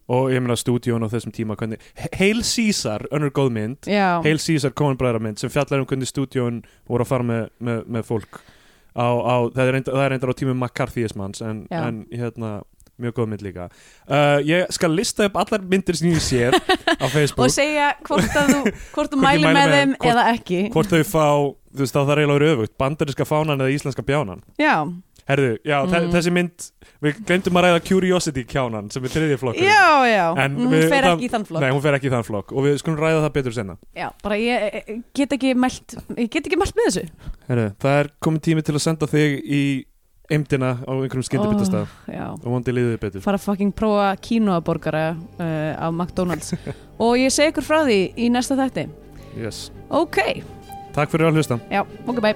Og 0.09 0.31
ég 0.33 0.41
meina 0.41 0.57
stúdíón 0.57 1.05
á 1.05 1.09
þessum 1.13 1.35
tíma 1.37 1.57
hvernig, 1.61 1.83
Hail 2.17 2.41
Caesar, 2.47 3.05
önnur 3.13 3.33
góð 3.37 3.51
mynd. 3.53 3.89
Já, 3.89 4.19
Hail 4.25 4.41
Caesar, 4.41 4.73
Coen 4.79 4.97
Bræðra 5.01 5.21
mynd 5.21 5.41
sem 5.43 5.53
fjallar 5.53 5.83
um 5.83 5.89
hvernig 5.91 6.09
stúdíón 6.09 6.63
voru 6.89 7.05
að 7.05 7.11
fara 7.13 7.29
með, 7.29 7.45
með, 7.61 7.85
með 7.99 8.09
fólk 8.09 8.41
á, 8.97 9.07
á, 9.07 9.37
það, 9.53 9.63
er 9.67 9.77
reyndar, 9.77 10.33
á 10.33 10.39
tímum 10.41 10.59
McCarthyismans 10.65 11.45
en, 11.45 11.67
en 11.71 12.03
hérna 12.11 12.59
mjög 12.99 13.15
góð 13.15 13.29
mynd 13.31 13.43
líka. 13.47 13.69
Uh, 14.11 14.41
ég 14.43 14.73
skal 14.75 14.91
lista 14.97 15.29
upp 15.29 15.37
allar 15.39 15.63
myndir 15.71 15.95
sem 15.95 16.09
ég 16.11 16.23
séð 16.25 16.57
á 16.99 17.07
Facebook. 17.15 17.45
Og 17.47 17.53
segja 17.55 17.93
hvort 18.09 18.27
þú 18.35 18.73
hvort 18.97 19.13
þú 19.15 19.21
mæli 19.23 19.45
með 19.47 19.55
með 19.61 19.75
þeim 19.77 19.93
hvort- 19.95 20.11
eða 20.11 20.25
ekki. 20.35 20.61
hvort 20.75 20.91
þau 20.91 21.05
fá, 21.07 21.27
þú 21.77 21.85
veist 21.85 21.95
þá 21.95 22.01
það 22.01 22.13
er 22.17 22.23
eiginlega 22.25 22.57
öfugt. 22.57 22.75
Bandaríska 22.83 23.29
fánan 23.29 23.63
eða 23.63 23.77
íslenska 23.77 24.03
bjánan. 24.09 24.43
Já, 24.59 24.75
herðu, 25.29 25.51
já, 25.64 25.76
Mm. 25.85 26.11
þessi 26.14 26.33
mynd 26.33 26.66
við 27.05 27.18
glemdum 27.29 27.59
að 27.61 27.64
ræða 27.68 27.83
Curiosity 27.89 28.45
kjánan 28.49 28.91
sem 28.93 29.05
er 29.05 29.12
þriðji 29.12 29.39
flokkur 29.39 29.66
já, 29.68 29.85
já. 30.09 30.24
En 30.45 30.57
hún 30.57 30.70
við- 30.72 30.89
fer 30.89 31.05
það- 31.05 31.16
ekki 31.18 31.29
í 31.29 31.33
þann 31.35 31.45
flokk. 31.47 31.61
Nei, 31.61 31.70
hún 31.70 31.83
fer 31.85 31.95
ekki 31.99 32.09
í 32.09 32.12
þann 32.14 32.24
flokk. 32.26 32.53
Og 32.57 32.64
við 32.64 32.79
skulum 32.83 32.99
ræða 32.99 33.20
það 33.26 33.33
betur 33.37 33.53
senna 33.55 33.76
já, 33.95 34.09
bara 34.22 34.35
ég 34.37 34.74
eh, 34.74 34.99
get 35.14 35.31
ekki 35.37 35.55
mælt 35.55 35.95
ég 36.16 36.31
get 36.31 36.47
ekki 36.49 36.57
mælt 36.59 36.74
með 36.74 36.89
þessu. 36.89 37.09
Herru, 37.49 37.68
það 37.79 38.01
er 38.01 38.11
komið 38.24 38.41
tími 38.49 38.64
til 38.64 38.74
að 38.74 38.81
senda 38.81 39.07
þig 39.07 39.39
í 39.45 39.62
eimdina 40.31 40.74
á 40.85 40.91
einhverjum 40.93 41.24
skyndibitastað. 41.24 41.87
Oh, 42.12 42.33
og 42.37 42.45
vondi 42.53 42.72
liðið 42.72 42.99
betur. 43.01 43.20
Fara 43.24 43.39
að 43.39 43.47
fucking 43.47 43.72
prófa 43.72 44.11
kínoaborgara 44.20 45.16
uh, 45.41 45.72
á 45.81 45.89
McDonalds. 45.91 46.53
Og 47.01 47.16
ég 47.16 47.31
segi 47.33 47.53
ykkur 47.53 47.64
frá 47.64 47.79
því 47.87 48.12
í 48.18 48.29
næsta 48.29 48.57
þætti. 48.59 48.89
Yes. 49.39 49.70
ok, 49.89 50.43
Takk 50.93 51.09
fyrir 51.12 51.29
að 51.31 51.39
hlusta. 51.39 51.61
Já, 51.70 51.85
ok 52.09 52.20
bye 52.20 52.35